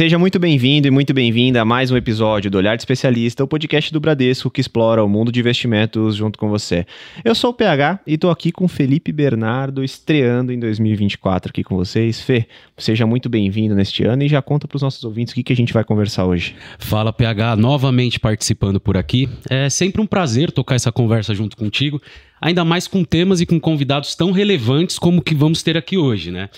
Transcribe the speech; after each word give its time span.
Seja 0.00 0.18
muito 0.18 0.38
bem-vindo 0.38 0.88
e 0.88 0.90
muito 0.90 1.12
bem-vinda 1.12 1.60
a 1.60 1.64
mais 1.66 1.90
um 1.90 1.96
episódio 1.98 2.50
do 2.50 2.56
Olhar 2.56 2.74
de 2.74 2.80
Especialista, 2.80 3.44
o 3.44 3.46
podcast 3.46 3.92
do 3.92 4.00
Bradesco 4.00 4.50
que 4.50 4.58
explora 4.58 5.04
o 5.04 5.08
mundo 5.10 5.30
de 5.30 5.40
investimentos 5.40 6.16
junto 6.16 6.38
com 6.38 6.48
você. 6.48 6.86
Eu 7.22 7.34
sou 7.34 7.50
o 7.50 7.52
PH 7.52 8.00
e 8.06 8.14
estou 8.14 8.30
aqui 8.30 8.50
com 8.50 8.66
Felipe 8.66 9.12
Bernardo, 9.12 9.84
estreando 9.84 10.54
em 10.54 10.58
2024 10.58 11.50
aqui 11.50 11.62
com 11.62 11.76
vocês. 11.76 12.18
Fê, 12.18 12.46
seja 12.78 13.06
muito 13.06 13.28
bem-vindo 13.28 13.74
neste 13.74 14.02
ano 14.02 14.22
e 14.22 14.28
já 14.28 14.40
conta 14.40 14.66
para 14.66 14.76
os 14.76 14.80
nossos 14.80 15.04
ouvintes 15.04 15.32
o 15.32 15.34
que, 15.34 15.42
que 15.42 15.52
a 15.52 15.56
gente 15.56 15.74
vai 15.74 15.84
conversar 15.84 16.24
hoje. 16.24 16.56
Fala, 16.78 17.12
PH, 17.12 17.56
novamente 17.56 18.18
participando 18.18 18.80
por 18.80 18.96
aqui. 18.96 19.28
É 19.50 19.68
sempre 19.68 20.00
um 20.00 20.06
prazer 20.06 20.50
tocar 20.50 20.76
essa 20.76 20.90
conversa 20.90 21.34
junto 21.34 21.58
contigo, 21.58 22.00
ainda 22.40 22.64
mais 22.64 22.88
com 22.88 23.04
temas 23.04 23.42
e 23.42 23.44
com 23.44 23.60
convidados 23.60 24.14
tão 24.14 24.32
relevantes 24.32 24.98
como 24.98 25.18
o 25.18 25.22
que 25.22 25.34
vamos 25.34 25.62
ter 25.62 25.76
aqui 25.76 25.98
hoje, 25.98 26.30
né? 26.30 26.48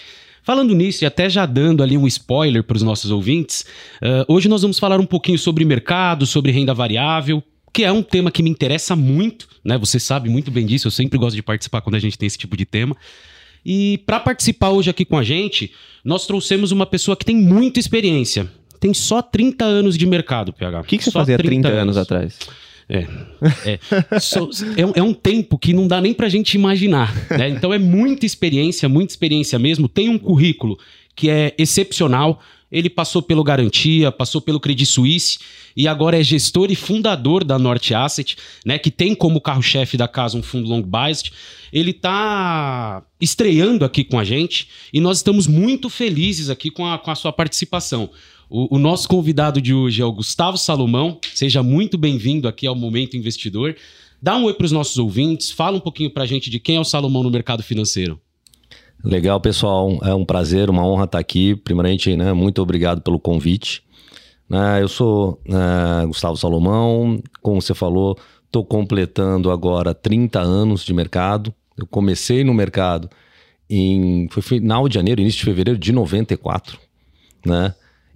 Falando 0.43 0.75
nisso, 0.75 1.05
e 1.05 1.07
até 1.07 1.31
já 1.31 1.47
dando 1.47 1.83
ali 1.83 1.97
um 1.97 2.07
spoiler 2.07 2.65
para 2.65 2.77
os 2.77 2.83
nossos 2.83 3.11
ouvintes, 3.11 3.65
uh, 4.03 4.25
hoje 4.27 4.49
nós 4.49 4.63
vamos 4.63 4.79
falar 4.79 4.99
um 4.99 5.07
pouquinho 5.07 5.39
sobre 5.39 5.65
mercado, 5.65 6.27
sobre 6.27 6.51
renda 6.51 6.75
variável, 6.75 7.43
que 7.73 7.85
é 7.85 7.93
um 7.93 8.03
tema 8.03 8.31
que 8.31 8.43
me 8.43 8.51
interessa 8.51 8.97
muito, 8.97 9.49
né? 9.65 9.79
Você 9.79 10.01
sabe 10.01 10.29
muito 10.29 10.51
bem 10.51 10.67
disso, 10.67 10.89
eu 10.89 10.91
sempre 10.91 11.19
gosto 11.19 11.37
de 11.37 11.43
participar 11.43 11.81
quando 11.81 11.95
a 11.95 11.99
gente 11.99 12.19
tem 12.19 12.27
esse 12.27 12.37
tipo 12.37 12.57
de 12.57 12.65
tema. 12.65 12.97
E 13.65 13.99
para 14.05 14.19
participar 14.19 14.71
hoje 14.71 14.91
aqui 14.91 15.05
com 15.05 15.17
a 15.17 15.23
gente, 15.23 15.73
nós 16.05 16.27
trouxemos 16.27 16.73
uma 16.73 16.85
pessoa 16.85 17.17
que 17.17 17.25
tem 17.25 17.37
muita 17.37 17.79
experiência. 17.79 18.51
Tem 18.81 18.93
só 18.93 19.23
30 19.23 19.65
anos 19.65 19.97
de 19.97 20.05
mercado, 20.05 20.53
PH. 20.53 20.81
O 20.81 20.85
que, 20.85 20.99
que 20.99 21.05
você 21.05 21.13
só 21.13 21.21
fazia 21.21 21.39
30, 21.39 21.51
30 21.51 21.69
anos. 21.69 21.81
anos 21.81 21.97
atrás? 21.97 22.39
É. 22.93 23.07
É. 23.65 24.21
So, 24.21 24.51
é, 24.77 25.01
é, 25.01 25.03
um 25.03 25.15
tempo 25.15 25.59
que 25.59 25.73
não 25.73 25.89
dá 25.89 25.99
nem 25.99 26.13
pra 26.13 26.29
gente 26.29 26.55
imaginar. 26.55 27.15
Né? 27.31 27.49
Então 27.49 27.73
é 27.73 27.79
muita 27.79 28.27
experiência, 28.27 28.87
muita 28.89 29.15
experiência 29.15 29.59
mesmo. 29.59 29.89
Tem 29.89 30.11
um 30.11 30.19
currículo 30.19 30.79
que 31.17 31.31
é 31.31 31.55
excepcional. 31.57 32.43
Ele 32.71 32.91
passou 32.91 33.23
pelo 33.23 33.43
Garantia, 33.43 34.13
passou 34.13 34.41
pelo 34.41 34.61
Credit 34.61 34.87
Suisse 34.87 35.39
e 35.77 35.89
agora 35.89 36.19
é 36.19 36.23
gestor 36.23 36.71
e 36.71 36.75
fundador 36.75 37.45
da 37.45 37.59
Norte 37.59 37.95
Asset, 37.95 38.37
né, 38.65 38.79
que 38.79 38.91
tem 38.91 39.15
como 39.15 39.41
carro-chefe 39.41 39.97
da 39.97 40.09
casa 40.09 40.39
um 40.39 40.43
fundo 40.43 40.69
long 40.69 40.83
biased. 40.83 41.33
Ele 41.73 41.91
está 41.91 43.03
estreando 43.21 43.85
aqui 43.85 44.05
com 44.05 44.19
a 44.19 44.25
gente 44.25 44.69
e 44.93 45.01
nós 45.01 45.19
estamos 45.19 45.47
muito 45.47 45.89
felizes 45.89 46.51
aqui 46.51 46.71
com 46.71 46.87
a, 46.87 46.99
com 46.99 47.11
a 47.11 47.15
sua 47.15 47.33
participação. 47.33 48.11
O, 48.55 48.77
o, 48.77 48.79
nosso 48.79 49.09
convidado 49.09 49.63
de 49.63 49.73
hoje 49.73 50.03
é 50.03 50.05
o 50.05 50.13
Gustavo 50.13 50.59
Salomão. 50.59 51.19
Seja 51.35 51.63
muito 51.63 51.97
bem-vindo 51.97 52.47
aqui 52.47 52.67
ao 52.67 52.75
Momento 52.75 53.17
Investidor. 53.17 53.75
Dá 54.21 54.37
um 54.37 54.45
oi 54.45 54.53
para 54.53 54.67
os 54.67 54.73
nossos 54.73 54.99
ouvintes, 54.99 55.51
fala 55.51 55.79
um 55.79 55.81
pouquinho 55.81 56.11
para 56.11 56.25
a 56.25 56.27
gente 56.27 56.51
de 56.51 56.61
quem 56.61 56.77
é 56.77 56.81
o 56.81 56.85
Salomão 56.85 57.23
no 57.23 57.31
mercado 57.31 57.63
financeiro. 57.63 58.21
Legal, 59.03 59.41
pessoal. 59.41 59.99
É 60.03 60.13
um 60.13 60.23
prazer, 60.23 60.69
uma 60.69 60.87
honra 60.87 61.05
estar 61.05 61.19
aqui. 61.19 61.57
Primeiramente, 61.57 62.15
né, 62.15 62.35
muito 62.35 62.61
obrigado 62.61 63.01
pelo 63.01 63.19
convite. 63.19 63.83
Né, 64.47 64.83
eu 64.83 64.89
sou 64.89 65.41
né, 65.49 66.05
Gustavo 66.07 66.37
Salomão, 66.37 67.23
como 67.41 67.63
você 67.63 67.73
falou, 67.73 68.19
estou 68.45 68.63
completando 68.63 69.51
agora 69.51 69.95
30 69.95 70.39
anos 70.39 70.85
de 70.85 70.93
mercado. 70.93 71.55
Eu 71.75 71.87
comecei 71.87 72.45
no 72.45 72.53
mercado 72.53 73.09
em 73.71 74.29
foi 74.29 74.43
final 74.43 74.87
de 74.91 74.97
janeiro, 74.97 75.23
início 75.23 75.39
de 75.39 75.47
fevereiro 75.47 75.79
de 75.79 75.91
94, 75.91 76.79
né? 77.47 77.75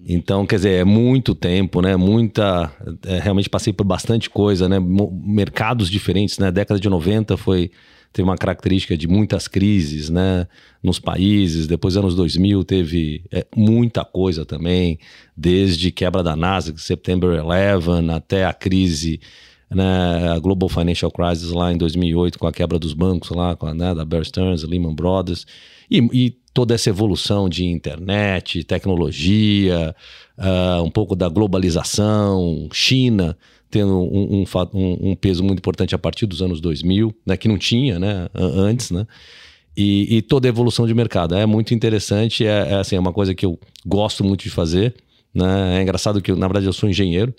Então, 0.08 0.46
quer 0.46 0.56
dizer, 0.56 0.70
é 0.70 0.84
muito 0.84 1.34
tempo, 1.34 1.82
né? 1.82 1.96
Muita. 1.96 2.72
É, 3.04 3.18
realmente 3.18 3.50
passei 3.50 3.72
por 3.72 3.84
bastante 3.84 4.30
coisa, 4.30 4.68
né? 4.68 4.78
Mercados 4.78 5.90
diferentes, 5.90 6.38
né? 6.38 6.46
A 6.46 6.52
década 6.52 6.78
de 6.78 6.88
90 6.88 7.36
foi. 7.36 7.72
Teve 8.12 8.26
uma 8.26 8.36
característica 8.36 8.96
de 8.96 9.08
muitas 9.08 9.48
crises, 9.48 10.08
né? 10.08 10.46
Nos 10.80 11.00
países. 11.00 11.66
Depois, 11.66 11.96
anos 11.96 12.14
2000, 12.14 12.62
teve 12.62 13.24
é, 13.32 13.44
muita 13.54 14.04
coisa 14.04 14.46
também. 14.46 14.98
Desde 15.36 15.90
quebra 15.90 16.22
da 16.22 16.36
Nasdaq, 16.36 16.80
September 16.80 17.44
11, 17.44 18.10
até 18.12 18.46
a 18.46 18.52
crise 18.52 19.20
né, 19.68 20.28
a 20.28 20.38
Global 20.38 20.68
Financial 20.68 21.10
Crisis 21.10 21.50
lá 21.50 21.72
em 21.72 21.76
2008 21.76 22.38
com 22.38 22.46
a 22.46 22.52
quebra 22.52 22.78
dos 22.78 22.92
bancos 22.92 23.30
lá, 23.30 23.56
com 23.56 23.66
a, 23.66 23.74
né, 23.74 23.94
da 23.94 24.04
Bear 24.04 24.24
Stearns, 24.24 24.62
Lehman 24.62 24.94
Brothers 24.94 25.44
e, 25.90 25.98
e 26.12 26.36
toda 26.56 26.74
essa 26.74 26.88
evolução 26.88 27.50
de 27.50 27.66
internet, 27.66 28.64
tecnologia, 28.64 29.94
uh, 30.38 30.82
um 30.82 30.90
pouco 30.90 31.14
da 31.14 31.28
globalização, 31.28 32.66
China 32.72 33.36
tendo 33.70 33.92
um, 33.94 34.42
um, 34.72 35.10
um, 35.10 35.14
peso 35.14 35.44
muito 35.44 35.58
importante 35.58 35.94
a 35.94 35.98
partir 35.98 36.24
dos 36.24 36.40
anos 36.40 36.62
2000, 36.62 37.14
né, 37.26 37.36
que 37.36 37.46
não 37.46 37.58
tinha 37.58 37.98
né, 37.98 38.26
antes, 38.34 38.90
né? 38.90 39.06
E, 39.76 40.16
e 40.16 40.22
toda 40.22 40.48
a 40.48 40.50
evolução 40.50 40.86
de 40.86 40.94
mercado. 40.94 41.34
É 41.34 41.44
muito 41.44 41.74
interessante, 41.74 42.46
é, 42.46 42.68
é, 42.70 42.74
assim, 42.76 42.96
é 42.96 43.00
uma 43.00 43.12
coisa 43.12 43.34
que 43.34 43.44
eu 43.44 43.58
gosto 43.84 44.24
muito 44.24 44.44
de 44.44 44.50
fazer. 44.50 44.94
Né? 45.34 45.78
É 45.78 45.82
engraçado 45.82 46.22
que, 46.22 46.32
na 46.32 46.46
verdade, 46.46 46.64
eu 46.64 46.72
sou 46.72 46.88
engenheiro, 46.88 47.34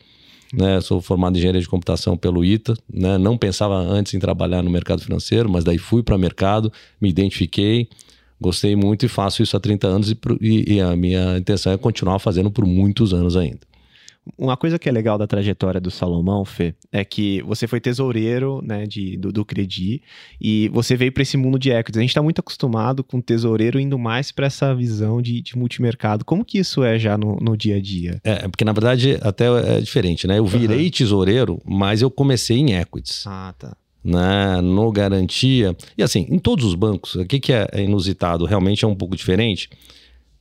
né? 0.54 0.80
Sou 0.82 1.02
formado 1.02 1.36
em 1.36 1.40
engenharia 1.40 1.62
de 1.62 1.68
computação 1.68 2.16
pelo 2.16 2.46
ITA, 2.46 2.76
né? 2.94 3.18
Não 3.18 3.36
pensava 3.36 3.76
antes 3.76 4.14
em 4.14 4.20
trabalhar 4.20 4.62
no 4.62 4.70
mercado 4.70 5.02
financeiro, 5.02 5.50
mas 5.50 5.64
daí 5.64 5.80
fui 5.80 6.04
para 6.04 6.16
o 6.16 6.20
mercado, 6.20 6.72
me 7.02 7.10
identifiquei, 7.10 7.90
Gostei 8.40 8.76
muito 8.76 9.06
e 9.06 9.10
faço 9.10 9.42
isso 9.42 9.58
há 9.58 9.60
30 9.60 9.88
anos 9.88 10.12
e, 10.12 10.18
e, 10.42 10.76
e 10.76 10.82
a 10.82 10.96
minha 10.96 11.38
intenção 11.38 11.72
é 11.72 11.78
continuar 11.78 12.20
fazendo 12.20 12.52
por 12.52 12.66
muitos 12.66 13.14
anos 13.14 13.36
ainda. 13.36 13.60
Uma 14.38 14.58
coisa 14.58 14.78
que 14.78 14.90
é 14.90 14.92
legal 14.92 15.18
da 15.18 15.28
trajetória 15.28 15.80
do 15.80 15.92
Salomão, 15.92 16.44
Fê, 16.44 16.76
é 16.92 17.06
que 17.06 17.42
você 17.44 17.68
foi 17.68 17.80
tesoureiro 17.80 18.62
né, 18.64 18.86
de, 18.86 19.16
do, 19.18 19.32
do 19.32 19.46
Credi 19.46 20.02
e 20.42 20.68
você 20.70 20.96
veio 20.96 21.12
para 21.12 21.24
esse 21.24 21.38
mundo 21.38 21.58
de 21.58 21.72
equities. 21.72 21.98
A 21.98 22.02
gente 22.02 22.10
está 22.10 22.22
muito 22.22 22.40
acostumado 22.40 23.04
com 23.04 23.18
o 23.18 23.22
tesoureiro 23.22 23.80
indo 23.80 23.98
mais 23.98 24.32
para 24.32 24.48
essa 24.48 24.74
visão 24.76 25.22
de, 25.22 25.42
de, 25.42 25.58
multimercado. 25.58 26.26
Como 26.26 26.44
que 26.44 26.58
isso 26.58 26.84
é 26.84 26.98
já 26.98 27.18
no, 27.18 27.38
no 27.38 27.56
dia 27.56 27.78
a 27.78 27.82
dia? 27.82 28.20
É, 28.24 28.48
porque 28.48 28.66
na 28.66 28.74
verdade 28.74 29.18
até 29.22 29.46
é 29.78 29.80
diferente, 29.80 30.28
né? 30.28 30.40
Eu 30.40 30.46
virei 30.46 30.86
uhum. 30.86 30.92
tesoureiro, 30.92 31.62
mas 31.66 32.02
eu 32.02 32.12
comecei 32.12 32.58
em 32.58 32.74
equities. 32.74 33.26
Ah, 33.26 33.54
tá 33.58 33.78
né, 34.08 34.62
no 34.62 34.90
garantia. 34.90 35.76
E 35.98 36.02
assim, 36.02 36.26
em 36.30 36.40
todos 36.40 36.64
os 36.64 36.76
bancos, 36.76 37.16
o 37.16 37.26
que, 37.26 37.40
que 37.42 37.52
é 37.52 37.68
inusitado? 37.76 38.46
Realmente 38.46 38.86
é 38.86 38.88
um 38.88 38.96
pouco 38.96 39.18
diferente. 39.18 39.70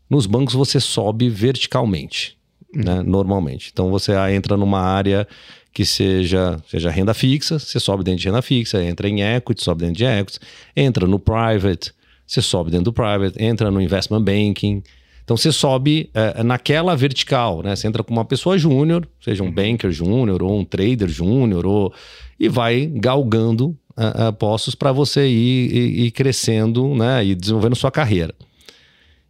Nos 0.09 0.25
bancos 0.27 0.55
você 0.55 0.79
sobe 0.79 1.29
verticalmente, 1.29 2.39
uhum. 2.73 2.85
né, 2.85 3.03
normalmente. 3.03 3.71
Então 3.73 3.91
você 3.91 4.13
entra 4.33 4.57
numa 4.57 4.81
área 4.81 5.27
que 5.73 5.85
seja, 5.85 6.59
seja 6.71 6.91
renda 6.91 7.13
fixa, 7.13 7.59
você 7.59 7.81
sobe 7.81 8.05
dentro 8.05 8.21
de 8.21 8.29
renda 8.29 8.41
fixa, 8.41 8.83
entra 8.83 9.09
em 9.09 9.23
equity, 9.23 9.63
sobe 9.63 9.81
dentro 9.81 9.97
de 9.97 10.05
equity, 10.05 10.39
entra 10.77 11.07
no 11.07 11.19
private, 11.19 11.93
você 12.25 12.41
sobe 12.41 12.71
dentro 12.71 12.85
do 12.85 12.93
private, 12.93 13.43
entra 13.43 13.69
no 13.71 13.81
investment 13.81 14.23
banking. 14.23 14.83
Então 15.27 15.37
você 15.37 15.51
sobe 15.51 16.09
é, 16.15 16.41
naquela 16.45 16.95
vertical, 16.95 17.61
né? 17.61 17.75
Você 17.75 17.89
entra 17.89 18.05
com 18.05 18.13
uma 18.13 18.25
pessoa 18.25 18.57
júnior, 18.57 19.09
seja 19.21 19.43
um 19.43 19.47
uhum. 19.47 19.53
banker 19.53 19.91
júnior 19.91 20.41
ou 20.41 20.57
um 20.57 20.65
trader 20.65 21.09
júnior 21.09 21.67
ou 21.67 21.93
e 22.39 22.49
vai 22.49 22.87
galgando 22.87 23.77
uh, 23.97 24.29
uh, 24.29 24.33
postos 24.35 24.77
para 24.77 24.93
você 24.93 25.27
ir, 25.27 25.75
ir, 25.75 26.07
ir, 26.07 26.11
crescendo 26.13 26.95
né, 26.95 27.25
e 27.25 27.35
desenvolvendo 27.35 27.75
sua 27.75 27.91
carreira. 27.91 28.33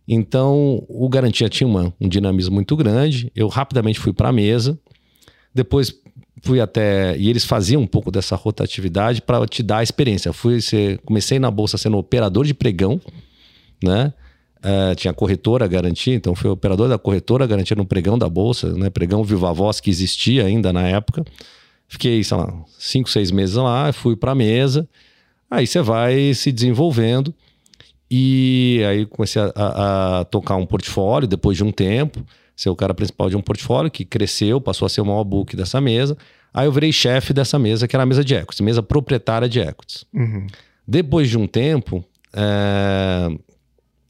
Então, 0.07 0.85
o 0.87 1.09
Garantia 1.09 1.49
tinha 1.49 1.67
uma, 1.67 1.93
um 1.99 2.09
dinamismo 2.09 2.55
muito 2.55 2.77
grande. 2.77 3.33
Eu 3.35 3.49
rapidamente 3.49 3.99
fui 3.99 4.13
para 4.13 4.29
a 4.29 4.33
mesa. 4.33 4.79
Depois 5.55 5.95
fui 6.43 6.61
até. 6.61 7.17
E 7.17 7.31
eles 7.31 7.45
faziam 7.45 7.81
um 7.81 7.87
pouco 7.87 8.11
dessa 8.11 8.37
rotatividade 8.37 9.23
para 9.23 9.47
te 9.47 9.63
dar 9.63 9.79
a 9.79 9.83
experiência. 9.83 10.33
fui 10.33 10.59
comecei 11.05 11.39
na 11.39 11.51
bolsa 11.51 11.79
sendo 11.79 11.97
operador 11.97 12.45
de 12.45 12.55
pregão, 12.55 13.01
né? 13.83 14.13
Uh, 14.67 14.97
tinha 14.97 15.15
corretora 15.15 15.69
garantia, 15.69 16.13
então 16.13 16.35
fui 16.35 16.51
operador 16.51 16.89
da 16.89 16.99
corretora 16.99 17.47
garantia 17.47 17.77
no 17.77 17.87
pregão 17.87 18.19
da 18.19 18.29
bolsa, 18.29 18.73
né? 18.73 18.91
Pregão 18.91 19.23
Viva 19.23 19.53
Voz 19.53 19.79
que 19.79 19.89
existia 19.89 20.45
ainda 20.45 20.73
na 20.73 20.89
época. 20.89 21.25
Fiquei, 21.87 22.25
sei 22.25 22.37
lá, 22.37 22.53
cinco, 22.77 23.09
seis 23.09 23.31
meses 23.31 23.55
lá, 23.55 23.93
fui 23.93 24.17
para 24.17 24.33
a 24.33 24.35
mesa. 24.35 24.89
Aí 25.49 25.69
você 25.69 25.81
vai 25.81 26.35
se 26.35 26.51
desenvolvendo. 26.51 27.33
E 28.11 28.83
aí 28.89 29.07
comecei 29.07 29.41
a, 29.41 29.53
a, 29.55 30.21
a, 30.21 30.25
tocar 30.25 30.57
um 30.57 30.67
portfólio 30.67 31.29
depois 31.29 31.57
de 31.57 31.63
um 31.63 31.71
tempo. 31.71 32.27
Ser 32.57 32.71
o 32.71 32.75
cara 32.75 32.93
principal 32.93 33.31
de 33.31 33.37
um 33.37 33.43
portfólio 33.43 33.89
que 33.89 34.05
cresceu, 34.05 34.61
passou 34.61 34.87
a 34.87 34.89
ser 34.89 35.01
o 35.01 35.07
maior 35.07 35.23
book 35.23 35.55
dessa 35.55 35.81
mesa. 35.81 36.17
Aí 36.53 36.67
eu 36.67 36.73
virei 36.73 36.91
chefe 36.91 37.33
dessa 37.33 37.59
mesa, 37.59 37.87
que 37.87 37.95
era 37.95 38.03
a 38.03 38.07
mesa 38.07 38.25
de 38.25 38.35
equities, 38.35 38.61
mesa 38.61 38.83
proprietária 38.83 39.49
de 39.49 39.61
equities. 39.61 40.07
Uhum. 40.13 40.47
Depois 40.89 41.29
de 41.29 41.37
um 41.37 41.47
tempo, 41.47 42.05
é, 42.33 43.29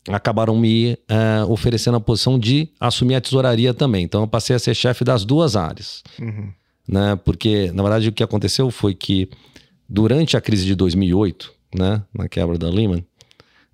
acabaram 0.09 0.57
me 0.57 0.99
é, 1.09 1.45
oferecendo 1.49 1.97
a 1.97 2.01
posição 2.01 2.39
de 2.39 2.69
assumir 2.79 3.17
a 3.17 3.21
tesouraria 3.21 3.75
também. 3.75 4.05
Então 4.05 4.23
eu 4.23 4.29
passei 4.29 4.55
a 4.55 4.59
ser 4.59 4.75
chefe 4.75 5.05
das 5.05 5.25
duas 5.25 5.57
áreas. 5.57 6.03
Uhum 6.21 6.53
né? 6.89 7.19
Porque, 7.25 7.71
na 7.73 7.83
verdade, 7.83 8.09
o 8.09 8.13
que 8.13 8.23
aconteceu 8.23 8.71
foi 8.71 8.95
que 8.95 9.29
durante 9.89 10.37
a 10.37 10.41
crise 10.41 10.65
de 10.65 10.75
2008, 10.75 11.53
né, 11.75 12.03
na 12.15 12.29
quebra 12.29 12.57
da 12.57 12.69
Lehman, 12.69 13.05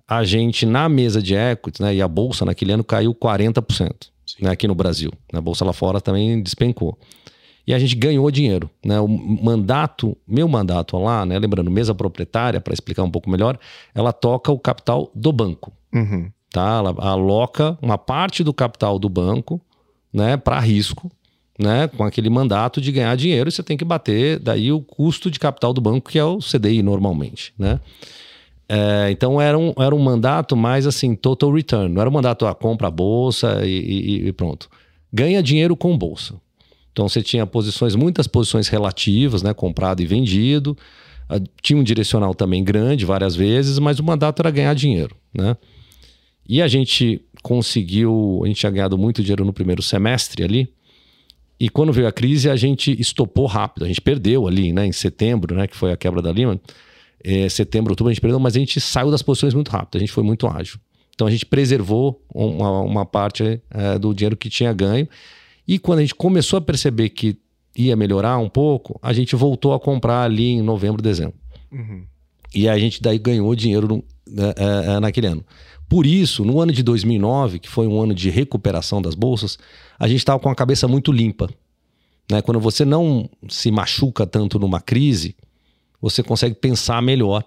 a 0.07 0.23
gente 0.23 0.65
na 0.65 0.89
mesa 0.89 1.21
de 1.21 1.35
equities, 1.35 1.79
né, 1.79 1.95
e 1.95 2.01
a 2.01 2.07
bolsa 2.07 2.43
naquele 2.43 2.73
ano 2.73 2.83
caiu 2.83 3.13
40%, 3.13 4.07
né, 4.41 4.51
aqui 4.51 4.67
no 4.67 4.75
Brasil. 4.75 5.11
A 5.31 5.41
bolsa 5.41 5.63
lá 5.63 5.73
fora 5.73 6.01
também 6.01 6.41
despencou. 6.41 6.97
E 7.65 7.73
a 7.73 7.79
gente 7.79 7.95
ganhou 7.95 8.29
dinheiro, 8.29 8.69
né? 8.83 8.99
O 8.99 9.07
mandato, 9.07 10.17
meu 10.27 10.47
mandato 10.47 10.97
lá, 10.97 11.25
né, 11.25 11.39
lembrando, 11.39 11.71
mesa 11.71 11.95
proprietária, 11.95 12.59
para 12.59 12.73
explicar 12.73 13.03
um 13.03 13.11
pouco 13.11 13.29
melhor, 13.29 13.57
ela 13.95 14.11
toca 14.11 14.51
o 14.51 14.59
capital 14.59 15.09
do 15.15 15.31
banco. 15.31 15.71
Uhum. 15.93 16.29
Tá? 16.51 16.77
Ela 16.77 16.95
aloca 16.99 17.77
uma 17.81 17.97
parte 17.97 18.43
do 18.43 18.53
capital 18.53 18.99
do 18.99 19.07
banco 19.07 19.61
né, 20.11 20.37
para 20.37 20.59
risco, 20.59 21.09
né, 21.57 21.87
com 21.87 22.03
aquele 22.03 22.29
mandato 22.29 22.81
de 22.81 22.91
ganhar 22.91 23.15
dinheiro, 23.15 23.49
e 23.49 23.51
você 23.51 23.63
tem 23.63 23.77
que 23.77 23.85
bater 23.85 24.39
daí 24.39 24.71
o 24.71 24.81
custo 24.81 25.31
de 25.31 25.39
capital 25.39 25.73
do 25.73 25.81
banco, 25.81 26.09
que 26.11 26.19
é 26.19 26.23
o 26.23 26.39
CDI 26.39 26.83
normalmente, 26.83 27.53
né? 27.57 27.79
É, 28.67 29.11
então 29.11 29.39
era 29.39 29.57
um, 29.57 29.73
era 29.77 29.93
um 29.93 29.99
mandato 29.99 30.55
mais 30.55 30.87
assim, 30.87 31.15
total 31.15 31.51
return. 31.51 31.93
Não 31.93 32.01
era 32.01 32.09
um 32.09 32.13
mandato, 32.13 32.45
a 32.45 32.51
ah, 32.51 32.55
compra 32.55 32.87
a 32.87 32.91
bolsa 32.91 33.61
e, 33.65 33.69
e, 33.69 34.27
e, 34.27 34.33
pronto. 34.33 34.69
Ganha 35.11 35.43
dinheiro 35.43 35.75
com 35.75 35.97
bolsa. 35.97 36.35
Então 36.93 37.09
você 37.09 37.21
tinha 37.21 37.45
posições, 37.45 37.95
muitas 37.95 38.27
posições 38.27 38.69
relativas, 38.69 39.41
né? 39.41 39.53
Comprado 39.53 40.01
e 40.01 40.05
vendido. 40.05 40.77
Ah, 41.27 41.41
tinha 41.61 41.77
um 41.77 41.83
direcional 41.83 42.33
também 42.33 42.63
grande 42.63 43.03
várias 43.05 43.35
vezes, 43.35 43.79
mas 43.79 43.99
o 43.99 44.03
mandato 44.03 44.39
era 44.39 44.51
ganhar 44.51 44.73
dinheiro, 44.75 45.15
né? 45.33 45.57
E 46.47 46.61
a 46.61 46.67
gente 46.67 47.21
conseguiu, 47.41 48.41
a 48.43 48.47
gente 48.47 48.59
tinha 48.59 48.71
ganhado 48.71 48.97
muito 48.97 49.21
dinheiro 49.23 49.43
no 49.43 49.51
primeiro 49.51 49.81
semestre 49.81 50.43
ali. 50.43 50.69
E 51.59 51.69
quando 51.69 51.93
veio 51.93 52.07
a 52.07 52.11
crise, 52.11 52.49
a 52.49 52.55
gente 52.55 52.99
estopou 52.99 53.45
rápido. 53.45 53.85
A 53.85 53.87
gente 53.87 54.01
perdeu 54.01 54.47
ali, 54.47 54.73
né, 54.73 54.85
em 54.85 54.91
setembro, 54.91 55.55
né, 55.55 55.65
que 55.65 55.75
foi 55.75 55.91
a 55.91 55.97
quebra 55.97 56.21
da 56.21 56.31
Lehman. 56.31 56.59
É, 57.23 57.47
setembro, 57.47 57.93
outubro, 57.93 58.09
a 58.09 58.13
gente 58.13 58.21
perdeu, 58.21 58.39
mas 58.39 58.55
a 58.55 58.59
gente 58.59 58.81
saiu 58.81 59.09
das 59.09 59.21
posições 59.21 59.53
muito 59.53 59.69
rápido. 59.71 59.95
A 59.95 59.99
gente 59.99 60.11
foi 60.11 60.23
muito 60.23 60.45
ágil. 60.45 60.77
Então 61.15 61.25
a 61.25 61.31
gente 61.31 61.45
preservou 61.45 62.21
uma, 62.33 62.81
uma 62.81 63.05
parte 63.05 63.61
é, 63.69 63.97
do 63.97 64.13
dinheiro 64.13 64.35
que 64.35 64.49
tinha 64.49 64.73
ganho. 64.73 65.07
E 65.67 65.79
quando 65.79 65.99
a 65.99 66.01
gente 66.01 66.15
começou 66.15 66.57
a 66.57 66.61
perceber 66.61 67.09
que 67.09 67.37
ia 67.75 67.95
melhorar 67.95 68.37
um 68.37 68.49
pouco, 68.49 68.99
a 69.01 69.13
gente 69.13 69.35
voltou 69.35 69.73
a 69.73 69.79
comprar 69.79 70.23
ali 70.23 70.51
em 70.51 70.61
novembro, 70.61 71.01
dezembro. 71.01 71.35
Uhum. 71.71 72.05
E 72.53 72.69
a 72.69 72.77
gente 72.77 73.01
daí 73.01 73.17
ganhou 73.17 73.55
dinheiro 73.55 73.87
no, 73.87 74.03
é, 74.57 74.95
é, 74.95 74.99
naquele 74.99 75.27
ano. 75.27 75.45
Por 75.89 76.05
isso, 76.05 76.45
no 76.45 76.59
ano 76.59 76.71
de 76.71 76.83
2009, 76.83 77.59
que 77.59 77.69
foi 77.69 77.87
um 77.87 78.01
ano 78.01 78.13
de 78.13 78.29
recuperação 78.29 79.01
das 79.01 79.15
bolsas, 79.15 79.57
a 79.97 80.07
gente 80.07 80.19
estava 80.19 80.39
com 80.39 80.49
a 80.49 80.55
cabeça 80.55 80.87
muito 80.87 81.11
limpa. 81.11 81.49
Né? 82.31 82.41
Quando 82.41 82.59
você 82.59 82.85
não 82.85 83.29
se 83.47 83.71
machuca 83.71 84.25
tanto 84.25 84.59
numa 84.59 84.79
crise, 84.79 85.35
você 86.01 86.23
consegue 86.23 86.55
pensar 86.55 87.01
melhor. 87.01 87.43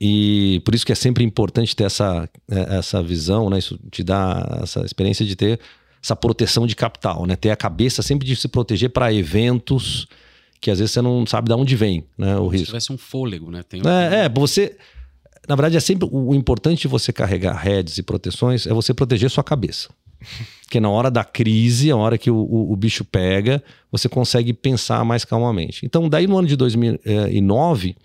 E 0.00 0.60
por 0.64 0.74
isso 0.74 0.84
que 0.84 0.92
é 0.92 0.96
sempre 0.96 1.24
importante 1.24 1.76
ter 1.76 1.84
essa, 1.84 2.28
é, 2.50 2.78
essa 2.78 3.02
visão, 3.02 3.48
né? 3.48 3.58
Isso 3.58 3.78
te 3.90 4.02
dá 4.02 4.60
essa 4.62 4.84
experiência 4.84 5.24
de 5.24 5.36
ter 5.36 5.60
essa 6.02 6.16
proteção 6.16 6.66
de 6.66 6.74
capital, 6.74 7.26
né? 7.26 7.36
Ter 7.36 7.50
a 7.50 7.56
cabeça 7.56 8.02
sempre 8.02 8.26
de 8.26 8.34
se 8.34 8.48
proteger 8.48 8.90
para 8.90 9.12
eventos 9.12 10.06
que 10.60 10.70
às 10.70 10.78
vezes 10.78 10.92
você 10.92 11.02
não 11.02 11.26
sabe 11.26 11.48
de 11.48 11.54
onde 11.54 11.74
vem, 11.74 12.04
né? 12.16 12.36
O 12.36 12.46
risco. 12.46 12.66
Se 12.66 12.70
tivesse 12.70 12.92
um 12.92 12.98
fôlego, 12.98 13.50
né? 13.50 13.64
Um... 13.74 13.88
É, 13.88 14.24
é, 14.24 14.28
você 14.28 14.76
na 15.48 15.56
verdade, 15.56 15.76
é 15.76 15.80
sempre 15.80 16.08
o 16.10 16.34
importante 16.34 16.82
de 16.82 16.88
você 16.88 17.12
carregar 17.12 17.54
redes 17.54 17.98
e 17.98 18.02
proteções 18.02 18.66
é 18.66 18.72
você 18.72 18.94
proteger 18.94 19.28
sua 19.28 19.42
cabeça. 19.42 19.88
Porque 20.62 20.78
na 20.80 20.88
hora 20.88 21.10
da 21.10 21.24
crise, 21.24 21.90
a 21.90 21.96
hora 21.96 22.16
que 22.16 22.30
o, 22.30 22.36
o, 22.36 22.72
o, 22.72 22.76
bicho 22.76 23.04
pega, 23.04 23.62
você 23.90 24.08
consegue 24.08 24.52
pensar 24.52 25.04
mais 25.04 25.24
calmamente. 25.24 25.84
Então, 25.84 26.08
daí 26.08 26.26
no 26.26 26.38
ano 26.38 26.48
de 26.48 26.56
2009, 26.56 27.96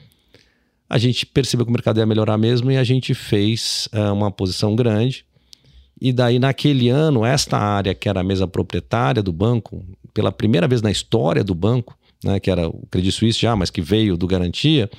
a 0.89 0.97
gente 0.97 1.25
percebeu 1.25 1.65
que 1.65 1.69
o 1.69 1.73
mercado 1.73 1.99
ia 1.99 2.05
melhorar 2.05 2.37
mesmo 2.37 2.71
e 2.71 2.77
a 2.77 2.83
gente 2.83 3.13
fez 3.13 3.87
uh, 3.93 4.11
uma 4.13 4.31
posição 4.31 4.75
grande. 4.75 5.23
E 5.99 6.13
daí, 6.13 6.37
naquele 6.37 6.89
ano, 6.89 7.25
esta 7.25 7.57
área, 7.57 7.93
que 7.93 8.07
era 8.07 8.19
a 8.19 8.23
mesa 8.23 8.47
proprietária 8.47 9.23
do 9.23 9.33
banco, 9.33 9.83
pela 10.13 10.31
primeira 10.31 10.67
vez 10.67 10.81
na 10.81 10.91
história 10.91 11.43
do 11.43 11.55
banco, 11.55 11.97
né, 12.23 12.39
que 12.39 12.49
era 12.49 12.67
o 12.67 12.85
Credit 12.89 13.11
Suisse 13.11 13.39
já, 13.39 13.55
mas 13.55 13.69
que 13.69 13.81
veio 13.81 14.15
do 14.15 14.27
Garantia, 14.27 14.89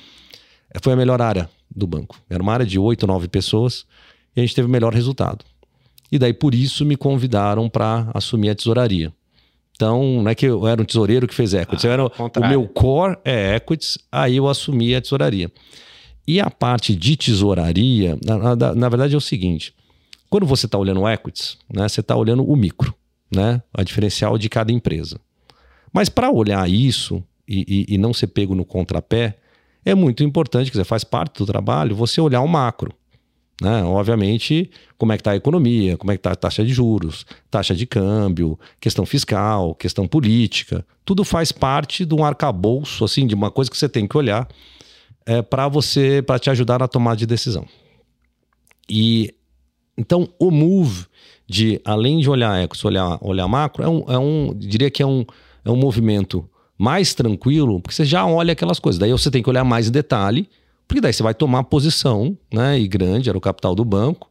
foi 0.81 0.93
a 0.93 0.95
melhor 0.95 1.21
área 1.21 1.49
do 1.73 1.87
banco. 1.87 2.21
Era 2.29 2.41
uma 2.41 2.53
área 2.53 2.65
de 2.65 2.77
oito, 2.77 3.07
nove 3.07 3.27
pessoas 3.27 3.85
e 4.35 4.39
a 4.39 4.43
gente 4.43 4.55
teve 4.55 4.67
o 4.67 4.71
melhor 4.71 4.93
resultado. 4.93 5.45
E 6.11 6.17
daí 6.17 6.33
por 6.33 6.53
isso 6.53 6.85
me 6.85 6.95
convidaram 6.95 7.69
para 7.69 8.09
assumir 8.13 8.49
a 8.49 8.55
tesouraria. 8.55 9.13
Então, 9.75 10.21
não 10.21 10.29
é 10.29 10.35
que 10.35 10.45
eu 10.45 10.67
era 10.67 10.81
um 10.81 10.85
tesoureiro 10.85 11.25
que 11.27 11.33
fez 11.33 11.53
equities, 11.53 11.85
ah, 11.85 11.89
era, 11.89 12.05
o 12.05 12.49
meu 12.49 12.67
core 12.67 13.17
é 13.23 13.55
equities, 13.55 13.97
aí 14.11 14.35
eu 14.35 14.47
assumi 14.49 14.93
a 14.93 15.01
tesouraria. 15.01 15.49
E 16.27 16.39
a 16.39 16.49
parte 16.49 16.93
de 16.93 17.15
tesouraria, 17.15 18.17
na, 18.25 18.55
na, 18.55 18.75
na 18.75 18.89
verdade 18.89 19.15
é 19.15 19.17
o 19.17 19.21
seguinte: 19.21 19.73
quando 20.29 20.45
você 20.45 20.65
está 20.65 20.77
olhando 20.77 21.07
equities, 21.07 21.57
né, 21.73 21.87
você 21.87 22.01
está 22.01 22.15
olhando 22.15 22.43
o 22.43 22.55
micro, 22.55 22.93
né, 23.33 23.61
a 23.73 23.83
diferencial 23.83 24.37
de 24.37 24.47
cada 24.49 24.71
empresa. 24.71 25.19
Mas 25.91 26.07
para 26.09 26.31
olhar 26.31 26.69
isso 26.69 27.23
e, 27.47 27.85
e, 27.89 27.95
e 27.95 27.97
não 27.97 28.13
ser 28.13 28.27
pego 28.27 28.53
no 28.53 28.63
contrapé, 28.63 29.37
é 29.83 29.95
muito 29.95 30.23
importante, 30.23 30.65
quer 30.65 30.77
dizer, 30.77 30.83
faz 30.83 31.03
parte 31.03 31.39
do 31.39 31.45
trabalho 31.45 31.95
você 31.95 32.21
olhar 32.21 32.41
o 32.41 32.47
macro. 32.47 32.93
Né? 33.61 33.83
Obviamente, 33.83 34.69
como 34.97 35.11
é 35.11 35.17
que 35.17 35.21
está 35.21 35.31
a 35.31 35.35
economia, 35.35 35.97
como 35.97 36.11
é 36.11 36.15
que 36.15 36.19
está 36.19 36.31
a 36.31 36.35
taxa 36.35 36.63
de 36.63 36.71
juros, 36.73 37.25
taxa 37.51 37.75
de 37.75 37.85
câmbio, 37.85 38.57
questão 38.79 39.05
fiscal, 39.05 39.75
questão 39.75 40.07
política. 40.07 40.85
Tudo 41.03 41.25
faz 41.25 41.51
parte 41.51 42.05
de 42.05 42.13
um 42.13 42.23
arcabouço, 42.23 43.03
assim, 43.03 43.27
de 43.27 43.35
uma 43.35 43.51
coisa 43.51 43.69
que 43.69 43.77
você 43.77 43.89
tem 43.89 44.07
que 44.07 44.15
olhar 44.15 44.47
é, 45.25 45.41
para 45.41 45.67
você, 45.67 46.21
para 46.21 46.39
te 46.39 46.49
ajudar 46.49 46.79
na 46.79 46.87
tomada 46.87 47.17
de 47.17 47.25
decisão. 47.25 47.65
E 48.89 49.33
então 49.99 50.29
o 50.39 50.49
move 50.49 51.05
de, 51.45 51.81
além 51.83 52.19
de 52.19 52.29
olhar 52.29 52.63
equity, 52.63 52.87
olhar, 52.87 53.17
olhar 53.21 53.47
macro, 53.47 53.83
é 53.83 53.89
um, 53.89 54.03
é 54.07 54.17
um 54.17 54.53
diria 54.55 54.89
que 54.89 55.03
é 55.03 55.05
um, 55.05 55.25
é 55.65 55.69
um 55.69 55.75
movimento 55.75 56.47
mais 56.77 57.13
tranquilo, 57.13 57.81
porque 57.81 57.93
você 57.93 58.05
já 58.05 58.25
olha 58.25 58.53
aquelas 58.53 58.79
coisas. 58.79 58.97
Daí 58.97 59.11
você 59.11 59.29
tem 59.29 59.43
que 59.43 59.49
olhar 59.49 59.65
mais 59.65 59.89
em 59.89 59.91
detalhe, 59.91 60.49
porque 60.87 61.01
daí 61.01 61.11
você 61.11 61.21
vai 61.21 61.33
tomar 61.33 61.65
posição, 61.65 62.37
né? 62.53 62.79
E 62.79 62.87
grande, 62.87 63.27
era 63.27 63.37
o 63.37 63.41
capital 63.41 63.75
do 63.75 63.83
banco, 63.83 64.29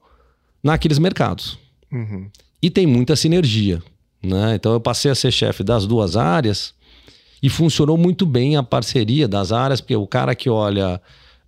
naqueles 0.63 0.99
mercados. 0.99 1.59
Uhum. 1.93 2.31
E 2.63 2.71
tem 2.71 2.87
muita 2.87 3.15
sinergia, 3.15 3.83
né? 4.23 4.55
Então 4.55 4.73
eu 4.73 4.81
passei 4.81 5.11
a 5.11 5.15
ser 5.15 5.31
chefe 5.31 5.63
das 5.63 5.87
duas 5.87 6.17
áreas 6.17 6.73
e 7.43 7.49
funcionou 7.51 7.99
muito 7.99 8.25
bem 8.25 8.57
a 8.57 8.63
parceria 8.63 9.29
das 9.29 9.53
áreas, 9.53 9.81
porque 9.81 9.95
o 9.95 10.07
cara 10.07 10.35
que 10.35 10.49
olha 10.49 11.01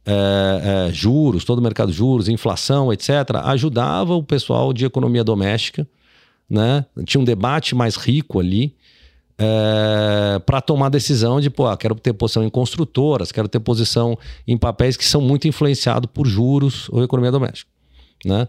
é, 0.06 0.88
é, 0.88 0.93
juros, 0.93 1.44
todo 1.44 1.58
o 1.58 1.62
mercado 1.62 1.91
de 1.91 1.99
juros, 1.99 2.29
inflação, 2.29 2.93
etc., 2.93 3.11
ajudava 3.44 4.14
o 4.14 4.23
pessoal 4.23 4.73
de 4.73 4.85
economia 4.85 5.23
doméstica, 5.23 5.87
né? 6.49 6.85
Tinha 7.05 7.20
um 7.20 7.25
debate 7.25 7.75
mais 7.75 7.97
rico 7.97 8.41
ali 8.41 8.75
é, 9.38 10.38
para 10.41 10.61
tomar 10.61 10.88
decisão 10.88 11.41
de, 11.41 11.49
pô, 11.49 11.67
ah, 11.67 11.76
quero 11.76 11.94
ter 11.94 12.12
posição 12.12 12.44
em 12.44 12.50
construtoras, 12.50 13.31
quero 13.32 13.49
ter 13.49 13.61
posição 13.61 14.19
em 14.47 14.59
papéis 14.59 14.97
que 14.97 15.04
são 15.04 15.21
muito 15.21 15.47
influenciados 15.47 16.11
por 16.12 16.26
juros 16.26 16.88
ou 16.90 17.02
economia 17.02 17.30
doméstica, 17.30 17.71
né? 18.25 18.49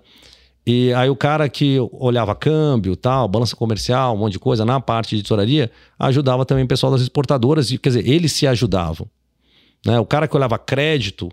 E 0.65 0.93
aí 0.93 1.09
o 1.09 1.15
cara 1.15 1.49
que 1.49 1.77
olhava 1.91 2.35
câmbio, 2.35 2.95
tal, 2.95 3.27
balança 3.27 3.55
comercial, 3.55 4.13
um 4.13 4.17
monte 4.17 4.33
de 4.33 4.39
coisa 4.39 4.63
na 4.63 4.79
parte 4.79 5.15
de 5.15 5.23
tesouraria, 5.23 5.71
ajudava 5.97 6.45
também 6.45 6.65
o 6.65 6.67
pessoal 6.67 6.91
das 6.91 7.01
exportadoras, 7.01 7.71
e, 7.71 7.77
quer 7.79 7.89
dizer, 7.89 8.07
eles 8.07 8.31
se 8.31 8.45
ajudavam. 8.45 9.07
Né? 9.85 9.99
O 9.99 10.05
cara 10.05 10.27
que 10.27 10.35
olhava 10.35 10.59
crédito, 10.59 11.31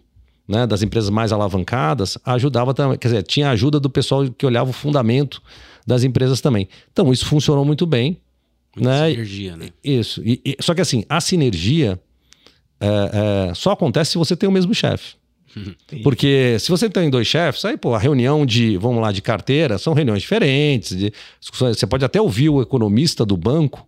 né, 0.49 0.67
das 0.67 0.83
empresas 0.83 1.11
mais 1.11 1.31
alavancadas, 1.31 2.17
ajudava 2.25 2.73
também, 2.73 2.97
quer 2.97 3.09
dizer, 3.09 3.23
tinha 3.23 3.51
ajuda 3.51 3.79
do 3.79 3.91
pessoal 3.91 4.29
que 4.31 4.47
olhava 4.47 4.71
o 4.71 4.73
fundamento 4.73 5.43
das 5.87 6.03
empresas 6.03 6.41
também. 6.41 6.69
Então 6.91 7.13
isso 7.13 7.27
funcionou 7.27 7.65
muito 7.65 7.87
bem, 7.87 8.19
né? 8.75 9.11
Sinergia, 9.11 9.57
né? 9.57 9.69
Isso. 9.85 10.23
E, 10.25 10.41
e, 10.45 10.57
só 10.61 10.75
que 10.75 10.81
assim, 10.81 11.05
a 11.09 11.21
sinergia 11.21 12.01
é, 12.81 13.49
é, 13.51 13.55
só 13.55 13.73
acontece 13.73 14.13
se 14.13 14.19
você 14.19 14.35
tem 14.35 14.49
o 14.49 14.53
mesmo 14.53 14.75
chefe. 14.75 15.17
Porque 16.03 16.57
se 16.61 16.71
você 16.71 16.89
tem 16.89 17.11
dois 17.11 17.27
chefes, 17.27 17.65
aí, 17.65 17.77
pô, 17.77 17.95
a 17.95 17.99
reunião 17.99 18.47
de, 18.47 18.77
vamos 18.77 19.03
lá, 19.03 19.11
de 19.11 19.21
carteira, 19.21 19.77
são 19.77 19.93
reuniões 19.93 20.23
diferentes. 20.23 20.97
De, 20.97 21.13
você 21.41 21.87
pode 21.87 22.05
até 22.05 22.21
ouvir 22.21 22.49
o 22.49 22.63
economista 22.63 23.25
do 23.25 23.37
banco, 23.37 23.87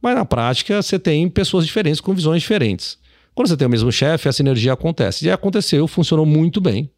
mas 0.00 0.14
na 0.14 0.24
prática 0.24 0.80
você 0.80 0.98
tem 0.98 1.28
pessoas 1.28 1.66
diferentes 1.66 2.00
com 2.00 2.14
visões 2.14 2.42
diferentes. 2.42 2.96
Quando 3.38 3.50
você 3.50 3.56
tem 3.56 3.68
o 3.68 3.70
mesmo 3.70 3.92
chefe, 3.92 4.28
a 4.28 4.32
sinergia 4.32 4.72
acontece. 4.72 5.24
E 5.24 5.30
aconteceu, 5.30 5.86
funcionou 5.86 6.26
muito 6.26 6.60
bem 6.60 6.90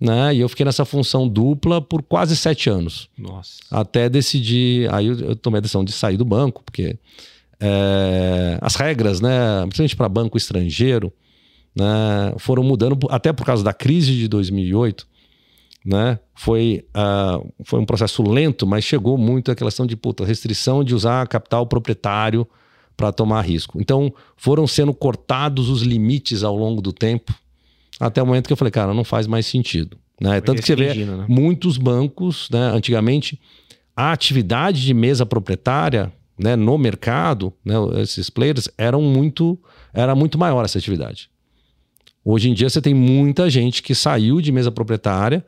né? 0.00 0.32
E 0.32 0.38
eu 0.38 0.48
fiquei 0.48 0.64
nessa 0.64 0.84
função 0.84 1.26
dupla 1.26 1.82
por 1.82 2.04
quase 2.04 2.36
sete 2.36 2.70
anos. 2.70 3.08
Nossa. 3.18 3.58
Até 3.68 4.08
decidir. 4.08 4.88
Aí 4.94 5.08
eu, 5.08 5.18
eu 5.18 5.36
tomei 5.36 5.58
a 5.58 5.60
decisão 5.60 5.84
de 5.84 5.90
sair 5.90 6.16
do 6.16 6.24
banco, 6.24 6.62
porque 6.64 6.96
é, 7.58 8.58
as 8.60 8.76
regras, 8.76 9.20
né? 9.20 9.60
Principalmente 9.62 9.96
para 9.96 10.08
banco 10.08 10.38
estrangeiro, 10.38 11.12
né? 11.74 12.32
Foram 12.38 12.62
mudando, 12.62 12.96
até 13.10 13.32
por 13.32 13.44
causa 13.44 13.64
da 13.64 13.72
crise 13.72 14.14
de 14.14 14.28
2008. 14.28 15.04
Né? 15.84 16.16
Foi, 16.32 16.84
uh, 16.96 17.52
foi 17.64 17.80
um 17.80 17.84
processo 17.84 18.22
lento, 18.22 18.64
mas 18.64 18.84
chegou 18.84 19.18
muito 19.18 19.50
a 19.50 19.54
questão 19.56 19.84
de 19.84 19.96
puta, 19.96 20.24
restrição 20.24 20.84
de 20.84 20.94
usar 20.94 21.26
capital 21.26 21.66
proprietário 21.66 22.46
para 23.02 23.10
tomar 23.10 23.42
risco. 23.42 23.80
Então 23.80 24.14
foram 24.36 24.64
sendo 24.64 24.94
cortados 24.94 25.68
os 25.68 25.82
limites 25.82 26.44
ao 26.44 26.56
longo 26.56 26.80
do 26.80 26.92
tempo 26.92 27.34
até 27.98 28.22
o 28.22 28.26
momento 28.26 28.46
que 28.46 28.52
eu 28.52 28.56
falei, 28.56 28.70
cara, 28.70 28.94
não 28.94 29.02
faz 29.02 29.26
mais 29.26 29.44
sentido. 29.44 29.96
Né? 30.20 30.40
Tanto 30.40 30.60
que 30.60 30.66
você 30.66 30.76
vê 30.76 30.94
né? 31.04 31.26
muitos 31.28 31.76
bancos, 31.76 32.48
né, 32.48 32.70
antigamente, 32.72 33.40
a 33.96 34.12
atividade 34.12 34.84
de 34.84 34.94
mesa 34.94 35.26
proprietária 35.26 36.12
né, 36.38 36.54
no 36.54 36.78
mercado, 36.78 37.52
né, 37.64 37.74
esses 38.00 38.30
players, 38.30 38.68
eram 38.78 39.02
muito, 39.02 39.58
era 39.92 40.14
muito 40.14 40.38
maior 40.38 40.64
essa 40.64 40.78
atividade. 40.78 41.28
Hoje 42.24 42.50
em 42.50 42.54
dia 42.54 42.70
você 42.70 42.80
tem 42.80 42.94
muita 42.94 43.50
gente 43.50 43.82
que 43.82 43.96
saiu 43.96 44.40
de 44.40 44.52
mesa 44.52 44.70
proprietária 44.70 45.44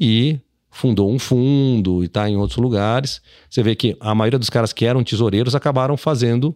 e 0.00 0.38
fundou 0.74 1.08
um 1.08 1.20
fundo 1.20 2.02
e 2.02 2.06
está 2.06 2.28
em 2.28 2.36
outros 2.36 2.58
lugares. 2.58 3.22
Você 3.48 3.62
vê 3.62 3.76
que 3.76 3.96
a 4.00 4.12
maioria 4.12 4.38
dos 4.38 4.50
caras 4.50 4.72
que 4.72 4.84
eram 4.84 5.04
tesoureiros 5.04 5.54
acabaram 5.54 5.96
fazendo 5.96 6.54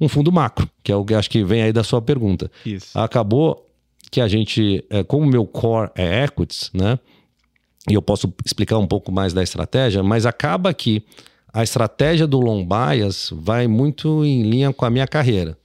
um 0.00 0.08
fundo 0.08 0.32
macro, 0.32 0.68
que 0.82 0.90
é 0.90 0.96
o 0.96 1.04
que 1.04 1.14
acho 1.14 1.30
que 1.30 1.44
vem 1.44 1.62
aí 1.62 1.72
da 1.72 1.84
sua 1.84 2.02
pergunta. 2.02 2.50
Isso. 2.66 2.98
Acabou 2.98 3.70
que 4.10 4.20
a 4.20 4.26
gente, 4.26 4.84
é, 4.90 5.04
como 5.04 5.24
o 5.24 5.28
meu 5.28 5.46
core 5.46 5.88
é 5.94 6.24
equities, 6.24 6.68
né? 6.74 6.98
E 7.88 7.94
eu 7.94 8.02
posso 8.02 8.32
explicar 8.44 8.76
um 8.76 8.88
pouco 8.88 9.12
mais 9.12 9.32
da 9.32 9.42
estratégia, 9.42 10.02
mas 10.02 10.26
acaba 10.26 10.74
que 10.74 11.04
a 11.52 11.62
estratégia 11.62 12.26
do 12.26 12.40
long 12.40 12.66
bias 12.66 13.30
vai 13.32 13.68
muito 13.68 14.24
em 14.24 14.42
linha 14.42 14.72
com 14.72 14.84
a 14.84 14.90
minha 14.90 15.06
carreira. 15.06 15.56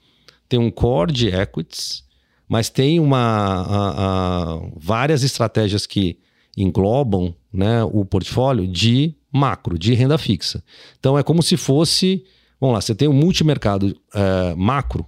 Tem 0.48 0.60
um 0.60 0.70
core 0.70 1.12
de 1.12 1.30
equities, 1.30 2.04
mas 2.48 2.70
tem 2.70 3.00
uma, 3.00 3.18
a, 3.18 4.54
a, 4.54 4.62
várias 4.78 5.24
estratégias 5.24 5.88
que 5.88 6.20
englobam 6.56 7.34
né, 7.56 7.84
o 7.84 8.06
portfólio 8.06 8.68
de 8.68 9.16
macro, 9.32 9.78
de 9.78 9.94
renda 9.94 10.18
fixa. 10.18 10.64
Então 11.00 11.18
é 11.18 11.24
como 11.24 11.42
se 11.42 11.58
fosse, 11.58 12.24
vamos 12.60 12.74
lá, 12.74 12.82
você 12.82 12.96
tem 12.96 13.08
um 13.08 13.14
multimercado 13.14 13.96
é, 14.14 14.56
macro, 14.56 15.06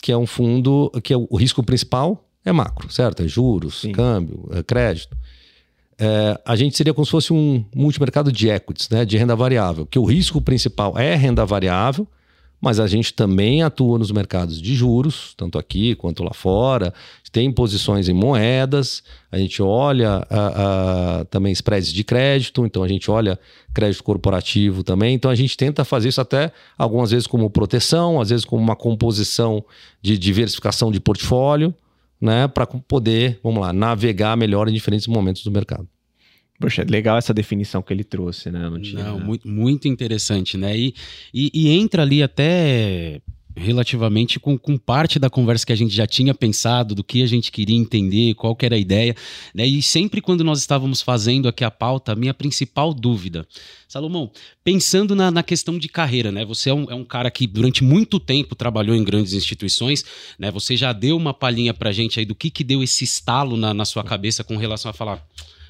que 0.00 0.12
é 0.12 0.16
um 0.16 0.26
fundo 0.26 0.90
que 1.02 1.12
é 1.12 1.16
o, 1.16 1.26
o 1.30 1.36
risco 1.36 1.62
principal 1.62 2.24
é 2.44 2.52
macro, 2.52 2.90
certo? 2.90 3.22
É 3.22 3.28
juros, 3.28 3.80
Sim. 3.80 3.92
câmbio, 3.92 4.48
é 4.52 4.62
crédito. 4.62 5.16
É, 5.98 6.40
a 6.44 6.54
gente 6.54 6.76
seria 6.76 6.94
como 6.94 7.04
se 7.04 7.10
fosse 7.10 7.32
um 7.32 7.64
multimercado 7.74 8.30
de 8.30 8.48
equities, 8.48 8.88
né, 8.88 9.04
de 9.04 9.16
renda 9.16 9.34
variável, 9.34 9.84
que 9.84 9.98
o 9.98 10.04
risco 10.04 10.40
principal 10.40 10.96
é 10.96 11.14
renda 11.16 11.44
variável, 11.44 12.06
mas 12.60 12.80
a 12.80 12.86
gente 12.86 13.14
também 13.14 13.62
atua 13.62 13.98
nos 13.98 14.10
mercados 14.10 14.60
de 14.60 14.74
juros, 14.74 15.32
tanto 15.36 15.58
aqui 15.58 15.94
quanto 15.94 16.24
lá 16.24 16.32
fora, 16.32 16.92
tem 17.30 17.52
posições 17.52 18.08
em 18.08 18.12
moedas, 18.12 19.02
a 19.30 19.38
gente 19.38 19.62
olha 19.62 20.26
a, 20.28 21.20
a, 21.20 21.24
também 21.26 21.52
spreads 21.52 21.92
de 21.92 22.02
crédito, 22.02 22.66
então 22.66 22.82
a 22.82 22.88
gente 22.88 23.10
olha 23.10 23.38
crédito 23.72 24.02
corporativo 24.02 24.82
também, 24.82 25.14
então 25.14 25.30
a 25.30 25.34
gente 25.34 25.56
tenta 25.56 25.84
fazer 25.84 26.08
isso 26.08 26.20
até 26.20 26.50
algumas 26.76 27.10
vezes 27.10 27.26
como 27.26 27.48
proteção, 27.48 28.20
às 28.20 28.30
vezes 28.30 28.44
como 28.44 28.62
uma 28.62 28.74
composição 28.74 29.64
de 30.02 30.18
diversificação 30.18 30.90
de 30.90 30.98
portfólio, 30.98 31.72
né, 32.20 32.48
para 32.48 32.66
poder, 32.66 33.38
vamos 33.42 33.60
lá, 33.60 33.72
navegar 33.72 34.36
melhor 34.36 34.68
em 34.68 34.72
diferentes 34.72 35.06
momentos 35.06 35.44
do 35.44 35.50
mercado. 35.50 35.86
Poxa, 36.60 36.84
legal 36.88 37.16
essa 37.16 37.32
definição 37.32 37.80
que 37.80 37.92
ele 37.92 38.02
trouxe, 38.02 38.50
né? 38.50 38.68
Não, 38.68 38.80
tinha, 38.80 39.04
Não 39.04 39.20
muito, 39.20 39.46
muito 39.46 39.86
interessante, 39.86 40.56
né? 40.56 40.76
E, 40.76 40.94
e, 41.32 41.50
e, 41.54 41.68
entra 41.68 42.02
ali 42.02 42.20
até 42.20 43.20
relativamente 43.58 44.38
com, 44.38 44.56
com 44.56 44.78
parte 44.78 45.18
da 45.18 45.28
conversa 45.28 45.66
que 45.66 45.72
a 45.72 45.76
gente 45.76 45.94
já 45.94 46.06
tinha 46.06 46.32
pensado, 46.34 46.94
do 46.94 47.04
que 47.04 47.22
a 47.22 47.26
gente 47.26 47.50
queria 47.50 47.76
entender, 47.76 48.34
qual 48.34 48.54
que 48.56 48.64
era 48.64 48.76
a 48.76 48.78
ideia. 48.78 49.14
Né? 49.54 49.66
E 49.66 49.82
sempre 49.82 50.20
quando 50.20 50.44
nós 50.44 50.60
estávamos 50.60 51.02
fazendo 51.02 51.48
aqui 51.48 51.64
a 51.64 51.70
pauta, 51.70 52.12
a 52.12 52.16
minha 52.16 52.32
principal 52.32 52.94
dúvida, 52.94 53.46
Salomão, 53.86 54.30
pensando 54.62 55.14
na, 55.14 55.30
na 55.30 55.42
questão 55.42 55.78
de 55.78 55.88
carreira, 55.88 56.30
né? 56.30 56.44
Você 56.44 56.70
é 56.70 56.74
um, 56.74 56.90
é 56.90 56.94
um, 56.94 57.04
cara 57.04 57.30
que 57.30 57.46
durante 57.46 57.82
muito 57.82 58.20
tempo 58.20 58.54
trabalhou 58.54 58.94
em 58.94 59.04
grandes 59.04 59.32
instituições, 59.32 60.04
né? 60.38 60.50
Você 60.50 60.76
já 60.76 60.92
deu 60.92 61.16
uma 61.16 61.34
palhinha 61.34 61.72
pra 61.72 61.92
gente 61.92 62.18
aí 62.18 62.26
do 62.26 62.34
que 62.34 62.50
que 62.50 62.62
deu 62.62 62.82
esse 62.82 63.04
estalo 63.04 63.56
na, 63.56 63.72
na 63.72 63.84
sua 63.84 64.04
cabeça 64.04 64.44
com 64.44 64.56
relação 64.56 64.90
a 64.90 64.94
falar, 64.94 65.26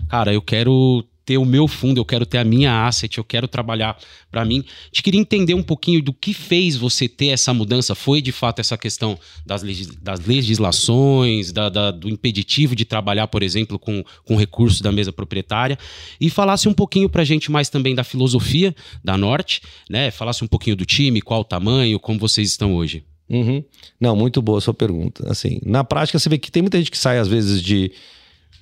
cara, 0.09 0.33
eu 0.33 0.43
quero 0.43 1.05
ter 1.29 1.37
o 1.37 1.45
meu 1.45 1.69
fundo, 1.69 2.01
eu 2.01 2.07
quero 2.07 2.25
ter 2.25 2.39
a 2.39 2.45
minha 2.45 2.87
asset, 2.87 3.19
eu 3.19 3.25
quero 3.25 3.47
trabalhar 3.47 3.99
para 4.31 4.47
mim. 4.47 4.65
Te 4.91 5.03
queria 5.03 5.21
entender 5.21 5.53
um 5.53 5.63
pouquinho 5.63 6.03
do 6.03 6.11
que 6.11 6.33
fez 6.33 6.75
você 6.75 7.07
ter 7.07 7.27
essa 7.27 7.53
mudança. 7.53 7.95
Foi 7.95 8.23
de 8.23 8.33
fato 8.33 8.61
essa 8.61 8.79
questão 8.79 9.19
das, 9.45 9.63
legis 9.63 9.89
das 9.89 10.25
legislações, 10.25 11.53
da, 11.53 11.69
da, 11.69 11.91
do 11.91 12.09
impeditivo 12.09 12.75
de 12.75 12.87
trabalhar, 12.87 13.27
por 13.29 13.43
exemplo, 13.43 13.79
com, 13.79 14.03
com 14.25 14.37
recursos 14.37 14.81
da 14.81 14.91
mesa 14.91 15.13
proprietária. 15.13 15.79
E 16.19 16.31
falasse 16.31 16.67
um 16.67 16.73
pouquinho 16.73 17.11
para 17.11 17.21
a 17.21 17.27
gente 17.27 17.51
mais 17.51 17.69
também 17.69 17.95
da 17.95 18.05
filosofia 18.05 18.75
da 19.05 19.19
Norte, 19.19 19.61
né? 19.91 20.11
Falasse 20.11 20.43
um 20.43 20.49
pouquinho 20.49 20.77
do 20.77 20.87
time, 20.87 21.21
qual 21.21 21.43
o 21.43 21.45
tamanho, 21.45 22.01
como 22.01 22.19
vocês 22.19 22.49
estão 22.49 22.75
hoje. 22.75 23.05
Uhum. 23.29 23.63
Não, 24.01 24.17
muito 24.17 24.41
boa 24.41 24.57
a 24.57 24.63
sua 24.63 24.73
pergunta. 24.73 25.31
Assim, 25.31 25.61
na 25.63 25.85
prática, 25.85 26.19
você 26.19 26.31
vê 26.31 26.39
que 26.39 26.51
tem 26.51 26.63
muita 26.63 26.79
gente 26.79 26.91
que 26.91 26.97
sai, 26.97 27.19
às 27.19 27.29
vezes, 27.29 27.63
de 27.63 27.93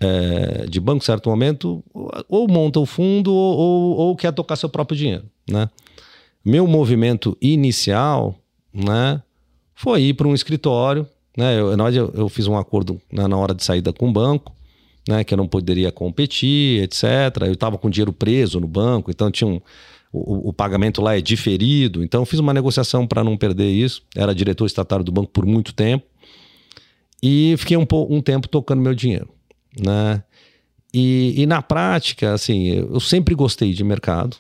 é, 0.00 0.66
de 0.66 0.78
banco, 0.80 1.04
certo 1.04 1.30
momento, 1.30 1.82
ou 2.28 2.48
monta 2.48 2.78
o 2.78 2.86
fundo 2.86 3.32
ou, 3.32 3.56
ou, 3.56 3.96
ou, 3.96 4.16
quer 4.16 4.32
tocar 4.32 4.56
seu 4.56 4.68
próprio 4.68 4.96
dinheiro, 4.96 5.24
né? 5.48 5.68
Meu 6.44 6.66
movimento 6.66 7.36
inicial, 7.40 8.36
né, 8.72 9.20
foi 9.74 10.02
ir 10.02 10.14
para 10.14 10.28
um 10.28 10.34
escritório, 10.34 11.06
né? 11.36 11.58
Eu, 11.58 11.72
eu, 11.72 12.12
eu 12.14 12.28
fiz 12.28 12.46
um 12.46 12.56
acordo 12.56 13.00
né, 13.12 13.26
na 13.26 13.36
hora 13.36 13.54
de 13.54 13.64
saída 13.64 13.92
com 13.92 14.08
o 14.08 14.12
banco, 14.12 14.52
né, 15.08 15.24
que 15.24 15.34
eu 15.34 15.38
não 15.38 15.48
poderia 15.48 15.90
competir, 15.90 16.82
etc. 16.82 17.04
Eu 17.46 17.52
estava 17.52 17.78
com 17.78 17.90
dinheiro 17.90 18.12
preso 18.12 18.60
no 18.60 18.68
banco, 18.68 19.10
então 19.10 19.30
tinha 19.30 19.48
um, 19.48 19.60
o, 20.12 20.50
o, 20.50 20.52
pagamento 20.52 21.02
lá 21.02 21.16
é 21.16 21.20
diferido. 21.20 22.02
Então 22.02 22.24
fiz 22.24 22.38
uma 22.38 22.54
negociação 22.54 23.06
para 23.06 23.24
não 23.24 23.36
perder 23.36 23.70
isso. 23.70 24.02
Era 24.14 24.34
diretor 24.34 24.66
estatário 24.66 25.04
do 25.04 25.12
banco 25.12 25.30
por 25.30 25.44
muito 25.44 25.72
tempo 25.74 26.04
e 27.22 27.54
fiquei 27.58 27.76
um, 27.76 27.86
um 28.08 28.20
tempo 28.20 28.48
tocando 28.48 28.82
meu 28.82 28.94
dinheiro 28.94 29.35
né? 29.78 30.22
E, 30.92 31.42
e 31.42 31.46
na 31.46 31.60
prática, 31.60 32.32
assim, 32.32 32.68
eu 32.68 33.00
sempre 33.00 33.34
gostei 33.34 33.72
de 33.72 33.84
mercado. 33.84 34.36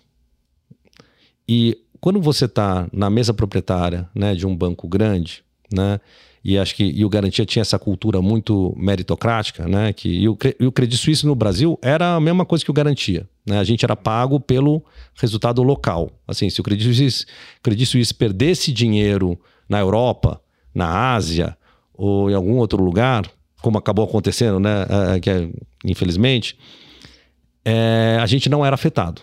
E 1.48 1.78
quando 2.00 2.20
você 2.20 2.46
está 2.46 2.88
na 2.92 3.10
mesa 3.10 3.34
proprietária, 3.34 4.08
né, 4.14 4.34
de 4.34 4.46
um 4.46 4.56
banco 4.56 4.88
grande, 4.88 5.44
né? 5.72 6.00
E 6.42 6.56
acho 6.56 6.76
que 6.76 6.84
e 6.84 7.04
o 7.04 7.08
Garantia 7.08 7.44
tinha 7.44 7.60
essa 7.60 7.76
cultura 7.76 8.22
muito 8.22 8.72
meritocrática, 8.76 9.66
né? 9.66 9.92
Que, 9.92 10.08
e, 10.08 10.28
o, 10.28 10.38
e 10.60 10.66
o 10.66 10.70
Credit 10.70 10.96
Suisse 10.96 11.26
no 11.26 11.34
Brasil 11.34 11.76
era 11.82 12.14
a 12.14 12.20
mesma 12.20 12.46
coisa 12.46 12.64
que 12.64 12.70
o 12.70 12.74
Garantia. 12.74 13.28
Né? 13.44 13.58
A 13.58 13.64
gente 13.64 13.84
era 13.84 13.96
pago 13.96 14.38
pelo 14.38 14.84
resultado 15.16 15.60
local. 15.64 16.12
Assim, 16.26 16.48
se 16.48 16.60
o 16.60 16.64
Credit 16.64 16.94
Suisse, 16.94 17.26
Credit 17.62 17.86
Suisse 17.86 18.14
perdesse 18.14 18.72
dinheiro 18.72 19.36
na 19.68 19.80
Europa, 19.80 20.40
na 20.72 21.14
Ásia 21.14 21.56
ou 21.92 22.30
em 22.30 22.34
algum 22.34 22.58
outro 22.58 22.80
lugar, 22.80 23.28
como 23.66 23.78
acabou 23.78 24.04
acontecendo, 24.04 24.60
né? 24.60 24.86
É, 24.88 25.16
é, 25.16 25.20
que 25.20 25.28
é, 25.28 25.48
infelizmente, 25.84 26.56
é, 27.64 28.16
a 28.22 28.26
gente 28.26 28.48
não 28.48 28.64
era 28.64 28.74
afetado. 28.74 29.20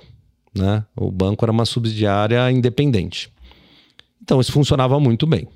Né? 0.54 0.84
O 0.98 1.10
banco 1.10 1.46
era 1.46 1.52
uma 1.52 1.64
subsidiária 1.64 2.52
independente. 2.52 3.32
Então 4.22 4.42
isso 4.42 4.52
funcionava 4.52 5.00
muito 5.00 5.26
bem. 5.26 5.48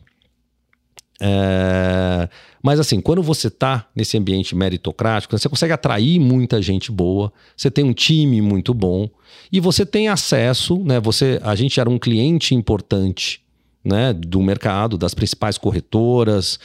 É... 1.20 2.30
Mas 2.64 2.80
assim, 2.80 3.02
quando 3.02 3.22
você 3.22 3.50
está 3.50 3.90
nesse 3.94 4.18
ambiente 4.18 4.56
meritocrático, 4.56 5.38
você 5.38 5.50
consegue 5.50 5.74
atrair 5.74 6.18
muita 6.18 6.62
gente 6.62 6.90
boa, 6.90 7.34
você 7.58 7.70
tem 7.70 7.84
um 7.84 7.94
time 7.94 8.42
muito 8.42 8.74
bom 8.74 9.10
e 9.52 9.60
você 9.60 9.86
tem 9.86 10.08
acesso, 10.08 10.82
né? 10.86 10.98
Você, 11.02 11.42
a 11.44 11.56
gente 11.56 11.78
era 11.78 11.90
um 11.90 12.00
cliente 12.00 12.56
importante, 12.56 13.42
né? 13.84 14.14
Do 14.14 14.42
mercado, 14.42 14.98
das 14.98 15.14
principais 15.14 15.58
corretoras, 15.58 16.58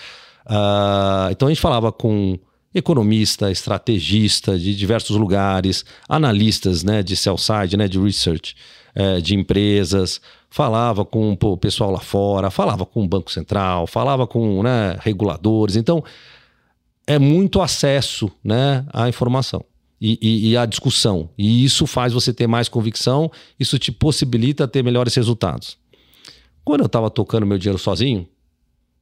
Uh, 0.47 1.31
então 1.31 1.49
a 1.49 1.51
gente 1.51 1.61
falava 1.61 1.93
com 1.93 2.39
economista, 2.75 3.51
estrategista 3.51 4.59
de 4.59 4.75
diversos 4.75 5.17
lugares, 5.17 5.85
analistas 6.09 6.83
né, 6.83 7.03
de 7.03 7.15
sell 7.17 7.37
side, 7.37 7.77
né, 7.77 7.87
de 7.87 7.99
research, 7.99 8.57
é, 8.95 9.21
de 9.21 9.35
empresas, 9.35 10.21
falava 10.49 11.05
com 11.05 11.37
o 11.41 11.57
pessoal 11.57 11.91
lá 11.91 12.01
fora, 12.01 12.51
falava 12.51 12.87
com 12.87 13.05
o 13.05 13.09
Banco 13.09 13.31
Central, 13.31 13.87
falava 13.87 14.27
com 14.27 14.63
né, 14.63 14.97
reguladores. 15.01 15.77
Então 15.77 16.03
é 17.07 17.19
muito 17.19 17.61
acesso 17.61 18.31
né, 18.43 18.85
à 18.93 19.09
informação. 19.09 19.65
E, 20.05 20.19
e, 20.21 20.51
e 20.51 20.57
à 20.57 20.67
discussão. 20.67 21.31
E 21.39 21.65
isso 21.65 21.87
faz 21.87 22.13
você 22.13 22.35
ter 22.35 22.49
mais 22.49 22.69
convicção, 22.69 23.31
isso 23.61 23.79
te 23.79 23.93
possibilita 23.93 24.67
ter 24.67 24.83
melhores 24.83 25.15
resultados. 25.15 25.79
Quando 26.65 26.81
eu 26.81 26.87
estava 26.87 27.09
tocando 27.09 27.47
meu 27.47 27.57
dinheiro 27.57 27.79
sozinho, 27.79 28.27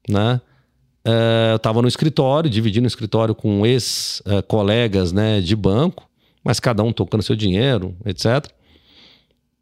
né? 0.06 0.42
É, 1.04 1.52
eu 1.52 1.56
estava 1.56 1.80
no 1.80 1.88
escritório, 1.88 2.50
dividindo 2.50 2.84
o 2.84 2.88
escritório 2.88 3.34
com 3.34 3.64
ex-colegas 3.64 5.12
né, 5.12 5.40
de 5.40 5.56
banco, 5.56 6.08
mas 6.44 6.60
cada 6.60 6.82
um 6.82 6.92
tocando 6.92 7.22
seu 7.22 7.36
dinheiro, 7.36 7.94
etc. 8.04 8.46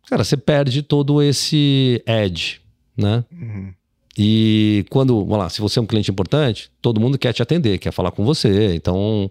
Cara, 0.09 0.25
você 0.25 0.37
perde 0.37 0.83
todo 0.83 1.23
esse 1.23 2.03
edge, 2.07 2.61
né? 2.97 3.25
Uhum. 3.31 3.73
E 4.17 4.85
quando, 4.91 5.21
vamos 5.25 5.39
lá, 5.39 5.49
se 5.49 5.61
você 5.61 5.79
é 5.79 5.83
um 5.83 5.87
cliente 5.87 6.11
importante, 6.11 6.71
todo 6.83 7.01
mundo 7.01 7.17
quer 7.17 7.33
te 7.33 7.41
atender, 7.41 7.79
quer 7.79 7.93
falar 7.93 8.11
com 8.11 8.25
você. 8.25 8.75
Então, 8.75 9.31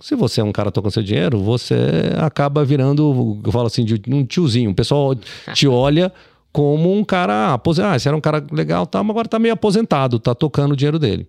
se 0.00 0.16
você 0.16 0.40
é 0.40 0.44
um 0.44 0.50
cara 0.50 0.72
tocando 0.72 0.90
seu 0.90 1.02
dinheiro, 1.02 1.38
você 1.38 1.76
acaba 2.18 2.64
virando, 2.64 3.40
eu 3.44 3.52
falo 3.52 3.66
assim, 3.66 3.84
de 3.84 4.02
um 4.08 4.24
tiozinho. 4.24 4.70
O 4.70 4.74
pessoal 4.74 5.14
te 5.54 5.68
olha 5.68 6.12
como 6.50 6.92
um 6.92 7.04
cara 7.04 7.52
aposentado. 7.52 7.94
Ah, 7.94 7.98
você 7.98 8.08
era 8.08 8.16
um 8.16 8.20
cara 8.20 8.44
legal, 8.50 8.86
tá, 8.86 9.02
mas 9.02 9.10
agora 9.10 9.28
tá 9.28 9.38
meio 9.38 9.54
aposentado, 9.54 10.18
tá 10.18 10.34
tocando 10.34 10.72
o 10.72 10.76
dinheiro 10.76 10.98
dele. 10.98 11.28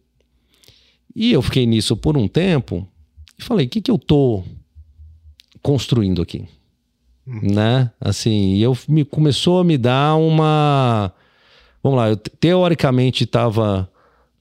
E 1.19 1.33
eu 1.33 1.41
fiquei 1.41 1.65
nisso 1.65 1.97
por 1.97 2.15
um 2.15 2.27
tempo 2.27 2.87
e 3.39 3.43
falei: 3.43 3.65
o 3.65 3.69
que, 3.69 3.81
que 3.81 3.89
eu 3.89 3.97
tô 3.97 4.43
construindo 5.63 6.21
aqui? 6.21 6.45
Hum. 7.27 7.39
Né? 7.55 7.89
Assim, 7.99 8.53
e 8.53 8.61
eu 8.61 8.77
me 8.87 9.03
começou 9.03 9.59
a 9.59 9.63
me 9.63 9.79
dar 9.79 10.15
uma. 10.15 11.11
Vamos 11.81 11.97
lá, 11.97 12.09
eu 12.09 12.17
teoricamente 12.17 13.23
estava 13.23 13.89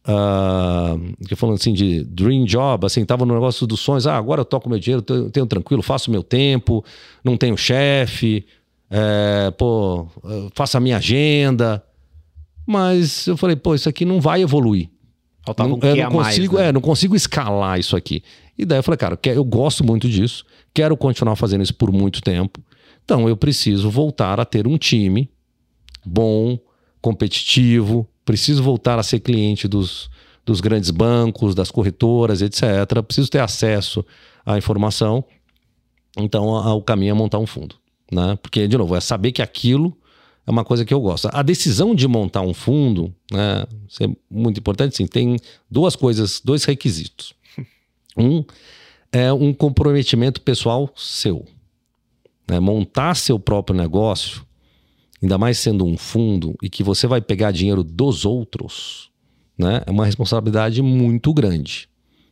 Uh, 0.09 1.17
que 1.27 1.35
falando 1.35 1.57
assim 1.57 1.73
de 1.73 2.05
dream 2.05 2.45
job, 2.45 2.87
assim, 2.87 3.05
tava 3.05 3.27
no 3.27 3.35
negócio 3.35 3.67
dos 3.67 3.81
sonhos, 3.81 4.07
ah, 4.07 4.17
agora 4.17 4.43
eu 4.43 4.45
toco 4.45 4.69
meu 4.69 4.79
dinheiro, 4.79 5.03
tenho, 5.03 5.31
tenho 5.33 5.47
tranquilo, 5.47 5.83
faço 5.83 6.13
meu 6.13 6.23
tempo, 6.23 6.85
não 7.25 7.37
tenho 7.37 7.57
chefe, 7.57 8.47
é, 8.89 9.51
pô, 9.59 10.07
faço 10.55 10.77
a 10.77 10.81
minha 10.81 10.99
agenda. 10.99 11.83
Mas 12.65 13.27
eu 13.27 13.37
falei, 13.37 13.57
pô, 13.57 13.75
isso 13.75 13.89
aqui 13.89 14.05
não 14.05 14.21
vai 14.21 14.43
evoluir. 14.43 14.89
Faltava 15.47 15.69
não, 15.69 15.77
um 15.77 15.81
eu 15.81 15.97
não 15.97 16.07
a 16.07 16.11
mais, 16.11 16.37
consigo, 16.37 16.57
né? 16.59 16.69
é, 16.69 16.73
não 16.73 16.81
consigo 16.81 17.15
escalar 17.15 17.79
isso 17.79 17.97
aqui. 17.97 18.23
E 18.59 18.65
daí 18.65 18.81
eu 18.81 18.83
falei, 18.83 18.99
cara, 18.99 19.19
eu 19.27 19.45
gosto 19.45 19.85
muito 19.85 20.09
disso, 20.09 20.45
quero 20.75 20.97
continuar 20.97 21.37
fazendo 21.37 21.63
isso 21.63 21.75
por 21.75 21.93
muito 21.93 22.21
tempo. 22.21 22.61
Então 23.05 23.29
eu 23.29 23.37
preciso 23.37 23.89
voltar 23.89 24.41
a 24.41 24.45
ter 24.45 24.67
um 24.67 24.77
time 24.77 25.31
bom, 26.05 26.59
competitivo, 27.01 28.09
preciso 28.25 28.61
voltar 28.61 28.99
a 28.99 29.03
ser 29.05 29.21
cliente 29.21 29.69
dos, 29.69 30.11
dos 30.45 30.61
grandes 30.61 30.91
bancos, 30.91 31.55
das 31.55 31.71
corretoras, 31.71 32.43
etc. 32.43 32.63
Preciso 33.07 33.31
ter 33.31 33.41
acesso 33.41 34.05
à 34.45 34.59
informação. 34.59 35.25
Então, 36.19 36.57
a, 36.57 36.75
o 36.75 36.83
caminho 36.83 37.11
é 37.11 37.15
montar 37.15 37.39
um 37.39 37.47
fundo. 37.47 37.77
Né? 38.11 38.37
Porque, 38.43 38.67
de 38.67 38.77
novo, 38.77 38.97
é 38.97 39.01
saber 39.01 39.31
que 39.31 39.43
aquilo 39.43 39.97
é 40.47 40.51
uma 40.51 40.65
coisa 40.65 40.85
que 40.85 40.95
eu 40.95 41.01
gosto. 41.01 41.29
A 41.33 41.43
decisão 41.43 41.95
de 41.95 42.07
montar 42.07 42.43
um 42.43 42.55
fundo, 42.55 43.15
né, 43.31 43.67
isso 43.89 44.05
é 44.05 44.09
muito 44.31 44.61
importante, 44.61 44.97
sim, 44.97 45.07
tem 45.07 45.39
duas 45.71 45.97
coisas, 45.97 46.41
dois 46.45 46.65
requisitos. 46.65 47.35
Um 48.19 48.43
é 49.13 49.31
um 49.31 49.53
comprometimento 49.53 50.41
pessoal 50.41 50.91
seu. 50.97 51.45
Né? 52.49 52.59
Montar 52.59 53.15
seu 53.15 53.39
próprio 53.39 53.77
negócio 53.77 54.47
ainda 55.23 55.39
mais 55.39 55.59
sendo 55.59 55.85
um 55.85 55.97
fundo 55.97 56.55
e 56.63 56.69
que 56.69 56.83
você 56.83 57.07
vai 57.07 57.21
pegar 57.21 57.51
dinheiro 57.51 57.83
dos 57.83 58.25
outros, 58.25 59.11
né? 59.59 59.83
É 59.87 59.91
uma 59.91 60.05
responsabilidade 60.05 60.83
muito 60.83 61.33
grande. 61.33 61.89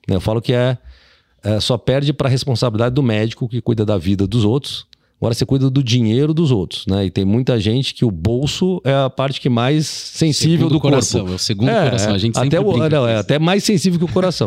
Eu 0.07 0.21
falo 0.21 0.41
que 0.41 0.53
é, 0.53 0.77
é 1.43 1.61
só 1.61 1.79
perde 1.79 2.13
para 2.13 2.29
a 2.29 2.31
responsabilidade 2.31 2.95
do 2.95 3.03
médico 3.03 3.49
que 3.49 3.61
cuida 3.61 3.85
da 3.85 3.97
vida 3.97 4.27
dos 4.27 4.45
outros. 4.45 4.87
Agora 5.25 5.33
você 5.33 5.47
cuida 5.47 5.71
do 5.71 5.83
dinheiro 5.83 6.35
dos 6.35 6.51
outros, 6.51 6.87
né? 6.87 7.07
E 7.07 7.11
tem 7.11 7.25
muita 7.25 7.59
gente 7.59 7.95
que 7.95 8.05
o 8.05 8.11
bolso 8.11 8.79
é 8.85 8.95
a 8.95 9.09
parte 9.09 9.41
que 9.41 9.49
mais 9.49 9.87
sensível 9.87 10.59
segundo 10.59 10.73
do 10.75 10.81
coração, 10.81 11.21
corpo. 11.21 11.33
É 11.33 11.37
o 11.37 11.39
segundo 11.39 11.71
é, 11.71 11.85
coração. 11.85 12.15
A 12.15 12.19
gente 12.19 12.39
até 12.39 12.61
o, 12.61 12.77
não, 12.77 13.09
é 13.09 13.17
até 13.17 13.39
mais 13.39 13.65
sensível 13.65 13.99
que 13.99 14.05
o 14.05 14.09
coração. 14.09 14.47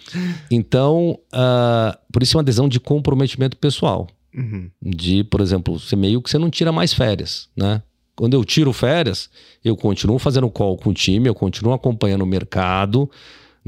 então, 0.50 1.18
uh, 1.32 1.96
por 2.12 2.22
isso 2.22 2.36
é 2.36 2.36
uma 2.36 2.42
adesão 2.42 2.68
de 2.68 2.78
comprometimento 2.78 3.56
pessoal. 3.56 4.06
Uhum. 4.36 4.68
De, 4.82 5.24
por 5.24 5.40
exemplo, 5.40 5.78
você 5.78 5.96
meio 5.96 6.20
que 6.20 6.28
você 6.28 6.36
não 6.36 6.50
tira 6.50 6.70
mais 6.70 6.92
férias, 6.92 7.48
né? 7.56 7.80
Quando 8.14 8.34
eu 8.34 8.44
tiro 8.44 8.70
férias, 8.70 9.30
eu 9.64 9.78
continuo 9.78 10.18
fazendo 10.18 10.50
call 10.50 10.76
com 10.76 10.90
o 10.90 10.92
time, 10.92 11.26
eu 11.26 11.34
continuo 11.34 11.72
acompanhando 11.72 12.20
o 12.20 12.26
mercado, 12.26 13.10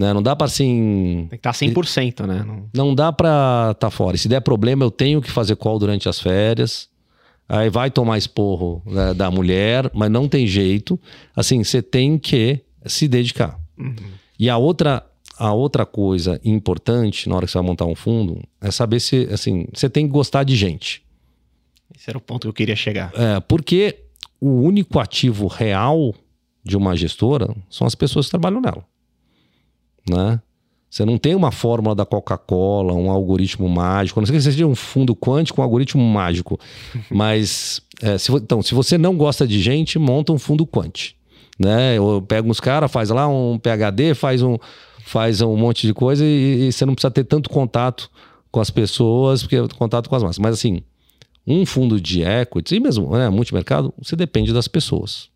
né? 0.01 0.15
Não 0.15 0.23
dá 0.23 0.35
para 0.35 0.47
assim. 0.47 1.27
Tem 1.29 1.39
que 1.39 1.49
estar 1.49 1.53
100%, 1.53 2.27
né? 2.27 2.43
Não, 2.43 2.71
não 2.75 2.95
dá 2.95 3.13
para 3.13 3.73
estar 3.73 3.75
tá 3.75 3.91
fora. 3.91 4.17
E 4.17 4.19
se 4.19 4.29
der 4.29 4.41
problema, 4.41 4.83
eu 4.83 4.91
tenho 4.91 5.21
que 5.21 5.31
fazer 5.31 5.57
call 5.57 5.79
durante 5.79 6.09
as 6.09 6.19
férias. 6.19 6.89
Aí 7.47 7.69
vai 7.69 7.91
tomar 7.91 8.17
esporro 8.17 8.81
né, 8.87 9.13
da 9.13 9.31
mulher, 9.31 9.91
mas 9.93 10.11
não 10.11 10.27
tem 10.27 10.47
jeito. 10.47 10.99
Assim, 11.37 11.63
você 11.63 11.83
tem 11.83 12.17
que 12.17 12.61
se 12.87 13.07
dedicar. 13.07 13.61
Uhum. 13.77 13.95
E 14.39 14.49
a 14.49 14.57
outra, 14.57 15.05
a 15.37 15.53
outra 15.53 15.85
coisa 15.85 16.41
importante 16.43 17.29
na 17.29 17.37
hora 17.37 17.45
que 17.45 17.53
você 17.53 17.59
vai 17.59 17.67
montar 17.67 17.85
um 17.85 17.95
fundo 17.95 18.41
é 18.59 18.71
saber 18.71 19.01
se, 19.01 19.29
assim, 19.31 19.67
você 19.75 19.91
tem 19.91 20.07
que 20.07 20.13
gostar 20.13 20.45
de 20.45 20.57
gente. 20.57 21.03
Esse 21.95 22.09
era 22.09 22.17
o 22.17 22.23
ponto 22.23 22.43
que 22.43 22.49
eu 22.49 22.55
queria 22.55 22.77
chegar. 22.77 23.13
É, 23.15 23.39
porque 23.41 23.99
o 24.41 24.63
único 24.63 24.99
ativo 24.99 25.47
real 25.47 26.15
de 26.65 26.77
uma 26.77 26.97
gestora 26.97 27.55
são 27.69 27.87
as 27.87 27.95
pessoas 27.95 28.27
que 28.27 28.31
trabalham 28.31 28.63
nela. 28.63 28.85
Né? 30.09 30.41
Você 30.91 31.05
não 31.05 31.17
tem 31.17 31.37
uma 31.37 31.53
fórmula 31.53 31.95
da 31.95 32.05
Coca-Cola, 32.05 32.93
um 32.93 33.11
algoritmo 33.11 33.69
mágico. 33.69 34.21
Não 34.21 34.27
sei 34.27 34.37
que 34.37 34.43
seja 34.43 34.67
um 34.67 34.75
fundo 34.75 35.15
quântico, 35.15 35.61
um 35.61 35.65
algoritmo 35.65 36.03
mágico. 36.03 36.59
Mas, 37.09 37.81
é, 38.03 38.19
se, 38.19 38.33
então, 38.33 38.61
se 38.61 38.75
você 38.75 38.99
não 38.99 39.17
gosta 39.17 39.47
de 39.47 39.61
gente, 39.61 39.99
monta 39.99 40.33
um 40.33 40.39
fundo 40.39 40.67
quant. 40.67 41.15
Né? 41.59 41.97
Eu 41.97 42.25
pego 42.27 42.51
uns 42.51 42.59
caras, 42.59 42.91
faz 42.91 43.11
lá 43.11 43.29
um 43.29 43.57
PHD, 43.57 44.15
faz 44.15 44.43
um, 44.43 44.59
faz 45.05 45.41
um 45.41 45.57
monte 45.57 45.87
de 45.87 45.95
coisa 45.95 46.25
e, 46.25 46.69
e, 46.69 46.73
você 46.73 46.85
não 46.85 46.95
precisa 46.95 47.11
ter 47.11 47.25
tanto 47.25 47.51
contato 47.51 48.11
com 48.51 48.61
as 48.61 48.71
pessoas, 48.71 49.43
porque 49.43 49.57
contato 49.77 50.09
com 50.09 50.17
as 50.17 50.23
massas. 50.25 50.39
Mas 50.39 50.55
assim, 50.55 50.83
um 51.47 51.65
fundo 51.65 52.01
de 52.01 52.23
equities, 52.23 52.77
e 52.77 52.81
mesmo 52.81 53.17
né, 53.17 53.29
multimercado, 53.29 53.95
você 53.97 54.17
depende 54.17 54.53
das 54.53 54.67
pessoas. 54.67 55.30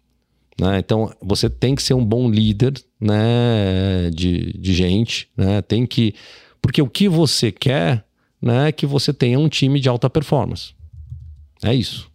Né? 0.61 0.79
Então, 0.79 1.13
você 1.21 1.51
tem 1.51 1.75
que 1.75 1.83
ser 1.83 1.95
um 1.95 2.05
bom 2.05 2.31
líder 2.31 2.75
né, 3.01 4.11
de, 4.13 4.53
de 4.59 4.73
gente, 4.73 5.29
né? 5.37 5.61
tem 5.63 5.87
que... 5.87 6.15
Porque 6.63 6.81
o 6.81 6.89
que 6.89 7.09
você 7.09 7.53
quer 7.53 8.05
né, 8.41 8.69
é 8.69 8.73
que 8.73 8.87
você 8.87 9.13
tenha 9.13 9.39
um 9.39 9.49
time 9.49 9.81
de 9.81 9.89
alta 9.89 10.09
performance. 10.09 10.75
É 11.63 11.75
isso. 11.75 12.11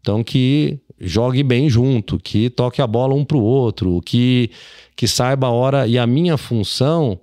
Então, 0.00 0.22
que 0.22 0.78
jogue 1.00 1.42
bem 1.42 1.68
junto, 1.68 2.18
que 2.18 2.50
toque 2.50 2.82
a 2.82 2.86
bola 2.86 3.14
um 3.14 3.24
para 3.24 3.36
o 3.36 3.42
outro, 3.42 4.00
que, 4.02 4.50
que 4.96 5.06
saiba 5.06 5.46
a 5.46 5.50
hora. 5.50 5.86
E 5.86 5.98
a 5.98 6.06
minha 6.06 6.36
função 6.36 7.20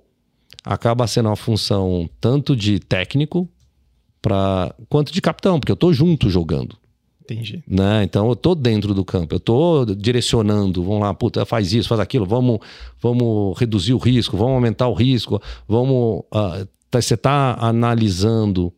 acaba 0.64 1.06
sendo 1.06 1.28
uma 1.28 1.36
função 1.36 2.08
tanto 2.20 2.56
de 2.56 2.78
técnico 2.78 3.48
para 4.20 4.74
quanto 4.88 5.12
de 5.12 5.20
capitão, 5.20 5.60
porque 5.60 5.70
eu 5.70 5.76
tô 5.76 5.92
junto 5.92 6.28
jogando. 6.28 6.76
Entendi. 7.28 7.62
Né? 7.66 8.04
Então 8.04 8.28
eu 8.28 8.36
tô 8.36 8.54
dentro 8.54 8.94
do 8.94 9.04
campo, 9.04 9.34
eu 9.34 9.40
tô 9.40 9.84
direcionando, 9.84 10.82
vamos 10.82 11.00
lá, 11.00 11.12
puta, 11.12 11.44
faz 11.44 11.72
isso, 11.72 11.88
faz 11.88 12.00
aquilo, 12.00 12.24
vamos, 12.24 12.60
vamos 13.00 13.58
reduzir 13.58 13.94
o 13.94 13.98
risco, 13.98 14.36
vamos 14.36 14.54
aumentar 14.54 14.86
o 14.88 14.94
risco, 14.94 15.40
vamos. 15.66 16.20
Uh, 16.32 16.66
você 16.92 17.14
está 17.14 17.56
analisando 17.60 18.72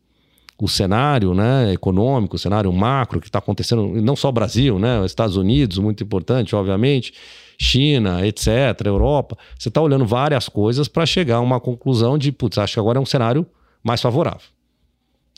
o 0.61 0.67
cenário 0.67 1.33
né, 1.33 1.71
econômico, 1.71 2.35
o 2.35 2.39
cenário 2.39 2.71
macro 2.73 3.21
que 3.21 3.27
está 3.27 3.39
acontecendo, 3.39 4.01
não 4.01 4.15
só 4.15 4.27
o 4.27 4.33
Brasil, 4.33 4.77
né, 4.77 5.05
Estados 5.05 5.37
Unidos, 5.37 5.77
muito 5.77 6.03
importante, 6.03 6.53
obviamente, 6.53 7.13
China, 7.57 8.25
etc., 8.25 8.47
Europa. 8.85 9.37
Você 9.57 9.69
está 9.69 9.79
olhando 9.81 10.05
várias 10.05 10.49
coisas 10.49 10.89
para 10.89 11.05
chegar 11.05 11.37
a 11.37 11.41
uma 11.41 11.61
conclusão 11.61 12.17
de, 12.17 12.31
putz, 12.31 12.57
acho 12.57 12.73
que 12.73 12.79
agora 12.79 12.97
é 12.97 13.01
um 13.01 13.05
cenário 13.05 13.45
mais 13.81 14.01
favorável. 14.01 14.41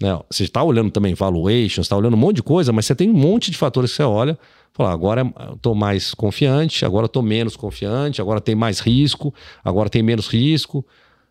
Né? 0.01 0.19
Você 0.29 0.43
está 0.43 0.63
olhando 0.63 0.89
também 0.89 1.13
valuation, 1.13 1.81
está 1.81 1.95
olhando 1.95 2.15
um 2.15 2.19
monte 2.19 2.37
de 2.37 2.43
coisa, 2.43 2.73
mas 2.73 2.85
você 2.85 2.95
tem 2.95 3.09
um 3.09 3.13
monte 3.13 3.51
de 3.51 3.57
fatores 3.57 3.91
que 3.91 3.97
você 3.97 4.03
olha. 4.03 4.37
Fala, 4.73 4.91
agora 4.91 5.21
eu 5.47 5.53
estou 5.53 5.75
mais 5.75 6.13
confiante, 6.13 6.85
agora 6.85 7.05
estou 7.05 7.21
menos 7.21 7.55
confiante, 7.55 8.21
agora 8.21 8.41
tem 8.41 8.55
mais 8.55 8.79
risco, 8.79 9.33
agora 9.63 9.89
tem 9.89 10.01
menos 10.01 10.27
risco. 10.27 10.85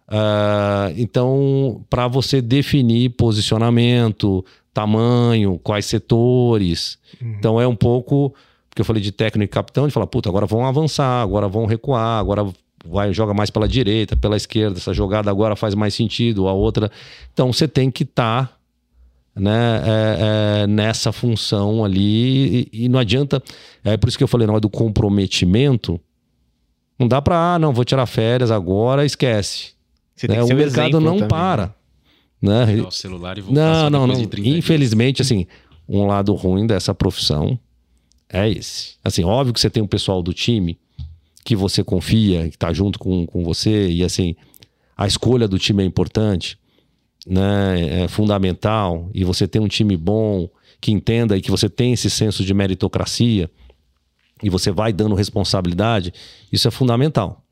Uh, 0.09 0.93
então, 0.97 1.85
para 1.89 2.07
você 2.07 2.43
definir 2.43 3.11
posicionamento, 3.11 4.45
tamanho, 4.75 5.59
quais 5.63 5.87
setores. 5.87 6.99
Uhum. 7.21 7.35
Então, 7.39 7.61
é 7.61 7.67
um 7.67 7.77
pouco. 7.77 8.35
Porque 8.69 8.83
eu 8.83 8.85
falei 8.85 9.03
de 9.03 9.11
técnico 9.11 9.51
e 9.51 9.53
capitão, 9.53 9.89
de 9.89 9.93
falar, 9.93 10.07
puta, 10.07 10.29
agora 10.29 10.47
vão 10.47 10.65
avançar, 10.65 11.23
agora 11.23 11.49
vão 11.49 11.67
recuar, 11.67 12.21
agora 12.21 12.47
vai 12.85 13.13
joga 13.13 13.35
mais 13.35 13.51
pela 13.51 13.67
direita, 13.67 14.17
pela 14.17 14.37
esquerda, 14.37 14.79
essa 14.79 14.95
jogada 14.95 15.29
agora 15.29 15.57
faz 15.57 15.75
mais 15.75 15.93
sentido, 15.93 16.47
a 16.47 16.53
outra. 16.53 16.91
Então, 17.33 17.53
você 17.53 17.67
tem 17.67 17.91
que 17.91 18.05
estar. 18.05 18.47
Tá 18.47 18.60
né, 19.35 19.83
é, 19.85 20.63
é, 20.63 20.67
nessa 20.67 21.13
função 21.13 21.85
ali 21.85 22.69
e, 22.73 22.85
e, 22.85 22.89
não 22.89 22.99
adianta, 22.99 23.43
é 23.85 23.97
por 23.97 24.09
isso 24.09 24.19
que 24.19 24.25
eu 24.25 24.29
falei 24.29 24.47
na 24.47 24.55
hora 24.55 24.61
do 24.61 24.69
comprometimento, 24.69 26.01
não 26.99 27.09
dá 27.09 27.23
para, 27.23 27.55
ah, 27.55 27.59
não, 27.59 27.73
vou 27.73 27.85
tirar 27.85 28.07
férias 28.07 28.51
agora, 28.51 29.05
esquece. 29.05 29.73
Né? 30.29 30.43
O 30.43 30.49
mercado 30.49 31.01
não 31.01 31.15
também, 31.15 31.29
para. 31.29 31.75
Né? 32.43 32.67
né? 32.67 32.83
O 32.83 32.91
celular 32.91 33.39
e 33.39 33.43
não, 33.43 33.89
não, 33.89 34.07
não. 34.07 34.21
Infelizmente, 34.39 35.23
assim, 35.23 35.47
um 35.89 36.07
lado 36.07 36.35
ruim 36.35 36.67
dessa 36.67 36.95
profissão 36.95 37.59
é 38.29 38.49
esse. 38.49 38.97
Assim, 39.03 39.25
óbvio 39.25 39.55
que 39.55 39.61
você 39.61 39.71
tem 39.71 39.83
um 39.83 39.87
pessoal 39.87 40.23
do 40.23 40.33
time 40.35 40.79
que 41.45 41.57
você 41.57 41.83
confia, 41.83 42.49
que 42.49 42.57
está 42.57 42.73
junto 42.73 42.99
com, 42.99 43.27
com 43.27 43.43
você, 43.43 43.89
e 43.89 44.05
assim, 44.05 44.37
a 44.97 45.07
escolha 45.07 45.49
do 45.49 45.59
time 45.59 45.83
é 45.83 45.87
importante 45.87 46.60
né, 47.31 48.03
é 48.03 48.09
fundamental 48.09 49.09
e 49.15 49.23
você 49.23 49.47
tem 49.47 49.63
um 49.63 49.69
time 49.69 49.97
bom 49.97 50.51
que 50.81 50.91
entenda 50.91 51.37
e 51.37 51.41
que 51.41 51.51
você 51.51 51.69
tem 51.69 51.93
esse 51.93 52.11
senso 52.11 52.45
de 52.45 52.53
meritocracia 52.53 53.49
e 54.43 54.51
você 54.51 54.73
vai 54.73 54.93
dando 54.93 55.15
responsabilidade, 55.15 56.13
isso 56.51 56.67
é 56.67 56.71
fundamental. 56.73 57.45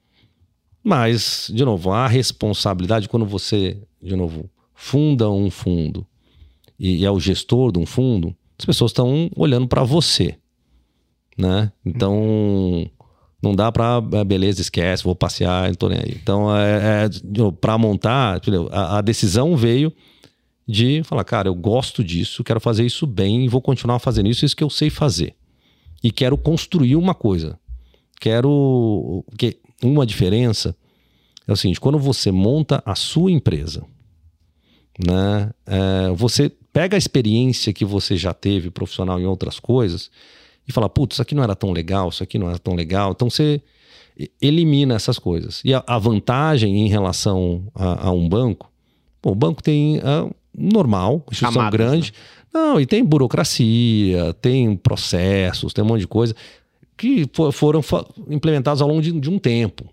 Mas, 0.83 1.49
de 1.55 1.65
novo, 1.65 1.93
a 1.93 2.09
responsabilidade 2.09 3.09
quando 3.09 3.25
você, 3.25 3.81
de 4.03 4.17
novo, 4.17 4.51
funda 4.75 5.31
um 5.31 5.49
fundo 5.49 6.05
e, 6.77 7.05
é 7.05 7.11
o 7.11 7.21
gestor 7.21 7.71
de 7.71 7.79
um 7.79 7.87
fundo, 7.87 8.35
as 8.59 8.65
pessoas 8.65 8.91
estão 8.91 9.31
olhando 9.37 9.69
para 9.69 9.85
você, 9.85 10.37
né? 11.37 11.71
Então, 11.87 12.91
não 13.43 13.55
dá 13.55 13.71
para 13.71 13.97
ah, 13.97 14.25
beleza, 14.25 14.61
esquece, 14.61 15.05
vou 15.05 15.15
passear, 15.15 15.69
não 15.69 15.75
tô 15.75 15.89
nem 15.89 15.99
aí. 15.99 16.19
Então, 16.21 16.55
é, 16.55 17.05
é 17.05 17.09
para 17.61 17.79
montar, 17.79 18.41
a, 18.71 18.99
a, 18.99 19.01
decisão 19.01 19.57
veio 19.57 19.93
de 20.67 21.03
falar, 21.05 21.25
cara, 21.25 21.49
eu 21.49 21.55
gosto 21.55 22.03
disso, 22.03 22.45
quero 22.45 22.61
fazer 22.61 22.85
isso 22.85 23.07
bem 23.07 23.49
vou 23.49 23.63
continuar 23.63 23.99
fazendo 24.01 24.29
isso, 24.29 24.45
isso 24.45 24.57
que 24.57 24.65
eu 24.65 24.71
sei 24.71 24.91
fazer. 24.91 25.35
E 26.03 26.11
quero 26.11 26.37
construir 26.37 26.97
uma 26.97 27.15
coisa. 27.15 27.59
Quero. 28.21 29.25
Porque 29.29 29.59
uma 29.83 30.07
diferença 30.07 30.77
é 31.47 31.53
o 31.53 31.57
seguinte: 31.57 31.81
quando 31.81 31.99
você 31.99 32.31
monta 32.31 32.83
a 32.85 32.95
sua 32.95 33.33
empresa, 33.33 33.85
né, 35.05 35.51
é, 35.67 36.11
você 36.15 36.53
pega 36.73 36.97
a 36.97 36.99
experiência 36.99 37.73
que 37.73 37.85
você 37.85 38.17
já 38.17 38.33
teve 38.33 38.71
profissional 38.71 39.19
em 39.19 39.27
outras 39.27 39.59
coisas 39.59 40.11
e 40.69 40.73
fala, 40.73 40.89
putz, 40.89 41.15
isso 41.15 41.23
aqui 41.23 41.35
não 41.35 41.43
era 41.43 41.57
tão 41.57 41.73
legal, 41.73 42.11
isso 42.11 42.23
aqui 42.23 42.39
não 42.39 42.49
era 42.49 42.59
tão 42.59 42.75
legal. 42.75 43.13
Então 43.13 43.31
você 43.31 43.63
elimina 44.41 44.95
essas 44.95 45.19
coisas. 45.19 45.63
E 45.65 45.73
a, 45.73 45.83
a 45.87 45.99
vantagem 45.99 46.85
em 46.85 46.89
relação 46.89 47.65
a, 47.75 48.09
a, 48.09 48.13
um 48.13 48.29
banco, 48.29 48.71
bom, 49.23 49.33
o 49.33 49.35
banco 49.35 49.63
tem 49.63 49.99
a, 50.01 50.29
normal, 50.57 51.25
instituição 51.31 51.53
Camadas, 51.53 51.79
grande. 51.79 52.13
Né? 52.13 52.19
Não, 52.53 52.81
e 52.81 52.85
tem 52.85 53.03
burocracia, 53.03 54.35
tem 54.35 54.77
processos, 54.77 55.73
tem 55.73 55.83
um 55.83 55.87
monte 55.87 56.01
de 56.01 56.09
coisa 56.09 56.35
que 56.97 57.27
for, 57.33 57.53
foram 57.53 57.81
implementados 58.29 58.83
ao 58.83 58.89
longo 58.89 59.01
de, 59.01 59.13
de, 59.13 59.31
um 59.31 59.39
tempo. 59.39 59.89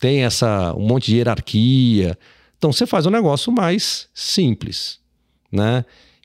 Tem 0.00 0.24
essa 0.24 0.74
um 0.74 0.86
monte 0.86 1.06
de 1.06 1.16
hierarquia. 1.16 2.18
Então 2.56 2.72
você 2.72 2.86
faz 2.86 3.06
um 3.06 3.10
negócio 3.10 3.52
mais 3.52 4.08
simples, 4.14 4.98
né? 5.52 5.84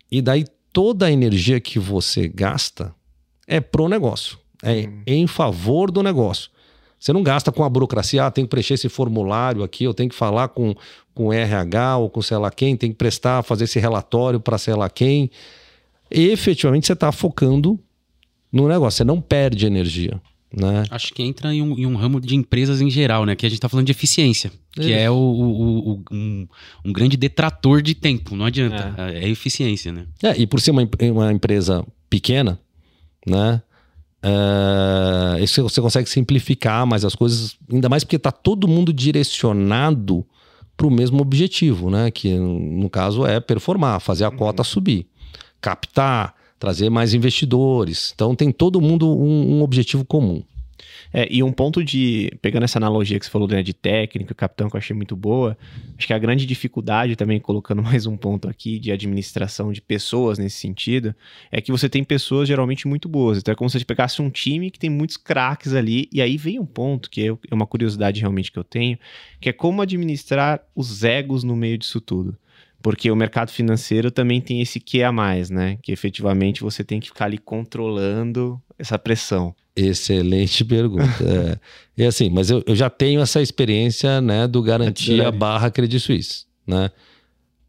E 0.09 0.21
daí 0.21 0.45
toda 0.71 1.07
a 1.07 1.11
energia 1.11 1.59
que 1.59 1.77
você 1.77 2.27
gasta 2.29 2.95
é 3.51 3.59
pro 3.59 3.89
negócio, 3.89 4.39
é 4.63 4.87
hum. 4.87 5.03
em 5.05 5.27
favor 5.27 5.91
do 5.91 6.01
negócio. 6.01 6.49
Você 6.97 7.11
não 7.11 7.21
gasta 7.21 7.51
com 7.51 7.63
a 7.63 7.69
burocracia, 7.69 8.25
ah, 8.25 8.31
tem 8.31 8.45
que 8.45 8.49
preencher 8.49 8.75
esse 8.75 8.87
formulário 8.87 9.61
aqui, 9.61 9.83
eu 9.83 9.93
tenho 9.93 10.09
que 10.09 10.15
falar 10.15 10.47
com, 10.49 10.73
com 11.13 11.27
o 11.27 11.33
RH 11.33 11.97
ou 11.97 12.09
com 12.09 12.21
sei 12.21 12.37
lá 12.37 12.49
quem, 12.49 12.77
tem 12.77 12.91
que 12.91 12.97
prestar, 12.97 13.43
fazer 13.43 13.65
esse 13.65 13.79
relatório 13.79 14.39
para 14.39 14.57
sei 14.57 14.73
lá 14.73 14.89
quem. 14.89 15.29
E, 16.09 16.29
efetivamente 16.29 16.87
você 16.87 16.93
está 16.93 17.11
focando 17.11 17.77
no 18.51 18.67
negócio, 18.69 18.97
você 18.97 19.03
não 19.03 19.19
perde 19.19 19.65
energia. 19.65 20.21
Né? 20.55 20.83
Acho 20.89 21.13
que 21.13 21.23
entra 21.23 21.53
em 21.53 21.61
um, 21.61 21.77
em 21.79 21.85
um, 21.85 21.95
ramo 21.95 22.21
de 22.21 22.35
empresas 22.35 22.81
em 22.81 22.89
geral, 22.89 23.25
né? 23.25 23.35
Que 23.37 23.45
a 23.45 23.49
gente 23.49 23.57
está 23.57 23.69
falando 23.69 23.85
de 23.85 23.93
eficiência, 23.93 24.51
que 24.73 24.91
é 24.91 25.09
o, 25.09 25.15
o, 25.15 25.91
o 25.91 26.03
um, 26.11 26.47
um, 26.85 26.91
grande 26.91 27.15
detrator 27.15 27.81
de 27.81 27.95
tempo, 27.95 28.35
não 28.35 28.45
adianta. 28.45 28.93
É, 28.97 29.25
é 29.25 29.29
eficiência, 29.29 29.93
né? 29.93 30.07
É, 30.21 30.37
e 30.37 30.45
por 30.45 30.59
ser 30.59 30.71
uma, 30.71 30.87
uma 31.13 31.31
empresa 31.31 31.85
pequena, 32.09 32.59
né? 33.25 33.61
Uh, 34.23 35.43
isso 35.43 35.63
você 35.63 35.81
consegue 35.81 36.07
simplificar 36.07 36.85
mais 36.85 37.03
as 37.03 37.15
coisas, 37.15 37.57
ainda 37.71 37.89
mais 37.89 38.03
porque 38.03 38.17
está 38.17 38.31
todo 38.31 38.67
mundo 38.67 38.93
direcionado 38.93 40.23
para 40.77 40.85
o 40.87 40.91
mesmo 40.91 41.21
objetivo, 41.21 41.89
né? 41.89 42.11
Que 42.11 42.37
no 42.37 42.89
caso 42.89 43.25
é 43.25 43.39
performar, 43.39 43.99
fazer 43.99 44.25
a 44.25 44.29
uhum. 44.29 44.37
cota 44.37 44.63
subir, 44.63 45.07
captar, 45.59 46.35
trazer 46.59 46.89
mais 46.89 47.13
investidores. 47.13 48.11
Então 48.13 48.35
tem 48.35 48.51
todo 48.51 48.79
mundo 48.79 49.09
um, 49.09 49.57
um 49.57 49.63
objetivo 49.63 50.05
comum. 50.05 50.43
É, 51.13 51.27
e 51.29 51.43
um 51.43 51.51
ponto 51.51 51.83
de. 51.83 52.31
Pegando 52.41 52.63
essa 52.63 52.79
analogia 52.79 53.19
que 53.19 53.25
você 53.25 53.31
falou 53.31 53.47
né, 53.47 53.61
de 53.61 53.73
técnico 53.73 54.33
capitão, 54.33 54.69
que 54.69 54.75
eu 54.75 54.79
achei 54.79 54.95
muito 54.95 55.15
boa, 55.15 55.57
acho 55.97 56.07
que 56.07 56.13
a 56.13 56.19
grande 56.19 56.45
dificuldade 56.45 57.15
também, 57.15 57.39
colocando 57.39 57.81
mais 57.83 58.05
um 58.05 58.15
ponto 58.15 58.47
aqui 58.47 58.79
de 58.79 58.91
administração 58.91 59.71
de 59.71 59.81
pessoas 59.81 60.37
nesse 60.37 60.57
sentido, 60.57 61.15
é 61.51 61.61
que 61.61 61.71
você 61.71 61.89
tem 61.89 62.03
pessoas 62.03 62.47
geralmente 62.47 62.87
muito 62.87 63.09
boas. 63.09 63.37
Então 63.37 63.51
é 63.51 63.55
como 63.55 63.69
se 63.69 63.79
você 63.79 63.85
pegasse 63.85 64.21
um 64.21 64.29
time 64.29 64.71
que 64.71 64.79
tem 64.79 64.89
muitos 64.89 65.17
craques 65.17 65.73
ali, 65.73 66.07
e 66.11 66.21
aí 66.21 66.37
vem 66.37 66.59
um 66.59 66.65
ponto 66.65 67.09
que 67.09 67.27
é, 67.27 67.27
é 67.27 67.55
uma 67.55 67.67
curiosidade 67.67 68.19
realmente 68.19 68.51
que 68.51 68.59
eu 68.59 68.63
tenho, 68.63 68.97
que 69.39 69.49
é 69.49 69.53
como 69.53 69.81
administrar 69.81 70.61
os 70.75 71.03
egos 71.03 71.43
no 71.43 71.55
meio 71.55 71.77
disso 71.77 71.99
tudo 71.99 72.37
porque 72.81 73.11
o 73.11 73.15
mercado 73.15 73.51
financeiro 73.51 74.11
também 74.11 74.41
tem 74.41 74.61
esse 74.61 74.79
que 74.79 75.03
a 75.03 75.11
mais, 75.11 75.49
né? 75.49 75.77
Que 75.81 75.91
efetivamente 75.91 76.61
você 76.61 76.83
tem 76.83 76.99
que 76.99 77.07
ficar 77.07 77.25
ali 77.25 77.37
controlando 77.37 78.61
essa 78.77 78.97
pressão. 78.97 79.55
Excelente 79.75 80.65
pergunta. 80.65 81.03
é, 81.97 82.03
é 82.03 82.07
assim, 82.07 82.29
mas 82.29 82.49
eu, 82.49 82.63
eu, 82.65 82.75
já 82.75 82.89
tenho 82.89 83.21
essa 83.21 83.41
experiência 83.41 84.19
né, 84.19 84.47
do 84.47 84.61
garantia 84.61 85.31
barra 85.31 85.69
Credit 85.69 85.99
Suisse. 85.99 86.45
Né? 86.65 86.89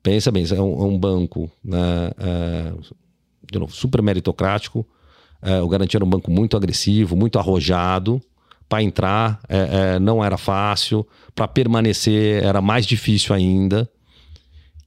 Pensa 0.03 0.31
bem, 0.31 0.45
é 0.51 0.61
um, 0.61 0.83
é 0.83 0.87
um 0.87 0.99
banco 0.99 1.51
né, 1.63 2.11
é, 2.19 2.73
de 3.51 3.59
novo, 3.59 3.73
super 3.73 4.03
meritocrático. 4.03 4.87
É, 5.43 5.61
o 5.61 5.69
Garantia 5.69 5.99
era 5.99 6.05
um 6.05 6.09
banco 6.09 6.31
muito 6.31 6.57
agressivo, 6.57 7.17
muito 7.17 7.39
arrojado. 7.39 8.21
Para 8.69 8.83
entrar 8.83 9.41
é, 9.51 9.97
é, 9.97 9.99
não 9.99 10.25
era 10.25 10.39
fácil, 10.39 11.07
para 11.35 11.47
permanecer 11.47 12.43
era 12.43 12.63
mais 12.63 12.87
difícil 12.87 13.35
ainda. 13.35 13.87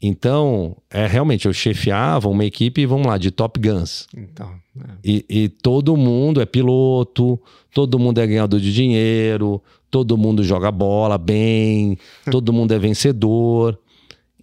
Então, 0.02 0.76
é 0.90 1.08
realmente, 1.08 1.46
eu 1.46 1.54
chefiava 1.54 2.28
uma 2.30 2.46
equipe, 2.46 2.86
vamos 2.86 3.08
lá, 3.08 3.18
de 3.18 3.32
Top 3.32 3.60
Guns. 3.60 4.08
Então, 4.16 4.52
é. 4.78 4.92
e, 5.04 5.26
e, 5.30 5.50
todo 5.50 5.96
mundo 5.96 6.42
é 6.42 6.46
piloto, 6.46 7.40
todo 7.74 7.98
mundo 7.98 8.20
é 8.20 8.28
ganhador 8.28 8.60
de 8.60 8.74
dinheiro, 8.74 9.62
todo 9.90 10.18
mundo 10.18 10.44
joga 10.44 10.72
bola 10.72 11.18
bem, 11.18 11.98
todo 12.30 12.52
mundo 12.52 12.74
é 12.74 12.80
vencedor. 12.80 13.80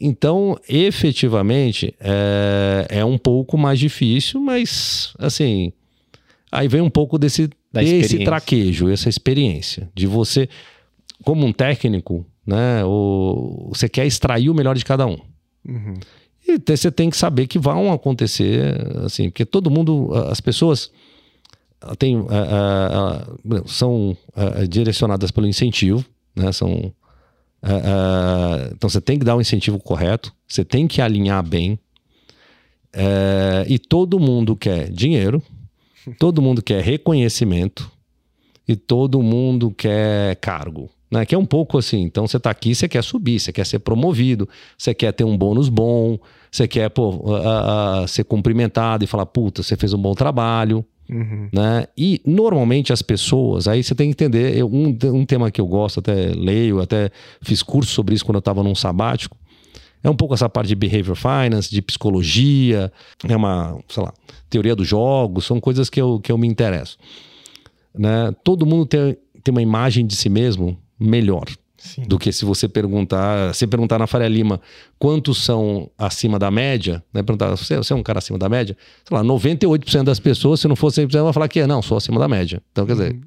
Então, 0.00 0.58
efetivamente, 0.68 1.94
é, 2.00 2.86
é 2.88 3.04
um 3.04 3.18
pouco 3.18 3.56
mais 3.56 3.78
difícil, 3.78 4.40
mas, 4.40 5.14
assim, 5.18 5.72
aí 6.50 6.66
vem 6.66 6.80
um 6.80 6.90
pouco 6.90 7.18
desse, 7.18 7.48
desse 7.72 8.24
traquejo, 8.24 8.88
essa 8.88 9.08
experiência 9.08 9.88
de 9.94 10.08
você, 10.08 10.48
como 11.22 11.46
um 11.46 11.52
técnico, 11.52 12.26
né, 12.44 12.84
o, 12.84 13.68
você 13.72 13.88
quer 13.88 14.06
extrair 14.06 14.50
o 14.50 14.54
melhor 14.54 14.74
de 14.74 14.84
cada 14.84 15.06
um. 15.06 15.18
Uhum. 15.66 15.94
E 16.46 16.58
você 16.76 16.90
tem 16.90 17.08
que 17.08 17.16
saber 17.16 17.46
que 17.46 17.58
vão 17.58 17.92
acontecer, 17.92 18.74
assim, 19.04 19.30
porque 19.30 19.44
todo 19.44 19.70
mundo, 19.70 20.10
as 20.28 20.40
pessoas 20.40 20.90
tem, 21.98 22.16
uh, 22.16 22.24
uh, 22.24 23.56
uh, 23.56 23.68
são 23.68 24.16
direcionadas 24.68 25.30
pelo 25.30 25.46
incentivo, 25.46 26.04
né? 26.34 26.52
São, 26.52 26.92
então 28.74 28.88
você 28.88 29.00
tem 29.00 29.18
que 29.18 29.24
dar 29.24 29.36
o 29.36 29.40
incentivo 29.40 29.78
correto, 29.78 30.34
você 30.46 30.64
tem 30.64 30.86
que 30.86 31.00
alinhar 31.00 31.46
bem. 31.46 31.78
E 33.68 33.78
todo 33.78 34.18
mundo 34.18 34.56
quer 34.56 34.90
dinheiro, 34.90 35.42
todo 36.18 36.42
mundo 36.42 36.62
quer 36.62 36.82
reconhecimento 36.82 37.90
e 38.66 38.76
todo 38.76 39.22
mundo 39.22 39.70
quer 39.70 40.36
cargo 40.36 40.90
né? 41.12 41.26
Que 41.26 41.34
é 41.34 41.38
um 41.38 41.44
pouco 41.44 41.76
assim. 41.76 42.00
Então 42.00 42.26
você 42.26 42.38
está 42.38 42.50
aqui, 42.50 42.74
você 42.74 42.88
quer 42.88 43.04
subir, 43.04 43.38
você 43.38 43.52
quer 43.52 43.66
ser 43.66 43.80
promovido, 43.80 44.48
você 44.78 44.94
quer 44.94 45.12
ter 45.12 45.24
um 45.24 45.36
bônus 45.36 45.68
bom, 45.68 46.18
você 46.50 46.66
quer 46.66 46.88
pô, 46.88 47.22
ser 48.08 48.24
cumprimentado 48.24 49.04
e 49.04 49.06
falar, 49.06 49.26
puta, 49.26 49.62
você 49.62 49.76
fez 49.76 49.92
um 49.92 49.98
bom 49.98 50.14
trabalho. 50.14 50.82
Uhum. 51.10 51.50
Né? 51.52 51.86
E 51.98 52.22
normalmente 52.24 52.94
as 52.94 53.02
pessoas, 53.02 53.68
aí 53.68 53.82
você 53.82 53.94
tem 53.94 54.08
que 54.08 54.12
entender, 54.12 54.56
eu, 54.56 54.66
um, 54.66 54.96
um 55.12 55.26
tema 55.26 55.50
que 55.50 55.60
eu 55.60 55.66
gosto, 55.66 56.00
até 56.00 56.32
leio, 56.34 56.80
até 56.80 57.10
fiz 57.42 57.62
curso 57.62 57.92
sobre 57.92 58.14
isso 58.14 58.24
quando 58.24 58.36
eu 58.36 58.40
estava 58.40 58.62
num 58.62 58.74
sabático, 58.74 59.36
é 60.02 60.08
um 60.08 60.16
pouco 60.16 60.32
essa 60.32 60.48
parte 60.48 60.68
de 60.68 60.74
behavior 60.74 61.14
finance, 61.14 61.70
de 61.70 61.82
psicologia, 61.82 62.90
é 63.28 63.36
uma, 63.36 63.78
sei 63.88 64.02
lá, 64.02 64.14
teoria 64.48 64.74
dos 64.74 64.88
jogos, 64.88 65.44
são 65.44 65.60
coisas 65.60 65.90
que 65.90 66.00
eu, 66.00 66.18
que 66.18 66.32
eu 66.32 66.38
me 66.38 66.48
interesso. 66.48 66.96
Né? 67.94 68.34
Todo 68.42 68.64
mundo 68.64 68.86
tem, 68.86 69.16
tem 69.44 69.52
uma 69.52 69.62
imagem 69.62 70.06
de 70.06 70.16
si 70.16 70.30
mesmo 70.30 70.78
melhor. 71.02 71.44
Sim. 71.82 72.02
Do 72.02 72.16
que 72.16 72.30
se 72.30 72.44
você 72.44 72.68
perguntar, 72.68 73.52
se 73.54 73.66
perguntar 73.66 73.98
na 73.98 74.06
Faria 74.06 74.28
Lima 74.28 74.60
quantos 75.00 75.44
são 75.44 75.90
acima 75.98 76.38
da 76.38 76.48
média, 76.48 77.02
né? 77.12 77.24
Perguntar, 77.24 77.50
você, 77.50 77.76
você 77.76 77.92
é 77.92 77.96
um 77.96 78.04
cara 78.04 78.20
acima 78.20 78.38
da 78.38 78.48
média? 78.48 78.76
Sei 79.04 79.16
lá, 79.16 79.24
98% 79.24 80.04
das 80.04 80.20
pessoas, 80.20 80.60
se 80.60 80.68
não 80.68 80.76
for 80.76 80.92
100%, 80.92 81.24
vai 81.24 81.32
falar 81.32 81.48
que 81.48 81.58
é, 81.58 81.66
não, 81.66 81.82
sou 81.82 81.96
acima 81.96 82.20
da 82.20 82.28
média. 82.28 82.62
Então, 82.70 82.86
quer 82.86 82.92
dizer, 82.92 83.12
uhum. 83.12 83.20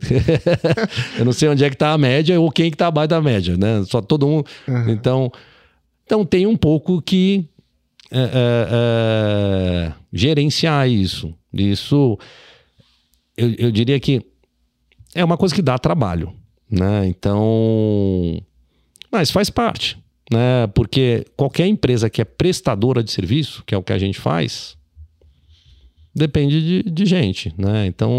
eu 1.19 1.25
não 1.25 1.33
sei 1.33 1.49
onde 1.49 1.65
é 1.65 1.69
que 1.69 1.75
tá 1.75 1.91
a 1.91 1.97
média 1.97 2.39
ou 2.39 2.49
quem 2.49 2.71
que 2.71 2.77
tá 2.77 2.87
abaixo 2.87 3.09
da 3.09 3.21
média, 3.21 3.57
né? 3.57 3.83
Só 3.87 4.01
todo 4.01 4.25
mundo. 4.25 4.47
Uhum. 4.65 4.89
Então, 4.89 5.31
então 6.05 6.23
tem 6.23 6.47
um 6.47 6.55
pouco 6.55 7.01
que 7.01 7.49
é, 8.09 8.19
é, 8.19 8.67
é, 8.71 9.93
gerenciar 10.13 10.89
isso. 10.89 11.33
Isso, 11.53 12.17
eu, 13.35 13.53
eu 13.55 13.71
diria 13.71 13.99
que 13.99 14.25
é 15.13 15.25
uma 15.25 15.35
coisa 15.35 15.53
que 15.53 15.61
dá 15.61 15.77
trabalho 15.77 16.33
né? 16.69 17.07
Então, 17.07 18.41
mas 19.11 19.31
faz 19.31 19.49
parte, 19.49 19.97
né? 20.31 20.67
Porque 20.73 21.25
qualquer 21.35 21.67
empresa 21.67 22.09
que 22.09 22.21
é 22.21 22.25
prestadora 22.25 23.03
de 23.03 23.11
serviço, 23.11 23.63
que 23.65 23.75
é 23.75 23.77
o 23.77 23.83
que 23.83 23.93
a 23.93 23.97
gente 23.97 24.19
faz, 24.19 24.77
depende 26.13 26.83
de, 26.83 26.89
de 26.89 27.05
gente, 27.05 27.53
né? 27.57 27.85
Então, 27.85 28.11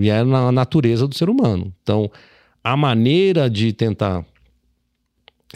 e 0.00 0.08
é 0.08 0.22
na 0.22 0.52
natureza 0.52 1.06
do 1.06 1.14
ser 1.14 1.28
humano. 1.28 1.72
Então, 1.82 2.10
a 2.62 2.76
maneira 2.76 3.48
de 3.48 3.72
tentar 3.72 4.24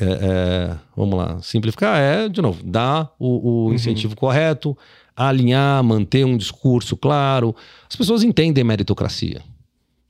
é, 0.00 0.04
é, 0.04 0.76
vamos 0.96 1.16
lá, 1.16 1.40
simplificar 1.40 2.00
é, 2.00 2.28
de 2.28 2.42
novo, 2.42 2.64
dar 2.64 3.14
o, 3.18 3.28
o 3.28 3.66
uhum. 3.66 3.74
incentivo 3.74 4.16
correto, 4.16 4.76
alinhar, 5.16 5.82
manter 5.84 6.24
um 6.24 6.36
discurso 6.36 6.96
claro. 6.96 7.54
As 7.88 7.94
pessoas 7.94 8.24
entendem 8.24 8.64
meritocracia. 8.64 9.40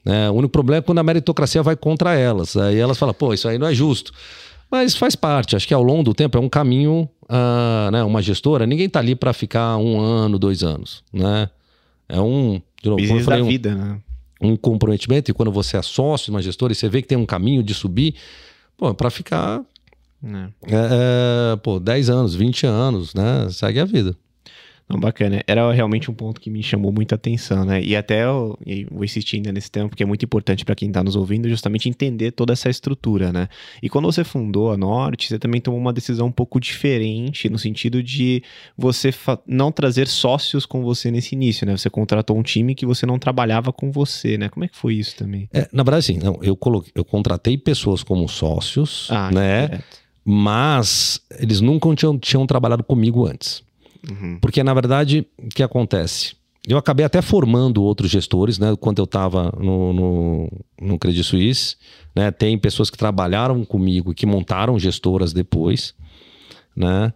Né? 0.04 0.28
O 0.30 0.34
único 0.34 0.52
problema 0.52 0.78
é 0.78 0.82
quando 0.82 0.98
a 0.98 1.02
meritocracia 1.02 1.62
vai 1.62 1.76
contra 1.76 2.14
elas. 2.14 2.56
Aí 2.56 2.78
elas 2.78 2.98
falam, 2.98 3.14
pô, 3.14 3.32
isso 3.32 3.48
aí 3.48 3.58
não 3.58 3.66
é 3.66 3.74
justo. 3.74 4.12
Mas 4.70 4.96
faz 4.96 5.14
parte, 5.14 5.54
acho 5.54 5.68
que 5.68 5.74
ao 5.74 5.82
longo 5.82 6.02
do 6.02 6.14
tempo 6.14 6.36
é 6.36 6.40
um 6.40 6.48
caminho, 6.48 7.08
uh, 7.24 7.90
né? 7.92 8.02
Uma 8.02 8.20
gestora, 8.20 8.66
ninguém 8.66 8.88
tá 8.88 8.98
ali 8.98 9.14
para 9.14 9.32
ficar 9.32 9.76
um 9.76 10.00
ano, 10.00 10.38
dois 10.38 10.62
anos, 10.62 11.04
né? 11.12 11.48
É 12.08 12.20
um. 12.20 12.60
De 12.82 12.90
novo, 12.90 13.00
Business 13.00 13.24
falei, 13.24 13.40
da 13.40 13.48
vida, 13.48 13.74
né? 13.74 14.00
um 14.40 14.56
comprometimento, 14.56 15.30
e 15.30 15.34
quando 15.34 15.52
você 15.52 15.76
é 15.76 15.82
sócio 15.82 16.26
de 16.26 16.30
uma 16.32 16.42
gestora 16.42 16.72
e 16.72 16.76
você 16.76 16.88
vê 16.88 17.00
que 17.00 17.08
tem 17.08 17.16
um 17.16 17.24
caminho 17.24 17.62
de 17.62 17.72
subir, 17.72 18.14
pô, 18.76 18.92
para 18.92 19.10
ficar 19.10 19.62
né? 20.20 20.50
é, 20.66 21.52
é, 21.52 21.56
pô, 21.56 21.78
10 21.78 22.10
anos, 22.10 22.34
20 22.34 22.66
anos, 22.66 23.14
né? 23.14 23.48
Segue 23.50 23.80
a 23.80 23.84
vida. 23.84 24.16
Não, 24.88 25.00
bacana. 25.00 25.42
Era 25.46 25.72
realmente 25.72 26.10
um 26.10 26.14
ponto 26.14 26.38
que 26.38 26.50
me 26.50 26.62
chamou 26.62 26.92
muita 26.92 27.14
atenção, 27.14 27.64
né? 27.64 27.82
E 27.82 27.96
até 27.96 28.24
eu, 28.24 28.58
e 28.66 28.84
vou 28.84 29.02
insistir 29.02 29.36
ainda 29.36 29.50
nesse 29.50 29.70
tema, 29.70 29.88
porque 29.88 30.02
é 30.02 30.06
muito 30.06 30.24
importante 30.24 30.62
para 30.64 30.74
quem 30.74 30.88
está 30.88 31.02
nos 31.02 31.16
ouvindo, 31.16 31.48
justamente 31.48 31.88
entender 31.88 32.32
toda 32.32 32.52
essa 32.52 32.68
estrutura, 32.68 33.32
né? 33.32 33.48
E 33.82 33.88
quando 33.88 34.04
você 34.04 34.22
fundou 34.22 34.70
a 34.70 34.76
Norte, 34.76 35.28
você 35.28 35.38
também 35.38 35.60
tomou 35.60 35.80
uma 35.80 35.92
decisão 35.92 36.26
um 36.26 36.32
pouco 36.32 36.60
diferente, 36.60 37.48
no 37.48 37.58
sentido 37.58 38.02
de 38.02 38.42
você 38.76 39.10
não 39.46 39.72
trazer 39.72 40.06
sócios 40.06 40.66
com 40.66 40.82
você 40.82 41.10
nesse 41.10 41.34
início, 41.34 41.66
né? 41.66 41.74
Você 41.76 41.88
contratou 41.88 42.36
um 42.36 42.42
time 42.42 42.74
que 42.74 42.84
você 42.84 43.06
não 43.06 43.18
trabalhava 43.18 43.72
com 43.72 43.90
você, 43.90 44.36
né? 44.36 44.50
Como 44.50 44.64
é 44.64 44.68
que 44.68 44.76
foi 44.76 44.94
isso 44.94 45.16
também? 45.16 45.48
É, 45.52 45.66
na 45.72 45.82
verdade, 45.82 46.04
sim. 46.04 46.18
Não, 46.18 46.38
eu, 46.42 46.54
coloquei, 46.54 46.92
eu 46.94 47.04
contratei 47.06 47.56
pessoas 47.56 48.02
como 48.02 48.28
sócios, 48.28 49.08
ah, 49.10 49.30
né? 49.32 49.80
Mas 50.22 51.20
eles 51.38 51.60
nunca 51.60 51.94
tinham, 51.94 52.18
tinham 52.18 52.46
trabalhado 52.46 52.84
comigo 52.84 53.26
antes. 53.26 53.63
Uhum. 54.10 54.38
Porque, 54.40 54.62
na 54.62 54.74
verdade, 54.74 55.26
o 55.38 55.48
que 55.48 55.62
acontece? 55.62 56.36
Eu 56.66 56.78
acabei 56.78 57.04
até 57.04 57.20
formando 57.20 57.82
outros 57.82 58.10
gestores, 58.10 58.58
né? 58.58 58.74
Quando 58.78 58.98
eu 58.98 59.04
estava 59.04 59.52
no, 59.58 59.92
no, 59.92 60.52
no 60.80 60.98
Credit 60.98 61.22
Suisse, 61.22 61.76
né? 62.16 62.30
Tem 62.30 62.58
pessoas 62.58 62.88
que 62.88 62.96
trabalharam 62.96 63.64
comigo 63.64 64.12
e 64.12 64.14
que 64.14 64.24
montaram 64.24 64.78
gestoras 64.78 65.32
depois, 65.32 65.94
né? 66.74 67.12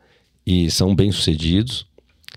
E 0.46 0.70
são 0.70 0.94
bem 0.94 1.10
sucedidos. 1.10 1.86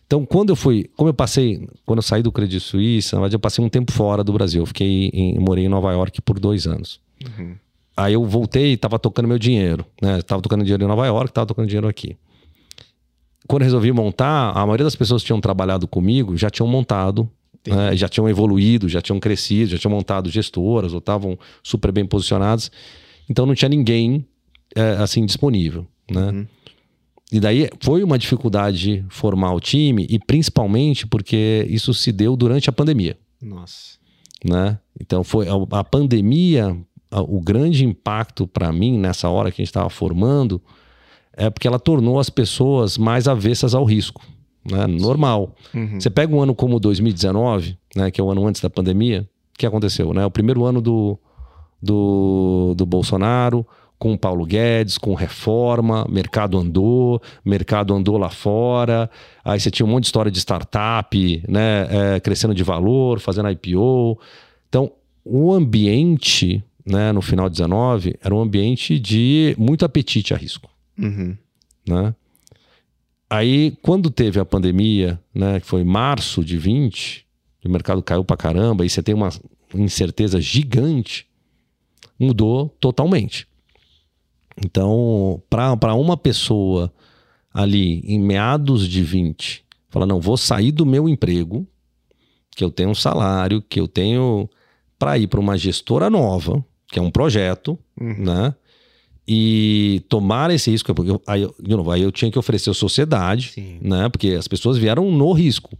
Então, 0.08 0.26
quando 0.26 0.50
eu 0.50 0.56
fui, 0.56 0.90
como 0.96 1.10
eu 1.10 1.14
passei, 1.14 1.68
quando 1.86 2.00
eu 2.00 2.04
saí 2.04 2.22
do 2.22 2.32
Credit 2.32 2.60
Suisse, 2.60 3.14
na 3.14 3.20
verdade, 3.20 3.36
eu 3.36 3.40
passei 3.40 3.64
um 3.64 3.70
tempo 3.70 3.92
fora 3.92 4.24
do 4.24 4.34
Brasil. 4.34 4.62
Eu 4.62 4.66
fiquei 4.66 5.10
em, 5.14 5.38
morei 5.40 5.66
em 5.66 5.70
Nova 5.70 5.92
York 5.92 6.22
por 6.22 6.40
dois 6.40 6.66
anos. 6.66 7.00
Uhum. 7.26 7.56
Aí 7.96 8.14
eu 8.14 8.26
voltei 8.26 8.72
e 8.72 8.74
estava 8.74 8.98
tocando 8.98 9.28
meu 9.28 9.38
dinheiro, 9.38 9.86
né? 10.02 10.20
Estava 10.20 10.42
tocando 10.42 10.64
dinheiro 10.64 10.84
em 10.84 10.88
Nova 10.88 11.06
York, 11.06 11.30
estava 11.32 11.48
tocando 11.48 11.68
dinheiro 11.68 11.88
aqui 11.88 12.18
quando 13.52 13.64
eu 13.64 13.66
resolvi 13.66 13.92
montar, 13.92 14.52
a 14.52 14.66
maioria 14.66 14.86
das 14.86 14.96
pessoas 14.96 15.22
que 15.22 15.26
tinham 15.26 15.42
trabalhado 15.42 15.86
comigo 15.86 16.38
já 16.38 16.50
tinham 16.50 16.70
montado, 16.70 17.30
né, 17.68 17.94
já 17.98 18.08
tinham 18.08 18.30
evoluído, 18.30 18.88
já 18.88 19.02
tinham 19.02 19.20
crescido, 19.20 19.72
já 19.72 19.78
tinham 19.78 19.92
montado 19.92 20.30
gestoras 20.30 20.94
ou 20.94 21.00
estavam 21.00 21.38
super 21.62 21.92
bem 21.92 22.06
posicionados. 22.06 22.72
Então 23.30 23.46
não 23.46 23.54
tinha 23.54 23.68
ninguém 23.68 24.26
é, 24.74 24.92
assim 24.92 25.26
disponível, 25.26 25.86
né? 26.10 26.30
Uhum. 26.30 26.48
E 27.30 27.42
daí 27.42 27.70
foi 27.82 28.06
uma 28.06 28.18
dificuldade 28.18 29.06
formar 29.10 29.54
o 29.54 29.60
time 29.60 30.08
e 30.10 30.18
principalmente 30.18 31.06
porque 31.06 31.68
isso 31.70 31.94
se 31.94 32.14
deu 32.14 32.38
durante 32.38 32.70
a 32.70 32.74
pandemia. 32.74 33.18
Nossa. 33.42 33.98
Né? 34.46 34.80
Então 34.98 35.26
foi 35.26 35.50
a, 35.50 35.80
a 35.80 35.84
pandemia, 35.84 36.78
a, 37.10 37.22
o 37.22 37.42
grande 37.42 37.84
impacto 37.84 38.48
para 38.48 38.72
mim 38.72 38.98
nessa 38.98 39.28
hora 39.28 39.52
que 39.52 39.62
a 39.62 39.64
gente 39.64 39.70
estava 39.70 39.90
formando 39.90 40.62
é 41.36 41.50
porque 41.50 41.68
ela 41.68 41.80
tornou 41.80 42.20
as 42.20 42.30
pessoas 42.30 42.98
mais 42.98 43.28
avessas 43.28 43.74
ao 43.74 43.84
risco. 43.84 44.22
Né? 44.70 44.86
Normal. 44.88 45.56
Uhum. 45.74 46.00
Você 46.00 46.10
pega 46.10 46.34
um 46.34 46.42
ano 46.42 46.54
como 46.54 46.80
2019, 46.80 47.78
né, 47.96 48.12
que 48.12 48.22
é 48.22 48.24
o 48.24 48.30
ano 48.30 48.46
antes 48.46 48.62
da 48.62 48.70
pandemia, 48.70 49.28
o 49.54 49.58
que 49.58 49.66
aconteceu? 49.66 50.14
Né? 50.14 50.26
O 50.26 50.32
primeiro 50.32 50.66
ano 50.66 50.82
do, 50.82 51.18
do, 51.82 52.74
do 52.76 52.86
Bolsonaro, 52.86 53.66
com 53.98 54.14
o 54.14 54.18
Paulo 54.18 54.46
Guedes, 54.46 54.98
com 54.98 55.14
reforma, 55.14 56.08
mercado 56.10 56.58
andou, 56.58 57.22
mercado 57.46 57.94
andou 57.94 58.18
lá 58.18 58.30
fora, 58.30 59.08
aí 59.46 59.60
você 59.60 59.70
tinha 59.70 59.86
um 59.86 59.90
monte 59.90 60.06
de 60.06 60.08
história 60.08 60.32
de 60.32 60.40
startup, 60.40 61.44
né, 61.48 62.16
é, 62.16 62.20
crescendo 62.20 62.56
de 62.56 62.64
valor, 62.64 63.20
fazendo 63.20 63.50
IPO. 63.52 64.20
Então, 64.68 64.92
o 65.24 65.54
ambiente, 65.54 66.64
né, 66.84 67.12
no 67.12 67.22
final 67.22 67.48
de 67.48 67.58
19, 67.58 68.16
era 68.24 68.34
um 68.34 68.42
ambiente 68.42 68.98
de 68.98 69.56
muito 69.56 69.86
apetite 69.86 70.34
a 70.34 70.38
risco. 70.38 70.71
Uhum. 71.02 71.38
Né? 71.88 72.16
Aí, 73.30 73.78
quando 73.82 74.10
teve 74.10 74.40
a 74.40 74.46
pandemia, 74.46 75.20
né, 75.34 75.60
que 75.60 75.66
foi 75.66 75.84
março 75.84 76.44
de 76.44 76.58
20, 76.58 77.26
o 77.66 77.70
mercado 77.70 78.04
caiu 78.04 78.24
pra 78.24 78.36
caramba, 78.36 78.86
e 78.86 78.90
você 78.90 79.02
tem 79.02 79.16
uma 79.16 79.30
incerteza 79.74 80.40
gigante, 80.42 81.28
mudou 82.20 82.70
totalmente. 82.80 83.48
Então, 84.64 85.42
para 85.50 85.94
uma 85.96 86.18
pessoa 86.18 86.92
ali 87.54 88.02
em 88.06 88.20
meados 88.20 88.88
de 88.88 89.02
20, 89.02 89.64
falar: 89.90 90.06
não, 90.06 90.20
vou 90.20 90.38
sair 90.38 90.72
do 90.72 90.86
meu 90.86 91.08
emprego, 91.08 91.66
que 92.56 92.64
eu 92.64 92.70
tenho 92.70 92.90
um 92.90 92.96
salário, 92.96 93.62
que 93.62 93.80
eu 93.80 93.88
tenho 93.88 94.50
para 95.00 95.18
ir 95.18 95.28
para 95.28 95.40
uma 95.40 95.58
gestora 95.58 96.10
nova, 96.10 96.64
que 96.88 97.00
é 97.00 97.02
um 97.02 97.10
projeto, 97.10 97.80
uhum. 98.00 98.26
né? 98.26 98.56
E 99.34 100.04
tomar 100.10 100.52
esse 100.52 100.70
risco, 100.70 100.94
porque 100.94 101.10
eu, 101.10 101.22
aí, 101.26 101.50
de 101.58 101.74
novo, 101.74 101.90
aí 101.90 102.02
eu 102.02 102.12
tinha 102.12 102.30
que 102.30 102.38
oferecer 102.38 102.70
a 102.70 102.74
sociedade, 102.74 103.52
Sim. 103.54 103.80
né? 103.82 104.10
Porque 104.10 104.32
as 104.32 104.46
pessoas 104.46 104.78
vieram 104.78 105.10
no 105.10 105.32
risco. 105.32 105.78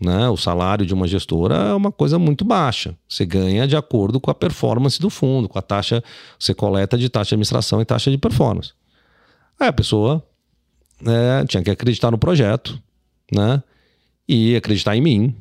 Né? 0.00 0.28
O 0.28 0.36
salário 0.36 0.86
de 0.86 0.94
uma 0.94 1.08
gestora 1.08 1.56
é 1.56 1.74
uma 1.74 1.90
coisa 1.90 2.16
muito 2.16 2.44
baixa. 2.44 2.96
Você 3.08 3.26
ganha 3.26 3.66
de 3.66 3.76
acordo 3.76 4.20
com 4.20 4.30
a 4.30 4.34
performance 4.34 5.00
do 5.00 5.10
fundo, 5.10 5.48
com 5.48 5.58
a 5.58 5.62
taxa, 5.62 6.00
você 6.38 6.54
coleta 6.54 6.96
de 6.96 7.08
taxa 7.08 7.30
de 7.30 7.34
administração 7.34 7.80
e 7.80 7.84
taxa 7.84 8.08
de 8.08 8.18
performance. 8.18 8.72
Aí 9.58 9.66
a 9.66 9.72
pessoa 9.72 10.24
né, 11.02 11.44
tinha 11.48 11.60
que 11.60 11.70
acreditar 11.70 12.12
no 12.12 12.18
projeto, 12.18 12.80
né? 13.34 13.60
E 14.28 14.54
acreditar 14.54 14.96
em 14.96 15.00
mim, 15.00 15.34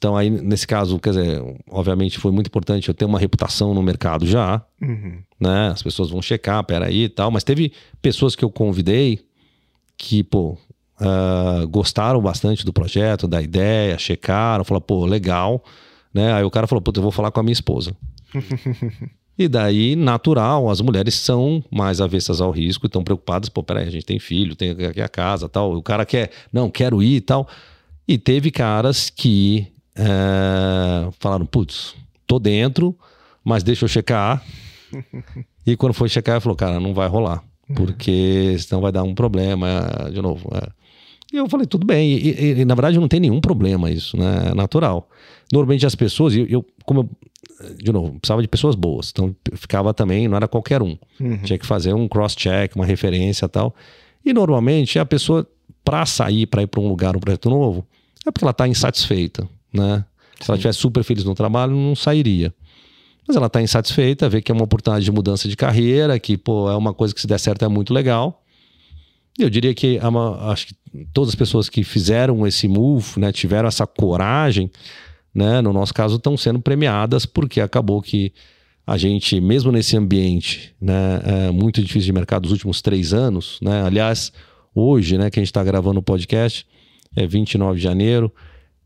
então, 0.00 0.16
aí, 0.16 0.30
nesse 0.30 0.66
caso, 0.66 0.98
quer 0.98 1.10
dizer, 1.10 1.42
obviamente 1.68 2.18
foi 2.18 2.32
muito 2.32 2.46
importante 2.46 2.88
eu 2.88 2.94
ter 2.94 3.04
uma 3.04 3.18
reputação 3.18 3.74
no 3.74 3.82
mercado 3.82 4.26
já, 4.26 4.64
uhum. 4.80 5.18
né? 5.38 5.68
As 5.68 5.82
pessoas 5.82 6.08
vão 6.08 6.22
checar, 6.22 6.64
peraí 6.64 7.04
e 7.04 7.08
tal. 7.10 7.30
Mas 7.30 7.44
teve 7.44 7.70
pessoas 8.00 8.34
que 8.34 8.42
eu 8.42 8.50
convidei 8.50 9.20
que, 9.98 10.24
pô, 10.24 10.56
uh, 10.98 11.68
gostaram 11.68 12.18
bastante 12.22 12.64
do 12.64 12.72
projeto, 12.72 13.28
da 13.28 13.42
ideia, 13.42 13.98
checaram, 13.98 14.64
falaram, 14.64 14.86
pô, 14.86 15.04
legal, 15.04 15.62
né? 16.14 16.32
Aí 16.32 16.44
o 16.44 16.50
cara 16.50 16.66
falou, 16.66 16.80
pô, 16.80 16.90
eu 16.96 17.02
vou 17.02 17.12
falar 17.12 17.30
com 17.30 17.40
a 17.40 17.42
minha 17.42 17.52
esposa. 17.52 17.94
e 19.36 19.48
daí, 19.48 19.94
natural, 19.96 20.70
as 20.70 20.80
mulheres 20.80 21.14
são 21.14 21.62
mais 21.70 22.00
avessas 22.00 22.40
ao 22.40 22.50
risco 22.50 22.86
e 22.86 22.88
estão 22.88 23.04
preocupadas, 23.04 23.50
pô, 23.50 23.62
peraí, 23.62 23.86
a 23.86 23.90
gente 23.90 24.06
tem 24.06 24.18
filho, 24.18 24.56
tem 24.56 24.70
aqui 24.70 25.02
a 25.02 25.08
casa 25.10 25.46
tal. 25.46 25.76
O 25.76 25.82
cara 25.82 26.06
quer, 26.06 26.30
não, 26.50 26.70
quero 26.70 27.02
ir 27.02 27.16
e 27.16 27.20
tal. 27.20 27.46
E 28.08 28.16
teve 28.16 28.50
caras 28.50 29.10
que 29.10 29.70
é, 29.96 31.10
falaram, 31.18 31.46
putz, 31.46 31.94
tô 32.26 32.38
dentro, 32.38 32.96
mas 33.44 33.62
deixa 33.62 33.84
eu 33.84 33.88
checar. 33.88 34.44
e 35.66 35.76
quando 35.76 35.92
foi 35.92 36.08
checar, 36.08 36.36
ele 36.36 36.40
falou, 36.40 36.56
cara, 36.56 36.80
não 36.80 36.94
vai 36.94 37.08
rolar, 37.08 37.42
porque 37.74 38.56
senão 38.58 38.80
vai 38.80 38.92
dar 38.92 39.02
um 39.02 39.14
problema 39.14 40.08
de 40.12 40.20
novo. 40.20 40.48
É. 40.54 40.68
E 41.32 41.36
eu 41.36 41.48
falei, 41.48 41.66
tudo 41.66 41.86
bem. 41.86 42.12
E, 42.12 42.30
e, 42.30 42.60
e, 42.60 42.64
na 42.64 42.74
verdade 42.74 42.98
não 42.98 43.08
tem 43.08 43.20
nenhum 43.20 43.40
problema 43.40 43.90
isso, 43.90 44.16
né? 44.16 44.48
É 44.50 44.54
natural. 44.54 45.08
Normalmente 45.52 45.86
as 45.86 45.94
pessoas, 45.94 46.34
eu, 46.34 46.46
eu 46.46 46.66
como 46.84 47.00
eu, 47.00 47.74
de 47.76 47.92
novo, 47.92 48.18
precisava 48.18 48.42
de 48.42 48.48
pessoas 48.48 48.74
boas. 48.74 49.10
Então 49.10 49.34
ficava 49.52 49.94
também, 49.94 50.26
não 50.26 50.36
era 50.36 50.48
qualquer 50.48 50.82
um. 50.82 50.96
Uhum. 51.20 51.38
Tinha 51.42 51.58
que 51.58 51.66
fazer 51.66 51.94
um 51.94 52.08
cross-check, 52.08 52.74
uma 52.74 52.86
referência 52.86 53.48
tal. 53.48 53.74
E 54.24 54.32
normalmente 54.32 54.98
a 54.98 55.06
pessoa, 55.06 55.46
para 55.84 56.04
sair, 56.04 56.46
para 56.46 56.62
ir 56.62 56.66
para 56.66 56.80
um 56.80 56.88
lugar, 56.88 57.16
um 57.16 57.20
projeto 57.20 57.48
novo, 57.48 57.86
é 58.26 58.30
porque 58.30 58.44
ela 58.44 58.50
está 58.50 58.66
insatisfeita 58.66 59.48
né? 59.72 60.04
Se 60.40 60.50
ela 60.50 60.56
estivesse 60.56 60.78
super 60.78 61.04
feliz 61.04 61.24
no 61.24 61.34
trabalho, 61.34 61.72
não 61.72 61.94
sairia. 61.94 62.54
Mas 63.26 63.36
ela 63.36 63.46
está 63.46 63.60
insatisfeita, 63.62 64.28
vê 64.28 64.40
que 64.40 64.50
é 64.50 64.54
uma 64.54 64.64
oportunidade 64.64 65.04
de 65.04 65.12
mudança 65.12 65.48
de 65.48 65.56
carreira, 65.56 66.18
que 66.18 66.36
pô, 66.36 66.70
é 66.70 66.76
uma 66.76 66.92
coisa 66.92 67.14
que 67.14 67.20
se 67.20 67.26
der 67.26 67.38
certo 67.38 67.64
é 67.64 67.68
muito 67.68 67.92
legal. 67.92 68.42
Eu 69.38 69.48
diria 69.48 69.72
que 69.74 69.98
uma, 70.02 70.50
acho 70.50 70.68
que 70.68 70.74
todas 71.12 71.30
as 71.30 71.34
pessoas 71.34 71.68
que 71.68 71.84
fizeram 71.84 72.46
esse 72.46 72.66
move, 72.66 73.20
né, 73.20 73.32
tiveram 73.32 73.68
essa 73.68 73.86
coragem, 73.86 74.70
né, 75.34 75.60
no 75.60 75.72
nosso 75.72 75.94
caso, 75.94 76.16
estão 76.16 76.36
sendo 76.36 76.60
premiadas 76.60 77.24
porque 77.24 77.60
acabou 77.60 78.02
que 78.02 78.32
a 78.86 78.96
gente, 78.96 79.40
mesmo 79.40 79.70
nesse 79.70 79.96
ambiente 79.96 80.74
né, 80.80 81.20
é 81.24 81.50
muito 81.52 81.80
difícil 81.80 82.06
de 82.06 82.12
mercado 82.12 82.42
dos 82.42 82.52
últimos 82.52 82.82
três 82.82 83.14
anos, 83.14 83.58
né, 83.62 83.82
aliás, 83.82 84.32
hoje, 84.74 85.16
né, 85.16 85.30
que 85.30 85.38
a 85.38 85.42
gente 85.42 85.50
está 85.50 85.62
gravando 85.62 86.00
o 86.00 86.02
podcast, 86.02 86.66
é 87.14 87.26
29 87.26 87.76
de 87.76 87.84
janeiro, 87.84 88.32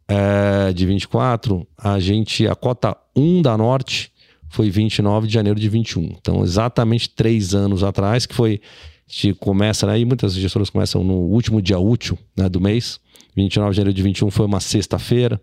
é, 0.08 0.72
de 0.72 0.86
24, 0.86 1.66
a 1.76 1.98
gente, 1.98 2.46
a 2.46 2.54
cota 2.54 2.96
1 3.16 3.42
da 3.42 3.56
Norte 3.56 4.12
foi 4.48 4.70
29 4.70 5.26
de 5.26 5.34
janeiro 5.34 5.58
de 5.58 5.68
21. 5.68 6.02
Então, 6.20 6.42
exatamente 6.44 7.10
três 7.10 7.54
anos 7.54 7.82
atrás, 7.82 8.26
que 8.26 8.34
foi. 8.34 8.60
A 9.06 9.12
gente 9.12 9.34
começa, 9.34 9.86
né? 9.86 9.98
E 9.98 10.04
muitas 10.04 10.32
gestoras 10.32 10.70
começam 10.70 11.04
no 11.04 11.14
último 11.14 11.60
dia 11.60 11.78
útil 11.78 12.18
né, 12.36 12.48
do 12.48 12.60
mês. 12.60 12.98
29 13.36 13.72
de 13.72 13.76
janeiro 13.76 13.94
de 13.94 14.02
21 14.02 14.30
foi 14.30 14.46
uma 14.46 14.60
sexta-feira. 14.60 15.40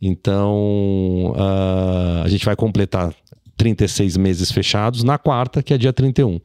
Então, 0.00 1.32
uh, 1.36 2.24
a 2.24 2.28
gente 2.28 2.44
vai 2.44 2.56
completar 2.56 3.14
36 3.56 4.16
meses 4.16 4.50
fechados 4.50 5.04
na 5.04 5.18
quarta, 5.18 5.62
que 5.62 5.72
é 5.72 5.78
dia 5.78 5.92
31. 5.92 6.40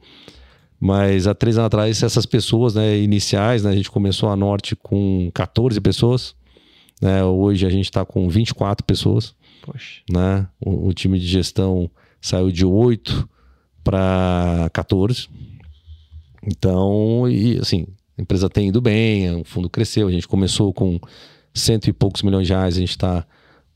Mas 0.78 1.26
há 1.26 1.34
três 1.34 1.58
anos 1.58 1.66
atrás, 1.66 2.02
essas 2.02 2.24
pessoas 2.24 2.74
né, 2.74 2.96
iniciais, 2.98 3.64
né, 3.64 3.70
a 3.70 3.76
gente 3.76 3.90
começou 3.90 4.28
a 4.28 4.36
Norte 4.36 4.76
com 4.76 5.30
14 5.34 5.80
pessoas. 5.80 6.34
Né? 7.00 7.24
Hoje 7.24 7.66
a 7.66 7.70
gente 7.70 7.86
está 7.86 8.04
com 8.04 8.28
24 8.28 8.84
pessoas. 8.84 9.34
Poxa. 9.62 10.02
né? 10.10 10.48
O, 10.60 10.88
o 10.88 10.92
time 10.94 11.18
de 11.18 11.26
gestão 11.26 11.90
saiu 12.20 12.50
de 12.50 12.64
8 12.64 13.28
para 13.82 14.70
14. 14.72 15.28
Então, 16.46 17.28
e 17.28 17.58
assim, 17.58 17.86
a 18.16 18.22
empresa 18.22 18.48
tem 18.48 18.68
ido 18.68 18.80
bem, 18.80 19.40
o 19.40 19.44
fundo 19.44 19.68
cresceu, 19.68 20.08
a 20.08 20.12
gente 20.12 20.26
começou 20.26 20.72
com 20.72 20.98
cento 21.54 21.88
e 21.88 21.92
poucos 21.92 22.22
milhões 22.22 22.46
de 22.46 22.52
reais, 22.52 22.76
a 22.76 22.80
gente 22.80 22.90
está 22.90 23.26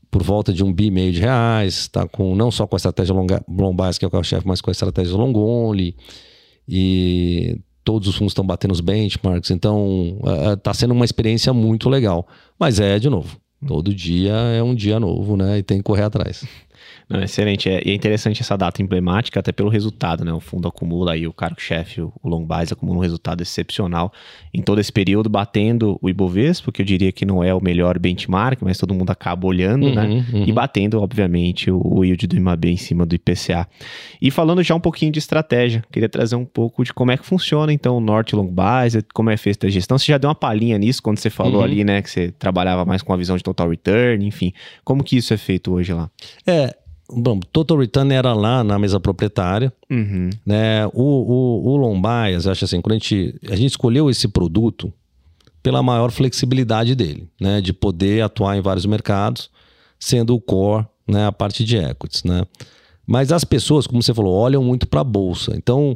por 0.09 0.23
volta 0.23 0.53
de 0.53 0.63
um 0.63 0.71
bi 0.71 0.85
e 0.85 0.91
meio 0.91 1.11
de 1.11 1.19
reais, 1.19 1.73
está 1.77 2.07
com 2.07 2.35
não 2.35 2.49
só 2.49 2.65
com 2.65 2.75
a 2.75 2.77
estratégia 2.77 3.13
longa, 3.13 3.43
long 3.47 3.75
que 3.99 4.05
é 4.05 4.07
o 4.07 4.11
carro-chefe, 4.11 4.47
mas 4.47 4.61
com 4.61 4.69
a 4.69 4.71
estratégia 4.71 5.15
long 5.15 5.33
only, 5.35 5.95
e 6.67 7.59
todos 7.85 8.07
os 8.09 8.15
fundos 8.15 8.31
estão 8.31 8.45
batendo 8.45 8.71
os 8.71 8.81
benchmarks, 8.81 9.51
então 9.51 10.17
está 10.53 10.73
sendo 10.73 10.93
uma 10.93 11.05
experiência 11.05 11.53
muito 11.53 11.87
legal. 11.87 12.27
Mas 12.59 12.79
é, 12.79 12.99
de 12.99 13.09
novo, 13.09 13.37
todo 13.65 13.93
dia 13.93 14.33
é 14.33 14.61
um 14.61 14.75
dia 14.75 14.99
novo, 14.99 15.37
né? 15.37 15.59
E 15.59 15.63
tem 15.63 15.77
que 15.77 15.83
correr 15.83 16.03
atrás. 16.03 16.43
Não, 17.09 17.21
excelente. 17.21 17.69
É, 17.69 17.81
e 17.85 17.91
é 17.91 17.93
interessante 17.93 18.41
essa 18.41 18.57
data 18.57 18.81
emblemática, 18.81 19.39
até 19.39 19.51
pelo 19.51 19.69
resultado, 19.69 20.23
né? 20.25 20.33
O 20.33 20.39
fundo 20.39 20.67
acumula 20.67 21.13
aí, 21.13 21.27
o 21.27 21.33
cargo-chefe, 21.33 22.01
o 22.01 22.11
long 22.23 22.45
bias, 22.45 22.71
acumula 22.71 22.97
um 22.99 23.01
resultado 23.01 23.41
excepcional 23.41 24.11
em 24.53 24.61
todo 24.61 24.79
esse 24.79 24.91
período, 24.91 25.29
batendo 25.29 25.97
o 26.01 26.09
Ibovespa, 26.09 26.71
que 26.71 26.81
eu 26.81 26.85
diria 26.85 27.11
que 27.11 27.25
não 27.25 27.43
é 27.43 27.53
o 27.53 27.61
melhor 27.61 27.99
benchmark, 27.99 28.61
mas 28.61 28.77
todo 28.77 28.93
mundo 28.93 29.09
acaba 29.11 29.45
olhando, 29.47 29.93
né? 29.93 30.23
Uhum, 30.33 30.43
E 30.47 30.51
batendo, 30.51 31.01
obviamente, 31.01 31.69
o, 31.69 31.81
o 31.83 32.03
yield 32.05 32.27
do 32.27 32.35
IMAB 32.35 32.65
em 32.65 32.77
cima 32.77 33.05
do 33.05 33.15
IPCA. 33.15 33.67
E 34.21 34.31
falando 34.31 34.63
já 34.63 34.73
um 34.75 34.79
pouquinho 34.79 35.11
de 35.11 35.19
estratégia, 35.19 35.83
queria 35.91 36.09
trazer 36.09 36.35
um 36.35 36.45
pouco 36.45 36.83
de 36.83 36.93
como 36.93 37.11
é 37.11 37.17
que 37.17 37.25
funciona, 37.25 37.71
então, 37.71 37.97
o 37.97 37.99
Norte 37.99 38.35
Long 38.35 38.47
Bias, 38.47 38.97
como 39.13 39.29
é 39.29 39.37
feita 39.37 39.67
a 39.67 39.69
gestão. 39.69 39.97
Você 39.97 40.11
já 40.11 40.17
deu 40.17 40.29
uma 40.29 40.35
palhinha 40.35 40.77
nisso 40.77 41.01
quando 41.01 41.17
você 41.17 41.29
falou 41.29 41.55
Uhum. 41.57 41.63
ali, 41.63 41.83
né? 41.83 42.01
Que 42.01 42.09
você 42.09 42.31
trabalhava 42.31 42.85
mais 42.85 43.01
com 43.01 43.13
a 43.13 43.17
visão 43.17 43.37
de 43.37 43.43
total 43.43 43.69
return, 43.69 44.25
enfim. 44.25 44.51
Como 44.83 45.03
que 45.03 45.17
isso 45.17 45.33
é 45.33 45.37
feito 45.37 45.71
hoje 45.73 45.93
lá? 45.93 46.09
É, 46.45 46.64
bom, 47.09 47.39
Total 47.39 47.77
Return 47.77 48.13
era 48.13 48.33
lá 48.33 48.63
na 48.63 48.77
mesa 48.79 48.99
proprietária, 48.99 49.71
Uhum. 49.89 50.29
né? 50.45 50.87
O, 50.87 50.91
o, 50.93 51.77
o 51.77 52.07
eu 52.29 52.51
acho 52.51 52.65
assim, 52.65 52.81
quando 52.81 52.93
a 52.93 52.95
gente, 52.95 53.35
a 53.49 53.55
gente 53.55 53.71
escolheu 53.71 54.09
esse 54.09 54.27
produto 54.27 54.91
pela 55.61 55.81
maior 55.81 56.11
flexibilidade 56.11 56.95
dele, 56.95 57.27
né? 57.39 57.61
De 57.61 57.73
poder 57.73 58.21
atuar 58.21 58.57
em 58.57 58.61
vários 58.61 58.85
mercados, 58.85 59.49
sendo 59.99 60.35
o 60.35 60.41
core, 60.41 60.85
né? 61.07 61.25
A 61.27 61.31
parte 61.31 61.63
de 61.63 61.77
equities, 61.77 62.23
né? 62.23 62.43
Mas 63.07 63.31
as 63.31 63.43
pessoas, 63.43 63.85
como 63.85 64.01
você 64.01 64.13
falou, 64.13 64.33
olham 64.33 64.63
muito 64.63 64.87
para 64.87 65.01
a 65.01 65.03
bolsa. 65.03 65.53
Então, 65.55 65.95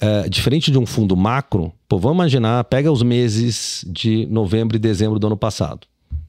é, 0.00 0.28
diferente 0.28 0.70
de 0.70 0.78
um 0.78 0.86
fundo 0.86 1.16
macro, 1.16 1.72
pô, 1.88 1.98
vamos 1.98 2.16
imaginar, 2.16 2.64
pega 2.64 2.90
os 2.90 3.02
meses 3.02 3.84
de 3.88 4.26
novembro 4.26 4.76
e 4.76 4.78
dezembro 4.78 5.18
do 5.18 5.26
ano 5.28 5.36
passado, 5.36 5.86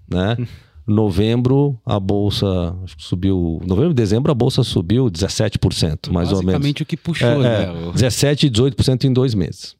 né? 0.09 0.37
Novembro, 0.89 1.80
a 1.86 1.99
bolsa 1.99 2.75
subiu. 2.97 3.62
Novembro 3.65 3.91
e 3.91 3.93
dezembro, 3.93 4.32
a 4.32 4.36
bolsa 4.36 4.63
subiu 4.63 5.06
17%, 5.06 6.12
mais 6.12 6.30
ou 6.32 6.39
menos. 6.39 6.45
Basicamente 6.54 6.84
o 6.84 6.86
que 6.86 6.97
puxou, 6.97 7.28
É, 7.28 7.38
né? 7.38 7.63
é, 7.65 7.88
O- 7.89 7.91
17 7.93 8.47
e 8.47 8.49
18% 8.49 9.04
em 9.06 9.13
dois 9.13 9.34
meses. 9.36 9.75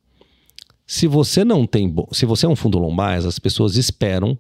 Se 0.86 1.08
você 1.08 1.44
não 1.44 1.66
tem. 1.68 1.94
Se 2.12 2.26
você 2.26 2.46
é 2.46 2.50
um 2.50 2.56
fundo 2.56 2.80
long 2.80 2.96
bias, 2.96 3.26
as 3.26 3.38
pessoas 3.40 3.76
esperam 3.76 4.38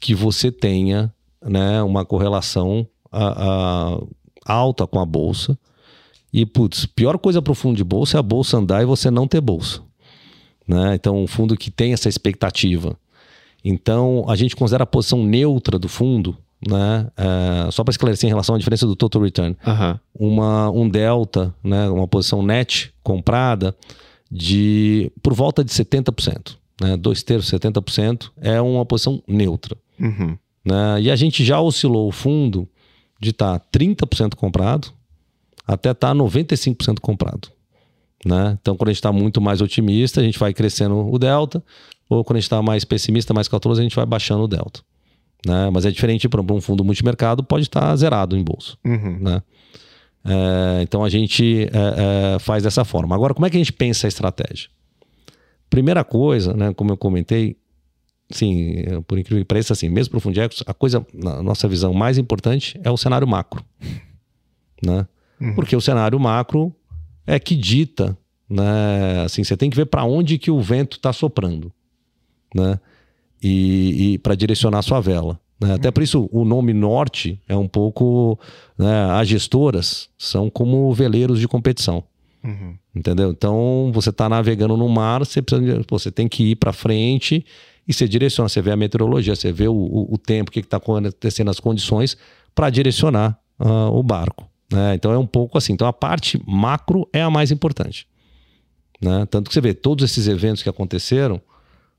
que 0.00 0.14
você 0.14 0.50
tenha 0.50 1.12
né, 1.46 1.82
uma 1.82 2.04
correlação 2.04 2.86
a- 3.12 3.98
a- 4.46 4.52
alta 4.54 4.86
com 4.86 4.98
a 4.98 5.04
bolsa. 5.06 5.58
E, 6.32 6.44
putz, 6.44 6.84
pior 6.86 7.16
coisa 7.18 7.40
para 7.40 7.52
o 7.52 7.54
fundo 7.54 7.76
de 7.76 7.84
bolsa 7.84 8.16
é 8.16 8.20
a 8.20 8.22
bolsa 8.22 8.56
andar 8.56 8.82
e 8.82 8.86
você 8.86 9.10
não 9.10 9.28
ter 9.28 9.40
bolsa. 9.40 9.80
Né? 10.66 10.94
Então, 10.94 11.22
um 11.22 11.26
fundo 11.26 11.56
que 11.56 11.70
tem 11.70 11.92
essa 11.92 12.08
expectativa. 12.08 12.96
Então, 13.64 14.24
a 14.28 14.36
gente 14.36 14.54
considera 14.54 14.84
a 14.84 14.86
posição 14.86 15.24
neutra 15.24 15.78
do 15.78 15.88
fundo, 15.88 16.36
né? 16.66 17.08
é, 17.16 17.70
só 17.70 17.82
para 17.82 17.92
esclarecer 17.92 18.26
em 18.26 18.30
relação 18.30 18.54
à 18.54 18.58
diferença 18.58 18.86
do 18.86 18.94
total 18.94 19.22
return 19.22 19.56
uma, 20.14 20.70
um 20.70 20.88
delta, 20.88 21.54
né, 21.62 21.88
uma 21.88 22.08
posição 22.08 22.42
net 22.42 22.92
comprada 23.02 23.74
de 24.30 25.10
por 25.22 25.34
volta 25.34 25.64
de 25.64 25.70
70%. 25.70 26.56
Né, 26.80 26.96
dois 26.96 27.22
terços, 27.22 27.50
70% 27.52 28.30
é 28.40 28.60
uma 28.60 28.84
posição 28.84 29.22
neutra. 29.28 29.76
Uhum. 29.98 30.36
Né, 30.64 31.02
e 31.02 31.10
a 31.10 31.16
gente 31.16 31.44
já 31.44 31.60
oscilou 31.60 32.08
o 32.08 32.12
fundo 32.12 32.68
de 33.20 33.30
estar 33.30 33.60
30% 33.72 34.34
comprado 34.34 34.92
até 35.66 35.92
estar 35.92 36.14
95% 36.14 37.00
comprado. 37.00 37.48
Né? 38.24 38.56
Então, 38.60 38.76
quando 38.76 38.88
a 38.88 38.92
gente 38.92 38.98
está 38.98 39.12
muito 39.12 39.40
mais 39.40 39.60
otimista, 39.60 40.20
a 40.20 40.24
gente 40.24 40.38
vai 40.38 40.54
crescendo 40.54 40.96
o 40.96 41.18
delta, 41.18 41.62
ou 42.08 42.24
quando 42.24 42.36
a 42.36 42.40
gente 42.40 42.46
está 42.46 42.62
mais 42.62 42.84
pessimista, 42.84 43.32
mais 43.34 43.48
cauteloso, 43.48 43.80
a 43.80 43.84
gente 43.84 43.96
vai 43.96 44.06
baixando 44.06 44.44
o 44.44 44.48
delta. 44.48 44.80
Né? 45.46 45.70
Mas 45.70 45.84
é 45.84 45.90
diferente, 45.90 46.26
exemplo, 46.26 46.56
um 46.56 46.60
fundo 46.60 46.84
multimercado 46.84 47.44
pode 47.44 47.64
estar 47.64 47.94
zerado 47.96 48.36
em 48.36 48.42
bolsa 48.42 48.76
Uhum. 48.84 49.18
né? 49.20 49.42
É, 50.26 50.82
então 50.82 51.04
a 51.04 51.08
gente 51.10 51.64
é, 51.64 52.34
é, 52.34 52.38
faz 52.38 52.62
dessa 52.62 52.82
forma. 52.84 53.14
Agora, 53.14 53.34
como 53.34 53.44
é 53.44 53.50
que 53.50 53.56
a 53.56 53.60
gente 53.60 53.72
pensa 53.72 54.06
a 54.06 54.08
estratégia? 54.08 54.70
Primeira 55.68 56.02
coisa, 56.02 56.54
né, 56.54 56.72
como 56.72 56.92
eu 56.92 56.96
comentei, 56.96 57.56
sim, 58.30 58.84
por 59.06 59.18
incrível 59.18 59.44
que 59.44 59.48
pareça, 59.48 59.74
assim, 59.74 59.88
mesmo 59.90 60.12
para 60.12 60.18
o 60.18 60.20
Fundecos, 60.20 60.62
a 60.66 60.72
coisa, 60.72 61.06
na 61.12 61.42
nossa 61.42 61.68
visão 61.68 61.92
mais 61.92 62.16
importante 62.16 62.80
é 62.82 62.90
o 62.90 62.96
cenário 62.96 63.26
macro, 63.26 63.62
né? 64.82 65.06
Uhum. 65.40 65.54
Porque 65.54 65.76
o 65.76 65.80
cenário 65.80 66.18
macro 66.18 66.74
é 67.26 67.38
que 67.38 67.54
dita, 67.54 68.16
né? 68.48 69.24
Assim, 69.24 69.44
você 69.44 69.56
tem 69.56 69.68
que 69.68 69.76
ver 69.76 69.86
para 69.86 70.04
onde 70.04 70.38
que 70.38 70.50
o 70.50 70.60
vento 70.60 70.96
está 70.96 71.12
soprando, 71.12 71.72
né? 72.54 72.78
E, 73.42 74.14
e 74.14 74.18
para 74.18 74.34
direcionar 74.34 74.80
sua 74.82 75.00
vela. 75.00 75.38
né? 75.60 75.74
Até 75.74 75.90
por 75.90 76.02
isso 76.02 76.28
o 76.32 76.44
nome 76.44 76.72
norte 76.72 77.40
é 77.48 77.56
um 77.56 77.68
pouco, 77.68 78.38
né? 78.78 79.10
As 79.10 79.28
gestoras 79.28 80.08
são 80.16 80.48
como 80.48 80.92
veleiros 80.94 81.40
de 81.40 81.48
competição. 81.48 82.04
Uhum. 82.44 82.76
Entendeu? 82.94 83.30
Então, 83.30 83.90
você 83.92 84.10
está 84.10 84.28
navegando 84.28 84.76
no 84.76 84.88
mar, 84.88 85.20
você, 85.20 85.40
precisa, 85.40 85.82
pô, 85.84 85.98
você 85.98 86.10
tem 86.10 86.28
que 86.28 86.50
ir 86.50 86.56
para 86.56 86.72
frente 86.72 87.44
e 87.88 87.92
você 87.92 88.06
direciona. 88.06 88.48
Você 88.48 88.60
vê 88.60 88.70
a 88.70 88.76
meteorologia, 88.76 89.34
você 89.34 89.50
vê 89.50 89.66
o, 89.66 89.74
o, 89.74 90.14
o 90.14 90.18
tempo, 90.18 90.50
o 90.50 90.52
que 90.52 90.60
está 90.60 90.76
acontecendo, 90.76 91.50
as 91.50 91.58
condições, 91.58 92.16
para 92.54 92.68
direcionar 92.68 93.38
ah, 93.58 93.88
o 93.90 94.02
barco. 94.02 94.46
né? 94.70 94.94
Então, 94.94 95.10
é 95.10 95.18
um 95.18 95.26
pouco 95.26 95.56
assim. 95.56 95.72
Então, 95.72 95.88
a 95.88 95.92
parte 95.92 96.40
macro 96.46 97.08
é 97.12 97.22
a 97.22 97.30
mais 97.30 97.50
importante. 97.50 98.06
Né? 99.00 99.26
Tanto 99.30 99.48
que 99.48 99.54
você 99.54 99.60
vê, 99.60 99.74
todos 99.74 100.04
esses 100.04 100.28
eventos 100.28 100.62
que 100.62 100.68
aconteceram 100.68 101.40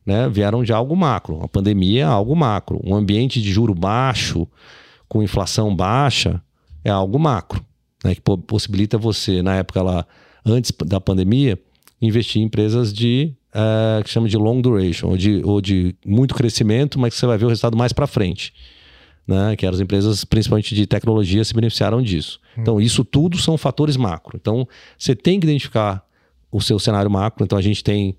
né, 0.05 0.29
vieram 0.29 0.63
de 0.63 0.71
algo 0.71 0.95
macro. 0.95 1.39
A 1.43 1.47
pandemia 1.47 2.01
é 2.01 2.05
algo 2.05 2.35
macro. 2.35 2.79
Um 2.83 2.93
ambiente 2.95 3.41
de 3.41 3.51
juro 3.51 3.73
baixo, 3.73 4.47
com 5.07 5.23
inflação 5.23 5.75
baixa, 5.75 6.41
é 6.83 6.89
algo 6.89 7.17
macro. 7.19 7.63
Né, 8.03 8.13
que 8.15 8.21
po- 8.21 8.37
possibilita 8.37 8.97
você, 8.97 9.41
na 9.41 9.55
época 9.55 9.81
lá, 9.81 10.05
antes 10.45 10.71
da 10.85 11.01
pandemia, 11.01 11.57
investir 12.01 12.41
em 12.41 12.45
empresas 12.45 12.93
de 12.93 13.33
eh, 13.53 14.01
que 14.03 14.09
chama 14.09 14.27
de 14.27 14.37
long 14.37 14.61
duration, 14.61 15.07
ou 15.09 15.17
de, 15.17 15.41
ou 15.43 15.59
de 15.61 15.95
muito 16.05 16.35
crescimento, 16.35 16.99
mas 16.99 17.13
que 17.13 17.19
você 17.19 17.25
vai 17.25 17.37
ver 17.37 17.45
o 17.45 17.49
resultado 17.49 17.75
mais 17.77 17.91
para 17.93 18.05
frente. 18.05 18.53
Né, 19.27 19.55
que 19.55 19.65
eram 19.65 19.73
as 19.73 19.81
empresas, 19.81 20.23
principalmente 20.23 20.75
de 20.75 20.85
tecnologia, 20.85 21.43
se 21.43 21.51
beneficiaram 21.51 21.99
disso. 21.99 22.39
Então, 22.61 22.79
isso 22.79 23.03
tudo 23.03 23.39
são 23.39 23.57
fatores 23.57 23.97
macro. 23.97 24.37
Então, 24.39 24.67
você 24.99 25.15
tem 25.15 25.39
que 25.39 25.47
identificar 25.47 26.05
o 26.51 26.61
seu 26.61 26.77
cenário 26.77 27.09
macro. 27.09 27.43
Então, 27.43 27.57
a 27.57 27.61
gente 27.61 27.83
tem. 27.83 28.15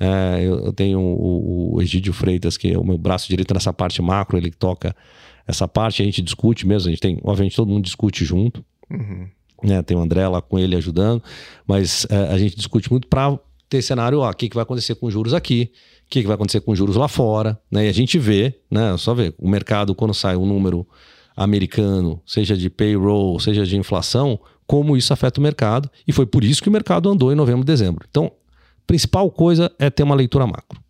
Eh, 0.00 0.40
eu 0.42 0.66
eu 0.66 0.72
tenho 0.72 1.00
o, 1.00 1.76
o 1.76 1.82
Egídio 1.82 2.12
Freitas, 2.12 2.56
que 2.56 2.72
é 2.72 2.78
o 2.78 2.84
meu 2.84 2.98
braço 2.98 3.28
direito 3.28 3.52
nessa 3.54 3.72
parte 3.72 4.00
macro, 4.02 4.36
ele 4.36 4.50
toca 4.50 4.94
essa 5.46 5.66
parte, 5.66 6.02
a 6.02 6.04
gente 6.04 6.20
discute 6.20 6.66
mesmo, 6.66 6.88
a 6.88 6.90
gente 6.90 7.00
tem, 7.00 7.18
obviamente, 7.22 7.56
todo 7.56 7.68
mundo 7.68 7.84
discute 7.84 8.24
junto 8.24 8.64
Uhum. 8.90 9.28
né? 9.62 9.82
Tem 9.82 9.96
o 9.96 10.00
André 10.00 10.26
lá 10.28 10.40
com 10.40 10.58
ele 10.58 10.76
ajudando, 10.76 11.22
mas 11.66 12.06
é, 12.10 12.16
a 12.32 12.38
gente 12.38 12.56
discute 12.56 12.90
muito 12.90 13.06
para 13.08 13.38
ter 13.68 13.82
cenário, 13.82 14.20
ó, 14.20 14.30
o 14.30 14.34
que, 14.34 14.48
que 14.48 14.54
vai 14.54 14.62
acontecer 14.62 14.94
com 14.94 15.10
juros 15.10 15.34
aqui, 15.34 15.70
o 16.06 16.10
que, 16.10 16.22
que 16.22 16.26
vai 16.26 16.34
acontecer 16.34 16.60
com 16.60 16.74
juros 16.74 16.96
lá 16.96 17.06
fora, 17.06 17.58
né? 17.70 17.86
E 17.86 17.88
a 17.88 17.92
gente 17.92 18.18
vê, 18.18 18.54
né? 18.70 18.96
Só 18.96 19.14
ver, 19.14 19.34
o 19.38 19.48
mercado, 19.48 19.94
quando 19.94 20.14
sai 20.14 20.36
um 20.36 20.46
número 20.46 20.86
americano, 21.36 22.20
seja 22.26 22.56
de 22.56 22.68
payroll, 22.68 23.38
seja 23.38 23.64
de 23.64 23.76
inflação, 23.76 24.40
como 24.66 24.96
isso 24.96 25.12
afeta 25.12 25.38
o 25.38 25.42
mercado, 25.42 25.90
e 26.06 26.12
foi 26.12 26.26
por 26.26 26.42
isso 26.44 26.62
que 26.62 26.68
o 26.68 26.72
mercado 26.72 27.08
andou 27.08 27.32
em 27.32 27.36
novembro 27.36 27.62
e 27.62 27.64
dezembro. 27.64 28.06
Então, 28.10 28.32
principal 28.88 29.30
coisa 29.30 29.70
é 29.78 29.88
ter 29.90 30.02
uma 30.02 30.14
leitura 30.14 30.46
macro. 30.46 30.80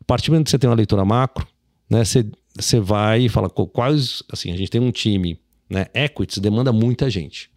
A 0.00 0.04
partir 0.04 0.26
do 0.26 0.32
momento 0.32 0.46
que 0.46 0.50
você 0.50 0.58
tem 0.58 0.68
uma 0.68 0.76
leitura 0.76 1.04
macro, 1.04 1.46
né, 1.88 2.04
você, 2.04 2.26
você 2.54 2.80
vai 2.80 3.22
e 3.22 3.28
fala 3.28 3.48
qu- 3.48 3.68
quais, 3.68 4.22
assim, 4.30 4.52
a 4.52 4.56
gente 4.56 4.70
tem 4.70 4.80
um 4.80 4.90
time, 4.90 5.38
né, 5.70 5.86
equities 5.94 6.38
demanda 6.38 6.72
muita 6.72 7.08
gente. 7.08 7.48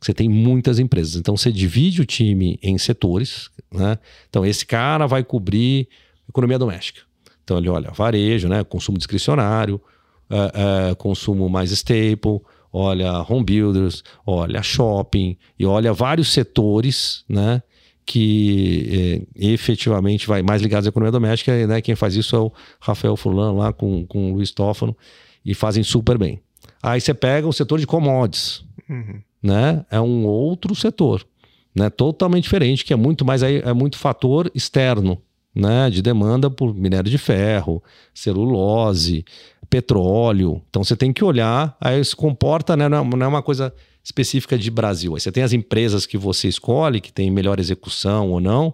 Você 0.00 0.12
tem 0.12 0.28
muitas 0.28 0.78
empresas, 0.78 1.16
então 1.16 1.34
você 1.36 1.50
divide 1.50 2.02
o 2.02 2.04
time 2.04 2.58
em 2.62 2.76
setores, 2.76 3.48
né? 3.72 3.98
Então 4.28 4.44
esse 4.44 4.66
cara 4.66 5.06
vai 5.06 5.24
cobrir 5.24 5.88
economia 6.28 6.58
doméstica. 6.58 7.00
Então 7.42 7.56
ele 7.56 7.70
olha 7.70 7.90
varejo, 7.92 8.46
né, 8.46 8.62
consumo 8.62 8.98
discricionário, 8.98 9.80
eh, 10.28 10.52
eh, 10.90 10.94
consumo 10.96 11.48
mais 11.48 11.70
staple, 11.72 12.40
olha 12.70 13.24
home 13.26 13.42
builders, 13.42 14.02
olha 14.26 14.62
shopping 14.62 15.38
e 15.58 15.64
olha 15.64 15.94
vários 15.94 16.28
setores, 16.30 17.24
né? 17.26 17.62
Que 18.06 19.26
eh, 19.36 19.52
efetivamente 19.52 20.26
vai 20.28 20.40
mais 20.40 20.62
ligados 20.62 20.86
à 20.86 20.90
economia 20.90 21.10
doméstica, 21.10 21.52
e, 21.52 21.66
né? 21.66 21.80
Quem 21.82 21.96
faz 21.96 22.14
isso 22.14 22.36
é 22.36 22.38
o 22.38 22.52
Rafael 22.80 23.16
Furlan 23.16 23.52
lá 23.52 23.72
com, 23.72 24.06
com 24.06 24.30
o 24.30 24.34
Luiz 24.36 24.52
Tófano 24.52 24.96
e 25.44 25.52
fazem 25.54 25.82
super 25.82 26.16
bem. 26.16 26.40
Aí 26.82 27.00
você 27.00 27.12
pega 27.12 27.46
o 27.48 27.52
setor 27.52 27.78
de 27.80 27.86
commodities, 27.86 28.64
Uhum. 28.88 29.20
né? 29.42 29.84
É 29.90 30.00
um 30.00 30.24
outro 30.24 30.72
setor, 30.76 31.26
né? 31.74 31.90
Totalmente 31.90 32.44
diferente, 32.44 32.84
que 32.84 32.92
é 32.92 32.96
muito 32.96 33.24
mais 33.24 33.42
aí 33.42 33.56
é 33.64 33.72
muito 33.72 33.98
fator 33.98 34.48
externo, 34.54 35.18
né? 35.52 35.90
De 35.90 36.00
demanda 36.00 36.48
por 36.48 36.72
minério 36.72 37.10
de 37.10 37.18
ferro, 37.18 37.82
celulose, 38.14 39.24
petróleo. 39.68 40.62
Então 40.70 40.84
você 40.84 40.94
tem 40.96 41.12
que 41.12 41.24
olhar, 41.24 41.76
aí 41.80 42.04
se 42.04 42.14
comporta, 42.14 42.76
né? 42.76 42.88
Não 42.88 42.98
é- 42.98 43.16
não 43.16 43.26
é 43.26 43.28
uma 43.28 43.42
coisa 43.42 43.74
específica 44.06 44.56
de 44.56 44.70
Brasil. 44.70 45.14
Aí 45.16 45.20
você 45.20 45.32
tem 45.32 45.42
as 45.42 45.52
empresas 45.52 46.06
que 46.06 46.16
você 46.16 46.46
escolhe, 46.46 47.00
que 47.00 47.12
tem 47.12 47.28
melhor 47.28 47.58
execução 47.58 48.30
ou 48.30 48.40
não, 48.40 48.72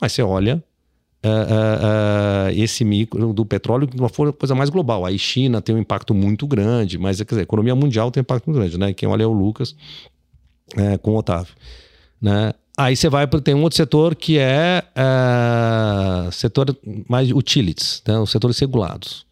mas 0.00 0.10
você 0.10 0.22
olha 0.22 0.60
é, 1.22 1.28
é, 1.28 2.50
é, 2.50 2.60
esse 2.60 2.84
micro 2.84 3.32
do 3.32 3.46
petróleo 3.46 3.86
de 3.86 3.96
uma 3.96 4.10
coisa 4.10 4.56
mais 4.56 4.68
global. 4.68 5.06
Aí 5.06 5.16
China 5.20 5.62
tem 5.62 5.72
um 5.72 5.78
impacto 5.78 6.12
muito 6.12 6.48
grande, 6.48 6.98
mas 6.98 7.18
quer 7.18 7.24
dizer, 7.26 7.40
a 7.40 7.44
economia 7.44 7.76
mundial 7.76 8.10
tem 8.10 8.20
um 8.20 8.22
impacto 8.22 8.46
muito 8.46 8.58
grande, 8.58 8.76
né? 8.76 8.92
Quem 8.92 9.08
olha 9.08 9.22
é 9.22 9.26
o 9.26 9.32
Lucas 9.32 9.76
é, 10.76 10.98
com 10.98 11.12
o 11.12 11.16
Otávio, 11.16 11.54
né? 12.20 12.52
Aí 12.76 12.96
você 12.96 13.08
vai 13.08 13.24
para 13.26 13.40
tem 13.40 13.54
um 13.54 13.62
outro 13.62 13.76
setor 13.76 14.16
que 14.16 14.36
é, 14.36 14.82
é, 14.96 16.30
setor 16.32 16.76
mais 17.08 17.30
utilities, 17.30 18.02
né? 18.06 18.18
os 18.18 18.32
setores 18.32 18.58
regulados. 18.58 19.24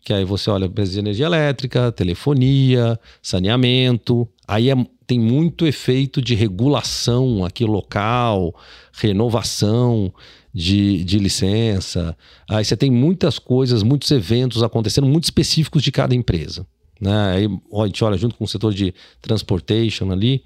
Que 0.00 0.12
aí 0.12 0.24
você 0.24 0.48
olha 0.50 0.66
empresas 0.66 0.94
de 0.94 1.00
energia 1.00 1.26
elétrica, 1.26 1.90
telefonia, 1.90 2.96
saneamento. 3.20 4.28
Aí 4.46 4.70
é- 4.70 4.86
tem 5.06 5.18
muito 5.20 5.66
efeito 5.66 6.20
de 6.20 6.34
regulação 6.34 7.44
aqui 7.44 7.64
local, 7.64 8.54
renovação 8.92 10.12
de, 10.52 11.04
de 11.04 11.18
licença. 11.18 12.16
Aí 12.48 12.64
você 12.64 12.76
tem 12.76 12.90
muitas 12.90 13.38
coisas, 13.38 13.82
muitos 13.82 14.10
eventos 14.10 14.62
acontecendo, 14.62 15.06
muito 15.06 15.24
específicos 15.24 15.82
de 15.82 15.92
cada 15.92 16.14
empresa. 16.14 16.66
Né? 17.00 17.32
Aí 17.32 17.48
a 17.82 17.86
gente 17.86 18.02
olha 18.02 18.16
junto 18.16 18.34
com 18.36 18.44
o 18.44 18.48
setor 18.48 18.72
de 18.72 18.94
transportation 19.20 20.10
ali. 20.10 20.42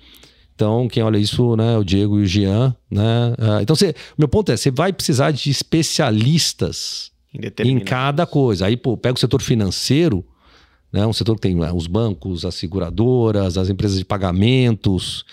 Então, 0.54 0.88
quem 0.88 1.02
olha 1.02 1.16
isso, 1.16 1.56
né, 1.56 1.72
é 1.74 1.78
o 1.78 1.84
Diego 1.84 2.18
e 2.18 2.22
o 2.22 2.26
Jean, 2.26 2.76
né? 2.90 3.34
Ah, 3.38 3.62
então, 3.62 3.74
você, 3.74 3.94
meu 4.18 4.28
ponto 4.28 4.52
é, 4.52 4.58
você 4.58 4.70
vai 4.70 4.92
precisar 4.92 5.30
de 5.30 5.48
especialistas 5.48 7.10
em 7.32 7.38
Indeterminado. 7.38 7.84
cada 7.86 8.26
coisa. 8.26 8.66
Aí, 8.66 8.76
pô, 8.76 8.94
pega 8.94 9.14
o 9.14 9.18
setor 9.18 9.40
financeiro, 9.40 10.22
né? 10.92 11.06
Um 11.06 11.12
setor 11.12 11.34
que 11.36 11.42
tem 11.42 11.54
né, 11.54 11.72
os 11.72 11.86
bancos, 11.86 12.44
as 12.44 12.54
seguradoras, 12.54 13.56
as 13.56 13.68
empresas 13.68 13.98
de 13.98 14.04
pagamentos, 14.04 15.24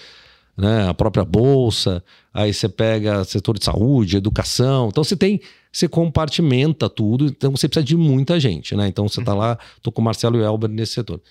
né? 0.55 0.88
A 0.88 0.93
própria 0.93 1.24
bolsa. 1.24 2.03
Aí 2.34 2.53
você 2.53 2.68
pega 2.68 3.24
setor 3.24 3.58
de 3.58 3.66
saúde, 3.66 4.18
educação. 4.18 4.89
Então 4.89 5.03
você 5.03 5.16
tem, 5.16 5.41
você 5.72 5.88
compartimenta 5.88 6.89
tudo. 6.89 7.26
Então 7.26 7.51
você 7.51 7.68
precisa 7.68 7.86
de 7.86 7.95
muita 7.95 8.39
gente, 8.39 8.76
né? 8.76 8.88
Então 8.88 9.08
você 9.08 9.24
tá 9.24 9.34
lá, 9.34 9.58
tô 9.82 9.91
com 9.91 10.01
o 10.01 10.05
Marcelo 10.05 10.38
e 10.38 10.41
o 10.41 10.45
Elber 10.45 10.70
nesse 10.70 10.93
setor. 10.93 11.22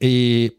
E 0.00 0.52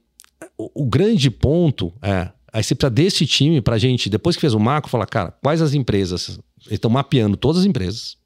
o, 0.58 0.84
o 0.84 0.86
grande 0.86 1.30
ponto 1.30 1.94
é, 2.02 2.30
aí 2.52 2.64
você 2.64 2.76
precisa 2.76 2.90
desse 2.90 3.26
time 3.26 3.62
pra 3.62 3.78
gente, 3.78 4.10
depois 4.10 4.36
que 4.36 4.42
fez 4.42 4.54
o 4.54 4.60
macro, 4.60 4.90
falar, 4.90 5.06
cara, 5.06 5.32
quais 5.42 5.62
as 5.62 5.74
empresas? 5.74 6.40
Eles 6.66 6.76
estão 6.76 6.92
mapeando 6.92 7.38
todas 7.38 7.62
as 7.62 7.66
empresas, 7.66 8.18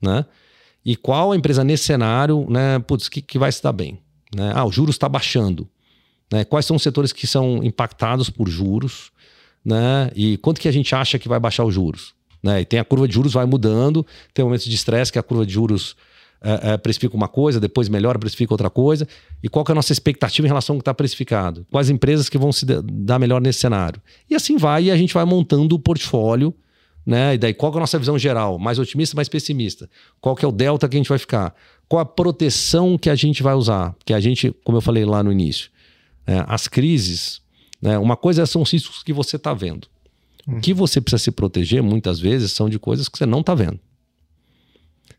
né? 0.00 0.24
E 0.84 0.96
qual 0.96 1.32
a 1.32 1.36
empresa 1.36 1.64
nesse 1.64 1.84
cenário, 1.84 2.46
né? 2.50 2.78
Putz, 2.80 3.08
que, 3.08 3.22
que 3.22 3.38
vai 3.38 3.50
se 3.50 3.62
dar 3.62 3.72
bem? 3.72 3.98
Né? 4.34 4.52
Ah, 4.54 4.64
o 4.64 4.72
juros 4.72 4.94
está 4.94 5.08
baixando. 5.08 5.68
Né? 6.32 6.44
Quais 6.44 6.66
são 6.66 6.76
os 6.76 6.82
setores 6.82 7.12
que 7.12 7.26
são 7.26 7.62
impactados 7.62 8.30
por 8.30 8.48
juros? 8.48 9.10
Né? 9.64 10.10
E 10.14 10.36
quanto 10.38 10.60
que 10.60 10.68
a 10.68 10.72
gente 10.72 10.94
acha 10.94 11.18
que 11.18 11.28
vai 11.28 11.38
baixar 11.38 11.64
os 11.64 11.74
juros? 11.74 12.14
Né? 12.42 12.60
E 12.60 12.64
tem 12.64 12.78
a 12.78 12.84
curva 12.84 13.08
de 13.08 13.14
juros 13.14 13.32
vai 13.32 13.46
mudando, 13.46 14.04
tem 14.32 14.44
momentos 14.44 14.66
de 14.66 14.74
estresse 14.74 15.12
que 15.12 15.18
a 15.18 15.22
curva 15.22 15.46
de 15.46 15.52
juros 15.52 15.96
é, 16.42 16.72
é, 16.72 16.76
precifica 16.76 17.16
uma 17.16 17.28
coisa, 17.28 17.58
depois 17.58 17.88
melhora, 17.88 18.18
precifica 18.18 18.52
outra 18.52 18.68
coisa. 18.68 19.08
E 19.42 19.48
qual 19.48 19.64
que 19.64 19.70
é 19.70 19.72
a 19.72 19.74
nossa 19.74 19.92
expectativa 19.92 20.46
em 20.46 20.50
relação 20.50 20.74
ao 20.74 20.78
que 20.78 20.82
está 20.82 20.92
precificado? 20.92 21.66
Quais 21.70 21.88
empresas 21.88 22.28
que 22.28 22.36
vão 22.36 22.52
se 22.52 22.66
da- 22.66 22.82
dar 22.84 23.18
melhor 23.18 23.40
nesse 23.40 23.60
cenário? 23.60 24.00
E 24.28 24.34
assim 24.34 24.58
vai, 24.58 24.84
e 24.84 24.90
a 24.90 24.96
gente 24.96 25.14
vai 25.14 25.24
montando 25.24 25.74
o 25.74 25.78
portfólio 25.78 26.54
né? 27.06 27.34
E 27.34 27.38
daí 27.38 27.52
qual 27.52 27.70
que 27.70 27.76
é 27.76 27.80
a 27.80 27.82
nossa 27.82 27.98
visão 27.98 28.18
geral? 28.18 28.58
Mais 28.58 28.78
otimista, 28.78 29.14
mais 29.14 29.28
pessimista? 29.28 29.88
Qual 30.20 30.34
que 30.34 30.44
é 30.44 30.48
o 30.48 30.52
delta 30.52 30.88
que 30.88 30.96
a 30.96 30.98
gente 30.98 31.08
vai 31.08 31.18
ficar? 31.18 31.54
Qual 31.88 32.00
a 32.00 32.04
proteção 32.04 32.96
que 32.98 33.10
a 33.10 33.14
gente 33.14 33.42
vai 33.42 33.54
usar? 33.54 33.94
Que 34.04 34.12
a 34.14 34.20
gente, 34.20 34.54
como 34.64 34.78
eu 34.78 34.82
falei 34.82 35.04
lá 35.04 35.22
no 35.22 35.30
início, 35.30 35.70
né, 36.26 36.44
as 36.48 36.66
crises, 36.66 37.40
né, 37.80 37.98
uma 37.98 38.16
coisa 38.16 38.46
são 38.46 38.62
os 38.62 38.72
riscos 38.72 39.02
que 39.02 39.12
você 39.12 39.36
está 39.36 39.52
vendo. 39.52 39.86
O 40.46 40.60
que 40.60 40.74
você 40.74 41.00
precisa 41.00 41.22
se 41.22 41.30
proteger, 41.30 41.82
muitas 41.82 42.20
vezes, 42.20 42.52
são 42.52 42.68
de 42.68 42.78
coisas 42.78 43.08
que 43.08 43.16
você 43.16 43.24
não 43.24 43.40
está 43.40 43.54
vendo. 43.54 43.80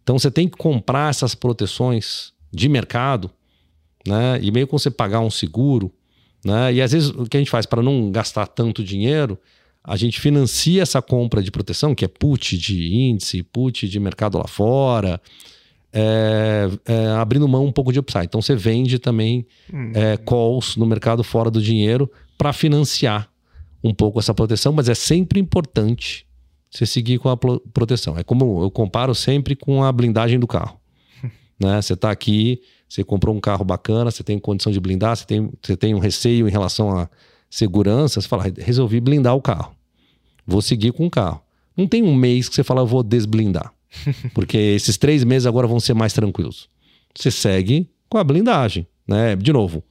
Então 0.04 0.20
você 0.20 0.30
tem 0.30 0.48
que 0.48 0.56
comprar 0.56 1.10
essas 1.10 1.34
proteções 1.34 2.32
de 2.52 2.70
mercado, 2.70 3.32
né? 4.08 4.40
E 4.40 4.52
meio 4.52 4.68
que 4.68 4.74
você 4.74 4.92
pagar 4.92 5.22
um 5.22 5.32
seguro, 5.32 5.92
né? 6.44 6.72
E 6.74 6.82
às 6.82 6.92
vezes 6.92 7.10
o 7.10 7.26
que 7.26 7.38
a 7.38 7.40
gente 7.40 7.50
faz 7.50 7.66
para 7.66 7.82
não 7.82 8.12
gastar 8.12 8.46
tanto 8.46 8.84
dinheiro, 8.84 9.36
a 9.84 9.96
gente 9.98 10.22
financia 10.22 10.84
essa 10.84 11.02
compra 11.02 11.42
de 11.42 11.50
proteção, 11.50 11.96
que 11.96 12.06
é 12.06 12.08
put 12.08 12.56
de 12.56 12.94
índice, 12.94 13.42
put 13.42 13.90
de 13.90 14.00
mercado 14.00 14.38
lá 14.38 14.48
fora, 14.48 15.20
é, 15.98 16.70
é, 16.86 17.08
abrindo 17.12 17.48
mão 17.48 17.66
um 17.66 17.72
pouco 17.72 17.94
de 17.94 18.00
upside. 18.00 18.26
Então 18.26 18.42
você 18.42 18.54
vende 18.54 19.00
também 19.00 19.48
é, 19.94 20.18
calls 20.18 20.76
no 20.76 20.86
mercado 20.86 21.24
fora 21.24 21.50
do 21.50 21.62
dinheiro 21.62 22.12
para 22.38 22.52
financiar 22.52 23.30
um 23.82 23.94
pouco 23.94 24.20
essa 24.20 24.34
proteção, 24.34 24.74
mas 24.74 24.90
é 24.90 24.94
sempre 24.94 25.40
importante 25.40 26.28
você 26.70 26.86
seguir 26.86 27.18
com 27.20 27.30
a 27.30 27.38
pro- 27.38 27.62
proteção. 27.74 28.18
É 28.18 28.24
como 28.24 28.62
eu 28.62 28.70
comparo 28.70 29.16
sempre 29.16 29.56
com 29.56 29.84
a 29.84 29.92
blindagem 29.92 30.38
do 30.38 30.46
carro. 30.48 30.78
né? 31.58 31.82
Você 31.82 31.94
está 31.94 32.12
aqui, 32.12 32.62
você 32.90 33.02
comprou 33.02 33.34
um 33.34 33.40
carro 33.40 33.64
bacana, 33.64 34.12
você 34.12 34.22
tem 34.24 34.38
condição 34.38 34.72
de 34.74 34.80
blindar, 34.82 35.16
você 35.16 35.26
tem, 35.26 35.50
você 35.62 35.78
tem 35.78 35.96
um 35.96 36.00
receio 36.00 36.46
em 36.48 36.52
relação 36.52 36.98
à 37.00 37.10
segurança, 37.50 38.20
você 38.20 38.28
fala, 38.28 38.44
resolvi 38.58 39.00
blindar 39.00 39.34
o 39.36 39.42
carro. 39.42 39.74
Vou 40.46 40.62
seguir 40.62 40.92
com 40.92 41.06
o 41.06 41.10
carro. 41.10 41.42
Não 41.78 41.88
tem 41.88 42.04
um 42.04 42.14
mês 42.14 42.50
que 42.50 42.56
você 42.56 42.64
fala, 42.64 42.82
eu 42.82 42.88
vou 42.88 43.02
desblindar. 43.02 43.72
Porque 44.34 44.58
esses 44.58 44.98
três 44.98 45.24
meses 45.24 45.46
agora 45.46 45.68
vão 45.68 45.80
ser 45.80 45.94
mais 45.94 46.14
tranquilos. 46.14 46.70
Você 47.18 47.32
segue 47.32 47.90
com 48.10 48.18
a 48.18 48.24
blindagem. 48.24 48.86
Né? 49.08 49.36
De 49.36 49.54
novo, 49.54 49.84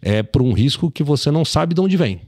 é 0.00 0.22
por 0.22 0.40
um 0.42 0.52
risco 0.52 0.90
que 0.90 1.02
você 1.02 1.30
não 1.30 1.44
sabe 1.44 1.74
de 1.74 1.80
onde 1.80 1.96
vem. 1.96 2.20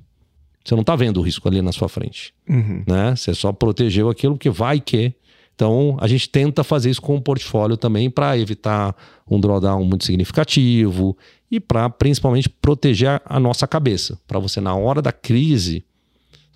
Você 0.65 0.75
não 0.75 0.81
está 0.81 0.97
vendo 0.97 1.19
o 1.19 1.23
risco 1.23 1.47
ali 1.47 1.63
na 1.63 1.71
sua 1.73 1.89
frente 1.89 2.35
Uhum. 2.49 2.83
né? 2.87 3.15
Você 3.15 3.33
só 3.35 3.53
protegeu 3.53 4.09
aquilo 4.11 4.37
que 4.37 4.51
vai 4.51 4.81
que. 4.81 5.15
Então, 5.55 5.97
a 6.01 6.09
gente 6.09 6.29
tenta 6.29 6.63
fazer 6.65 6.91
isso 6.91 7.01
com 7.01 7.15
o 7.17 7.21
portfólio 7.21 7.77
também 7.77 8.11
para 8.11 8.37
evitar 8.37 8.95
um 9.31 9.39
drawdown 9.41 9.85
muito 9.85 10.05
significativo 10.05 11.17
e 11.51 11.59
para 11.61 11.89
principalmente 11.89 12.49
proteger 12.49 13.09
a- 13.09 13.23
a 13.25 13.41
nossa 13.41 13.67
cabeça, 13.67 14.19
para 14.27 14.39
você 14.39 14.61
na 14.61 14.75
hora 14.75 15.01
da 15.01 15.13
crise 15.13 15.85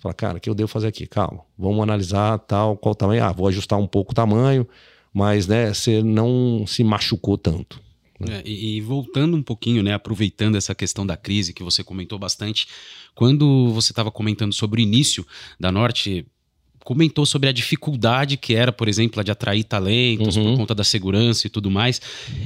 falar, 0.01 0.13
cara, 0.13 0.37
o 0.37 0.41
que 0.41 0.49
eu 0.49 0.55
devo 0.55 0.67
fazer 0.67 0.87
aqui? 0.87 1.05
Calma, 1.05 1.41
vamos 1.57 1.81
analisar 1.81 2.39
tal, 2.39 2.75
qual 2.75 2.95
tamanho. 2.95 3.23
Ah, 3.23 3.31
vou 3.31 3.47
ajustar 3.47 3.79
um 3.79 3.87
pouco 3.87 4.11
o 4.11 4.15
tamanho, 4.15 4.67
mas 5.13 5.47
né, 5.47 5.73
você 5.73 6.01
não 6.01 6.65
se 6.67 6.83
machucou 6.83 7.37
tanto. 7.37 7.79
É, 8.29 8.43
e, 8.45 8.77
e 8.77 8.81
voltando 8.81 9.35
um 9.35 9.41
pouquinho, 9.41 9.81
né, 9.81 9.93
aproveitando 9.93 10.55
essa 10.55 10.75
questão 10.75 11.05
da 11.05 11.17
crise 11.17 11.53
que 11.53 11.63
você 11.63 11.83
comentou 11.83 12.19
bastante, 12.19 12.67
quando 13.15 13.71
você 13.73 13.91
estava 13.91 14.11
comentando 14.11 14.53
sobre 14.53 14.81
o 14.81 14.83
início 14.83 15.25
da 15.59 15.71
Norte, 15.71 16.25
comentou 16.83 17.25
sobre 17.25 17.49
a 17.49 17.51
dificuldade 17.51 18.37
que 18.37 18.55
era, 18.55 18.71
por 18.71 18.87
exemplo, 18.87 19.19
a 19.19 19.23
de 19.23 19.31
atrair 19.31 19.63
talentos 19.63 20.35
Uhum. 20.35 20.51
por 20.51 20.57
conta 20.57 20.75
da 20.75 20.83
segurança 20.83 21.47
e 21.47 21.49
tudo 21.49 21.69
mais. 21.69 22.01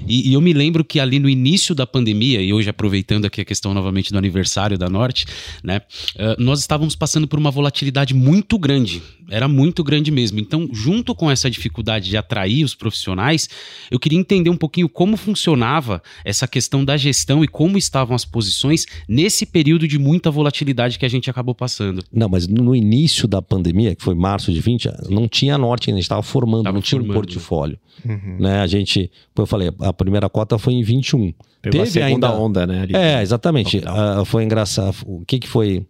E, 0.08 0.30
e 0.30 0.34
eu 0.34 0.42
me 0.42 0.54
lembro 0.54 0.84
que 0.84 1.00
ali 1.00 1.20
no 1.20 1.30
início 1.30 1.74
da 1.74 1.86
pandemia, 1.88 2.42
e 2.42 2.54
hoje 2.54 2.70
aproveitando 2.70 3.26
aqui 3.26 3.42
a 3.42 3.46
questão 3.46 3.74
novamente 3.74 4.12
do 4.12 4.18
aniversário 4.18 4.78
da 4.78 4.90
Norte, 4.90 5.26
né, 5.64 5.82
eh, 6.18 6.36
nós 6.40 6.60
estávamos 6.60 6.96
passando 6.96 7.28
por 7.28 7.40
uma 7.40 7.52
volatilidade 7.52 8.14
muito 8.14 8.58
grande. 8.58 9.02
Era 9.30 9.48
muito 9.48 9.84
grande 9.84 10.12
mesmo. 10.12 10.40
Então, 10.40 10.70
junto 10.72 11.16
com 11.16 11.30
essa 11.32 11.50
dificuldade 11.50 12.10
de 12.10 12.18
atrair 12.18 12.64
os 12.64 12.76
profissionais, 12.76 13.50
eu 13.90 14.00
queria 14.00 14.20
entender 14.20 14.50
um 14.50 14.58
pouquinho 14.58 14.88
como 14.88 15.18
funcionava 15.18 16.02
essa 16.24 16.48
questão 16.48 16.86
da 16.86 16.96
gestão 16.98 17.44
e 17.44 17.48
como 17.48 17.78
estavam 17.78 18.16
as 18.16 18.26
posições 18.26 18.86
nesse 19.08 19.46
período 19.46 19.88
de 19.88 19.98
muita 19.98 20.30
volatilidade 20.30 21.00
que 21.00 21.06
a 21.06 21.10
gente 21.10 21.30
acabou 21.30 21.56
passando. 21.56 22.04
Não, 22.12 22.30
mas 22.30 22.48
no 22.48 22.76
início 22.76 23.28
da 23.28 23.42
pandemia, 23.42 23.96
que 23.96 24.04
foi 24.04 24.16
março 24.16 24.52
de 24.52 24.60
20, 24.60 24.90
não 25.10 25.28
tinha 25.28 25.58
norte 25.58 25.90
ainda, 25.90 25.98
a 25.98 26.02
gente 26.02 26.06
estava 26.06 26.24
formando, 26.24 26.64
Tava 26.64 26.76
não 26.76 26.82
tinha 26.82 27.00
um 27.00 27.06
formando. 27.06 27.16
portfólio. 27.26 27.80
Uhum. 28.06 28.38
Né? 28.40 28.60
A 28.60 28.68
gente, 28.68 29.10
como 29.34 29.44
eu 29.44 29.48
falei, 29.48 29.72
a 29.80 29.94
primeira 29.94 30.30
cota 30.30 30.58
foi 30.58 30.74
em 30.74 30.84
21. 30.84 31.34
Pegou 31.62 31.82
a 31.82 31.84
Teve 31.86 31.92
segunda 31.92 32.28
ainda- 32.28 32.40
onda, 32.40 32.68
né? 32.68 32.82
ali. 32.82 32.96
É, 32.96 33.22
exatamente. 33.22 33.82
Ah, 33.86 34.24
foi 34.26 34.44
engraçado. 34.44 34.96
O 35.06 35.24
que 35.26 35.40
que 35.40 35.48
foi? 35.48 35.86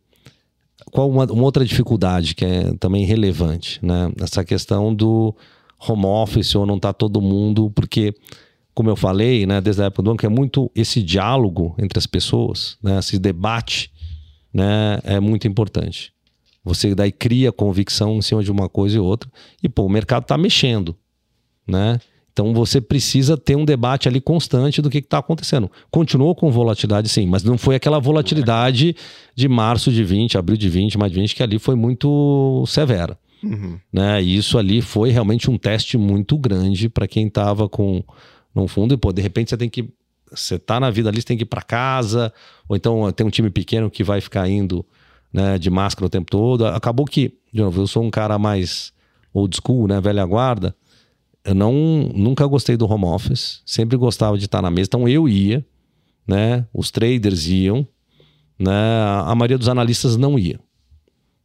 Qual 0.95 1.09
uma, 1.09 1.25
uma 1.25 1.43
outra 1.43 1.65
dificuldade 1.65 2.33
que 2.33 2.45
é 2.45 2.73
também 2.79 3.03
relevante, 3.03 3.85
né? 3.85 4.09
Essa 4.21 4.45
questão 4.45 4.95
do 4.95 5.35
home 5.77 6.05
office 6.05 6.55
ou 6.55 6.65
não 6.65 6.79
tá 6.79 6.93
todo 6.93 7.21
mundo, 7.21 7.69
porque, 7.71 8.15
como 8.73 8.89
eu 8.89 8.95
falei, 8.95 9.45
né, 9.45 9.59
desde 9.59 9.81
a 9.81 9.87
época 9.87 10.03
do 10.03 10.11
banco, 10.11 10.25
é 10.25 10.29
muito 10.29 10.71
esse 10.73 11.03
diálogo 11.03 11.75
entre 11.77 11.99
as 11.99 12.07
pessoas, 12.07 12.77
né? 12.81 12.97
Esse 12.97 13.19
debate, 13.19 13.91
né? 14.53 14.99
É 15.03 15.19
muito 15.19 15.45
importante. 15.45 16.13
Você 16.63 16.95
daí 16.95 17.11
cria 17.11 17.51
convicção 17.51 18.15
em 18.15 18.21
cima 18.21 18.41
de 18.41 18.49
uma 18.49 18.69
coisa 18.69 18.95
e 18.95 18.99
outra. 18.99 19.29
E, 19.61 19.67
pô, 19.67 19.83
o 19.83 19.89
mercado 19.89 20.23
tá 20.23 20.37
mexendo, 20.37 20.95
né? 21.67 21.99
Então 22.35 22.53
você 22.53 22.81
precisa 22.81 23.37
ter 23.37 23.55
um 23.55 23.63
debate 23.63 24.09
ali 24.09 24.19
constante 24.19 24.81
do 24.81 24.89
que 24.89 24.97
está 24.97 25.19
acontecendo. 25.19 25.71
Continuou 25.89 26.35
com 26.35 26.51
volatilidade, 26.51 27.07
sim, 27.07 27.25
mas 27.25 27.45
não 27.45 27.57
foi 27.57 27.75
aquela 27.75 27.97
volatilidade 27.97 28.93
de 29.33 29.47
março 29.47 29.89
de 29.89 30.03
20, 30.03 30.37
abril 30.37 30.57
de 30.57 30.67
20, 30.67 30.97
maio 30.97 31.13
de 31.13 31.21
20, 31.21 31.33
que 31.33 31.41
ali 31.41 31.57
foi 31.57 31.75
muito 31.75 32.65
severa. 32.67 33.17
Uhum. 33.41 33.79
Né? 33.91 34.21
E 34.21 34.35
isso 34.35 34.57
ali 34.57 34.81
foi 34.81 35.11
realmente 35.11 35.49
um 35.49 35.57
teste 35.57 35.97
muito 35.97 36.37
grande 36.37 36.89
para 36.89 37.07
quem 37.07 37.27
estava 37.27 37.69
com 37.69 38.03
no 38.53 38.67
fundo 38.67 38.93
e 38.93 38.97
pô, 38.97 39.13
de 39.13 39.21
repente 39.21 39.49
você 39.49 39.57
tem 39.57 39.69
que 39.69 39.89
você 40.29 40.59
tá 40.59 40.77
na 40.77 40.89
vida 40.89 41.07
ali, 41.07 41.21
você 41.21 41.27
tem 41.27 41.37
que 41.37 41.43
ir 41.43 41.47
para 41.47 41.61
casa, 41.61 42.33
ou 42.67 42.75
então 42.75 43.09
tem 43.13 43.25
um 43.25 43.29
time 43.29 43.49
pequeno 43.49 43.89
que 43.89 44.03
vai 44.03 44.19
ficar 44.19 44.49
indo 44.49 44.85
né, 45.31 45.57
de 45.57 45.69
máscara 45.69 46.07
o 46.07 46.09
tempo 46.09 46.29
todo. 46.29 46.65
Acabou 46.67 47.05
que, 47.05 47.33
de 47.53 47.61
novo, 47.61 47.81
eu 47.81 47.87
sou 47.87 48.03
um 48.03 48.09
cara 48.09 48.37
mais 48.37 48.91
old 49.33 49.55
school, 49.55 49.87
né, 49.87 50.01
velha 50.01 50.25
guarda 50.25 50.75
eu 51.45 51.53
não 51.55 51.73
nunca 52.13 52.45
gostei 52.47 52.75
do 52.75 52.91
home 52.91 53.05
office, 53.05 53.61
sempre 53.65 53.95
gostava 53.95 54.37
de 54.37 54.45
estar 54.45 54.61
na 54.61 54.71
mesa, 54.71 54.87
então 54.87 55.07
eu 55.07 55.29
ia, 55.29 55.65
né? 56.27 56.65
Os 56.73 56.89
traders 56.89 57.47
iam, 57.47 57.87
né? 58.57 58.73
A 59.25 59.33
maioria 59.35 59.57
dos 59.57 59.69
analistas 59.69 60.17
não 60.17 60.39
ia. 60.39 60.59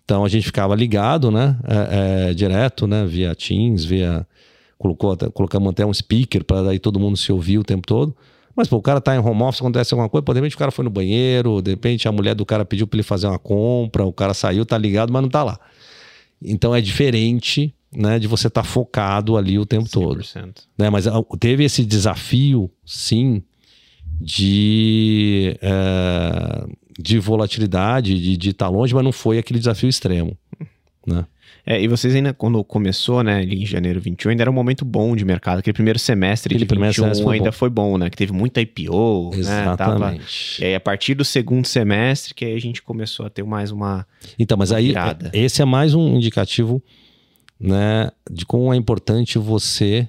Então 0.05 0.24
a 0.24 0.28
gente 0.28 0.44
ficava 0.44 0.74
ligado, 0.74 1.30
né? 1.30 1.57
É, 1.64 2.30
é, 2.30 2.34
direto, 2.34 2.86
né? 2.86 3.05
Via 3.05 3.34
Teams, 3.34 3.84
via 3.84 4.26
colocou 4.78 5.12
até, 5.12 5.28
colocamos 5.28 5.70
até 5.70 5.84
um 5.84 5.92
speaker 5.92 6.42
para 6.42 6.62
daí 6.62 6.78
todo 6.78 6.98
mundo 6.98 7.16
se 7.16 7.30
ouvir 7.30 7.59
o 7.59 7.62
tempo 7.62 7.86
todo. 7.86 8.16
Mas 8.57 8.66
pô, 8.66 8.76
o 8.76 8.82
cara 8.82 9.01
tá 9.01 9.14
em 9.14 9.18
home 9.18 9.42
office, 9.42 9.61
acontece 9.61 9.92
alguma 9.92 10.09
coisa, 10.09 10.24
pô, 10.24 10.32
de 10.32 10.40
repente 10.40 10.57
o 10.57 10.59
cara 10.59 10.70
foi 10.70 10.84
no 10.84 10.90
banheiro, 10.90 11.61
de 11.61 11.70
repente 11.70 12.09
a 12.09 12.12
mulher 12.12 12.34
do 12.34 12.46
cara 12.46 12.64
pediu 12.64 12.86
para 12.86 12.96
ele 12.96 13.03
fazer 13.03 13.26
uma 13.26 13.38
compra, 13.38 14.05
o 14.05 14.12
cara 14.12 14.32
saiu, 14.32 14.64
tá 14.64 14.76
ligado, 14.78 15.12
mas 15.12 15.22
não 15.22 15.28
tá 15.28 15.44
lá. 15.44 15.61
Então 16.42 16.74
é 16.74 16.80
diferente 16.80 17.74
né, 17.93 18.18
de 18.18 18.26
você 18.26 18.49
estar 18.49 18.62
tá 18.62 18.68
focado 18.68 19.36
ali 19.36 19.59
o 19.59 19.66
tempo 19.66 19.86
100%. 19.86 19.91
todo. 19.91 20.24
Né? 20.78 20.91
Mas 20.91 21.07
ah, 21.07 21.22
teve 21.38 21.64
esse 21.64 21.84
desafio, 21.84 22.70
sim, 22.84 23.43
de, 24.20 25.57
é, 25.61 26.66
de 26.99 27.18
volatilidade, 27.18 28.20
de, 28.20 28.36
de 28.36 28.51
estar 28.51 28.66
tá 28.66 28.70
longe, 28.70 28.95
mas 28.95 29.05
não 29.05 29.12
foi 29.12 29.38
aquele 29.38 29.59
desafio 29.59 29.88
extremo. 29.88 30.36
Né? 31.07 31.24
É, 31.66 31.80
e 31.80 31.88
vocês 31.88 32.14
ainda, 32.14 32.32
quando 32.32 32.62
começou, 32.64 33.22
né, 33.22 33.43
em 33.45 33.66
janeiro 33.66 34.01
21, 34.01 34.30
ainda 34.30 34.43
era 34.43 34.51
um 34.51 34.55
momento 34.55 34.84
bom 34.84 35.14
de 35.14 35.24
mercado. 35.24 35.59
Aquele 35.59 35.74
primeiro 35.74 35.99
semestre 35.99 36.53
aquele 36.53 36.64
de 36.64 36.68
primeiro 36.68 36.93
21 36.93 37.05
semestre 37.05 37.24
foi 37.24 37.36
ainda 37.36 37.51
bom. 37.51 37.57
foi 37.57 37.70
bom, 37.70 37.99
né? 37.99 38.11
Que 38.11 38.16
teve 38.16 38.32
muita 38.32 38.61
IPO, 38.61 39.30
Exatamente. 39.34 39.61
né? 39.61 39.76
Tava, 39.76 40.16
e 40.61 40.64
aí, 40.64 40.74
a 40.74 40.80
partir 40.80 41.14
do 41.14 41.24
segundo 41.24 41.66
semestre, 41.66 42.34
que 42.34 42.45
aí 42.45 42.55
a 42.55 42.61
gente 42.61 42.82
começou 42.82 43.26
a 43.26 43.30
ter 43.30 43.45
mais 43.45 43.70
uma 43.70 44.07
Então, 44.38 44.57
mas 44.57 44.72
aí, 44.72 44.88
virada. 44.88 45.30
esse 45.32 45.61
é 45.61 45.64
mais 45.64 45.95
um 45.95 46.16
indicativo 46.16 46.82
né, 47.61 48.11
de 48.31 48.47
como 48.47 48.73
é 48.73 48.77
importante 48.77 49.39
você 49.39 50.09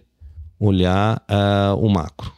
olhar 0.60 1.22
uh, 1.30 1.76
o 1.76 1.90
macro. 1.90 2.32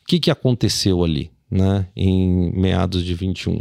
O 0.00 0.06
que, 0.06 0.18
que 0.18 0.30
aconteceu 0.30 1.04
ali, 1.04 1.30
né, 1.50 1.86
em 1.94 2.50
meados 2.58 3.04
de 3.04 3.14
21? 3.14 3.60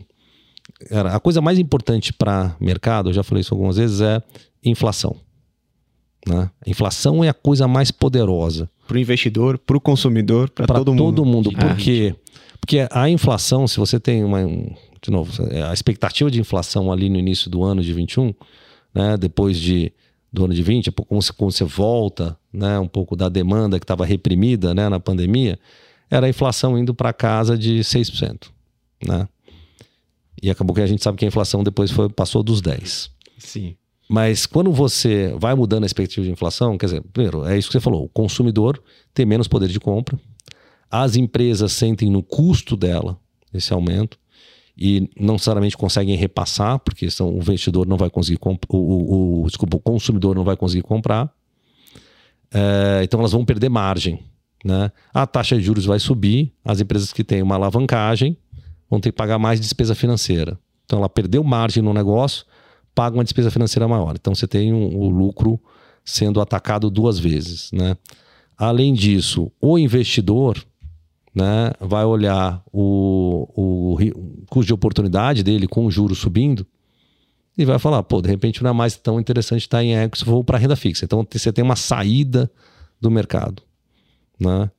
Era, 0.89 1.15
a 1.15 1.19
coisa 1.19 1.41
mais 1.41 1.59
importante 1.59 2.13
para 2.13 2.55
mercado, 2.59 3.09
eu 3.09 3.13
já 3.13 3.23
falei 3.23 3.41
isso 3.41 3.53
algumas 3.53 3.75
vezes, 3.75 3.99
é 3.99 4.21
inflação. 4.63 5.15
Né? 6.27 6.49
A 6.65 6.69
inflação 6.69 7.23
é 7.23 7.29
a 7.29 7.33
coisa 7.33 7.67
mais 7.67 7.91
poderosa. 7.91 8.69
Para 8.87 8.95
o 8.95 8.99
investidor, 8.99 9.57
para 9.57 9.77
o 9.77 9.81
consumidor, 9.81 10.49
para 10.49 10.65
todo 10.65 10.93
mundo. 10.93 11.03
todo 11.03 11.25
mundo. 11.25 11.51
Por 11.51 11.75
quê? 11.75 12.15
Porque 12.59 12.87
a 12.91 13.09
inflação, 13.09 13.67
se 13.67 13.77
você 13.77 13.99
tem 13.99 14.23
uma. 14.23 14.43
De 15.01 15.11
novo, 15.11 15.31
a 15.69 15.73
expectativa 15.73 16.29
de 16.29 16.39
inflação 16.39 16.91
ali 16.91 17.09
no 17.09 17.17
início 17.17 17.49
do 17.49 17.63
ano 17.63 17.81
de 17.81 17.93
21, 17.93 18.33
né, 18.93 19.15
depois 19.15 19.57
de 19.57 19.93
do 20.31 20.45
ano 20.45 20.53
de 20.53 20.61
20, 20.61 20.91
como 20.91 21.21
você, 21.21 21.33
como 21.33 21.51
você 21.51 21.63
volta, 21.63 22.37
né, 22.53 22.79
um 22.79 22.87
pouco 22.87 23.15
da 23.15 23.29
demanda 23.29 23.79
que 23.79 23.83
estava 23.83 24.05
reprimida 24.05 24.73
né, 24.73 24.87
na 24.87 24.99
pandemia, 24.99 25.59
era 26.09 26.27
a 26.27 26.29
inflação 26.29 26.77
indo 26.77 26.93
para 26.93 27.11
casa 27.13 27.57
de 27.57 27.79
6%. 27.79 28.49
Né? 29.05 29.27
E 30.41 30.49
acabou 30.49 30.75
que 30.75 30.81
a 30.81 30.87
gente 30.87 31.03
sabe 31.03 31.17
que 31.17 31.25
a 31.25 31.27
inflação 31.27 31.63
depois 31.63 31.91
foi, 31.91 32.09
passou 32.09 32.43
dos 32.43 32.61
10%. 32.61 33.09
Sim. 33.37 33.75
Mas 34.07 34.47
quando 34.47 34.71
você 34.71 35.35
vai 35.37 35.53
mudando 35.53 35.83
a 35.83 35.85
expectativa 35.85 36.25
de 36.25 36.31
inflação, 36.31 36.77
quer 36.79 36.87
dizer, 36.87 37.03
primeiro, 37.13 37.45
é 37.45 37.55
isso 37.55 37.67
que 37.67 37.73
você 37.73 37.79
falou: 37.79 38.05
o 38.05 38.09
consumidor 38.09 38.81
tem 39.13 39.23
menos 39.23 39.47
poder 39.47 39.69
de 39.69 39.79
compra, 39.79 40.19
as 40.89 41.15
empresas 41.15 41.71
sentem 41.73 42.09
no 42.09 42.23
custo 42.23 42.75
dela 42.75 43.19
esse 43.53 43.71
aumento, 43.71 44.17
e 44.79 45.09
não 45.19 45.33
necessariamente 45.33 45.75
conseguem 45.75 46.15
repassar, 46.15 46.79
porque 46.79 47.11
são, 47.11 47.33
o 47.33 47.39
investidor 47.39 47.85
não 47.85 47.97
vai 47.97 48.09
conseguir 48.09 48.39
o, 48.41 48.77
o, 48.77 49.41
o, 49.41 49.47
desculpa, 49.47 49.75
o 49.75 49.79
consumidor 49.79 50.33
não 50.33 50.45
vai 50.45 50.55
conseguir 50.55 50.83
comprar. 50.83 51.29
É, 52.53 53.01
então 53.03 53.19
elas 53.19 53.33
vão 53.33 53.43
perder 53.43 53.67
margem. 53.67 54.23
Né? 54.63 54.89
A 55.13 55.27
taxa 55.27 55.57
de 55.57 55.63
juros 55.63 55.85
vai 55.85 55.99
subir, 55.99 56.53
as 56.63 56.79
empresas 56.79 57.11
que 57.11 57.25
têm 57.25 57.41
uma 57.41 57.55
alavancagem 57.55 58.37
vão 58.89 59.01
ter 59.01 59.11
que 59.11 59.17
pagar 59.17 59.37
mais 59.37 59.59
despesa 59.59 59.93
financeira. 59.93 60.57
Então 60.85 60.99
ela 60.99 61.09
perdeu 61.09 61.43
margem 61.43 61.83
no 61.83 61.93
negócio, 61.93 62.45
paga 62.95 63.17
uma 63.17 63.23
despesa 63.23 63.51
financeira 63.51 63.85
maior. 63.85 64.15
Então 64.15 64.33
você 64.33 64.47
tem 64.47 64.73
um, 64.73 64.97
o 64.97 65.09
lucro 65.09 65.59
sendo 66.05 66.39
atacado 66.39 66.89
duas 66.89 67.19
vezes. 67.19 67.69
Né? 67.73 67.97
Além 68.57 68.93
disso, 68.93 69.51
o 69.59 69.77
investidor 69.77 70.65
né, 71.33 71.71
vai 71.79 72.05
olhar 72.05 72.61
o, 72.71 73.47
o, 73.55 74.45
custo 74.49 74.67
de 74.67 74.73
oportunidade 74.73 75.43
dele 75.43 75.67
com 75.67 75.85
o 75.85 75.91
juro 75.91 76.15
subindo 76.15 76.65
e 77.57 77.65
vai 77.65 77.77
falar, 77.77 78.01
pô, 78.03 78.21
de 78.21 78.29
repente 78.29 78.63
não 78.63 78.69
é 78.69 78.73
mais 78.73 78.95
tão 78.95 79.19
interessante 79.19 79.61
estar 79.61 79.83
em 79.83 79.93
equity 79.93 80.23
for 80.23 80.43
para 80.43 80.57
renda 80.57 80.75
fixa. 80.75 81.05
Então 81.05 81.27
você 81.29 81.51
tem 81.51 81.63
uma 81.63 81.75
saída 81.75 82.49
do 83.01 83.11
mercado, 83.11 83.61
né? 84.39 84.71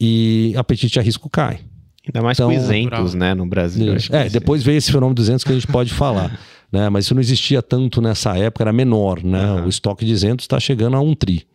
E 0.00 0.52
apetite 0.56 0.98
a 0.98 1.02
risco 1.02 1.30
cai. 1.30 1.60
Ainda 2.06 2.22
mais 2.22 2.38
então, 2.38 2.48
com 2.48 2.56
isentos, 2.56 3.14
né, 3.14 3.34
no 3.34 3.46
Brasil. 3.46 3.94
É, 4.10 4.28
depois 4.28 4.62
veio 4.62 4.78
esse 4.78 4.90
fenômeno 4.90 5.14
200 5.14 5.44
que 5.44 5.52
a 5.52 5.54
gente 5.54 5.66
pode 5.66 5.92
falar, 5.92 6.38
né? 6.72 6.88
Mas 6.88 7.04
isso 7.04 7.14
não 7.14 7.20
existia 7.20 7.62
tanto 7.62 8.00
nessa 8.00 8.36
época, 8.36 8.64
era 8.64 8.72
menor, 8.72 9.22
né? 9.22 9.52
Uhum. 9.52 9.66
O 9.66 9.68
estoque 9.68 10.04
de 10.04 10.12
isentos 10.12 10.44
está 10.44 10.58
chegando 10.58 10.96
a 10.96 11.00
um 11.00 11.14
tri. 11.14 11.46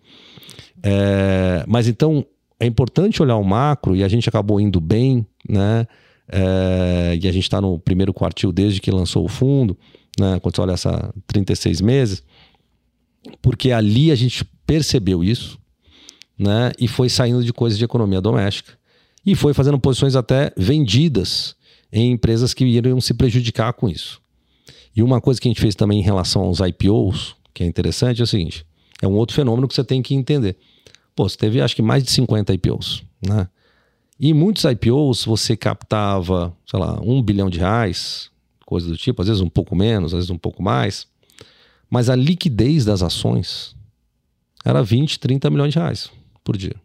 É, 0.81 1.63
mas 1.67 1.87
então 1.87 2.25
é 2.63 2.65
importante 2.65 3.21
olhar 3.21 3.35
o 3.35 3.43
macro 3.43 3.93
e 3.93 4.03
a 4.03 4.07
gente 4.07 4.29
acabou 4.29 4.59
indo 4.59 4.79
bem, 4.79 5.25
né? 5.47 5.85
É, 6.31 7.19
e 7.21 7.27
a 7.27 7.31
gente 7.31 7.43
está 7.43 7.59
no 7.59 7.77
primeiro 7.77 8.13
quartil 8.13 8.53
desde 8.53 8.79
que 8.79 8.89
lançou 8.89 9.25
o 9.25 9.27
fundo, 9.27 9.77
né? 10.17 10.39
Quando 10.39 10.55
você 10.55 10.61
olha 10.61 10.71
essa 10.71 11.13
36 11.27 11.81
meses, 11.81 12.23
porque 13.41 13.71
ali 13.71 14.11
a 14.11 14.15
gente 14.15 14.45
percebeu 14.65 15.21
isso, 15.21 15.59
né? 16.39 16.71
E 16.79 16.87
foi 16.87 17.09
saindo 17.09 17.43
de 17.43 17.51
coisas 17.51 17.77
de 17.77 17.83
economia 17.83 18.21
doméstica 18.21 18.71
e 19.25 19.35
foi 19.35 19.53
fazendo 19.53 19.77
posições 19.77 20.15
até 20.15 20.53
vendidas 20.55 21.57
em 21.91 22.11
empresas 22.11 22.53
que 22.53 22.63
iriam 22.63 23.01
se 23.01 23.13
prejudicar 23.13 23.73
com 23.73 23.89
isso. 23.89 24.21
E 24.95 25.03
uma 25.03 25.19
coisa 25.19 25.39
que 25.41 25.49
a 25.49 25.51
gente 25.51 25.61
fez 25.61 25.75
também 25.75 25.99
em 25.99 26.03
relação 26.03 26.43
aos 26.43 26.61
IPOs, 26.61 27.35
que 27.53 27.61
é 27.61 27.67
interessante, 27.67 28.21
é 28.21 28.23
o 28.23 28.27
seguinte: 28.27 28.65
é 29.01 29.07
um 29.07 29.15
outro 29.15 29.35
fenômeno 29.35 29.67
que 29.67 29.75
você 29.75 29.83
tem 29.83 30.01
que 30.01 30.15
entender. 30.15 30.55
Pô, 31.15 31.27
você 31.29 31.37
teve 31.37 31.61
acho 31.61 31.75
que 31.75 31.81
mais 31.81 32.03
de 32.03 32.11
50 32.11 32.53
IPOs, 32.53 33.03
né? 33.25 33.47
E 34.19 34.33
muitos 34.33 34.63
IPOs 34.63 35.25
você 35.25 35.55
captava, 35.57 36.55
sei 36.65 36.79
lá, 36.79 36.99
um 37.01 37.21
bilhão 37.21 37.49
de 37.49 37.59
reais, 37.59 38.31
coisa 38.65 38.87
do 38.87 38.97
tipo, 38.97 39.21
às 39.21 39.27
vezes 39.27 39.41
um 39.41 39.49
pouco 39.49 39.75
menos, 39.75 40.13
às 40.13 40.19
vezes 40.19 40.29
um 40.29 40.37
pouco 40.37 40.63
mais. 40.63 41.07
Mas 41.89 42.09
a 42.09 42.15
liquidez 42.15 42.85
das 42.85 43.01
ações 43.01 43.75
era 44.63 44.81
20, 44.81 45.19
30 45.19 45.49
milhões 45.49 45.73
de 45.73 45.79
reais 45.79 46.09
por 46.43 46.57
dia. 46.57 46.75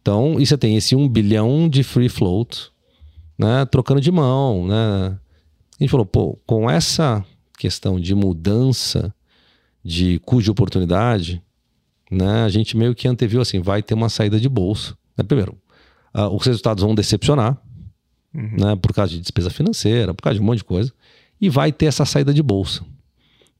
Então, 0.00 0.40
e 0.40 0.46
você 0.46 0.56
tem 0.56 0.76
esse 0.76 0.96
um 0.96 1.08
bilhão 1.08 1.68
de 1.68 1.82
free 1.82 2.08
float, 2.08 2.70
né, 3.38 3.64
trocando 3.66 4.00
de 4.00 4.10
mão, 4.10 4.66
né? 4.66 5.18
A 5.78 5.82
gente 5.82 5.90
falou, 5.90 6.06
pô, 6.06 6.38
com 6.46 6.68
essa 6.68 7.24
questão 7.58 8.00
de 8.00 8.14
mudança 8.14 9.14
de 9.84 10.20
de 10.40 10.50
oportunidade, 10.50 11.42
né, 12.10 12.44
a 12.44 12.48
gente 12.48 12.76
meio 12.76 12.94
que 12.94 13.06
anteviu 13.06 13.40
assim, 13.40 13.60
vai 13.60 13.82
ter 13.82 13.94
uma 13.94 14.08
saída 14.08 14.38
de 14.38 14.48
bolsa. 14.48 14.96
Né? 15.16 15.24
Primeiro, 15.24 15.56
uh, 16.14 16.34
os 16.34 16.44
resultados 16.46 16.82
vão 16.82 16.94
decepcionar, 16.94 17.56
uhum. 18.34 18.56
né, 18.58 18.76
por 18.76 18.92
causa 18.92 19.12
de 19.12 19.20
despesa 19.20 19.50
financeira, 19.50 20.14
por 20.14 20.22
causa 20.22 20.38
de 20.38 20.42
um 20.42 20.46
monte 20.46 20.58
de 20.58 20.64
coisa, 20.64 20.92
e 21.40 21.48
vai 21.48 21.72
ter 21.72 21.86
essa 21.86 22.04
saída 22.04 22.32
de 22.32 22.42
bolsa. 22.42 22.84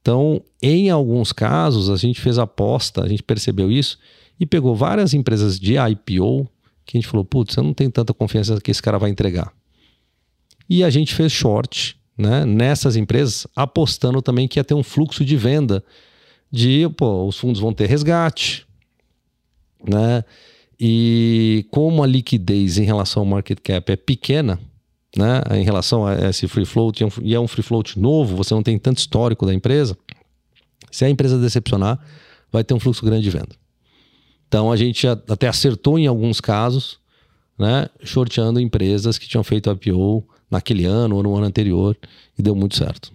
Então, 0.00 0.42
em 0.62 0.90
alguns 0.90 1.32
casos, 1.32 1.90
a 1.90 1.96
gente 1.96 2.20
fez 2.20 2.38
aposta, 2.38 3.04
a 3.04 3.08
gente 3.08 3.22
percebeu 3.22 3.70
isso 3.70 3.98
e 4.40 4.46
pegou 4.46 4.74
várias 4.74 5.12
empresas 5.12 5.58
de 5.58 5.74
IPO 5.76 6.48
que 6.84 6.96
a 6.96 7.00
gente 7.00 7.08
falou, 7.08 7.24
putz, 7.24 7.54
eu 7.54 7.62
não 7.62 7.74
tenho 7.74 7.90
tanta 7.90 8.14
confiança 8.14 8.58
que 8.62 8.70
esse 8.70 8.80
cara 8.80 8.98
vai 8.98 9.10
entregar. 9.10 9.52
E 10.70 10.82
a 10.82 10.88
gente 10.88 11.14
fez 11.14 11.30
short 11.30 11.98
né, 12.16 12.46
nessas 12.46 12.96
empresas, 12.96 13.46
apostando 13.54 14.22
também 14.22 14.48
que 14.48 14.58
ia 14.58 14.64
ter 14.64 14.74
um 14.74 14.82
fluxo 14.82 15.22
de 15.22 15.36
venda 15.36 15.84
de, 16.50 16.88
pô, 16.90 17.26
os 17.26 17.38
fundos 17.38 17.60
vão 17.60 17.72
ter 17.72 17.86
resgate, 17.86 18.66
né? 19.86 20.24
E 20.80 21.66
como 21.70 22.02
a 22.02 22.06
liquidez 22.06 22.78
em 22.78 22.84
relação 22.84 23.22
ao 23.22 23.26
market 23.26 23.58
cap 23.60 23.92
é 23.92 23.96
pequena, 23.96 24.60
né, 25.16 25.42
em 25.52 25.64
relação 25.64 26.06
a 26.06 26.28
esse 26.28 26.46
free 26.46 26.64
float, 26.64 27.04
e 27.22 27.34
é 27.34 27.40
um 27.40 27.48
free 27.48 27.62
float 27.62 27.98
novo, 27.98 28.36
você 28.36 28.54
não 28.54 28.62
tem 28.62 28.78
tanto 28.78 28.98
histórico 28.98 29.44
da 29.44 29.52
empresa, 29.52 29.96
se 30.90 31.04
a 31.04 31.10
empresa 31.10 31.38
decepcionar, 31.38 31.98
vai 32.52 32.62
ter 32.62 32.74
um 32.74 32.80
fluxo 32.80 33.04
grande 33.04 33.24
de 33.24 33.30
venda. 33.30 33.56
Então 34.46 34.72
a 34.72 34.76
gente 34.76 35.06
até 35.06 35.48
acertou 35.48 35.98
em 35.98 36.06
alguns 36.06 36.40
casos, 36.40 36.98
né? 37.58 37.88
Shorteando 38.02 38.60
empresas 38.60 39.18
que 39.18 39.28
tinham 39.28 39.44
feito 39.44 39.70
IPO 39.70 40.26
naquele 40.50 40.84
ano 40.84 41.16
ou 41.16 41.22
no 41.22 41.36
ano 41.36 41.44
anterior 41.44 41.96
e 42.38 42.42
deu 42.42 42.54
muito 42.54 42.76
certo. 42.76 43.12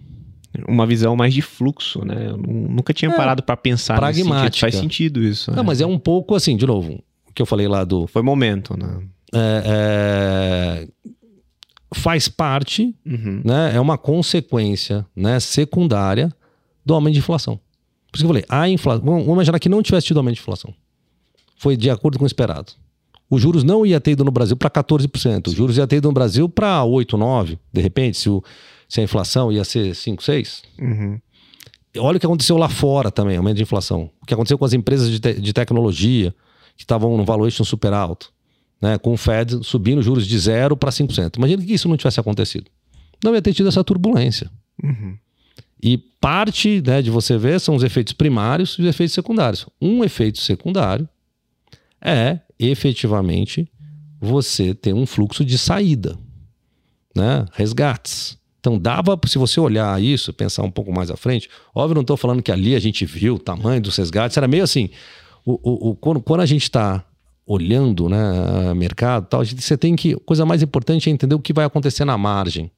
Uma 0.68 0.86
visão 0.86 1.16
mais 1.16 1.34
de 1.34 1.42
fluxo, 1.42 2.04
né? 2.04 2.28
Eu 2.30 2.36
nunca 2.36 2.92
tinha 2.94 3.10
É, 3.10 3.16
parado 3.16 3.42
para 3.42 3.56
pensar 3.56 4.00
nesse 4.00 4.18
sentido. 4.20 4.28
pragmática. 4.30 4.60
Faz 4.60 4.74
sentido 4.76 5.22
isso. 5.22 5.50
Não, 5.50 5.58
né? 5.58 5.62
mas 5.66 5.80
é 5.80 5.86
um 5.86 5.98
pouco 5.98 6.34
assim, 6.34 6.56
de 6.56 6.66
novo, 6.66 7.02
o 7.28 7.32
que 7.34 7.42
eu 7.42 7.46
falei 7.46 7.66
lá 7.68 7.84
do. 7.84 8.06
Foi 8.06 8.22
momento, 8.22 8.76
né? 8.78 9.00
é, 9.34 9.62
é, 9.66 10.88
faz 11.94 12.28
parte, 12.28 12.94
Uhum. 13.06 13.42
né? 13.44 13.72
É 13.74 13.80
uma 13.80 13.96
consequência 13.98 15.06
né, 15.14 15.38
secundária 15.40 16.32
do 16.84 16.94
aumento 16.94 17.14
de 17.14 17.18
inflação. 17.20 17.56
Por 18.10 18.16
isso 18.18 18.24
que 18.24 18.26
eu 18.26 18.28
falei, 18.28 18.44
a 18.48 18.68
inflação. 18.68 19.04
Vamos 19.04 19.20
vamos 19.22 19.34
imaginar 19.34 19.58
que 19.58 19.68
não 19.68 19.82
tivesse 19.82 20.06
tido 20.06 20.18
aumento 20.18 20.36
de 20.36 20.40
inflação. 20.40 20.72
Foi 21.56 21.76
de 21.76 21.90
acordo 21.90 22.18
com 22.18 22.24
o 22.24 22.26
esperado. 22.26 22.72
Os 23.30 23.40
juros 23.40 23.64
não 23.64 23.84
ia 23.86 24.00
ter 24.00 24.12
ido 24.12 24.24
no 24.24 24.30
Brasil 24.30 24.56
para 24.56 24.70
14%. 24.70 25.48
Os 25.48 25.54
juros 25.54 25.76
ia 25.78 25.86
ter 25.86 25.96
ido 25.96 26.08
no 26.08 26.14
Brasil 26.14 26.48
para 26.48 26.84
8, 26.84 27.16
9, 27.16 27.58
de 27.72 27.80
repente, 27.80 28.18
se, 28.18 28.28
o, 28.28 28.42
se 28.94 29.00
a 29.00 29.02
inflação 29.02 29.50
ia 29.50 29.64
ser 29.64 29.92
5, 29.92 30.22
6. 30.22 30.62
Uhum. 30.80 31.20
Olha 31.98 32.16
o 32.16 32.20
que 32.20 32.26
aconteceu 32.26 32.56
lá 32.56 32.68
fora 32.68 33.10
também, 33.10 33.36
aumento 33.36 33.56
de 33.56 33.62
inflação. 33.64 34.08
O 34.22 34.24
que 34.24 34.32
aconteceu 34.32 34.56
com 34.56 34.64
as 34.64 34.72
empresas 34.72 35.10
de, 35.10 35.18
te- 35.18 35.40
de 35.40 35.52
tecnologia, 35.52 36.32
que 36.76 36.84
estavam 36.84 37.16
no 37.16 37.24
valuation 37.24 37.64
super 37.64 37.92
alto, 37.92 38.32
né? 38.80 38.96
com 38.96 39.12
o 39.12 39.16
Fed 39.16 39.64
subindo 39.64 40.00
juros 40.00 40.24
de 40.28 40.38
0 40.38 40.76
para 40.76 40.90
5%. 40.92 41.38
Imagina 41.38 41.64
que 41.64 41.72
isso 41.72 41.88
não 41.88 41.96
tivesse 41.96 42.20
acontecido. 42.20 42.70
Não 43.24 43.34
ia 43.34 43.42
ter 43.42 43.52
tido 43.52 43.68
essa 43.68 43.82
turbulência. 43.82 44.48
Uhum. 44.80 45.18
E 45.82 45.98
parte 45.98 46.80
né, 46.86 47.02
de 47.02 47.10
você 47.10 47.36
ver 47.36 47.58
são 47.60 47.74
os 47.74 47.82
efeitos 47.82 48.12
primários 48.12 48.76
e 48.78 48.82
os 48.82 48.86
efeitos 48.86 49.12
secundários. 49.12 49.66
Um 49.82 50.04
efeito 50.04 50.38
secundário 50.38 51.08
é 52.00 52.38
efetivamente 52.60 53.68
você 54.20 54.72
ter 54.72 54.94
um 54.94 55.04
fluxo 55.04 55.44
de 55.44 55.58
saída, 55.58 56.16
né? 57.14 57.44
resgates. 57.54 58.38
Então 58.64 58.78
dava, 58.78 59.20
se 59.26 59.36
você 59.36 59.60
olhar 59.60 60.02
isso, 60.02 60.32
pensar 60.32 60.62
um 60.62 60.70
pouco 60.70 60.90
mais 60.90 61.10
à 61.10 61.18
frente, 61.18 61.50
óbvio, 61.74 61.96
não 61.96 62.00
estou 62.00 62.16
falando 62.16 62.42
que 62.42 62.50
ali 62.50 62.74
a 62.74 62.78
gente 62.78 63.04
viu 63.04 63.34
o 63.34 63.38
tamanho 63.38 63.78
dos 63.78 63.94
resgates, 63.98 64.38
era 64.38 64.48
meio 64.48 64.64
assim, 64.64 64.88
o, 65.44 65.52
o- 65.62 65.90
o- 65.90 65.94
quando, 65.94 66.18
quando 66.22 66.40
a 66.40 66.46
gente 66.46 66.62
está 66.62 67.04
olhando 67.46 68.08
né, 68.08 68.72
mercado, 68.74 69.26
tal, 69.26 69.44
gente, 69.44 69.60
você 69.62 69.76
tem 69.76 69.94
que, 69.94 70.14
coisa 70.20 70.46
mais 70.46 70.62
importante 70.62 71.10
é 71.10 71.12
entender 71.12 71.34
o 71.34 71.38
que 71.40 71.52
vai 71.52 71.66
acontecer 71.66 72.06
na 72.06 72.16
margem. 72.16 72.70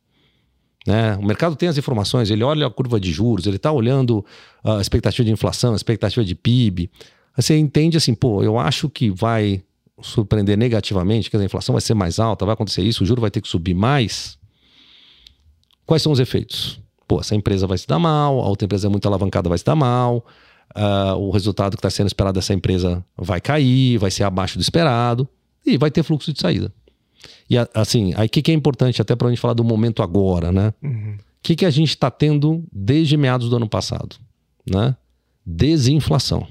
Né? 0.84 1.16
O 1.18 1.24
mercado 1.24 1.55
tem 1.55 1.68
as 1.68 1.78
informações, 1.78 2.32
ele 2.32 2.43
olha 2.43 2.66
a 2.66 2.70
curva 2.70 2.99
de 2.99 3.12
juros, 3.12 3.47
ele 3.47 3.55
está 3.55 3.70
olhando 3.70 4.26
a 4.64 4.80
expectativa 4.80 5.24
de 5.24 5.30
inflação, 5.30 5.72
a 5.72 5.76
expectativa 5.76 6.24
de 6.24 6.34
PIB. 6.34 6.91
Você 7.37 7.57
entende 7.57 7.97
assim, 7.97 8.12
pô, 8.12 8.43
eu 8.43 8.59
acho 8.59 8.91
que 8.91 9.09
vai 9.09 9.62
surpreender 10.03 10.59
negativamente, 10.59 11.30
que 11.30 11.37
a 11.37 11.45
inflação 11.45 11.74
vai 11.74 11.80
ser 11.80 11.95
mais 11.95 12.18
alta, 12.18 12.45
vai 12.45 12.55
acontecer 12.55 12.82
isso, 12.82 13.05
o 13.05 13.07
juro 13.07 13.20
vai 13.20 13.30
ter 13.30 13.41
que 13.41 13.47
subir 13.47 13.72
mais. 13.74 14.37
Quais 15.87 16.03
são 16.03 16.12
os 16.12 16.18
efeitos? 16.18 16.80
Pô, 17.07 17.20
essa 17.20 17.34
empresa 17.34 17.66
vai 17.66 17.78
se 17.78 17.87
dar 17.87 17.99
mal, 17.99 18.41
a 18.41 18.49
outra 18.49 18.64
empresa 18.66 18.89
é 18.89 18.91
muito 18.91 19.07
alavancada, 19.07 19.49
vai 19.49 19.57
se 19.57 19.64
dar 19.64 19.76
mal, 19.76 20.26
ah, 20.74 21.14
o 21.16 21.30
resultado 21.30 21.76
que 21.76 21.78
está 21.78 21.89
sendo 21.89 22.09
esperado 22.09 22.34
dessa 22.34 22.53
empresa 22.53 23.05
vai 23.16 23.41
cair, 23.41 23.97
vai 23.99 24.11
ser 24.11 24.24
abaixo 24.24 24.59
do 24.59 24.62
esperado, 24.62 25.28
e 25.64 25.78
vai 25.78 25.91
ter 25.91 26.03
fluxo 26.03 26.32
de 26.32 26.41
saída. 26.41 26.72
E 27.49 27.57
assim, 27.74 28.12
aí 28.16 28.26
o 28.26 28.30
que, 28.30 28.43
que 28.43 28.51
é 28.51 28.55
importante 28.55 29.01
até 29.01 29.14
para 29.14 29.28
a 29.28 29.30
gente 29.30 29.41
falar 29.41 29.55
do 29.55 29.64
momento 29.64 30.03
agora, 30.03 30.51
né? 30.51 30.74
Uhum. 30.82 31.16
O 31.16 31.43
que, 31.43 31.55
que 31.55 31.64
a 31.64 31.70
gente 31.70 31.91
está 31.91 32.11
tendo 32.11 32.64
desde 32.72 33.16
meados 33.16 33.49
do 33.49 33.57
ano 33.57 33.68
passado? 33.68 34.16
Né? 34.68 34.97
Desinflação. 35.45 36.47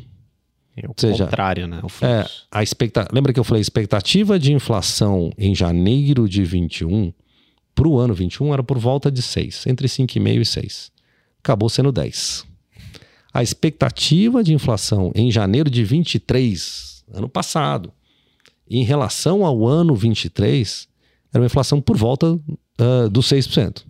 É 0.78 0.88
o 0.88 0.94
seja, 0.98 1.26
contrário, 1.26 1.68
né? 1.68 1.82
É, 2.02 2.26
a 2.52 2.64
expecta... 2.64 3.08
Lembra 3.12 3.34
que 3.34 3.40
eu 3.40 3.44
falei, 3.44 3.60
a 3.60 3.62
expectativa 3.62 4.40
de 4.40 4.54
inflação 4.54 5.32
em 5.38 5.54
janeiro 5.54 6.28
de 6.28 6.44
21 6.44 7.14
para 7.76 7.88
o 7.88 8.00
ano 8.00 8.14
21 8.14 8.54
era 8.54 8.64
por 8.64 8.80
volta 8.80 9.12
de 9.12 9.22
6, 9.22 9.68
entre 9.68 9.88
5,5 9.88 10.42
e 10.42 10.46
6. 10.46 10.92
Acabou 11.44 11.70
sendo 11.70 11.92
10. 11.92 12.46
A 13.34 13.44
expectativa 13.44 14.42
de 14.44 14.54
inflação 14.54 15.12
em 15.14 15.30
janeiro 15.30 15.70
de 15.70 15.84
23, 15.84 17.04
ano 17.14 17.28
passado, 17.28 17.92
em 18.70 18.84
relação 18.84 19.46
ao 19.46 19.68
ano 19.68 19.94
23, 19.94 20.88
era 21.34 21.42
uma 21.42 21.46
inflação 21.46 21.82
por 21.82 21.98
volta 21.98 22.40
ah, 22.80 23.08
dos 23.10 23.28
6%. 23.28 23.84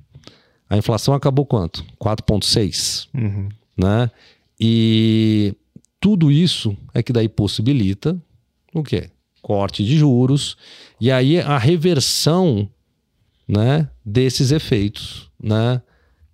A 0.67 0.77
inflação 0.77 1.13
acabou 1.13 1.45
quanto? 1.45 1.85
4,6% 2.01 3.07
Uhum. 3.13 3.49
né? 3.77 4.09
E 4.59 5.53
tudo 5.99 6.31
isso 6.31 6.75
é 6.93 7.03
que 7.03 7.13
daí 7.13 7.29
possibilita 7.29 8.19
o 8.73 8.81
quê? 8.81 9.09
Corte 9.41 9.85
de 9.85 9.95
juros 9.97 10.57
e 10.99 11.11
aí 11.11 11.39
a 11.39 11.57
reversão, 11.57 12.67
né, 13.47 13.89
desses 14.03 14.51
efeitos, 14.51 15.29
né, 15.41 15.81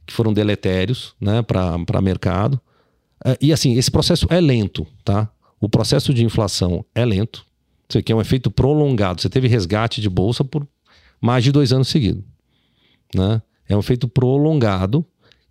que 0.06 0.14
foram 0.14 0.34
deletérios, 0.34 1.14
né, 1.20 1.42
para 1.42 2.02
mercado. 2.02 2.60
É, 3.24 3.38
E 3.42 3.54
assim, 3.54 3.76
esse 3.76 3.92
processo 3.92 4.28
é 4.30 4.40
lento, 4.40 4.86
tá? 5.04 5.30
O 5.60 5.70
processo 5.70 6.14
de 6.14 6.24
inflação 6.24 6.84
é 6.96 7.06
lento. 7.06 7.46
Isso 7.88 7.98
aqui 7.98 8.12
é 8.12 8.16
um 8.16 8.22
efeito 8.22 8.50
prolongado. 8.50 9.22
Você 9.22 9.30
teve 9.30 9.48
resgate 9.48 10.02
de 10.02 10.10
bolsa 10.10 10.44
por 10.44 10.66
mais 11.20 11.44
de 11.44 11.52
dois 11.52 11.72
anos 11.72 11.88
seguidos, 11.88 12.24
né? 13.14 13.42
É 13.68 13.76
um 13.76 13.80
efeito 13.80 14.08
prolongado 14.08 15.06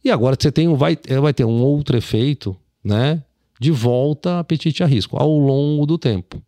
e 0.04 0.10
agora 0.10 0.36
você 0.38 0.50
tem 0.50 0.66
um, 0.66 0.74
vai, 0.74 0.98
eh, 1.06 1.20
vai 1.20 1.32
ter 1.32 1.44
um 1.44 1.62
outro 1.62 1.96
efeito, 1.96 2.56
né? 2.82 3.22
De 3.60 3.70
volta 3.70 4.32
a 4.32 4.38
apetite 4.40 4.82
a 4.82 4.86
risco 4.86 5.16
ao 5.16 5.30
longo 5.38 5.86
do 5.86 5.98
tempo. 5.98 6.42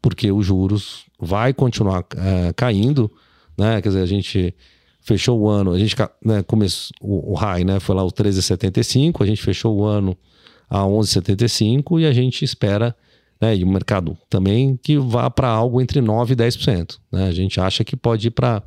Porque 0.00 0.32
os 0.32 0.46
juros 0.46 1.04
vai 1.18 1.52
continuar 1.52 2.04
eh, 2.16 2.52
caindo, 2.56 3.10
né? 3.58 3.82
Quer 3.82 3.88
dizer, 3.88 4.02
a 4.02 4.06
gente 4.06 4.54
fechou 5.00 5.40
o 5.40 5.48
ano, 5.48 5.72
a 5.72 5.78
gente 5.78 5.96
né, 6.24 6.42
começou 6.42 6.92
o, 7.00 7.32
o 7.32 7.34
high, 7.34 7.64
né? 7.64 7.80
Foi 7.80 7.94
lá 7.94 8.04
o 8.04 8.12
13,75, 8.12 9.22
a 9.22 9.26
gente 9.26 9.42
fechou 9.42 9.76
o 9.76 9.84
ano 9.84 10.16
a 10.68 10.82
11,75 10.82 12.00
e 12.00 12.06
a 12.06 12.12
gente 12.12 12.44
espera, 12.44 12.94
né? 13.40 13.56
E 13.56 13.64
o 13.64 13.68
mercado 13.68 14.16
também 14.28 14.78
que 14.82 14.98
vá 14.98 15.28
para 15.28 15.48
algo 15.48 15.80
entre 15.80 16.00
9 16.00 16.34
e 16.34 16.36
10%, 16.36 16.98
né? 17.10 17.26
A 17.26 17.32
gente 17.32 17.60
acha 17.60 17.82
que 17.82 17.96
pode 17.96 18.28
ir 18.28 18.30
para 18.30 18.62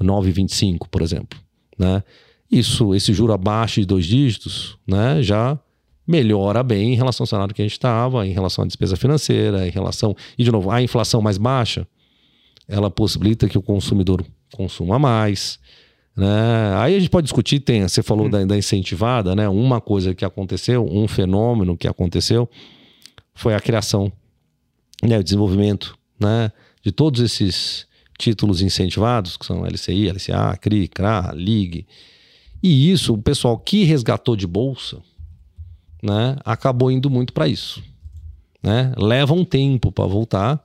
9,25, 0.00 0.86
por 0.90 1.02
exemplo, 1.02 1.38
né? 1.78 2.02
Isso, 2.50 2.94
esse 2.94 3.12
juro 3.12 3.32
abaixo 3.32 3.80
de 3.80 3.86
dois 3.86 4.04
dígitos, 4.04 4.76
né, 4.84 5.22
já 5.22 5.56
melhora 6.04 6.64
bem 6.64 6.92
em 6.92 6.96
relação 6.96 7.22
ao 7.22 7.28
cenário 7.28 7.54
que 7.54 7.62
a 7.62 7.64
gente 7.64 7.72
estava, 7.72 8.26
em 8.26 8.32
relação 8.32 8.64
à 8.64 8.66
despesa 8.66 8.96
financeira, 8.96 9.66
em 9.66 9.70
relação. 9.70 10.16
E, 10.36 10.42
de 10.42 10.50
novo, 10.50 10.68
a 10.68 10.82
inflação 10.82 11.22
mais 11.22 11.38
baixa, 11.38 11.86
ela 12.70 12.90
possibilita 12.90 13.48
que 13.48 13.58
o 13.58 13.62
consumidor 13.62 14.24
consuma 14.52 14.98
mais. 14.98 15.58
Né? 16.16 16.74
Aí 16.76 16.96
a 16.96 16.98
gente 16.98 17.10
pode 17.10 17.24
discutir, 17.24 17.60
tem, 17.60 17.82
você 17.82 18.02
falou 18.02 18.28
da, 18.28 18.44
da 18.44 18.56
incentivada, 18.56 19.34
né? 19.34 19.48
Uma 19.48 19.80
coisa 19.80 20.14
que 20.14 20.24
aconteceu, 20.24 20.86
um 20.86 21.08
fenômeno 21.08 21.76
que 21.76 21.88
aconteceu 21.88 22.48
foi 23.34 23.54
a 23.54 23.60
criação, 23.60 24.12
né, 25.02 25.18
o 25.18 25.24
desenvolvimento 25.24 25.96
né, 26.20 26.52
de 26.82 26.92
todos 26.92 27.20
esses 27.20 27.86
títulos 28.18 28.60
incentivados, 28.60 29.36
que 29.36 29.46
são 29.46 29.64
LCI, 29.64 30.10
LCA, 30.10 30.56
CRI, 30.60 30.88
CRA, 30.88 31.32
LIG. 31.34 31.86
E 32.62 32.90
isso, 32.90 33.14
o 33.14 33.18
pessoal 33.22 33.58
que 33.58 33.84
resgatou 33.84 34.36
de 34.36 34.46
bolsa, 34.46 34.98
né, 36.02 36.36
acabou 36.44 36.90
indo 36.90 37.08
muito 37.08 37.32
para 37.32 37.48
isso. 37.48 37.82
Né? 38.62 38.92
Leva 38.98 39.32
um 39.32 39.44
tempo 39.44 39.90
para 39.90 40.04
voltar. 40.04 40.62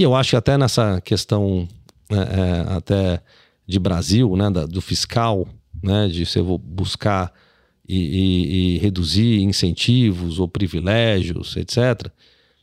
E 0.00 0.02
eu 0.02 0.14
acho 0.14 0.30
que 0.30 0.36
até 0.36 0.56
nessa 0.56 0.98
questão 1.02 1.68
é, 2.08 2.14
é, 2.16 2.74
até 2.74 3.22
de 3.66 3.78
Brasil, 3.78 4.34
né, 4.34 4.48
da- 4.50 4.64
do 4.64 4.80
fiscal, 4.80 5.46
né, 5.82 6.08
de 6.08 6.24
você 6.24 6.40
vo- 6.40 6.56
buscar 6.56 7.30
e, 7.86 7.98
e- 7.98 8.76
e 8.76 8.78
reduzir 8.78 9.42
incentivos 9.42 10.38
ou 10.38 10.48
privilégios, 10.48 11.54
etc. 11.54 12.10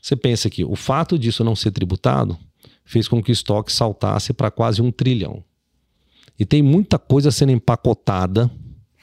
Você 0.02 0.16
pensa 0.16 0.50
que 0.50 0.66
o 0.66 0.76
fato 0.76 1.20
disso 1.20 1.44
não 1.44 1.56
ser 1.56 1.70
tributado 1.70 2.36
fez 2.84 3.08
com 3.08 3.22
que 3.22 3.30
o 3.30 3.34
estoque 3.34 3.72
saltasse 3.72 4.34
para 4.34 4.50
quase 4.50 4.82
um 4.82 4.92
trilhão. 4.92 5.44
E 6.40 6.44
tem 6.46 6.64
muita 6.64 6.98
coisa 6.98 7.30
sendo 7.30 7.52
empacotada, 7.52 8.50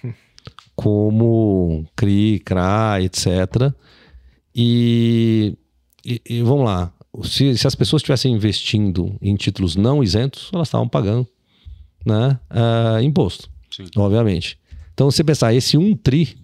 como 0.74 1.87
CRI, 1.95 2.41
CRA, 2.41 3.01
etc. 3.01 3.72
E, 4.55 5.57
e- 6.05 6.20
e 6.28 6.43
vamos 6.43 6.64
lá, 6.64 6.93
se, 7.23 7.57
se 7.57 7.67
as 7.67 7.75
pessoas 7.75 8.01
estivessem 8.01 8.33
investindo 8.33 9.17
em 9.23 9.37
títulos 9.37 9.77
não 9.77 10.03
isentos, 10.03 10.51
elas 10.53 10.69
estavam 10.69 10.89
pagando 10.89 11.27
né, 12.05 12.39
ah, 12.51 13.03
imposto, 13.03 13.49
Sim. 13.71 13.87
obviamente. 13.97 14.59
Então, 14.93 15.11
você 15.11 15.23
pensar, 15.25 15.55
esse 15.55 15.77
1 15.77 15.97
tri, 15.97 16.37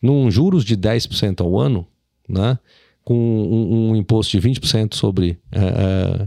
num 0.00 0.30
juros 0.30 0.64
de 0.64 0.76
10% 0.76 1.40
ao 1.40 1.58
ano, 1.58 1.86
né, 2.28 2.58
com 3.04 3.14
um, 3.14 3.90
um 3.90 3.96
imposto 3.96 4.38
de 4.38 4.48
20% 4.48 4.94
sobre 4.94 5.38
eh, 5.52 6.26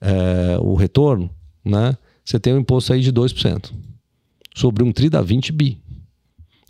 eh, 0.00 0.58
o 0.60 0.74
retorno, 0.74 1.28
né, 1.64 1.96
você 2.24 2.38
tem 2.40 2.54
um 2.54 2.58
imposto 2.58 2.92
aí 2.92 3.00
de 3.00 3.12
2%. 3.12 3.72
Sobre 4.54 4.82
um 4.84 4.92
tri 4.92 5.08
dá 5.10 5.20
20 5.20 5.52
bi. 5.52 5.78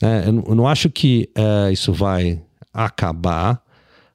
É, 0.03 0.28
eu, 0.28 0.55
não- 0.55 0.66
acho 0.66 0.90
que 0.90 1.28
isso 1.72 1.92
vai 1.92 2.42
acabar, 2.72 3.62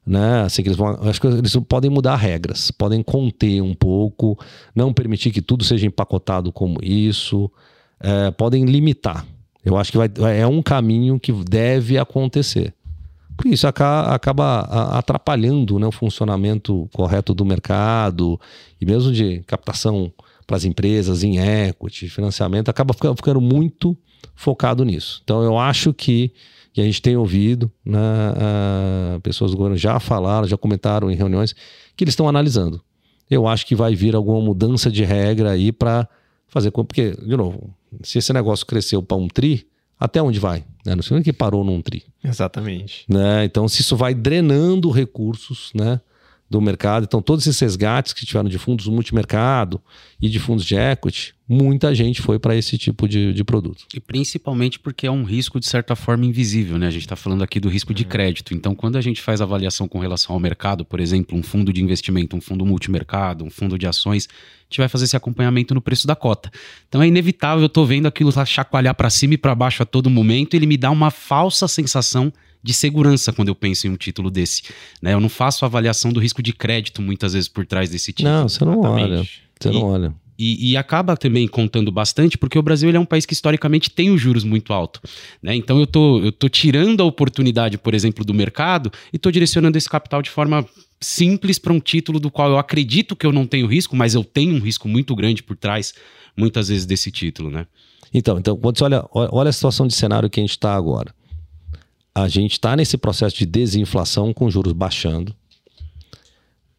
né? 0.06 0.42
Assim, 0.42 0.62
que 0.62 0.68
eles 0.68 0.78
vão, 0.78 0.98
acho 1.08 1.20
que 1.20 1.26
eles 1.26 1.54
podem 1.68 1.90
mudar 1.90 2.16
regras, 2.16 2.70
podem 2.70 3.02
conter 3.02 3.60
um 3.60 3.74
pouco, 3.74 4.38
não 4.74 4.92
permitir 4.92 5.30
que 5.30 5.42
tudo 5.42 5.64
seja 5.64 5.86
empacotado 5.86 6.52
como 6.52 6.78
isso, 6.82 7.50
é, 8.00 8.30
podem 8.30 8.64
limitar. 8.64 9.26
Eu 9.64 9.76
acho 9.76 9.92
que 9.92 9.98
vai, 9.98 10.10
é 10.38 10.46
um 10.46 10.62
caminho 10.62 11.20
que 11.20 11.32
deve 11.32 11.98
acontecer. 11.98 12.74
Porque 13.36 13.54
isso 13.54 13.66
acaba, 13.66 14.60
atrapalhando 14.98 15.78
né, 15.78 15.86
o 15.86 15.92
funcionamento 15.92 16.88
correto 16.92 17.32
do 17.32 17.44
mercado 17.44 18.38
e 18.78 18.84
mesmo 18.84 19.10
de 19.12 19.40
captação 19.46 20.12
para 20.46 20.56
as 20.56 20.64
empresas 20.64 21.22
em 21.22 21.38
equity, 21.38 22.08
financiamento, 22.08 22.68
acaba 22.68 22.92
ficando 22.92 23.40
muito 23.40 23.96
focado 24.34 24.84
nisso. 24.84 25.20
Então 25.24 25.42
eu 25.42 25.58
acho 25.58 25.94
que 25.94 26.32
e 26.76 26.80
a 26.80 26.84
gente 26.84 27.02
tem 27.02 27.16
ouvido, 27.16 27.70
né, 27.84 28.00
pessoas 29.22 29.50
do 29.50 29.56
governo 29.56 29.76
já 29.76 29.98
falaram, 29.98 30.46
já 30.46 30.56
comentaram 30.56 31.10
em 31.10 31.16
reuniões, 31.16 31.54
que 31.96 32.04
eles 32.04 32.12
estão 32.12 32.28
analisando. 32.28 32.80
Eu 33.30 33.46
acho 33.46 33.66
que 33.66 33.74
vai 33.74 33.94
vir 33.94 34.14
alguma 34.14 34.40
mudança 34.40 34.90
de 34.90 35.04
regra 35.04 35.52
aí 35.52 35.70
para 35.72 36.08
fazer. 36.48 36.70
Porque, 36.70 37.12
de 37.12 37.36
novo, 37.36 37.74
se 38.02 38.18
esse 38.18 38.32
negócio 38.32 38.66
cresceu 38.66 39.02
para 39.02 39.16
um 39.16 39.28
tri, 39.28 39.66
até 39.98 40.20
onde 40.20 40.40
vai? 40.40 40.64
Né? 40.84 40.94
Não 40.94 41.02
sei 41.02 41.22
que 41.22 41.32
parou 41.32 41.62
num 41.62 41.80
tri. 41.80 42.04
Exatamente. 42.24 43.04
Né? 43.08 43.44
Então, 43.44 43.68
se 43.68 43.82
isso 43.82 43.96
vai 43.96 44.14
drenando 44.14 44.90
recursos, 44.90 45.70
né? 45.74 46.00
Do 46.50 46.60
mercado. 46.60 47.04
Então, 47.04 47.22
todos 47.22 47.46
esses 47.46 47.60
resgates 47.60 48.12
que 48.12 48.26
tiveram 48.26 48.48
de 48.48 48.58
fundos 48.58 48.88
multimercado 48.88 49.80
e 50.20 50.28
de 50.28 50.40
fundos 50.40 50.64
de 50.64 50.74
equity, 50.74 51.32
muita 51.48 51.94
gente 51.94 52.20
foi 52.20 52.40
para 52.40 52.56
esse 52.56 52.76
tipo 52.76 53.08
de, 53.08 53.32
de, 53.32 53.44
produto. 53.44 53.84
E 53.94 54.00
principalmente 54.00 54.76
porque 54.80 55.06
é 55.06 55.10
um 55.10 55.22
risco, 55.22 55.60
de 55.60 55.66
certa 55.66 55.94
forma, 55.94 56.26
invisível. 56.26 56.76
Né? 56.76 56.88
A 56.88 56.90
gente 56.90 57.02
está 57.02 57.14
falando 57.14 57.44
aqui 57.44 57.60
do 57.60 57.68
risco 57.68 57.94
de 57.94 58.02
uhum. 58.02 58.08
crédito. 58.08 58.52
Então, 58.52 58.74
quando 58.74 58.96
a 58.96 59.00
gente 59.00 59.22
faz 59.22 59.40
avaliação 59.40 59.86
com 59.86 60.00
relação 60.00 60.34
ao 60.34 60.40
mercado, 60.40 60.84
por 60.84 60.98
exemplo, 60.98 61.38
um 61.38 61.42
fundo 61.42 61.72
de 61.72 61.80
investimento, 61.80 62.36
um 62.36 62.40
fundo 62.40 62.66
multimercado, 62.66 63.44
um 63.44 63.50
fundo 63.50 63.78
de 63.78 63.86
ações, 63.86 64.28
a 64.28 64.64
gente 64.64 64.78
vai 64.78 64.88
fazer 64.88 65.04
esse 65.04 65.16
acompanhamento 65.16 65.72
no 65.72 65.80
preço 65.80 66.04
da 66.04 66.16
cota. 66.16 66.50
Então, 66.88 67.00
é 67.00 67.06
inevitável, 67.06 67.62
eu 67.62 67.66
estou 67.66 67.86
vendo 67.86 68.06
aquilo 68.06 68.32
chacoalhar 68.44 68.94
para 68.96 69.08
cima 69.08 69.34
e 69.34 69.38
para 69.38 69.54
baixo 69.54 69.84
a 69.84 69.86
todo 69.86 70.10
momento, 70.10 70.54
ele 70.54 70.66
me 70.66 70.76
dá 70.76 70.90
uma 70.90 71.12
falsa 71.12 71.68
sensação 71.68 72.32
de 72.62 72.74
segurança 72.74 73.32
quando 73.32 73.48
eu 73.48 73.54
penso 73.54 73.86
em 73.86 73.90
um 73.90 73.96
título 73.96 74.30
desse. 74.30 74.62
Né? 75.00 75.14
Eu 75.14 75.20
não 75.20 75.28
faço 75.28 75.64
avaliação 75.64 76.12
do 76.12 76.20
risco 76.20 76.42
de 76.42 76.52
crédito 76.52 77.00
muitas 77.00 77.32
vezes 77.32 77.48
por 77.48 77.66
trás 77.66 77.90
desse 77.90 78.12
título. 78.12 78.34
Não, 78.34 78.48
você 78.48 78.64
não 78.64 78.80
Exatamente. 78.80 79.12
olha. 79.12 79.28
Você 79.60 79.68
e, 79.68 79.72
não 79.72 79.82
olha. 79.82 80.14
E, 80.38 80.70
e, 80.70 80.76
acaba 80.76 81.18
também 81.18 81.46
contando 81.46 81.92
bastante, 81.92 82.38
porque 82.38 82.58
o 82.58 82.62
Brasil 82.62 82.90
é 82.90 82.98
um 82.98 83.04
país 83.04 83.26
que 83.26 83.34
historicamente 83.34 83.90
tem 83.90 84.10
os 84.10 84.18
juros 84.18 84.42
muito 84.42 84.72
alto. 84.72 85.00
Né? 85.42 85.54
Então 85.54 85.78
eu 85.78 85.86
tô, 85.86 86.20
eu 86.20 86.32
tô 86.32 86.48
tirando 86.48 87.02
a 87.02 87.04
oportunidade, 87.04 87.76
por 87.76 87.92
exemplo, 87.92 88.24
do 88.24 88.32
mercado 88.32 88.90
e 89.12 89.16
estou 89.16 89.30
direcionando 89.30 89.76
esse 89.76 89.88
capital 89.88 90.22
de 90.22 90.30
forma 90.30 90.66
simples 90.98 91.58
para 91.58 91.72
um 91.72 91.80
título 91.80 92.18
do 92.18 92.30
qual 92.30 92.50
eu 92.50 92.58
acredito 92.58 93.14
que 93.14 93.26
eu 93.26 93.32
não 93.32 93.46
tenho 93.46 93.66
risco, 93.66 93.94
mas 93.94 94.14
eu 94.14 94.24
tenho 94.24 94.54
um 94.54 94.60
risco 94.60 94.88
muito 94.88 95.14
grande 95.14 95.42
por 95.42 95.56
trás, 95.56 95.92
muitas 96.34 96.68
vezes, 96.68 96.86
desse 96.86 97.10
título. 97.10 97.50
Né? 97.50 97.66
Então, 98.12 98.38
então 98.38 98.56
quando 98.56 98.78
você 98.78 98.84
olha, 98.84 99.04
olha 99.12 99.50
a 99.50 99.52
situação 99.52 99.86
de 99.86 99.94
cenário 99.94 100.30
que 100.30 100.40
a 100.40 100.42
gente 100.42 100.52
está 100.52 100.74
agora 100.74 101.14
a 102.14 102.28
gente 102.28 102.52
está 102.52 102.76
nesse 102.76 102.96
processo 102.96 103.36
de 103.36 103.46
desinflação 103.46 104.32
com 104.32 104.50
juros 104.50 104.72
baixando. 104.72 105.34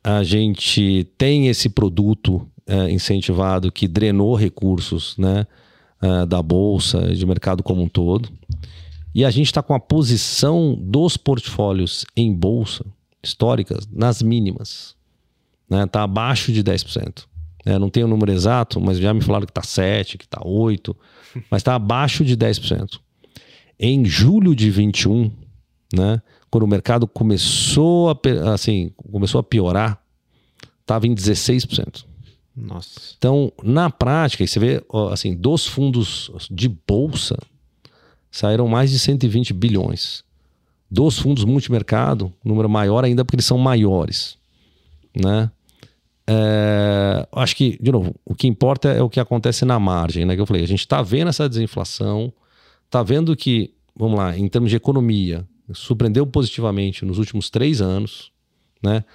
A 0.03 0.23
gente 0.23 1.07
tem 1.17 1.47
esse 1.47 1.69
produto 1.69 2.47
é, 2.65 2.89
incentivado 2.91 3.71
que 3.71 3.87
drenou 3.87 4.35
recursos 4.35 5.15
né, 5.17 5.45
é, 6.01 6.25
da 6.25 6.41
bolsa, 6.41 7.13
de 7.13 7.25
mercado 7.25 7.63
como 7.63 7.83
um 7.83 7.87
todo. 7.87 8.29
E 9.13 9.25
a 9.25 9.29
gente 9.29 9.47
está 9.47 9.61
com 9.61 9.73
a 9.73 9.79
posição 9.79 10.75
dos 10.79 11.17
portfólios 11.17 12.05
em 12.15 12.33
bolsa 12.33 12.85
históricas 13.23 13.87
nas 13.91 14.21
mínimas. 14.21 14.95
Está 15.63 15.77
né, 15.77 15.85
tá 15.85 16.03
abaixo 16.03 16.51
de 16.51 16.63
10%. 16.63 17.25
É, 17.65 17.77
não 17.77 17.89
tenho 17.89 18.07
o 18.07 18.09
número 18.09 18.31
exato, 18.31 18.79
mas 18.81 18.97
já 18.97 19.13
me 19.13 19.21
falaram 19.21 19.45
que 19.45 19.51
está 19.51 19.61
7, 19.61 20.17
que 20.17 20.25
está 20.25 20.41
8, 20.43 20.95
mas 21.49 21.59
está 21.59 21.75
abaixo 21.75 22.25
de 22.25 22.35
10%. 22.35 22.99
Em 23.83 24.05
julho 24.05 24.55
de 24.55 24.69
21, 24.69 25.31
né, 25.91 26.21
quando 26.51 26.63
o 26.63 26.67
mercado 26.67 27.07
começou 27.07 28.11
a, 28.11 28.53
assim, 28.53 28.91
começou 29.11 29.39
a 29.39 29.43
piorar, 29.43 29.99
estava 30.81 31.07
em 31.07 31.15
16%. 31.15 32.05
Nossa. 32.55 33.15
Então, 33.17 33.51
na 33.63 33.89
prática, 33.89 34.45
você 34.45 34.59
vê, 34.59 34.85
assim, 35.11 35.35
dos 35.35 35.65
fundos 35.65 36.29
de 36.51 36.69
bolsa, 36.69 37.37
saíram 38.29 38.67
mais 38.67 38.91
de 38.91 38.99
120 38.99 39.51
bilhões. 39.51 40.23
Dos 40.89 41.17
fundos 41.17 41.43
multimercado, 41.43 42.31
número 42.43 42.69
maior 42.69 43.03
ainda 43.03 43.25
porque 43.25 43.37
eles 43.37 43.45
são 43.45 43.57
maiores, 43.57 44.37
né? 45.15 45.49
É, 46.27 47.27
acho 47.31 47.55
que, 47.55 47.79
de 47.81 47.91
novo, 47.91 48.13
o 48.23 48.35
que 48.35 48.47
importa 48.47 48.89
é 48.89 49.01
o 49.01 49.09
que 49.09 49.19
acontece 49.19 49.65
na 49.65 49.79
margem, 49.79 50.23
né? 50.23 50.35
Que 50.35 50.41
eu 50.41 50.45
falei, 50.45 50.63
a 50.63 50.67
gente 50.67 50.81
está 50.81 51.01
vendo 51.01 51.29
essa 51.29 51.49
desinflação, 51.49 52.31
está 52.91 53.01
vendo 53.01 53.33
que, 53.37 53.73
vamos 53.95 54.17
lá, 54.17 54.37
em 54.37 54.49
termos 54.49 54.69
de 54.69 54.75
economia, 54.75 55.47
surpreendeu 55.73 56.27
positivamente 56.27 57.05
nos 57.05 57.17
últimos 57.17 57.49
três 57.49 57.79
anos, 57.79 58.33
né? 58.83 59.05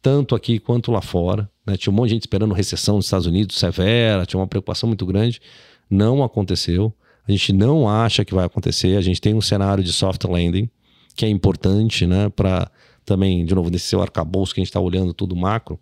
Tanto 0.00 0.36
aqui 0.36 0.60
quanto 0.60 0.92
lá 0.92 1.02
fora. 1.02 1.50
Né? 1.66 1.76
Tinha 1.76 1.92
um 1.92 1.96
monte 1.96 2.10
de 2.10 2.14
gente 2.14 2.22
esperando 2.22 2.54
recessão 2.54 2.94
nos 2.94 3.06
Estados 3.06 3.26
Unidos 3.26 3.56
severa, 3.56 4.24
tinha 4.24 4.38
uma 4.38 4.46
preocupação 4.46 4.86
muito 4.86 5.04
grande. 5.04 5.40
Não 5.90 6.22
aconteceu. 6.22 6.94
A 7.26 7.32
gente 7.32 7.52
não 7.52 7.88
acha 7.88 8.24
que 8.24 8.32
vai 8.32 8.44
acontecer. 8.44 8.96
A 8.96 9.00
gente 9.00 9.20
tem 9.20 9.34
um 9.34 9.40
cenário 9.40 9.82
de 9.82 9.92
soft 9.92 10.22
landing, 10.24 10.70
que 11.16 11.24
é 11.24 11.28
importante, 11.28 12.06
né? 12.06 12.28
Para 12.28 12.70
também, 13.04 13.44
de 13.44 13.54
novo, 13.54 13.68
nesse 13.68 13.88
seu 13.88 14.00
arcabouço 14.00 14.54
que 14.54 14.60
a 14.60 14.62
gente 14.62 14.70
está 14.70 14.80
olhando 14.80 15.12
tudo 15.12 15.34
macro, 15.34 15.78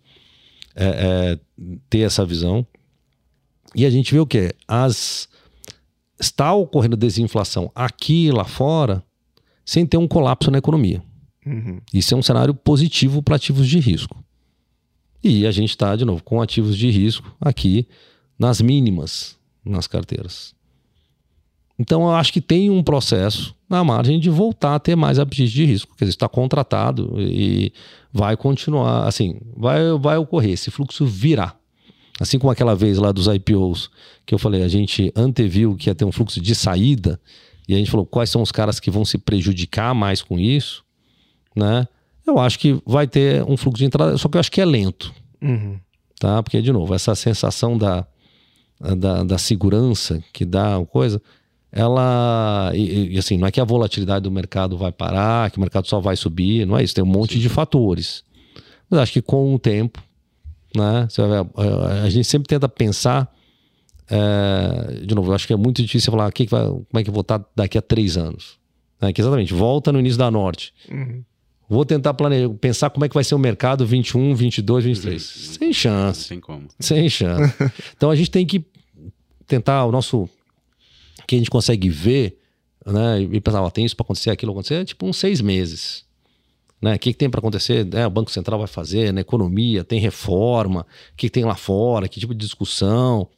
é, 0.75 0.85
é, 0.85 1.39
ter 1.87 1.99
essa 1.99 2.25
visão. 2.25 2.65
E 3.75 3.85
a 3.85 3.89
gente 3.91 4.11
vê 4.11 4.19
o 4.19 4.25
quê? 4.25 4.55
As 4.67 5.29
está 6.23 6.53
ocorrendo 6.53 6.95
desinflação 6.95 7.71
aqui 7.75 8.27
e 8.27 8.31
lá 8.31 8.45
fora 8.45 9.03
sem 9.65 9.85
ter 9.85 9.97
um 9.97 10.07
colapso 10.07 10.49
na 10.49 10.57
economia. 10.57 11.03
Uhum. 11.45 11.79
Isso 11.93 12.13
é 12.13 12.17
um 12.17 12.21
cenário 12.21 12.53
positivo 12.53 13.21
para 13.21 13.35
ativos 13.35 13.67
de 13.67 13.79
risco. 13.79 14.23
E 15.23 15.45
a 15.45 15.51
gente 15.51 15.69
está, 15.69 15.95
de 15.95 16.03
novo, 16.03 16.23
com 16.23 16.41
ativos 16.41 16.77
de 16.77 16.89
risco 16.89 17.33
aqui 17.39 17.87
nas 18.37 18.61
mínimas 18.61 19.37
nas 19.63 19.87
carteiras. 19.87 20.53
Então 21.79 22.03
eu 22.03 22.11
acho 22.11 22.31
que 22.31 22.41
tem 22.41 22.69
um 22.69 22.83
processo 22.83 23.55
na 23.69 23.83
margem 23.83 24.19
de 24.19 24.29
voltar 24.29 24.75
a 24.75 24.79
ter 24.79 24.95
mais 24.95 25.17
apetite 25.17 25.53
de 25.53 25.65
risco, 25.65 25.95
que 25.95 26.03
está 26.03 26.29
contratado 26.29 27.15
e 27.17 27.73
vai 28.11 28.37
continuar, 28.37 29.07
assim, 29.07 29.39
vai, 29.55 29.79
vai 29.97 30.17
ocorrer, 30.17 30.51
esse 30.51 30.69
fluxo 30.69 31.05
virá. 31.05 31.55
Assim 32.19 32.37
como 32.37 32.51
aquela 32.51 32.75
vez 32.75 32.97
lá 32.97 33.11
dos 33.11 33.27
IPOs, 33.27 33.89
que 34.25 34.33
eu 34.33 34.39
falei, 34.39 34.63
a 34.63 34.67
gente 34.67 35.11
anteviu 35.15 35.75
que 35.75 35.89
ia 35.89 35.95
ter 35.95 36.05
um 36.05 36.11
fluxo 36.11 36.39
de 36.39 36.53
saída, 36.53 37.19
e 37.67 37.73
a 37.73 37.77
gente 37.77 37.89
falou 37.89 38.05
quais 38.05 38.29
são 38.29 38.41
os 38.41 38.51
caras 38.51 38.79
que 38.79 38.91
vão 38.91 39.03
se 39.03 39.17
prejudicar 39.17 39.95
mais 39.95 40.21
com 40.21 40.39
isso, 40.39 40.83
né? 41.55 41.87
Eu 42.25 42.39
acho 42.39 42.59
que 42.59 42.79
vai 42.85 43.07
ter 43.07 43.43
um 43.43 43.57
fluxo 43.57 43.79
de 43.79 43.85
entrada, 43.85 44.17
só 44.17 44.29
que 44.29 44.37
eu 44.37 44.39
acho 44.39 44.51
que 44.51 44.61
é 44.61 44.65
lento. 44.65 45.13
Uhum. 45.41 45.77
Tá? 46.19 46.41
Porque, 46.41 46.61
de 46.61 46.71
novo, 46.71 46.93
essa 46.93 47.15
sensação 47.15 47.77
da, 47.77 48.05
da, 48.79 49.23
da 49.23 49.37
segurança 49.37 50.23
que 50.31 50.45
dá 50.45 50.77
uma 50.77 50.85
coisa, 50.85 51.21
ela. 51.71 52.71
E, 52.73 53.15
e, 53.15 53.17
assim, 53.17 53.37
não 53.37 53.47
é 53.47 53.51
que 53.51 53.59
a 53.59 53.65
volatilidade 53.65 54.23
do 54.23 54.31
mercado 54.31 54.77
vai 54.77 54.91
parar, 54.91 55.51
que 55.51 55.57
o 55.57 55.61
mercado 55.61 55.87
só 55.87 55.99
vai 55.99 56.15
subir, 56.15 56.65
não 56.65 56.77
é 56.77 56.83
isso, 56.83 56.93
tem 56.93 57.03
um 57.03 57.07
monte 57.07 57.33
Sim. 57.33 57.39
de 57.39 57.49
fatores. 57.49 58.23
Mas 58.89 58.99
acho 58.99 59.13
que 59.13 59.21
com 59.21 59.53
o 59.53 59.59
tempo, 59.59 60.01
né? 60.75 61.07
A 62.03 62.09
gente 62.09 62.25
sempre 62.25 62.47
tenta 62.47 62.67
pensar. 62.67 63.31
É, 64.09 65.05
de 65.05 65.15
novo, 65.15 65.31
eu 65.31 65.35
acho 65.35 65.47
que 65.47 65.53
é 65.53 65.55
muito 65.55 65.81
difícil 65.81 66.11
falar 66.11 66.31
que 66.31 66.45
que 66.45 66.51
vai, 66.51 66.65
como 66.65 66.85
é 66.95 67.03
que 67.03 67.09
eu 67.09 67.13
vou 67.13 67.21
estar 67.21 67.43
daqui 67.55 67.77
a 67.77 67.81
três 67.81 68.17
anos. 68.17 68.59
É, 69.01 69.11
que 69.11 69.21
exatamente, 69.21 69.53
volta 69.53 69.91
no 69.91 69.99
início 69.99 70.17
da 70.17 70.29
Norte. 70.31 70.73
Uhum. 70.89 71.23
Vou 71.69 71.85
tentar 71.85 72.13
planejar, 72.13 72.49
pensar 72.49 72.89
como 72.89 73.05
é 73.05 73.09
que 73.09 73.15
vai 73.15 73.23
ser 73.23 73.35
o 73.35 73.39
mercado 73.39 73.85
21, 73.85 74.35
22, 74.35 74.85
23. 74.85 75.21
Uhum. 75.21 75.53
Sem 75.53 75.73
chance. 75.73 76.23
Sem 76.25 76.39
como. 76.39 76.67
Sem 76.79 77.09
chance. 77.09 77.53
então 77.95 78.09
a 78.09 78.15
gente 78.15 78.29
tem 78.29 78.45
que 78.45 78.65
tentar 79.47 79.85
o 79.85 79.91
nosso. 79.91 80.29
que 81.27 81.35
a 81.35 81.37
gente 81.37 81.49
consegue 81.49 81.89
ver, 81.89 82.37
né? 82.85 83.21
E 83.21 83.41
pensar, 83.41 83.61
ó, 83.61 83.69
tem 83.69 83.85
isso 83.85 83.95
para 83.95 84.03
acontecer, 84.03 84.29
aquilo 84.29 84.51
acontecer, 84.51 84.75
é 84.75 84.85
tipo 84.85 85.05
uns 85.05 85.17
seis 85.17 85.41
meses. 85.41 86.05
Né? 86.83 86.95
O 86.95 86.99
que, 86.99 87.13
que 87.13 87.17
tem 87.17 87.29
para 87.29 87.39
acontecer? 87.39 87.87
É, 87.95 88.05
o 88.05 88.09
Banco 88.09 88.29
Central 88.29 88.59
vai 88.59 88.67
fazer, 88.67 89.05
na 89.05 89.13
né? 89.13 89.21
economia, 89.21 89.85
tem 89.85 90.01
reforma, 90.01 90.81
o 90.81 91.15
que, 91.15 91.27
que 91.27 91.29
tem 91.29 91.45
lá 91.45 91.55
fora, 91.55 92.09
que 92.09 92.19
tipo 92.19 92.33
de 92.33 92.45
discussão. 92.45 93.29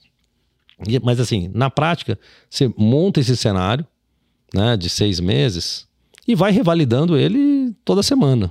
E, 0.87 0.99
mas 0.99 1.19
assim, 1.19 1.51
na 1.53 1.69
prática, 1.69 2.17
você 2.49 2.73
monta 2.75 3.19
esse 3.19 3.37
cenário 3.37 3.85
né, 4.51 4.75
de 4.75 4.89
seis 4.89 5.19
meses 5.19 5.87
e 6.27 6.33
vai 6.33 6.51
revalidando 6.51 7.15
ele 7.15 7.71
toda 7.85 8.01
semana. 8.01 8.49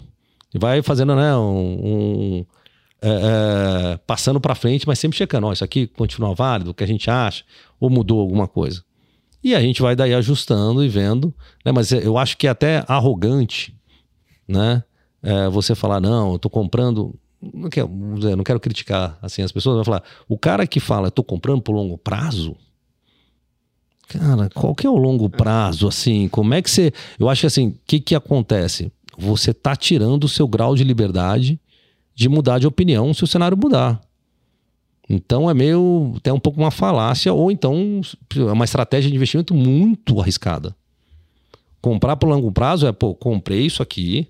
E 0.55 0.61
vai 0.61 0.81
fazendo, 0.81 1.17
né, 1.17 1.37
um. 1.37 1.81
um 1.85 2.47
é, 3.03 3.09
é, 3.93 3.97
passando 4.07 4.41
para 4.41 4.55
frente, 4.55 4.87
mas 4.87 4.99
sempre 5.01 5.19
checando, 5.19 5.49
ó, 5.49 5.53
isso 5.53 5.65
aqui 5.65 5.89
continua 5.89 6.35
válido, 6.35 6.71
o 6.71 6.75
que 6.75 6.85
a 6.85 6.87
gente 6.87 7.11
acha, 7.11 7.45
ou 7.79 7.91
mudou 7.91 8.21
alguma 8.21 8.47
coisa. 8.47 8.83
E 9.43 9.55
a 9.55 9.61
gente 9.61 9.83
vai 9.83 9.95
daí 9.95 10.15
ajustando 10.15 10.83
e 10.83 10.89
vendo, 10.89 11.35
né? 11.65 11.73
Mas 11.73 11.93
eu 11.93 12.17
acho 12.17 12.39
que 12.39 12.47
é 12.47 12.51
até 12.51 12.83
arrogante, 12.89 13.75
né? 14.47 14.83
é, 15.25 15.49
você 15.49 15.75
falar, 15.75 16.01
não, 16.01 16.35
eu 16.35 16.39
tô 16.39 16.51
comprando. 16.51 17.15
Não 17.43 17.69
quero, 17.69 17.89
não 17.89 18.45
quero 18.45 18.61
criticar 18.61 19.19
assim 19.21 19.43
as 19.43 19.51
pessoas, 19.51 19.77
vai 19.77 19.85
falar, 19.85 20.03
o 20.29 20.39
cara 20.39 20.67
que 20.67 20.81
fala, 20.81 21.11
tô 21.11 21.25
comprando 21.25 21.61
por 21.61 21.75
longo 21.75 21.99
prazo, 21.99 22.57
Cara, 24.07 24.51
qual 24.51 24.75
que 24.75 24.87
é 24.87 24.91
o 24.91 24.97
longo 24.97 25.31
prazo, 25.31 25.89
assim? 25.89 26.29
Como 26.29 26.53
é 26.53 26.61
que 26.61 26.71
você. 26.71 26.93
Eu 27.19 27.27
acho 27.29 27.41
que 27.41 27.47
assim, 27.47 27.69
o 27.69 27.79
que, 27.87 27.99
que 27.99 28.15
acontece? 28.15 28.93
Você 29.17 29.55
tá 29.55 29.75
tirando 29.75 30.25
o 30.25 30.29
seu 30.29 30.47
grau 30.47 30.75
de 30.75 30.85
liberdade 30.85 31.59
de 32.15 32.29
mudar 32.29 32.59
de 32.59 32.67
opinião 32.67 33.15
se 33.15 33.25
o 33.25 33.27
cenário 33.27 33.57
mudar. 33.57 33.99
Então 35.09 35.49
é 35.49 35.55
meio. 35.55 36.13
até 36.19 36.31
um 36.31 36.39
pouco 36.39 36.61
uma 36.61 36.71
falácia, 36.71 37.33
ou 37.33 37.51
então 37.51 38.03
é 38.37 38.53
uma 38.53 38.67
estratégia 38.67 39.11
de 39.11 39.17
investimento 39.17 39.55
muito 39.55 40.21
arriscada. 40.21 40.77
Comprar 41.81 42.17
por 42.17 42.29
longo 42.29 42.53
prazo 42.53 42.87
é, 42.87 42.93
pô, 42.93 43.15
comprei 43.15 43.65
isso 43.65 43.83
aqui, 43.83 44.29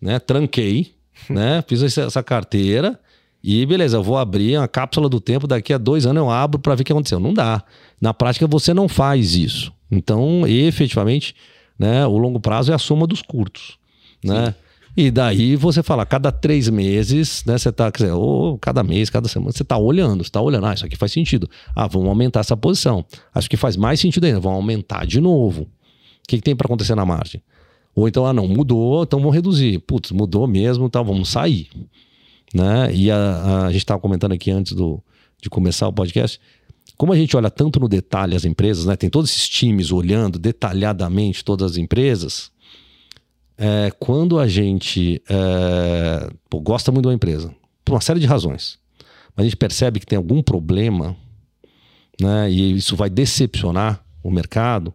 né? 0.00 0.18
Tranquei, 0.18 0.94
né? 1.28 1.62
Fiz 1.66 1.82
essa 1.98 2.22
carteira 2.22 2.98
e 3.42 3.64
beleza, 3.64 3.96
eu 3.96 4.02
vou 4.02 4.18
abrir 4.18 4.58
uma 4.58 4.66
cápsula 4.66 5.08
do 5.08 5.20
tempo, 5.20 5.46
daqui 5.46 5.72
a 5.72 5.78
dois 5.78 6.06
anos 6.06 6.20
eu 6.20 6.30
abro 6.30 6.60
para 6.60 6.74
ver 6.74 6.82
o 6.82 6.84
que 6.84 6.92
aconteceu. 6.92 7.20
Não 7.20 7.32
dá. 7.32 7.62
Na 8.00 8.12
prática, 8.12 8.46
você 8.46 8.74
não 8.74 8.88
faz 8.88 9.34
isso. 9.34 9.72
Então, 9.90 10.46
efetivamente, 10.46 11.34
né, 11.78 12.06
o 12.06 12.18
longo 12.18 12.40
prazo 12.40 12.72
é 12.72 12.74
a 12.74 12.78
soma 12.78 13.06
dos 13.06 13.22
curtos. 13.22 13.78
Né? 14.22 14.54
E 14.96 15.12
daí 15.12 15.54
você 15.54 15.82
fala, 15.82 16.04
cada 16.04 16.32
três 16.32 16.68
meses, 16.68 17.44
né? 17.46 17.56
Você 17.56 17.70
tá, 17.70 17.90
quer 17.92 18.02
dizer, 18.02 18.12
ou 18.14 18.58
cada 18.58 18.82
mês, 18.82 19.08
cada 19.08 19.28
semana, 19.28 19.52
você 19.52 19.62
está 19.62 19.78
olhando, 19.78 20.24
você 20.24 20.30
tá 20.30 20.40
olhando, 20.40 20.66
ah, 20.66 20.74
isso 20.74 20.84
aqui 20.84 20.96
faz 20.96 21.12
sentido. 21.12 21.48
Ah, 21.74 21.86
vamos 21.86 22.08
aumentar 22.08 22.40
essa 22.40 22.56
posição. 22.56 23.04
Acho 23.32 23.48
que 23.48 23.56
faz 23.56 23.76
mais 23.76 24.00
sentido 24.00 24.24
ainda, 24.24 24.40
vamos 24.40 24.56
aumentar 24.56 25.06
de 25.06 25.20
novo. 25.20 25.62
O 25.62 25.68
que, 26.26 26.36
que 26.36 26.42
tem 26.42 26.56
para 26.56 26.66
acontecer 26.66 26.96
na 26.96 27.06
margem? 27.06 27.40
Ou 27.98 28.08
então, 28.08 28.26
ah, 28.26 28.32
não, 28.32 28.46
mudou, 28.46 29.02
então 29.02 29.18
vamos 29.18 29.34
reduzir. 29.34 29.78
Putz, 29.80 30.12
mudou 30.12 30.46
mesmo, 30.46 30.88
tá, 30.88 31.02
vamos 31.02 31.28
sair 31.28 31.68
né? 32.54 32.92
E 32.92 33.10
a, 33.10 33.66
a, 33.66 33.72
gente 33.72 33.82
estava 33.82 34.00
comentando 34.00 34.32
aqui 34.32 34.50
antes 34.50 34.72
do, 34.72 35.02
de 35.40 35.50
começar 35.50 35.88
o 35.88 35.92
podcast, 35.92 36.40
como 36.96 37.12
a 37.12 37.16
gente 37.16 37.36
olha 37.36 37.50
tanto 37.50 37.78
no 37.78 37.88
detalhe 37.88 38.34
as 38.34 38.44
empresas, 38.44 38.86
né? 38.86 38.96
Tem 38.96 39.10
todos 39.10 39.30
esses 39.30 39.48
times 39.48 39.92
olhando 39.92 40.38
detalhadamente 40.38 41.44
todas 41.44 41.72
as 41.72 41.76
empresas. 41.76 42.50
É, 43.56 43.92
quando 43.98 44.38
a 44.38 44.46
gente 44.46 45.20
é, 45.28 46.30
pô, 46.48 46.60
gosta 46.60 46.92
muito 46.92 47.04
de 47.04 47.08
uma 47.08 47.14
empresa, 47.14 47.54
por 47.84 47.94
uma 47.94 48.00
série 48.00 48.20
de 48.20 48.26
razões, 48.26 48.78
mas 49.34 49.44
a 49.44 49.48
gente 49.48 49.56
percebe 49.56 50.00
que 50.00 50.06
tem 50.06 50.16
algum 50.16 50.42
problema, 50.42 51.16
né? 52.20 52.50
E 52.50 52.76
isso 52.76 52.96
vai 52.96 53.10
decepcionar 53.10 54.04
o 54.22 54.30
mercado, 54.30 54.94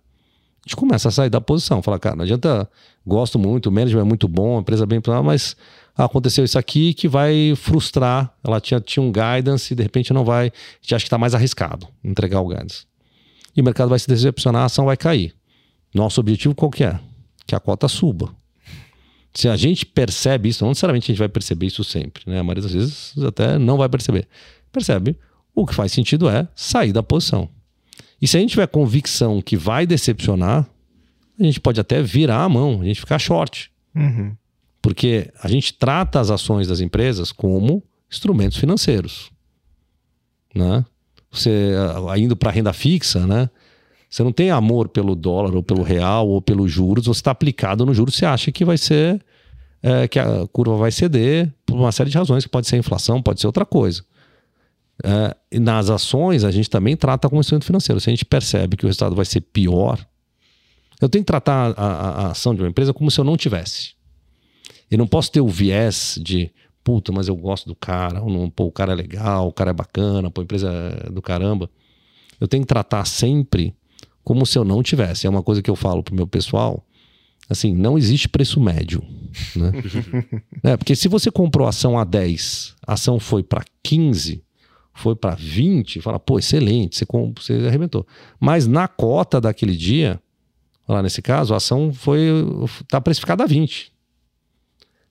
a 0.65 0.69
gente 0.69 0.77
começa 0.77 1.09
a 1.09 1.11
sair 1.11 1.29
da 1.29 1.41
posição. 1.41 1.81
Fala, 1.81 1.99
cara, 1.99 2.15
não 2.15 2.23
adianta, 2.23 2.69
gosto 3.05 3.37
muito, 3.37 3.67
o 3.67 3.71
management 3.71 4.01
é 4.01 4.05
muito 4.05 4.27
bom, 4.27 4.57
a 4.57 4.61
empresa 4.61 4.83
é 4.83 4.87
bem, 4.87 5.01
mas 5.23 5.55
ah, 5.95 6.05
aconteceu 6.05 6.43
isso 6.43 6.57
aqui 6.57 6.93
que 6.93 7.07
vai 7.07 7.53
frustrar. 7.55 8.33
Ela 8.43 8.59
tinha, 8.59 8.79
tinha 8.79 9.03
um 9.03 9.11
guidance 9.11 9.73
e 9.73 9.75
de 9.75 9.83
repente 9.83 10.13
não 10.13 10.25
vai. 10.25 10.47
A 10.47 10.51
gente 10.81 10.95
acha 10.95 11.03
que 11.03 11.07
está 11.07 11.17
mais 11.17 11.35
arriscado 11.35 11.87
entregar 12.03 12.41
o 12.41 12.47
guidance. 12.47 12.85
E 13.55 13.61
o 13.61 13.63
mercado 13.63 13.89
vai 13.89 13.99
se 13.99 14.07
decepcionar, 14.07 14.63
a 14.63 14.65
ação 14.65 14.85
vai 14.85 14.97
cair. 14.97 15.35
Nosso 15.93 16.19
objetivo 16.19 16.55
qual 16.55 16.71
que 16.71 16.83
é? 16.83 16.99
Que 17.45 17.53
a 17.53 17.59
cota 17.59 17.87
suba. 17.87 18.33
Se 19.35 19.47
a 19.47 19.55
gente 19.55 19.85
percebe 19.85 20.49
isso, 20.49 20.63
não 20.63 20.69
necessariamente 20.69 21.05
a 21.05 21.13
gente 21.13 21.19
vai 21.19 21.29
perceber 21.29 21.67
isso 21.67 21.83
sempre, 21.83 22.23
né? 22.25 22.39
A 22.39 22.43
maioria 22.43 22.63
das 22.63 22.73
vezes 22.73 23.13
até 23.23 23.57
não 23.59 23.77
vai 23.77 23.89
perceber. 23.89 24.27
Percebe? 24.71 25.17
O 25.55 25.65
que 25.65 25.73
faz 25.73 25.91
sentido 25.91 26.27
é 26.27 26.47
sair 26.55 26.91
da 26.91 27.03
posição. 27.03 27.49
E 28.19 28.27
se 28.27 28.37
a 28.37 28.39
gente 28.39 28.51
tiver 28.51 28.67
convicção 28.67 29.41
que 29.41 29.55
vai 29.55 29.85
decepcionar, 29.85 30.67
a 31.39 31.43
gente 31.43 31.59
pode 31.59 31.79
até 31.79 32.01
virar 32.01 32.43
a 32.43 32.49
mão, 32.49 32.81
a 32.81 32.85
gente 32.85 32.99
ficar 32.99 33.19
short. 33.19 33.71
Uhum. 33.95 34.35
Porque 34.81 35.31
a 35.41 35.47
gente 35.47 35.73
trata 35.73 36.19
as 36.19 36.29
ações 36.29 36.67
das 36.67 36.79
empresas 36.79 37.31
como 37.31 37.83
instrumentos 38.11 38.57
financeiros. 38.57 39.31
Né? 40.53 40.85
Você 41.31 41.71
indo 42.17 42.35
para 42.35 42.51
renda 42.51 42.73
fixa, 42.73 43.25
né? 43.25 43.49
Você 44.09 44.23
não 44.23 44.31
tem 44.31 44.51
amor 44.51 44.89
pelo 44.89 45.15
dólar 45.15 45.55
ou 45.55 45.63
pelo 45.63 45.81
real 45.81 46.27
ou 46.27 46.39
pelos 46.39 46.71
juros, 46.71 47.05
você 47.07 47.19
está 47.19 47.31
aplicado 47.31 47.83
no 47.83 47.95
juros, 47.95 48.13
você 48.15 48.27
acha 48.27 48.51
que 48.51 48.63
vai 48.63 48.77
ser 48.77 49.19
é, 49.81 50.07
que 50.07 50.19
a 50.19 50.47
curva 50.51 50.77
vai 50.77 50.91
ceder 50.91 51.51
por 51.65 51.75
uma 51.75 51.91
série 51.91 52.11
de 52.11 52.17
razões, 52.17 52.45
que 52.45 52.49
pode 52.49 52.67
ser 52.67 52.77
inflação, 52.77 53.23
pode 53.23 53.41
ser 53.41 53.47
outra 53.47 53.65
coisa. 53.65 54.03
É, 55.03 55.35
e 55.51 55.59
nas 55.59 55.89
ações, 55.89 56.43
a 56.43 56.51
gente 56.51 56.69
também 56.69 56.95
trata 56.95 57.27
como 57.27 57.41
instrumento 57.41 57.65
financeiro. 57.65 57.99
Se 57.99 58.09
a 58.09 58.13
gente 58.13 58.23
percebe 58.23 58.77
que 58.77 58.85
o 58.85 58.87
resultado 58.87 59.15
vai 59.15 59.25
ser 59.25 59.41
pior, 59.41 59.99
eu 61.05 61.09
tenho 61.09 61.23
que 61.23 61.27
tratar 61.27 61.73
a, 61.77 61.85
a, 61.85 62.09
a 62.09 62.31
ação 62.31 62.53
de 62.55 62.61
uma 62.61 62.69
empresa 62.69 62.93
como 62.93 63.09
se 63.11 63.19
eu 63.19 63.23
não 63.23 63.37
tivesse. 63.37 63.93
Eu 64.89 64.97
não 64.97 65.07
posso 65.07 65.31
ter 65.31 65.41
o 65.41 65.47
viés 65.47 66.19
de, 66.21 66.51
puta, 66.83 67.11
mas 67.11 67.27
eu 67.27 67.35
gosto 67.35 67.67
do 67.67 67.75
cara, 67.75 68.21
ou 68.21 68.29
não, 68.29 68.49
pô, 68.49 68.65
o 68.65 68.71
cara 68.71 68.91
é 68.91 68.95
legal, 68.95 69.47
o 69.47 69.53
cara 69.53 69.71
é 69.71 69.73
bacana, 69.73 70.29
pô, 70.29 70.41
a 70.41 70.43
empresa 70.43 70.69
é 70.69 71.09
do 71.09 71.21
caramba. 71.21 71.69
Eu 72.39 72.47
tenho 72.47 72.63
que 72.63 72.67
tratar 72.67 73.05
sempre 73.05 73.73
como 74.23 74.45
se 74.45 74.57
eu 74.57 74.63
não 74.63 74.83
tivesse. 74.83 75.27
É 75.27 75.29
uma 75.29 75.43
coisa 75.43 75.61
que 75.61 75.69
eu 75.69 75.75
falo 75.75 76.03
pro 76.03 76.15
meu 76.15 76.27
pessoal. 76.27 76.85
Assim, 77.49 77.73
não 77.75 77.97
existe 77.97 78.29
preço 78.29 78.59
médio. 78.59 79.03
Né? 79.55 79.71
é, 80.63 80.77
porque 80.77 80.95
se 80.95 81.07
você 81.07 81.29
comprou 81.29 81.67
ação 81.67 81.97
a 81.97 82.03
10, 82.03 82.75
a 82.85 82.93
ação 82.93 83.19
foi 83.19 83.43
para 83.43 83.63
15, 83.83 84.43
foi 84.93 85.15
para 85.15 85.35
20, 85.35 86.01
fala, 86.01 86.19
pô, 86.19 86.39
excelente, 86.39 86.95
você, 86.95 87.05
você 87.35 87.67
arrebentou. 87.67 88.05
Mas 88.39 88.67
na 88.67 88.87
cota 88.87 89.41
daquele 89.41 89.75
dia, 89.75 90.21
lá 90.87 91.01
nesse 91.01 91.21
caso, 91.21 91.53
a 91.53 91.57
ação 91.57 91.93
foi 91.93 92.27
tá 92.89 92.99
precificada 92.99 93.43
a 93.43 93.47
20. 93.47 93.91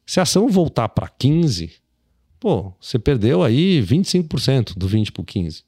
Se 0.07 0.20
a 0.20 0.25
ação 0.25 0.49
voltar 0.49 0.89
para 0.89 1.09
15, 1.09 1.73
pô, 2.39 2.73
você 2.81 2.99
perdeu 2.99 3.43
aí 3.43 3.83
25% 3.83 4.77
do 4.77 4.89
20 4.89 5.12
para 5.12 5.25
15, 5.25 5.64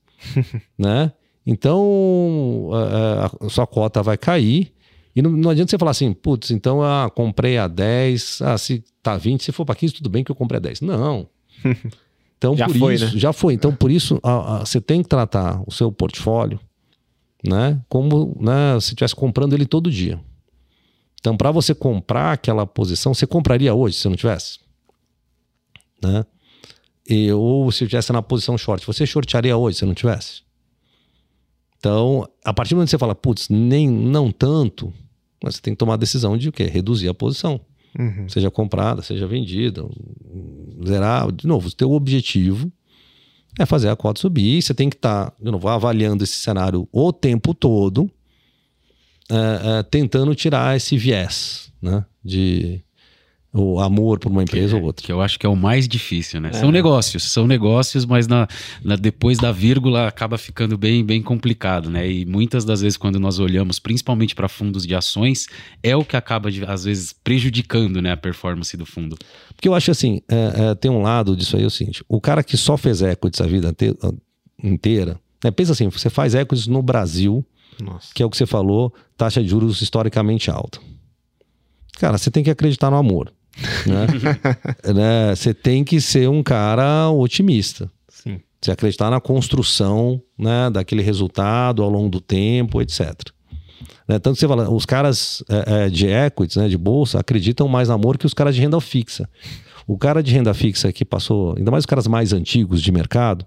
né? 0.77 1.13
Então, 1.47 2.71
a, 2.73 3.47
a, 3.47 3.49
sua 3.51 3.67
cota 3.67 4.03
vai 4.03 4.17
cair 4.17 4.73
e 5.15 5.23
não, 5.23 5.31
não, 5.31 5.51
adianta 5.51 5.71
você 5.71 5.79
falar 5.79 5.93
assim, 5.93 6.13
putz, 6.13 6.51
então 6.51 6.83
ah, 6.83 7.11
comprei 7.15 7.59
a 7.59 7.69
10, 7.69 8.43
ah, 8.43 8.59
se 8.59 8.83
tá 9.03 9.17
20, 9.17 9.45
se 9.45 9.53
for 9.53 9.65
para 9.65 9.75
15, 9.75 9.95
tudo 9.95 10.09
bem 10.09 10.25
que 10.25 10.31
eu 10.31 10.35
comprei 10.35 10.57
a 10.59 10.61
10. 10.61 10.81
Não. 10.81 11.29
Então, 12.37 12.55
já 12.55 12.67
por 12.67 12.77
foi, 12.77 12.95
isso, 12.95 13.05
né? 13.07 13.13
já 13.15 13.33
foi. 13.33 13.55
Então, 13.55 13.75
por 13.75 13.91
isso, 13.91 14.21
a, 14.23 14.57
a, 14.57 14.67
você 14.67 14.79
tem 14.79 15.03
que 15.03 15.09
tratar 15.09 15.63
o 15.67 15.73
seu 15.73 15.91
portfólio, 15.91 16.61
né, 17.45 17.81
como 17.89 18.37
né, 18.41 18.81
se 18.81 18.89
estivesse 18.89 19.15
comprando 19.15 19.53
ele 19.53 19.67
todo 19.67 19.91
dia. 19.91 20.19
Então, 21.21 21.37
para 21.37 21.51
você 21.51 21.75
comprar 21.75 22.33
aquela 22.33 22.67
posição, 22.67 23.15
você 23.15 23.27
compraria 23.27 23.75
hoje 23.75 23.97
se 23.97 24.09
não 24.09 24.17
tivesse? 24.17 24.59
Né? 26.03 26.25
E, 27.09 27.31
ou 27.33 27.71
se 27.71 27.87
tivesse 27.87 28.13
na 28.13 28.23
posição 28.23 28.57
short, 28.57 28.87
você 28.87 29.07
shortaria 29.07 29.57
hoje 29.57 29.79
se 29.79 29.87
não 29.87 29.95
tivesse? 29.95 30.43
Então, 31.79 32.27
a 32.43 32.53
partir 32.53 32.71
do 32.71 32.77
momento 32.77 32.89
que 32.89 32.91
você 32.93 32.99
fala, 32.99 33.15
putz, 33.15 33.49
nem 33.51 33.89
não 33.89 34.33
tanto, 34.33 34.93
você 35.43 35.61
tem 35.61 35.75
que 35.75 35.79
tomar 35.79 35.95
a 35.95 35.99
decisão 35.99 36.37
de 36.37 36.49
o 36.49 36.53
quê? 36.53 36.65
Reduzir 36.65 37.09
a 37.09 37.15
posição. 37.15 37.61
Uhum. 37.99 38.29
Seja 38.29 38.51
comprada, 38.51 39.03
seja 39.03 39.27
vendida, 39.27 39.87
zerar. 40.87 41.31
De 41.31 41.47
novo, 41.47 41.69
o 41.69 41.73
teu 41.73 41.93
objetivo 41.93 42.73
é 43.59 43.67
fazer 43.67 43.89
a 43.89 43.97
cota 43.97 44.21
subir. 44.21 44.61
Você 44.61 44.75
tem 44.75 44.91
que 44.91 44.97
estar, 44.97 45.31
tá, 45.31 45.37
de 45.41 45.51
novo, 45.51 45.69
avaliando 45.69 46.25
esse 46.25 46.35
cenário 46.35 46.89
o 46.93 47.13
tempo 47.13 47.55
todo 47.55 48.11
é, 49.31 49.79
é, 49.79 49.83
tentando 49.83 50.35
tirar 50.35 50.77
esse 50.77 50.97
viés, 50.99 51.73
né? 51.81 52.05
De 52.23 52.83
o 53.57 53.79
amor 53.79 54.19
por 54.19 54.33
uma 54.33 54.43
empresa 54.43 54.75
que, 54.75 54.81
ou 54.81 54.83
outra. 54.83 55.07
Que 55.07 55.13
eu 55.13 55.23
acho 55.23 55.39
que 55.39 55.47
é 55.47 55.49
o 55.49 55.55
mais 55.55 55.87
difícil, 55.87 56.41
né? 56.41 56.51
É. 56.53 56.53
São 56.55 56.73
negócios, 56.73 57.23
são 57.31 57.47
negócios, 57.47 58.05
mas 58.05 58.27
na, 58.27 58.49
na, 58.83 58.97
depois 58.97 59.39
da 59.39 59.53
vírgula 59.53 60.09
acaba 60.09 60.37
ficando 60.37 60.77
bem, 60.77 61.05
bem 61.05 61.23
complicado, 61.23 61.89
né? 61.89 62.11
E 62.11 62.27
muitas 62.27 62.65
das 62.65 62.81
vezes 62.81 62.97
quando 62.97 63.21
nós 63.21 63.39
olhamos, 63.39 63.79
principalmente 63.79 64.35
para 64.35 64.49
fundos 64.49 64.85
de 64.85 64.93
ações, 64.93 65.47
é 65.85 65.95
o 65.95 66.05
que 66.05 66.17
acaba 66.17 66.51
às 66.67 66.85
vezes 66.85 67.13
prejudicando, 67.13 68.03
né, 68.03 68.11
a 68.11 68.17
performance 68.17 68.77
do 68.77 68.85
fundo. 68.85 69.17
Porque 69.55 69.69
eu 69.69 69.75
acho 69.75 69.93
assim, 69.93 70.21
é, 70.29 70.71
é, 70.71 70.75
tem 70.75 70.91
um 70.91 71.01
lado 71.01 71.37
disso 71.37 71.57
aí 71.57 71.63
é 71.63 71.67
o 71.67 71.71
seguinte: 71.71 72.05
o 72.09 72.21
cara 72.21 72.43
que 72.43 72.57
só 72.57 72.77
fez 72.77 73.03
equities 73.03 73.41
a 73.41 73.47
vida 73.47 73.73
inteira, 74.61 75.21
né? 75.45 75.51
pensa 75.53 75.71
assim, 75.71 75.89
você 75.89 76.11
faz 76.11 76.35
equities 76.35 76.67
no 76.67 76.83
Brasil 76.83 77.47
nossa. 77.81 78.13
que 78.13 78.21
é 78.21 78.27
o 78.27 78.31
que 78.31 78.37
você 78.37 78.47
falou, 78.47 78.93
taxa 79.17 79.41
de 79.41 79.49
juros 79.49 79.81
historicamente 79.81 80.51
alta. 80.51 80.81
Cara, 81.99 82.19
você 82.19 82.31
tem 82.31 82.43
que 82.43 82.51
acreditar 82.51 82.91
no 82.91 82.97
amor. 82.97 83.33
Né? 83.87 84.07
né? 84.95 85.35
Você 85.35 85.55
tem 85.55 85.85
que 85.85 86.01
ser 86.01 86.29
um 86.29 86.43
cara 86.43 87.11
otimista. 87.11 87.91
Sim. 88.09 88.41
Você 88.61 88.71
acreditar 88.71 89.11
na 89.11 89.21
construção 89.21 90.21
né, 90.39 90.71
daquele 90.71 91.03
resultado 91.03 91.83
ao 91.83 91.91
longo 91.91 92.09
do 92.09 92.21
tempo, 92.21 92.81
etc. 92.81 93.13
Né? 94.09 94.19
Tanto 94.19 94.35
que 94.35 94.41
você 94.41 94.49
fala, 94.49 94.71
os 94.71 94.87
caras 94.87 95.43
é, 95.49 95.85
é, 95.85 95.89
de 95.89 96.07
equities, 96.07 96.57
né, 96.57 96.69
de 96.69 96.77
bolsa, 96.77 97.19
acreditam 97.19 97.69
mais 97.69 97.89
no 97.89 97.95
amor 97.95 98.19
que 98.19 98.27
os 98.27 98.35
caras 98.35 98.55
de 98.55 98.61
renda 98.61 98.81
fixa. 98.81 99.29
O 99.87 99.99
cara 99.99 100.23
de 100.23 100.33
renda 100.33 100.55
fixa 100.55 100.93
que 100.93 101.05
passou, 101.05 101.55
ainda 101.57 101.71
mais 101.71 101.83
os 101.83 101.87
caras 101.87 102.07
mais 102.07 102.33
antigos 102.33 102.83
de 102.83 102.91
mercado, 102.91 103.47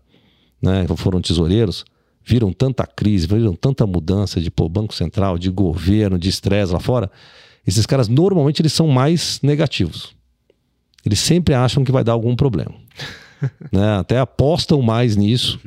né, 0.62 0.86
foram 0.96 1.22
tesoureiros, 1.22 1.84
viram 2.24 2.52
tanta 2.52 2.86
crise, 2.86 3.26
viram 3.26 3.56
tanta 3.56 3.88
mudança 3.88 4.42
de 4.42 4.52
pô, 4.52 4.68
Banco 4.68 4.94
Central, 4.94 5.38
de 5.38 5.50
governo, 5.50 6.20
de 6.20 6.30
estresse 6.30 6.74
lá 6.74 6.80
fora, 6.80 7.10
esses 7.68 7.86
caras 7.86 8.08
normalmente 8.08 8.62
eles 8.62 8.74
são 8.74 8.88
mais 8.88 9.40
negativos. 9.44 10.16
eles 11.06 11.20
sempre 11.20 11.54
acham 11.54 11.84
que 11.84 11.92
vai 11.92 12.04
dar 12.04 12.14
algum 12.14 12.36
problema. 12.36 12.74
né? 13.72 13.98
Até 14.00 14.18
apostam 14.18 14.82
mais 14.82 15.16
nisso 15.16 15.60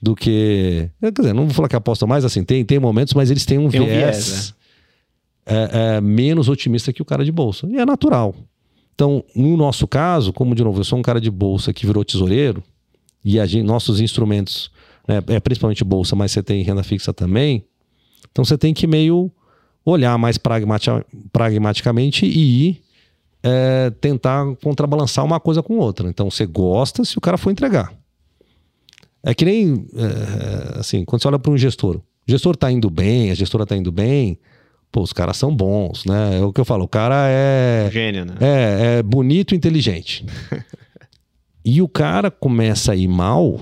do 0.00 0.14
que. 0.14 0.88
Quer 1.00 1.12
dizer, 1.12 1.32
não 1.34 1.44
vou 1.44 1.54
falar 1.54 1.68
que 1.68 1.76
apostam 1.76 2.08
mais, 2.08 2.24
assim, 2.24 2.44
tem, 2.44 2.64
tem 2.64 2.78
momentos, 2.78 3.14
mas 3.14 3.30
eles 3.30 3.44
têm 3.44 3.58
um 3.58 3.68
Tem 3.68 3.80
um 3.80 3.86
viés, 3.86 4.26
viés, 4.26 4.54
é, 5.44 5.96
é, 5.96 6.00
menos 6.00 6.48
otimista 6.48 6.92
que 6.92 7.02
o 7.02 7.04
cara 7.04 7.24
de 7.24 7.32
bolsa. 7.32 7.66
E 7.68 7.76
é 7.76 7.84
natural. 7.84 8.34
Então, 8.94 9.24
no 9.34 9.56
nosso 9.56 9.86
caso, 9.86 10.32
como 10.32 10.54
de 10.54 10.64
novo, 10.64 10.80
eu 10.80 10.84
sou 10.84 10.98
um 10.98 11.02
cara 11.02 11.20
de 11.20 11.30
bolsa 11.30 11.72
que 11.72 11.86
virou 11.86 12.04
tesoureiro, 12.04 12.62
e 13.24 13.44
gente, 13.46 13.62
nossos 13.62 14.00
instrumentos, 14.00 14.70
né, 15.06 15.22
é 15.28 15.40
principalmente 15.40 15.84
bolsa, 15.84 16.16
mas 16.16 16.32
você 16.32 16.42
tem 16.42 16.62
renda 16.62 16.82
fixa 16.82 17.12
também. 17.12 17.64
Então 18.30 18.44
você 18.44 18.56
tem 18.58 18.74
que 18.74 18.86
meio 18.86 19.30
olhar 19.90 20.16
mais 20.18 20.38
pragmati 20.38 20.90
pragmaticamente 21.32 22.26
e 22.26 22.68
ir 22.68 22.82
é, 23.42 23.90
tentar 24.00 24.44
contrabalançar 24.62 25.24
uma 25.24 25.40
coisa 25.40 25.62
com 25.62 25.78
outra. 25.78 26.08
Então 26.08 26.30
você 26.30 26.46
gosta 26.46 27.04
se 27.04 27.16
o 27.16 27.20
cara 27.20 27.38
for 27.38 27.50
entregar. 27.50 27.92
É 29.22 29.34
que 29.34 29.44
nem 29.44 29.86
é, 29.94 30.78
assim, 30.78 31.04
quando 31.04 31.22
você 31.22 31.28
olha 31.28 31.38
para 31.38 31.50
um 31.50 31.58
gestor, 31.58 31.96
o 31.96 32.02
gestor 32.26 32.54
está 32.54 32.70
indo 32.70 32.88
bem, 32.88 33.30
a 33.30 33.34
gestora 33.34 33.64
está 33.64 33.76
indo 33.76 33.90
bem, 33.90 34.38
pô, 34.92 35.02
os 35.02 35.12
caras 35.12 35.36
são 35.36 35.54
bons, 35.54 36.04
né? 36.04 36.38
É 36.38 36.44
o 36.44 36.52
que 36.52 36.60
eu 36.60 36.64
falo, 36.64 36.84
o 36.84 36.88
cara 36.88 37.26
é 37.28 37.88
Gênio, 37.92 38.24
né? 38.24 38.34
é, 38.40 38.98
é 38.98 39.02
bonito 39.02 39.54
e 39.54 39.56
inteligente. 39.56 40.24
e 41.64 41.82
o 41.82 41.88
cara 41.88 42.30
começa 42.30 42.92
a 42.92 42.96
ir 42.96 43.08
mal, 43.08 43.60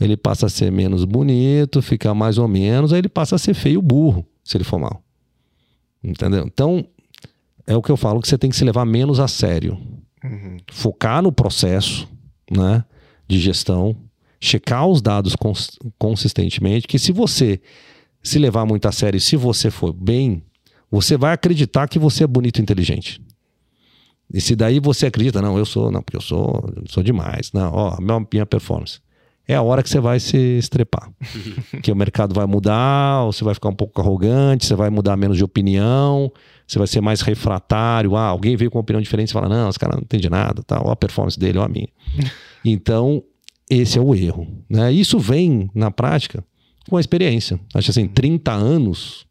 ele 0.00 0.16
passa 0.16 0.46
a 0.46 0.50
ser 0.50 0.70
menos 0.70 1.04
bonito, 1.04 1.80
fica 1.80 2.14
mais 2.14 2.38
ou 2.38 2.46
menos, 2.46 2.92
aí 2.92 2.98
ele 2.98 3.08
passa 3.08 3.36
a 3.36 3.38
ser 3.38 3.54
feio 3.54 3.80
burro, 3.80 4.26
se 4.44 4.56
ele 4.56 4.64
for 4.64 4.78
mal. 4.78 5.02
Entendeu? 6.02 6.44
Então, 6.46 6.84
é 7.66 7.76
o 7.76 7.82
que 7.82 7.90
eu 7.90 7.96
falo 7.96 8.20
que 8.20 8.28
você 8.28 8.36
tem 8.38 8.50
que 8.50 8.56
se 8.56 8.64
levar 8.64 8.84
menos 8.84 9.20
a 9.20 9.28
sério. 9.28 9.78
Focar 10.72 11.22
no 11.22 11.32
processo, 11.32 12.08
né, 12.50 12.84
de 13.28 13.38
gestão, 13.38 13.96
checar 14.40 14.86
os 14.86 15.00
dados 15.00 15.34
cons- 15.36 15.78
consistentemente, 15.98 16.86
que 16.88 16.98
se 16.98 17.12
você 17.12 17.60
se 18.22 18.38
levar 18.38 18.64
muito 18.66 18.86
a 18.86 18.92
sério, 18.92 19.16
e 19.18 19.20
se 19.20 19.36
você 19.36 19.70
for 19.70 19.92
bem, 19.92 20.42
você 20.90 21.16
vai 21.16 21.32
acreditar 21.32 21.88
que 21.88 21.98
você 21.98 22.24
é 22.24 22.26
bonito 22.26 22.58
e 22.58 22.62
inteligente. 22.62 23.20
E 24.32 24.40
se 24.40 24.54
daí 24.56 24.80
você 24.80 25.06
acredita, 25.06 25.42
não, 25.42 25.58
eu 25.58 25.64
sou, 25.66 25.90
não, 25.90 26.02
porque 26.02 26.16
eu 26.16 26.20
sou, 26.20 26.64
eu 26.76 26.84
sou 26.88 27.02
demais, 27.02 27.50
não, 27.52 27.72
ó, 27.72 28.00
minha, 28.00 28.26
minha 28.32 28.46
performance. 28.46 29.00
É 29.46 29.54
a 29.54 29.62
hora 29.62 29.82
que 29.82 29.88
você 29.90 30.00
vai 30.00 30.20
se 30.20 30.36
estrepar. 30.36 31.10
que 31.82 31.90
o 31.90 31.96
mercado 31.96 32.34
vai 32.34 32.46
mudar, 32.46 33.24
ou 33.24 33.32
você 33.32 33.42
vai 33.44 33.54
ficar 33.54 33.68
um 33.68 33.74
pouco 33.74 34.00
arrogante, 34.00 34.66
você 34.66 34.74
vai 34.74 34.88
mudar 34.88 35.16
menos 35.16 35.36
de 35.36 35.44
opinião, 35.44 36.32
você 36.66 36.78
vai 36.78 36.86
ser 36.86 37.00
mais 37.00 37.20
refratário. 37.20 38.16
Ah, 38.16 38.26
alguém 38.26 38.56
veio 38.56 38.70
com 38.70 38.78
uma 38.78 38.82
opinião 38.82 39.02
diferente, 39.02 39.28
você 39.28 39.34
fala, 39.34 39.48
não, 39.48 39.68
esse 39.68 39.78
cara 39.78 39.94
não 39.94 40.02
entende 40.02 40.30
nada, 40.30 40.62
tá, 40.62 40.80
ó 40.82 40.90
a 40.90 40.96
performance 40.96 41.38
dele, 41.38 41.58
ó 41.58 41.64
a 41.64 41.68
minha. 41.68 41.88
então, 42.64 43.22
esse 43.68 43.98
é 43.98 44.00
o 44.00 44.14
erro. 44.14 44.46
Né? 44.70 44.92
Isso 44.92 45.18
vem, 45.18 45.70
na 45.74 45.90
prática, 45.90 46.44
com 46.88 46.96
a 46.96 47.00
experiência. 47.00 47.58
Acho 47.74 47.90
assim, 47.90 48.06
30 48.06 48.52
anos, 48.52 49.26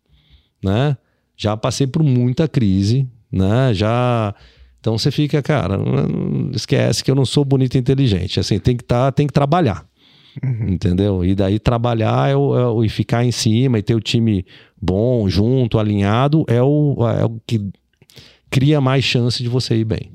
né? 0.64 0.97
Já 1.36 1.57
passei 1.57 1.88
por 1.88 2.03
muita 2.03 2.47
crise, 2.47 3.07
né? 3.32 3.74
Já. 3.74 4.34
Então 4.80 4.97
você 4.97 5.12
fica, 5.12 5.41
cara, 5.41 5.80
esquece 6.53 7.03
que 7.03 7.09
eu 7.09 7.16
não 7.16 7.26
sou 7.26 7.45
bonito 7.45 7.76
e 7.76 7.78
inteligente. 7.78 8.39
Assim, 8.39 8.59
tem 8.59 8.76
que 8.76 8.84
tá, 8.84 9.12
tem 9.12 9.28
que 9.28 9.34
trabalhar. 9.34 9.86
Entendeu? 10.67 11.23
E 11.25 11.36
daí 11.36 11.59
trabalhar 11.59 12.29
é 12.29 12.36
o, 12.36 12.57
é 12.57 12.67
o- 12.67 12.84
e 12.84 12.89
ficar 12.89 13.23
em 13.25 13.32
cima 13.32 13.79
e 13.79 13.82
ter 13.84 13.95
o 13.95 13.99
time 14.01 14.45
bom, 14.82 15.27
junto, 15.29 15.77
alinhado, 15.77 16.45
é 16.47 16.61
o, 16.61 16.95
é 17.19 17.25
o 17.25 17.39
que 17.45 17.61
cria 18.49 18.79
mais 18.82 19.03
chance 19.03 19.41
de 19.41 19.49
você 19.49 19.75
ir 19.75 19.86
bem. 19.86 20.11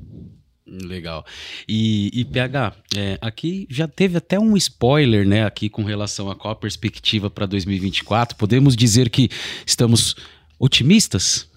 Legal. 0.66 1.24
E, 1.68 2.10
e 2.12 2.24
PH, 2.24 2.72
é, 2.96 3.18
aqui 3.20 3.66
já 3.70 3.86
teve 3.86 4.18
até 4.18 4.38
um 4.38 4.56
spoiler, 4.56 5.26
né, 5.26 5.44
aqui 5.44 5.68
com 5.68 5.84
relação 5.84 6.28
a 6.28 6.34
qual 6.34 6.52
a 6.52 6.56
perspectiva 6.56 7.30
para 7.30 7.46
2024. 7.46 8.36
Podemos 8.36 8.74
dizer 8.74 9.08
que 9.08 9.28
estamos 9.64 10.16
otimistas? 10.58 11.48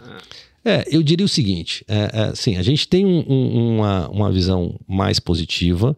É, 0.64 0.86
eu 0.95 1.01
diria 1.01 1.26
o 1.26 1.30
seguinte: 1.30 1.84
é, 1.88 2.10
é, 2.30 2.36
sim, 2.36 2.55
a 2.57 2.62
gente 2.62 2.88
tem 2.88 3.05
um- 3.05 3.26
um- 3.28 3.78
uma, 3.78 4.10
uma 4.10 4.32
visão 4.32 4.80
mais 4.88 5.20
positiva, 5.20 5.97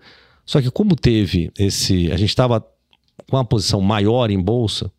só 0.52 0.62
que 0.62 0.70
como 0.70 0.98
teve 0.98 1.50
esse. 1.58 2.12
A 2.12 2.18
gente 2.18 2.28
estava 2.28 2.60
com 3.30 3.38
uma 3.38 3.46
posição 3.46 3.80
maior 3.80 4.30
em 4.30 4.38
bolsa, 4.38 4.92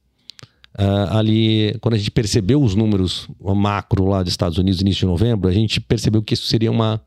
ah, 0.74 1.18
ali, 1.18 1.76
quando 1.82 1.92
a 1.92 1.98
gente 1.98 2.10
percebeu 2.10 2.62
os 2.62 2.74
números 2.74 3.28
macro 3.38 4.06
lá 4.06 4.22
dos 4.22 4.32
Estados 4.32 4.56
Unidos, 4.56 4.80
início 4.80 5.00
de 5.00 5.06
novembro, 5.06 5.50
a 5.50 5.52
gente 5.52 5.78
percebeu 5.78 6.22
que 6.22 6.32
isso 6.32 6.46
seria 6.46 6.70
uma, 6.70 7.02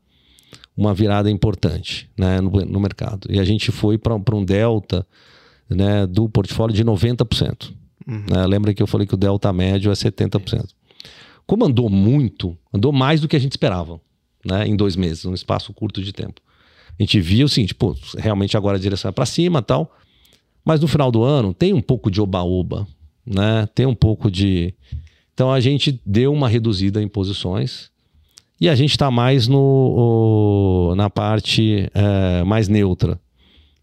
uma 0.76 0.94
virada 0.94 1.28
importante 1.28 2.08
né, 2.16 2.40
no, 2.40 2.50
no 2.50 2.78
mercado. 2.78 3.26
E 3.28 3.40
a 3.40 3.44
gente 3.44 3.72
foi 3.72 3.98
para 3.98 4.14
um 4.14 4.44
delta 4.44 5.04
né, 5.68 6.06
do 6.06 6.28
portfólio 6.28 6.72
de 6.72 6.84
90%. 6.84 7.74
né? 8.06 8.46
Lembra 8.46 8.72
que 8.72 8.80
eu 8.80 8.86
falei 8.86 9.08
que 9.08 9.14
o 9.14 9.18
delta 9.18 9.52
médio 9.52 9.90
é 9.90 9.94
70%. 9.94 10.68
Como 11.48 11.64
andou 11.64 11.90
muito, 11.90 12.56
andou 12.72 12.92
mais 12.92 13.20
do 13.20 13.26
que 13.26 13.34
a 13.34 13.40
gente 13.40 13.54
esperava, 13.54 14.00
né? 14.44 14.68
Em 14.68 14.76
dois 14.76 14.94
meses, 14.94 15.24
um 15.24 15.34
espaço 15.34 15.72
curto 15.72 16.00
de 16.00 16.12
tempo. 16.12 16.40
A 16.98 17.02
gente 17.02 17.20
via 17.20 17.44
o 17.44 17.48
seguinte, 17.48 17.74
pô, 17.74 17.94
realmente 18.16 18.56
agora 18.56 18.76
a 18.76 18.80
direção 18.80 19.08
é 19.08 19.12
para 19.12 19.26
cima 19.26 19.60
tal, 19.62 19.92
mas 20.64 20.80
no 20.80 20.88
final 20.88 21.10
do 21.12 21.22
ano 21.22 21.52
tem 21.54 21.72
um 21.72 21.80
pouco 21.82 22.10
de 22.10 22.20
oba-oba, 22.20 22.86
né? 23.24 23.68
Tem 23.74 23.86
um 23.86 23.94
pouco 23.94 24.30
de. 24.30 24.74
Então 25.34 25.52
a 25.52 25.60
gente 25.60 26.00
deu 26.06 26.32
uma 26.32 26.48
reduzida 26.48 27.02
em 27.02 27.08
posições 27.08 27.90
e 28.60 28.68
a 28.68 28.74
gente 28.74 28.92
está 28.92 29.10
mais 29.10 29.46
no, 29.46 29.58
o- 30.90 30.94
na 30.96 31.10
parte 31.10 31.90
é, 31.94 32.42
mais 32.44 32.68
neutra. 32.68 33.20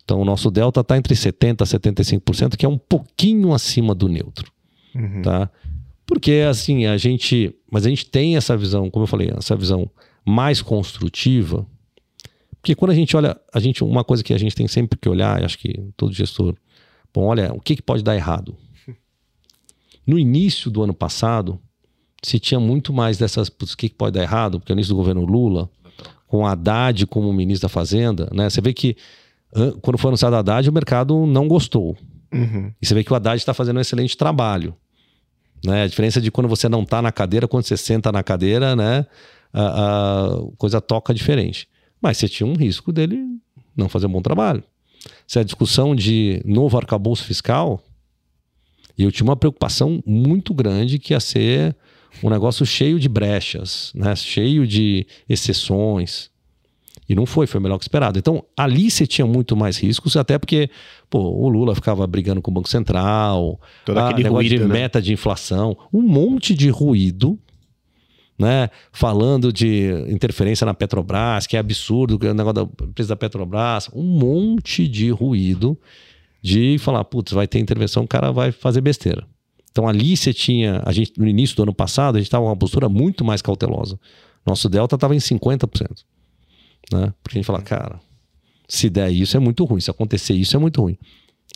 Então 0.03 0.20
o 0.20 0.26
nosso 0.26 0.49
delta 0.51 0.82
está 0.82 0.97
entre 0.97 1.14
70% 1.16 1.61
e 1.61 2.20
75%, 2.20 2.57
que 2.57 2.66
é 2.66 2.70
um 2.70 2.78
pouquinho 2.78 3.53
acima 3.53 3.93
do 3.95 4.07
neutro 4.09 4.51
tá? 5.22 5.49
Porque 6.05 6.43
assim, 6.49 6.86
a 6.86 6.97
gente, 6.97 7.55
mas 7.72 7.86
a 7.86 7.89
gente 7.89 8.05
tem 8.07 8.36
essa 8.36 8.55
visão, 8.57 8.89
como 8.89 9.03
eu 9.03 9.07
falei, 9.07 9.32
essa 9.38 9.55
visão 9.55 9.89
mais 10.26 10.61
construtiva. 10.61 11.66
Porque 12.64 12.76
quando 12.76 12.91
a 12.91 12.95
gente 12.95 13.16
olha, 13.18 13.38
a 13.53 13.59
gente 13.59 13.84
uma 13.84 14.05
coisa 14.05 14.24
que 14.24 14.34
a 14.34 14.38
gente 14.38 14.55
tem 14.55 14.70
sempre 14.70 14.97
que 14.97 15.09
olhar, 15.09 15.43
acho 15.43 15.59
que 15.59 15.84
todo 15.97 16.14
gestor, 16.14 16.55
bom, 17.14 17.26
olha, 17.26 17.53
o 17.53 17.59
que, 17.59 17.76
que 17.76 17.82
pode 17.82 18.01
dar 18.01 18.16
errado? 18.16 18.55
No 20.07 20.18
início 20.18 20.72
do 20.72 20.82
ano 20.82 20.93
passado, 20.93 21.59
se 22.22 22.39
tinha 22.39 22.59
muito 22.59 22.91
mais 22.93 23.18
dessas, 23.18 23.49
o 23.49 23.78
que, 23.78 23.89
que 23.89 23.95
pode 23.95 24.14
dar 24.14 24.22
errado? 24.24 24.59
Porque 24.59 24.74
no 24.74 24.80
início 24.80 24.93
do 24.93 24.97
governo 24.97 25.26
Lula, 25.26 25.70
com 26.26 26.45
Haddad 26.47 27.05
como 27.07 27.32
ministro 27.34 27.68
da 27.68 27.70
Fazenda, 27.70 28.30
né? 28.34 28.49
Você 28.49 28.59
vê 28.61 28.74
que 28.74 28.95
an- 29.53 29.74
quando 29.82 29.97
foi 29.97 30.09
anunciado 30.09 30.36
Haddad, 30.36 30.70
o 30.70 30.74
mercado 30.74 31.26
não 31.26 31.47
gostou. 31.47 31.97
Uhum. 32.34 32.72
E 32.82 32.86
você 32.86 32.93
vê 32.93 33.03
que 33.03 33.11
o 33.14 33.16
Haddad 33.16 33.38
está 33.38 33.53
fazendo 33.53 33.78
um 33.78 33.82
excelente 33.82 34.18
trabalho. 34.18 34.74
Né? 35.64 35.84
A 35.84 35.88
diferença 35.88 36.20
de 36.20 36.32
quando 36.32 36.47
você 36.49 36.68
não 36.68 36.84
está 36.84 37.01
na 37.01 37.11
cadeira, 37.11 37.47
quando 37.47 37.64
você 37.66 37.78
senta 37.78 38.11
na 38.11 38.24
cadeira, 38.24 38.76
né? 38.76 39.05
A, 39.53 40.26
a 40.26 40.28
coisa 40.57 40.82
toca 40.82 41.14
diferente. 41.14 41.68
Mas 42.04 42.18
você 42.18 42.28
tinha 42.28 42.45
um 42.45 42.54
risco 42.54 42.91
dele 42.91 43.18
não 43.76 43.88
fazer 43.88 44.08
um 44.08 44.12
bom 44.12 44.22
trabalho. 44.22 44.62
Se 45.26 45.39
a 45.39 45.43
discussão 45.43 45.95
de 45.95 46.41
novo 46.43 46.78
arcabouço 46.78 47.24
fiscal, 47.24 47.82
eu 48.97 49.10
tinha 49.10 49.26
uma 49.26 49.38
preocupação 49.38 50.04
muito 50.06 50.54
grande 50.54 50.99
que 50.99 51.14
ia 51.14 51.20
ser 51.22 51.74
um 52.22 52.30
negócio 52.30 52.66
cheio 52.66 52.99
de 52.99 53.08
brechas, 53.08 53.91
né? 53.95 54.14
cheio 54.18 54.68
de 54.68 55.08
exceções. 55.30 56.30
E 57.08 57.16
não 57.16 57.26
foi, 57.26 57.47
foi 57.47 57.60
melhor 57.60 57.78
que 57.78 57.86
esperado. 57.86 58.20
Então, 58.20 58.43
ali 58.56 58.91
você 58.91 59.08
tinha 59.08 59.26
muito 59.26 59.56
mais 59.56 59.78
riscos, 59.78 60.16
até 60.18 60.38
porque 60.38 60.70
pô, 61.10 61.20
o 61.20 61.47
Lula 61.47 61.74
ficava 61.74 62.06
brigando 62.06 62.41
com 62.41 62.51
o 62.51 62.54
Banco 62.54 62.70
Central, 62.70 63.60
Todo 63.86 63.97
ah, 63.97 64.10
aquele 64.10 64.24
negócio 64.24 64.47
ruído, 64.47 64.62
de 64.62 64.68
né? 64.68 64.74
meta 64.74 65.01
de 65.01 65.14
inflação, 65.14 65.78
um 65.91 66.01
monte 66.01 66.54
de 66.54 66.70
ruído, 66.70 67.39
né? 68.38 68.70
Falando 68.92 69.52
de 69.52 69.92
interferência 70.10 70.66
na 70.66 70.74
Petrobras, 70.74 71.48
que 71.48 71.56
é 71.56 71.60
absurdo, 71.60 72.18
que 72.18 72.28
é 72.28 72.32
o 72.32 72.34
negócio 72.34 72.66
da 72.66 72.86
empresa 72.86 73.10
da 73.10 73.16
Petrobras, 73.16 73.90
um 73.94 74.04
monte 74.04 74.88
de 74.88 75.10
ruído 75.10 75.78
de 76.42 76.78
falar, 76.80 77.04
putz, 77.06 77.32
vai 77.32 77.48
ter 77.48 77.60
intervenção, 77.60 78.04
o 78.04 78.08
cara 78.08 78.32
vai 78.32 78.52
fazer 78.52 78.82
besteira. 78.82 79.26
Então 79.72 79.88
ali 79.88 80.16
você 80.16 80.34
tinha, 80.34 80.82
a 80.86 80.92
gente 80.92 81.14
no 81.18 81.28
início 81.28 81.56
do 81.56 81.64
ano 81.64 81.74
passado, 81.74 82.16
a 82.16 82.20
gente 82.20 82.28
estava 82.28 82.44
com 82.44 82.50
uma 82.50 82.58
postura 82.58 82.90
muito 82.90 83.24
mais 83.24 83.42
cautelosa. 83.42 84.00
Nosso 84.46 84.68
delta 84.70 84.96
estava 84.96 85.16
em 85.16 85.20
50%. 85.20 86.04
Né? 86.92 87.14
Porque 87.24 87.38
a 87.38 87.40
gente 87.40 87.46
fala, 87.46 87.62
cara, 87.62 88.00
se 88.68 88.90
der 88.90 89.10
isso 89.12 89.38
é 89.38 89.40
muito 89.40 89.64
ruim, 89.64 89.80
se 89.80 89.90
acontecer 89.90 90.34
isso 90.34 90.56
é 90.56 90.60
muito 90.60 90.82
ruim. 90.82 90.98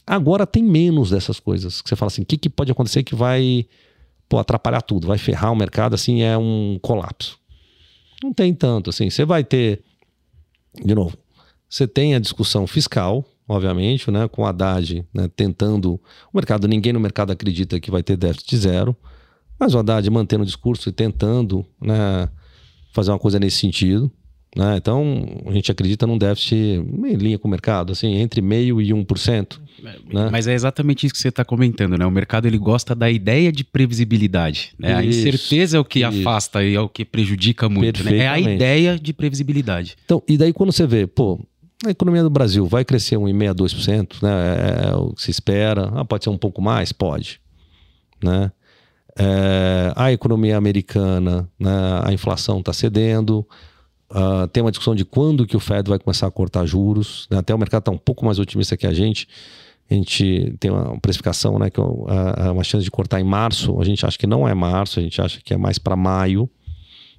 Agora 0.06 0.48
tem 0.48 0.64
menos 0.64 1.10
dessas 1.10 1.40
coisas. 1.40 1.82
Que 1.82 1.90
você 1.90 1.96
fala 1.96 2.08
assim, 2.08 2.22
o 2.22 2.26
que, 2.26 2.38
que 2.38 2.50
pode 2.50 2.72
acontecer 2.72 3.04
que 3.04 3.14
vai 3.14 3.68
pô, 4.28 4.38
atrapalhar 4.38 4.82
tudo, 4.82 5.08
vai 5.08 5.18
ferrar 5.18 5.52
o 5.52 5.56
mercado, 5.56 5.94
assim, 5.94 6.22
é 6.22 6.38
um 6.38 6.80
colapso. 6.82 7.40
Não 8.24 8.34
tem 8.34 8.54
tanto, 8.54 8.90
assim. 8.90 9.10
Você 9.10 9.26
vai 9.26 9.44
ter, 9.44 9.82
de 10.84 10.96
novo, 10.96 11.18
você 11.70 11.88
tem 11.88 12.16
a 12.16 12.20
discussão 12.20 12.66
fiscal, 12.66 13.26
obviamente, 13.48 14.10
né, 14.12 14.28
com 14.28 14.42
o 14.42 14.46
Haddad 14.46 15.06
né, 15.14 15.30
tentando. 15.36 15.94
O 16.32 16.36
mercado, 16.36 16.68
ninguém 16.68 16.94
no 16.94 17.00
mercado 17.00 17.32
acredita 17.32 17.80
que 17.80 17.92
vai 17.92 18.04
ter 18.04 18.18
déficit 18.18 18.58
zero, 18.58 18.96
mas 19.60 19.74
o 19.74 19.80
Haddad 19.80 20.10
mantendo 20.10 20.44
o 20.44 20.46
discurso 20.46 20.90
e 20.90 20.92
tentando 20.92 21.66
né, 21.82 22.30
fazer 22.94 23.12
uma 23.12 23.20
coisa 23.20 23.40
nesse 23.40 23.58
sentido. 23.58 24.12
Né? 24.58 24.76
Então, 24.76 25.24
a 25.45 25.51
gente 25.51 25.72
acredita 25.72 26.08
num 26.08 26.18
déficit 26.18 26.55
em 26.55 27.14
linha 27.14 27.38
com 27.38 27.47
o 27.47 27.51
mercado, 27.51 27.91
assim, 27.91 28.16
entre 28.16 28.41
meio 28.41 28.82
e 28.82 28.89
1%. 28.89 29.60
Né? 30.12 30.30
Mas 30.32 30.47
é 30.47 30.53
exatamente 30.55 31.05
isso 31.05 31.14
que 31.14 31.22
você 31.22 31.28
está 31.28 31.45
comentando, 31.45 31.95
né? 31.95 32.03
O 32.08 32.10
mercado 32.10 32.47
ele 32.47 32.58
gosta 32.58 32.95
da 32.95 33.08
ideia 33.08 33.51
de 33.51 33.64
previsibilidade. 33.64 34.74
Né? 34.80 34.95
A 34.95 35.03
Isso, 35.03 35.20
incerteza 35.20 35.78
é 35.78 35.80
o 35.80 35.86
que 35.86 35.99
isso. 35.99 36.22
afasta 36.22 36.64
e 36.64 36.74
é 36.74 36.82
o 36.82 36.89
que 36.89 37.05
prejudica 37.05 37.70
muito. 37.70 38.03
Né? 38.03 38.18
É 38.18 38.28
a 38.28 38.39
ideia 38.39 38.97
de 38.97 39.14
previsibilidade. 39.14 39.95
Então, 40.03 40.24
e 40.28 40.36
daí 40.36 40.51
quando 40.51 40.72
você 40.72 40.88
vê, 40.88 41.05
pô, 41.05 41.39
a 41.86 41.91
economia 41.91 42.24
do 42.24 42.30
Brasil 42.32 42.66
vai 42.66 42.84
crescer 42.84 43.18
1,5% 43.18 43.51
a 43.51 43.53
2%, 43.53 44.24
né? 44.24 44.89
É 44.89 44.95
o 44.95 45.14
que 45.14 45.22
se 45.22 45.30
espera. 45.30 45.91
Ah, 45.93 46.03
pode 46.03 46.24
ser 46.24 46.32
um 46.32 46.38
pouco 46.38 46.64
mais? 46.64 46.91
Pode. 46.91 47.39
Né? 48.24 48.51
É, 49.16 49.93
a 49.95 50.12
economia 50.12 50.58
americana, 50.58 51.47
né? 51.60 52.01
a 52.03 52.12
inflação 52.12 52.58
está 52.60 52.74
cedendo. 52.74 53.47
Ah, 54.10 54.47
tem 54.51 54.64
uma 54.64 54.72
discussão 54.72 54.95
de 54.95 55.05
quando 55.05 55.45
que 55.45 55.58
o 55.58 55.60
Fed 55.60 55.89
vai 55.89 55.99
começar 55.99 56.28
a 56.28 56.32
cortar 56.32 56.66
juros. 56.66 57.28
né? 57.30 57.38
Até 57.38 57.53
o 57.53 57.58
mercado 57.58 57.82
está 57.82 57.91
um 57.91 57.97
pouco 57.97 58.26
mais 58.26 58.39
otimista 58.39 58.78
que 58.78 58.88
a 58.88 58.93
gente. 58.93 59.28
A 59.89 59.93
gente 59.93 60.53
tem 60.60 60.70
uma 60.70 60.99
precificação, 60.99 61.58
né? 61.58 61.70
Que 61.70 61.80
é 61.80 61.84
ah, 61.84 62.51
uma 62.51 62.64
chance 62.64 62.84
de 62.84 62.91
cortar 62.91 63.22
em 63.22 63.24
março. 63.24 63.80
A 63.80 63.86
gente 63.86 64.05
acha 64.05 64.18
que 64.18 64.28
não 64.28 64.47
é 64.47 64.53
março, 64.53 64.99
a 64.99 65.03
gente 65.03 65.22
acha 65.22 65.39
que 65.41 65.53
é 65.53 65.58
mais 65.58 65.78
para 65.78 65.95
maio 65.95 66.49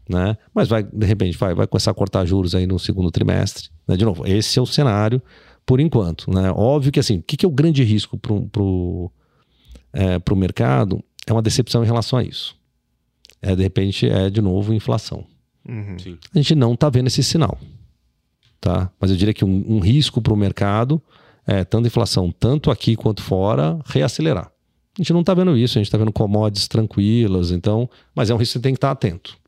né? 0.09 0.37
Mas 0.55 0.69
vai, 0.69 0.83
de 0.83 1.07
repente, 1.07 1.37
vai, 1.37 1.55
vai 1.55 1.67
começar 1.67 1.91
a 1.91 1.95
cortar 1.95 2.25
juros 2.25 2.55
aí 2.55 2.67
no 2.67 2.79
segundo 2.79 3.11
trimestre. 3.11 3.69
Né? 3.87 3.97
De 3.97 4.05
novo, 4.05 4.27
esse 4.27 4.59
é 4.59 4.63
o 4.63 4.67
cenário 4.67 5.21
por 5.67 5.81
enquanto, 5.81 6.31
né? 6.31 6.51
Óbvio 6.51 6.91
que 6.91 6.99
assim, 6.99 7.19
o 7.19 7.23
que, 7.23 7.37
que 7.37 7.45
é 7.45 7.49
o 7.49 7.53
grande 7.53 7.85
risco 7.85 8.17
para 8.17 8.33
o 8.33 8.49
pro, 8.49 9.13
é, 9.93 10.19
pro 10.19 10.35
mercado 10.35 11.05
é 11.27 11.33
uma 11.33 11.43
decepção 11.43 11.83
em 11.83 11.87
relação 11.87 12.19
a 12.19 12.23
isso. 12.23 12.57
É, 13.43 13.55
de 13.55 13.63
repente, 13.63 14.09
é 14.09 14.31
de 14.31 14.41
novo 14.41 14.73
inflação. 14.73 15.27
Uhum. 15.69 15.99
Sim. 15.99 16.19
A 16.35 16.39
gente 16.39 16.55
não 16.55 16.75
está 16.75 16.89
vendo 16.89 17.09
esse 17.09 17.23
sinal, 17.23 17.59
tá? 18.61 18.91
Mas 19.01 19.11
eu 19.11 19.17
diria 19.17 19.35
que 19.35 19.45
um, 19.45 19.65
um 19.69 19.79
risco 19.81 20.23
para 20.23 20.33
o 20.33 20.37
mercado 20.37 21.01
é 21.47 21.65
tanto 21.65 21.87
inflação, 21.87 22.33
tanto 22.33 22.71
aqui 22.71 22.97
quanto 22.97 23.23
fora, 23.23 23.79
reacelerar. 23.87 24.47
A 24.99 25.03
gente 25.03 25.13
não 25.13 25.21
está 25.21 25.35
vendo 25.35 25.57
isso, 25.57 25.79
a 25.79 25.81
gente 25.81 25.87
está 25.87 25.99
vendo 25.99 26.13
commodities 26.13 26.67
tranquilas, 26.67 27.51
então, 27.51 27.89
mas 28.15 28.31
é 28.31 28.35
um 28.35 28.39
risco 28.39 28.53
que 28.53 28.59
você 28.59 28.63
tem 28.63 28.73
que 28.75 28.79
estar 28.79 28.91
atento 28.91 29.39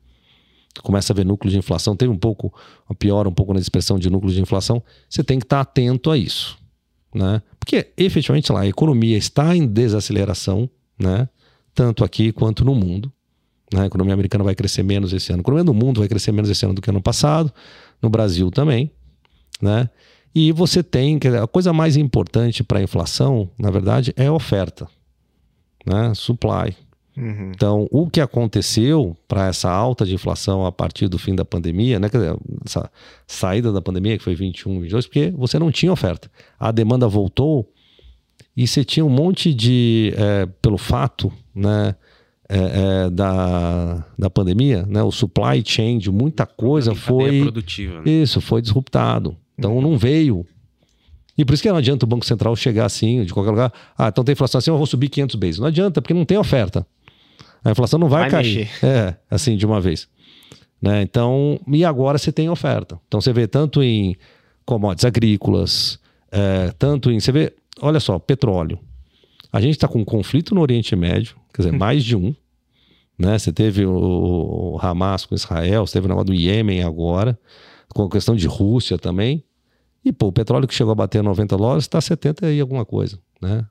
começa 0.83 1.13
a 1.13 1.17
ver 1.17 1.25
núcleo 1.25 1.51
de 1.51 1.59
inflação, 1.59 1.97
teve 1.97 2.13
um 2.13 2.17
pouco, 2.17 2.53
uma 2.89 2.95
piora 2.95 3.29
um 3.29 3.33
pouco 3.33 3.53
na 3.53 3.61
expressão 3.61 3.99
de 3.99 4.09
núcleo 4.09 4.33
de 4.33 4.41
inflação, 4.41 4.83
você 5.09 5.25
tem 5.25 5.39
que 5.39 5.45
estar 5.45 5.61
atento 5.61 6.11
a 6.11 6.17
isso. 6.17 6.59
Né? 7.13 7.43
Porque 7.59 7.93
efetivamente 7.97 8.53
lá 8.53 8.61
a 8.61 8.67
economia 8.69 9.17
está 9.17 9.57
em 9.57 9.67
desaceleração, 9.67 10.71
né? 10.99 11.29
tanto 11.75 12.05
aqui 12.05 12.33
quanto 12.33 12.65
no 12.65 12.75
mundo. 12.75 13.13
Né? 13.73 13.83
A 13.83 13.87
economia 13.87 14.15
americana 14.15 14.45
vai 14.45 14.55
crescer 14.55 14.83
menos 14.83 15.13
esse 15.13 15.33
ano. 15.33 15.41
A 15.41 15.43
economia 15.43 15.65
do 15.65 15.75
mundo 15.75 16.01
vai 16.01 16.09
crescer 16.09 16.33
menos 16.33 16.51
esse 16.51 16.65
ano 16.65 16.75
do 16.75 16.83
que 16.83 16.91
ano 16.91 17.03
passado, 17.03 17.53
no 18.03 18.09
Brasil 18.09 18.51
também. 18.51 18.91
Né? 19.61 19.89
E 20.35 20.53
você 20.53 20.83
tem. 20.83 21.19
A 21.43 21.47
coisa 21.47 21.73
mais 21.73 21.97
importante 21.97 22.63
para 22.63 22.79
a 22.79 22.83
inflação, 22.83 23.51
na 23.59 23.71
verdade, 23.71 24.13
é 24.17 24.27
a 24.27 24.33
oferta. 24.33 24.89
Né? 25.87 26.13
Supply. 26.15 26.77
Uhum. 27.17 27.53
Então, 27.55 27.89
o 27.91 28.09
que 28.09 28.21
aconteceu 28.21 29.17
para 29.29 29.49
essa 29.49 29.71
alta 29.71 30.07
de 30.07 30.15
inflação 30.15 30.65
a 30.65 30.73
partir 30.73 31.09
do 31.09 31.19
fim 31.19 31.35
da 31.35 31.45
pandemia, 31.45 31.99
né, 31.99 32.09
quer 32.09 32.19
dizer, 32.19 32.37
essa 32.65 32.91
saída 33.27 33.73
da 33.73 33.83
pandemia, 33.83 34.17
que 34.17 34.25
foi 34.25 34.35
21, 34.35 34.81
22, 34.81 35.07
porque 35.07 35.31
você 35.37 35.59
não 35.59 35.71
tinha 35.71 35.93
oferta. 35.93 36.31
A 36.59 36.71
demanda 36.71 37.07
voltou 37.09 37.69
e 38.57 38.67
você 38.67 38.85
tinha 38.85 39.05
um 39.05 39.11
monte 39.11 39.53
de, 39.53 40.15
é, 40.17 40.47
pelo 40.63 40.79
fato 40.79 41.33
né, 41.55 41.95
é, 42.53 43.05
é, 43.07 43.11
da, 43.11 44.05
da 44.19 44.29
pandemia, 44.29 44.85
né, 44.87 45.01
o 45.05 45.13
supply 45.13 45.63
chain 45.65 45.99
de 45.99 46.11
muita 46.11 46.45
coisa 46.45 46.95
foi. 46.97 47.43
produtiva. 47.43 48.01
né? 48.01 48.11
Isso, 48.11 48.41
foi 48.41 48.61
disruptado. 48.61 49.37
Então 49.57 49.81
não 49.81 49.97
veio. 49.97 50.45
E 51.39 51.45
por 51.45 51.55
isso 51.55 51.63
que 51.63 51.71
não 51.71 51.77
adianta 51.77 52.05
o 52.05 52.09
Banco 52.09 52.27
Central 52.27 52.57
chegar 52.57 52.87
assim, 52.87 53.25
de 53.25 53.33
qualquer 53.33 53.51
lugar. 53.51 53.73
Ah, 53.97 54.09
então 54.09 54.25
tem 54.25 54.33
inflação 54.33 54.59
assim, 54.59 54.71
eu 54.71 54.77
vou 54.77 54.87
subir 54.87 55.09
500 55.09 55.37
bases. 55.37 55.59
Não 55.61 55.69
adianta, 55.69 56.03
porque 56.03 56.13
não 56.13 56.25
tem 56.25 56.37
oferta. 56.37 56.85
A 57.65 57.71
inflação 57.71 57.99
não 58.01 58.09
vai, 58.09 58.23
Vai 58.23 58.31
cair. 58.31 58.57
mexer. 58.59 58.85
É, 58.85 59.15
assim, 59.31 59.57
de 59.57 59.65
uma 59.65 59.81
vez. 59.81 60.09
Né? 60.83 61.03
Então, 61.03 61.61
e 61.69 61.85
agora 61.85 62.19
você 62.19 62.33
tem 62.33 62.49
oferta. 62.49 62.99
Então 63.07 63.21
você 63.21 63.33
vê 63.33 63.47
tanto 63.47 63.83
em 63.83 64.17
commodities 64.65 65.05
agrícolas, 65.05 66.01
é, 66.33 66.73
tanto 66.79 67.11
em. 67.13 67.21
Você 67.21 67.31
vê, 67.31 67.53
olha 67.81 68.01
só, 68.01 68.19
petróleo. 68.19 68.79
A 69.53 69.61
gente 69.61 69.73
está 69.73 69.89
com 69.89 70.01
um 70.01 70.05
conflito 70.05 70.55
no 70.55 70.61
Oriente 70.61 70.95
Médio, 70.95 71.37
quer 71.53 71.63
dizer, 71.63 71.73
mais 71.77 72.05
de 72.05 72.17
um. 72.17 72.35
Né? 73.19 73.39
Você 73.39 73.53
teve 73.53 73.85
o, 73.85 73.93
o 74.75 74.79
Hamas 74.81 75.27
com 75.27 75.35
Israel, 75.35 75.87
você 75.87 75.95
teve 75.95 76.07
o 76.07 76.09
negócio 76.09 76.27
do 76.27 76.35
Iêmen 76.35 76.83
agora, 76.83 77.39
com 77.89 78.05
a 78.05 78.09
questão 78.11 78.35
de 78.37 78.47
Rússia 78.47 78.97
também. 78.99 79.45
E, 80.05 80.13
pô, 80.13 80.29
o 80.29 80.33
petróleo 80.33 80.67
que 80.67 80.75
chegou 80.75 80.93
a 80.93 80.95
bater 80.95 81.23
90 81.23 81.57
dólares 81.57 81.85
está 81.85 82.01
70 82.01 82.51
e 82.51 82.61
alguma 82.61 82.85
coisa, 82.87 83.19
né? 83.43 83.67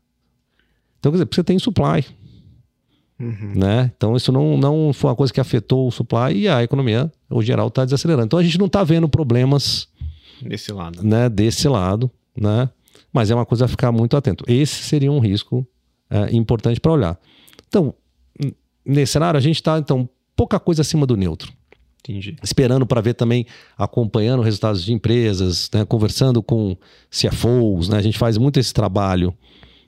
Então, 1.00 1.12
quer 1.12 1.18
dizer, 1.18 1.28
você 1.32 1.44
tem 1.44 1.58
supply, 1.58 2.06
Uhum. 3.20 3.54
né? 3.56 3.92
Então, 3.98 4.16
isso 4.16 4.32
não, 4.32 4.58
não 4.58 4.94
foi 4.94 5.10
uma 5.10 5.16
coisa 5.16 5.34
que 5.34 5.42
afetou 5.42 5.88
o 5.88 5.92
supply 5.92 6.34
e 6.38 6.48
a 6.48 6.64
economia, 6.64 7.12
o 7.30 7.42
geral, 7.42 7.68
está 7.68 7.84
desacelerando. 7.84 8.28
Então, 8.28 8.40
a 8.40 8.44
gente 8.44 8.58
não 8.58 8.68
está 8.68 8.82
vendo 8.84 9.10
problemas 9.10 9.90
Desse 10.42 10.72
lado. 10.72 11.04
né, 11.04 11.28
desse 11.28 11.68
lado, 11.68 12.10
né? 12.38 12.70
Mas 13.12 13.32
é 13.32 13.36
uma 13.36 13.46
coisa 13.46 13.66
a 13.66 13.68
ficar 13.68 13.92
muito 13.92 14.16
atento. 14.16 14.44
Esse 14.48 14.84
seria 14.84 15.12
um 15.12 15.20
risco 15.20 15.68
é, 16.10 16.36
importante 16.36 16.80
para 16.80 16.92
olhar. 16.92 17.20
Então, 17.68 17.94
nesse 18.86 19.14
cenário, 19.14 19.38
a 19.38 19.42
gente 19.42 19.56
está, 19.56 19.78
então, 19.78 20.08
pouca 20.36 20.60
coisa 20.60 20.82
acima 20.82 21.06
do 21.06 21.16
neutro 21.18 21.54
Entendi. 22.02 22.36
esperando 22.42 22.86
para 22.86 23.02
ver 23.02 23.14
também, 23.14 23.46
acompanhando 23.78 24.42
resultados 24.42 24.84
de 24.84 24.94
empresas, 24.94 25.70
né, 25.74 25.86
conversando 25.86 26.42
com 26.42 26.76
CFOs, 27.10 27.90
né, 27.90 27.98
a 27.98 28.02
gente 28.02 28.18
faz 28.18 28.38
muito 28.38 28.60
esse 28.60 28.74
trabalho 28.74 29.34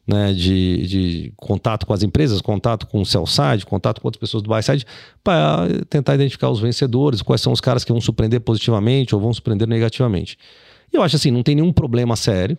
né, 0.06 0.34
de, 0.34 0.88
de 0.88 1.34
contato 1.38 1.86
com 1.86 1.94
as 1.94 2.04
empresas, 2.04 2.42
contato 2.42 2.86
com 2.88 3.02
o 3.02 3.06
sell 3.06 3.26
side, 3.26 3.66
contato 3.66 4.02
com 4.02 4.08
outras 4.08 4.20
pessoas 4.20 4.44
do 4.44 4.50
buy 4.50 4.62
side, 4.62 4.86
para 5.24 5.68
tentar 5.90 6.16
identificar 6.16 6.50
os 6.50 6.60
vencedores, 6.60 7.22
quais 7.22 7.42
são 7.42 7.54
os 7.54 7.62
caras 7.62 7.84
que 7.84 7.92
vão 7.92 8.02
surpreender 8.02 8.42
positivamente 8.42 9.16
ou 9.16 9.22
vão 9.22 9.34
surpreender 9.34 9.68
negativamente. 9.68 10.38
E 10.92 10.98
eu 10.98 11.04
acho 11.04 11.16
assim, 11.16 11.32
não 11.32 11.44
tem 11.44 11.56
nenhum 11.56 11.72
problema 11.72 12.16
sério. 12.16 12.58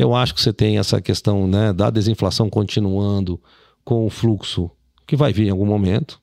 Eu 0.00 0.14
acho 0.14 0.34
que 0.34 0.40
você 0.40 0.52
tem 0.52 0.78
essa 0.78 1.00
questão 1.00 1.46
né, 1.46 1.72
da 1.72 1.90
desinflação 1.90 2.48
continuando 2.48 3.40
com 3.84 4.06
o 4.06 4.10
fluxo 4.10 4.70
que 5.06 5.16
vai 5.16 5.32
vir 5.32 5.48
em 5.48 5.50
algum 5.50 5.66
momento 5.66 6.20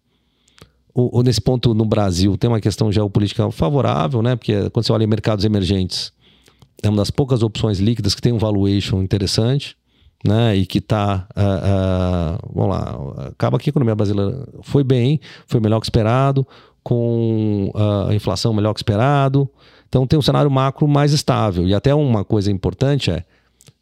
o, 0.93 1.19
o- 1.19 1.21
nesse 1.21 1.39
ponto 1.39 1.75
no 1.75 1.85
Brasil 1.85 2.35
tem 2.37 2.49
uma 2.49 2.59
questão 2.59 2.91
geopolítica 2.91 3.51
favorável, 3.51 4.23
né? 4.23 4.35
Porque 4.35 4.67
quando 4.71 4.83
você 4.85 4.91
olha 4.91 5.03
em 5.03 5.07
mercados 5.07 5.45
emergentes, 5.45 6.11
é 6.81 6.89
uma 6.89 6.97
das 6.97 7.11
poucas 7.11 7.43
opções 7.43 7.77
líquidas 7.77 8.15
que 8.15 8.21
tem 8.21 8.33
um 8.33 8.39
valuation 8.39 9.03
interessante, 9.03 9.75
né? 10.25 10.55
E 10.55 10.65
que 10.65 10.79
está, 10.79 11.27
vamos 12.51 12.69
lá, 12.71 13.27
acaba 13.27 13.59
que 13.59 13.69
a 13.69 13.71
economia 13.71 13.93
brasileira 13.93 14.47
foi 14.63 14.83
bem, 14.83 15.19
foi 15.45 15.59
melhor 15.59 15.79
que 15.79 15.85
esperado, 15.85 16.47
com 16.81 17.71
ah, 17.75 18.07
a 18.09 18.15
inflação 18.15 18.51
melhor 18.51 18.73
que 18.73 18.79
esperado. 18.79 19.47
Então 19.87 20.07
tem 20.07 20.17
um 20.17 20.21
cenário 20.23 20.49
macro 20.49 20.87
mais 20.87 21.13
estável. 21.13 21.67
E 21.67 21.75
até 21.75 21.93
uma 21.93 22.25
coisa 22.25 22.51
importante 22.51 23.11
é 23.11 23.23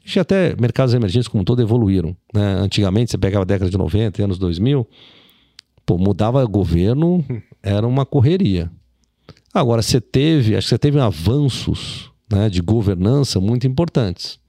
a 0.05 0.07
gente 0.07 0.19
até 0.19 0.55
mercados 0.59 0.93
emergentes 0.93 1.27
como 1.27 1.41
um 1.41 1.45
todo 1.45 1.61
evoluíram. 1.61 2.15
Né? 2.31 2.57
Antigamente, 2.59 3.09
você 3.09 3.17
pegava 3.17 3.41
a 3.41 3.45
década 3.45 3.71
de 3.71 3.77
90, 3.77 4.23
anos 4.23 4.37
2000, 4.37 4.87
pô, 5.83 5.97
mudava 5.97 6.45
governo, 6.45 7.25
era 7.63 7.87
uma 7.87 8.05
correria. 8.05 8.71
Agora, 9.51 9.81
você 9.81 9.99
teve, 9.99 10.55
acho 10.55 10.67
que 10.67 10.69
você 10.69 10.77
teve 10.77 10.99
avanços 10.99 12.11
né, 12.31 12.49
de 12.49 12.61
governança 12.61 13.39
muito 13.39 13.65
importantes. 13.65 14.39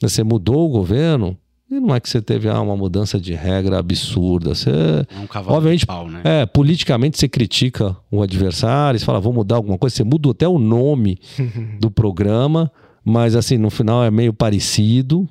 Você 0.00 0.24
mudou 0.24 0.66
o 0.66 0.70
governo, 0.70 1.36
e 1.70 1.78
não 1.78 1.94
é 1.94 2.00
que 2.00 2.08
você 2.08 2.20
teve 2.20 2.48
ah, 2.48 2.60
uma 2.60 2.76
mudança 2.76 3.20
de 3.20 3.34
regra 3.34 3.78
absurda. 3.78 4.54
Você, 4.54 4.70
É 4.70 5.18
um 5.18 5.26
cavalo 5.26 5.56
Obviamente, 5.56 5.80
de 5.80 5.86
pau, 5.86 6.08
né? 6.08 6.22
é, 6.24 6.46
politicamente 6.46 7.18
você 7.18 7.28
critica 7.28 7.96
o 8.10 8.22
adversário, 8.22 8.98
você 8.98 9.04
fala, 9.04 9.20
vou 9.20 9.32
mudar 9.32 9.56
alguma 9.56 9.78
coisa, 9.78 9.94
você 9.94 10.04
muda 10.04 10.30
até 10.30 10.48
o 10.48 10.58
nome 10.58 11.20
do 11.78 11.90
programa, 11.90 12.72
mas 13.08 13.34
assim, 13.34 13.56
no 13.58 13.70
final 13.70 14.04
é 14.04 14.10
meio 14.10 14.32
parecido, 14.32 15.28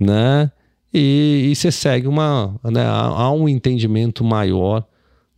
né? 0.00 0.50
E, 0.92 1.48
e 1.50 1.54
você 1.56 1.70
segue 1.72 2.06
uma. 2.06 2.58
Né, 2.64 2.84
há, 2.84 3.30
um 3.30 3.48
entendimento 3.48 4.22
maior 4.22 4.86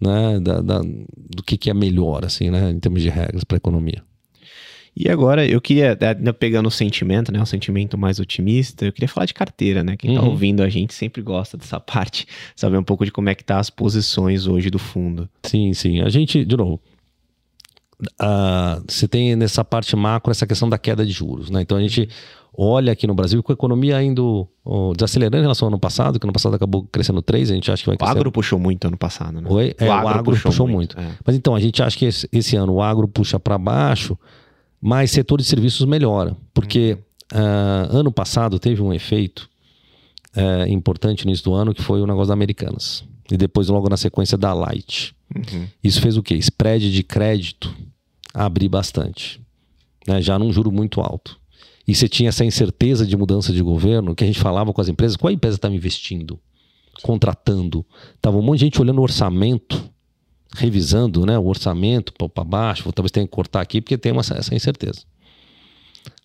né, 0.01 0.40
da, 0.40 0.61
da- 0.61 0.81
do 0.82 1.43
que, 1.44 1.56
que 1.56 1.70
é 1.70 1.74
melhor, 1.74 2.24
assim, 2.24 2.51
né, 2.51 2.70
em 2.70 2.78
termos 2.81 3.01
de 3.02 3.09
regras 3.09 3.44
para 3.44 3.56
a 3.56 3.59
economia. 3.59 4.02
E 4.97 5.09
agora, 5.11 5.44
eu 5.44 5.61
queria, 5.61 5.98
ainda 6.01 6.32
pegando 6.32 6.66
o 6.66 6.70
sentimento, 6.70 7.32
né? 7.32 7.40
Um 7.40 7.47
sentimento 7.47 7.98
mais 7.98 8.20
otimista, 8.20 8.85
eu 8.86 8.93
queria 8.93 9.09
falar 9.09 9.27
de 9.27 9.35
carteira, 9.35 9.82
né? 9.82 9.97
Quem 9.97 10.15
tá 10.15 10.23
Uhum. 10.23 10.28
ouvindo 10.31 10.62
a 10.62 10.69
gente 10.69 10.94
sempre 10.94 11.20
gosta 11.20 11.56
dessa 11.56 11.78
parte, 11.81 12.27
saber 12.55 12.78
um 12.78 12.82
pouco 12.85 13.05
de 13.05 13.11
como 13.11 13.28
é 13.28 13.35
que 13.35 13.43
tá 13.44 13.59
as 13.59 13.70
posições 13.70 14.47
hoje 14.47 14.70
do 14.70 14.78
fundo. 14.78 15.28
Sim, 15.44 15.73
sim. 15.74 16.01
A 16.01 16.09
gente, 16.09 16.44
de 16.44 16.56
novo, 16.56 16.81
uh, 18.21 18.85
você 18.87 19.07
tem 19.09 19.37
nessa 19.37 19.65
parte 19.65 19.95
macro 19.97 20.31
essa 20.31 20.47
questão 20.47 20.69
da 20.69 20.79
queda 20.79 21.05
de 21.05 21.12
juros, 21.12 21.51
né? 21.51 21.62
Então 21.62 21.77
a 21.77 21.81
gente 21.81 22.09
olha 22.57 22.93
aqui 22.93 23.07
no 23.07 23.15
Brasil 23.15 23.43
com 23.43 23.53
a 23.53 23.55
economia 23.55 24.01
indo 24.03 24.49
oh, 24.65 24.93
desacelerando 24.95 25.39
em 25.39 25.43
relação 25.43 25.66
ao 25.66 25.71
ano 25.73 25.79
passado, 25.79 26.19
que 26.19 26.27
ano 26.27 26.33
passado 26.33 26.55
acabou 26.55 26.85
crescendo 26.85 27.21
3, 27.21 27.51
a 27.51 27.55
gente 27.55 27.71
acha 27.71 27.83
que 27.83 27.89
vai 27.89 27.97
crescer. 27.97 28.12
O 28.12 28.16
agro 28.16 28.33
puxou 28.33 28.59
muito 28.59 28.87
ano 28.87 28.97
passado, 28.97 29.41
né? 29.41 29.49
Oi? 29.51 29.75
É, 29.79 29.89
o, 29.89 29.93
agro, 29.93 30.07
o 30.07 30.09
agro 30.09 30.25
puxou, 30.25 30.51
puxou 30.51 30.69
muito. 30.69 30.97
muito. 30.97 31.12
É. 31.12 31.19
Mas 31.25 31.37
então, 31.37 31.55
a 31.55 31.61
gente 31.61 31.83
acha 31.83 31.97
que 31.99 32.05
esse, 32.05 32.29
esse, 32.33 32.57
ano 32.57 32.75
o 32.75 32.83
agro 32.83 33.09
puxa 33.09 33.41
para 33.41 33.59
baixo, 33.59 34.16
mas 34.81 35.11
setor 35.11 35.39
de 35.39 35.45
serviços 35.45 35.85
melhora. 35.87 36.37
Porque 36.53 36.97
uh, 37.33 37.97
ano 37.97 38.12
passado 38.12 38.59
teve 38.59 38.81
um 38.83 38.93
efeito 38.93 39.49
uh, 40.37 40.69
importante 40.69 41.25
no 41.25 41.31
início 41.31 41.45
do 41.45 41.55
ano, 41.55 41.75
que 41.75 41.83
foi 41.83 42.01
o 42.01 42.07
negócio 42.07 42.29
da 42.29 42.35
Americanas. 42.35 43.05
E 43.31 43.37
depois, 43.37 43.69
logo 43.69 43.89
na 43.89 43.97
sequência, 43.97 44.39
da 44.39 44.53
Light. 44.53 45.15
Uhum. 45.35 45.66
Isso 45.83 46.01
fez 46.01 46.16
o 46.16 46.23
quê? 46.23 46.35
Spread 46.37 46.93
de 46.93 47.03
crédito 47.03 47.75
abrir 48.35 48.69
bastante. 48.69 49.40
Né? 50.06 50.20
Já 50.20 50.39
num 50.39 50.52
juro 50.52 50.73
muito 50.73 51.01
alto 51.01 51.40
e 51.86 51.94
você 51.94 52.09
tinha 52.09 52.31
essa 52.31 52.44
incerteza 52.44 53.06
de 53.06 53.16
mudança 53.16 53.52
de 53.52 53.62
governo, 53.62 54.15
que 54.15 54.24
a 54.24 54.27
gente 54.27 54.39
falava 54.39 54.73
com 54.73 54.81
as 54.81 54.89
empresas, 54.89 55.16
qual 55.16 55.31
empresa 55.31 55.56
estava 55.56 55.74
investindo, 55.74 56.40
contratando? 57.02 57.85
Tava 58.20 58.39
um 58.39 58.43
monte 58.43 58.61
de 58.61 58.65
gente 58.65 58.81
olhando 58.81 58.98
o 58.98 59.02
orçamento, 59.02 59.90
revisando 60.56 61.27
né, 61.27 61.39
o 61.39 61.47
orçamento 61.47 62.12
para 62.12 62.44
baixo, 62.44 62.90
talvez 62.93 63.11
tenha 63.11 63.27
que 63.27 63.32
cortar 63.32 63.61
aqui, 63.61 63.81
porque 63.82 63.98
tem 63.98 64.12
uma, 64.12 64.23
essa 64.23 64.55
incerteza. 64.55 65.02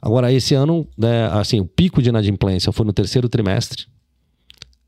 Agora, 0.02 0.32
esse 0.32 0.56
ano, 0.56 0.88
né, 0.98 1.28
assim, 1.28 1.60
o 1.60 1.66
pico 1.66 2.02
de 2.02 2.10
inadimplência 2.10 2.72
foi 2.72 2.86
no 2.86 2.94
terceiro 2.94 3.28
trimestre. 3.28 3.86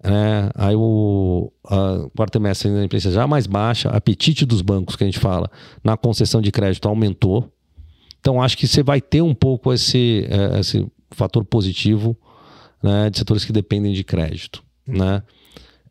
Né, 0.04 0.50
aí 0.56 0.76
o 0.76 1.52
quarto 2.16 2.32
trimestre 2.32 2.68
a 2.68 2.72
inadimplência 2.72 3.12
já 3.12 3.28
mais 3.28 3.46
baixa, 3.46 3.90
apetite 3.90 4.46
dos 4.46 4.62
bancos 4.62 4.96
que 4.96 5.04
a 5.04 5.08
gente 5.08 5.20
fala 5.20 5.50
na 5.84 5.96
concessão 5.96 6.42
de 6.42 6.52
crédito 6.52 6.88
aumentou. 6.88 7.52
Então, 8.20 8.42
acho 8.42 8.58
que 8.58 8.68
você 8.68 8.84
vai 8.84 9.02
ter 9.02 9.22
um 9.22 9.34
pouco 9.34 9.74
esse, 9.74 10.28
é, 10.30 10.60
esse 10.60 10.88
fator 11.12 11.44
positivo 11.44 12.16
né, 12.82 13.10
de 13.10 13.18
setores 13.18 13.46
que 13.46 13.52
dependem 13.52 13.94
de 13.94 14.04
crédito. 14.04 14.64
Né? 14.88 15.24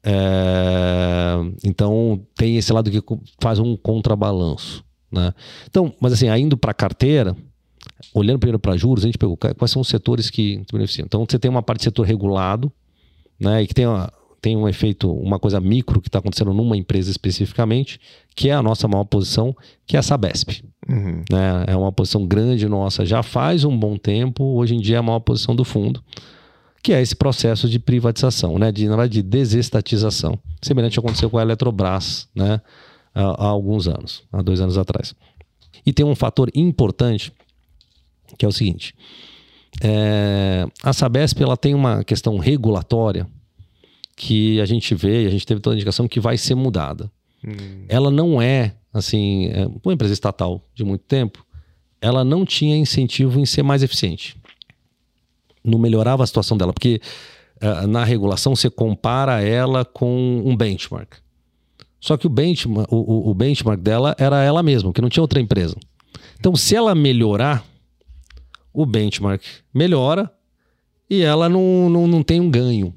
É, 0.02 1.34
então, 1.64 2.20
tem 2.36 2.56
esse 2.56 2.72
lado 2.72 2.90
que 2.90 3.02
faz 3.40 3.58
um 3.58 3.76
contrabalanço. 3.76 4.84
Né? 5.10 5.32
Então, 5.68 5.92
mas 6.00 6.12
assim, 6.12 6.28
indo 6.28 6.56
para 6.56 6.70
a 6.70 6.74
carteira, 6.74 7.36
olhando 8.14 8.38
primeiro 8.38 8.58
para 8.58 8.76
juros, 8.76 9.04
a 9.04 9.08
gente 9.08 9.18
pegou 9.18 9.36
quais 9.36 9.70
são 9.70 9.82
os 9.82 9.88
setores 9.88 10.30
que 10.30 10.62
beneficiam. 10.72 11.06
Então, 11.06 11.26
você 11.28 11.38
tem 11.38 11.50
uma 11.50 11.62
parte 11.62 11.80
de 11.80 11.84
setor 11.84 12.06
regulado, 12.06 12.72
né, 13.40 13.62
e 13.62 13.66
que 13.66 13.74
tem 13.74 13.86
uma, 13.86 14.12
tem 14.40 14.56
um 14.56 14.68
efeito, 14.68 15.12
uma 15.12 15.38
coisa 15.38 15.60
micro 15.60 16.00
que 16.00 16.08
está 16.08 16.18
acontecendo 16.18 16.52
numa 16.54 16.76
empresa 16.76 17.10
especificamente, 17.10 18.00
que 18.34 18.48
é 18.48 18.54
a 18.54 18.62
nossa 18.62 18.88
maior 18.88 19.04
posição, 19.04 19.54
que 19.86 19.96
é 19.96 19.98
a 19.98 20.02
Sabesp. 20.02 20.62
Uhum. 20.88 21.22
Né? 21.30 21.64
É 21.66 21.76
uma 21.76 21.92
posição 21.92 22.26
grande 22.26 22.66
nossa 22.68 23.04
já 23.04 23.22
faz 23.22 23.64
um 23.64 23.76
bom 23.76 23.96
tempo, 23.96 24.42
hoje 24.42 24.74
em 24.74 24.80
dia 24.80 24.96
é 24.96 24.98
a 24.98 25.02
maior 25.02 25.20
posição 25.20 25.54
do 25.54 25.64
fundo, 25.64 26.02
que 26.82 26.92
é 26.92 27.02
esse 27.02 27.14
processo 27.14 27.68
de 27.68 27.78
privatização, 27.78 28.58
né? 28.58 28.72
de, 28.72 28.84
na 28.84 28.96
verdade, 28.96 29.14
de 29.14 29.22
desestatização. 29.22 30.38
Semelhante 30.62 30.98
aconteceu 30.98 31.28
com 31.28 31.38
a 31.38 31.42
Eletrobras 31.42 32.26
né? 32.34 32.60
há, 33.14 33.22
há 33.22 33.46
alguns 33.46 33.86
anos, 33.86 34.22
há 34.32 34.40
dois 34.40 34.60
anos 34.60 34.78
atrás. 34.78 35.14
E 35.84 35.92
tem 35.92 36.04
um 36.04 36.14
fator 36.14 36.50
importante, 36.54 37.32
que 38.38 38.44
é 38.44 38.48
o 38.48 38.52
seguinte. 38.52 38.94
É, 39.82 40.66
a 40.82 40.92
Sabesp 40.92 41.40
ela 41.40 41.56
tem 41.56 41.74
uma 41.74 42.02
questão 42.04 42.38
regulatória 42.38 43.26
que 44.16 44.60
a 44.60 44.66
gente 44.66 44.94
vê, 44.94 45.26
a 45.26 45.30
gente 45.30 45.46
teve 45.46 45.60
toda 45.60 45.74
a 45.74 45.76
indicação 45.76 46.06
que 46.06 46.20
vai 46.20 46.36
ser 46.36 46.54
mudada. 46.54 47.10
Hum. 47.44 47.84
Ela 47.88 48.10
não 48.10 48.40
é, 48.40 48.74
assim, 48.92 49.46
é 49.46 49.66
uma 49.82 49.94
empresa 49.94 50.12
estatal 50.12 50.62
de 50.74 50.84
muito 50.84 51.04
tempo, 51.04 51.44
ela 52.00 52.24
não 52.24 52.44
tinha 52.44 52.76
incentivo 52.76 53.40
em 53.40 53.46
ser 53.46 53.62
mais 53.62 53.82
eficiente. 53.82 54.36
Não 55.64 55.78
melhorava 55.78 56.22
a 56.22 56.26
situação 56.26 56.56
dela, 56.56 56.72
porque 56.72 57.00
uh, 57.62 57.86
na 57.86 58.04
regulação 58.04 58.56
você 58.56 58.70
compara 58.70 59.42
ela 59.42 59.84
com 59.84 60.42
um 60.44 60.56
benchmark. 60.56 61.14
Só 62.00 62.16
que 62.16 62.26
o 62.26 62.30
benchmark, 62.30 62.90
o, 62.90 63.30
o 63.30 63.34
benchmark 63.34 63.80
dela 63.80 64.16
era 64.18 64.42
ela 64.42 64.62
mesma, 64.62 64.92
que 64.92 65.02
não 65.02 65.10
tinha 65.10 65.22
outra 65.22 65.40
empresa. 65.40 65.76
Então, 66.38 66.56
se 66.56 66.74
ela 66.74 66.94
melhorar, 66.94 67.64
o 68.72 68.86
benchmark 68.86 69.42
melhora 69.72 70.32
e 71.08 71.22
ela 71.22 71.48
não, 71.48 71.90
não, 71.90 72.06
não 72.06 72.22
tem 72.22 72.40
um 72.40 72.50
ganho. 72.50 72.94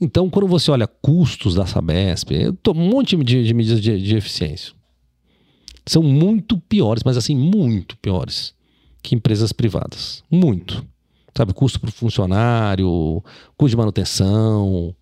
Então, 0.00 0.28
quando 0.28 0.48
você 0.48 0.70
olha 0.70 0.86
custos 0.86 1.54
da 1.54 1.66
Sabesp, 1.66 2.30
um 2.68 2.74
monte 2.74 3.16
de, 3.16 3.44
de 3.44 3.54
medidas 3.54 3.80
de, 3.80 4.00
de, 4.02 4.16
eficiência. 4.16 4.72
São 5.86 6.02
muito 6.02 6.58
piores, 6.58 7.02
mas 7.04 7.16
assim, 7.16 7.36
muito 7.36 7.96
piores 7.98 8.54
que 9.02 9.14
empresas 9.14 9.52
privadas. 9.52 10.24
Muito. 10.30 10.84
Sabe, 11.36 11.52
custo 11.52 11.78
para 11.78 11.88
o 11.88 11.92
funcionário, 11.92 13.22
custo 13.56 13.70
de 13.70 13.76
manutenção. 13.76 14.94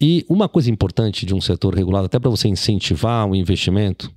E 0.00 0.24
uma 0.28 0.48
coisa 0.48 0.70
importante 0.70 1.26
de 1.26 1.34
um 1.34 1.40
setor 1.40 1.74
regulado, 1.74 2.06
até 2.06 2.18
para 2.18 2.30
você 2.30 2.46
incentivar 2.46 3.28
o 3.28 3.34
investimento, 3.34 4.12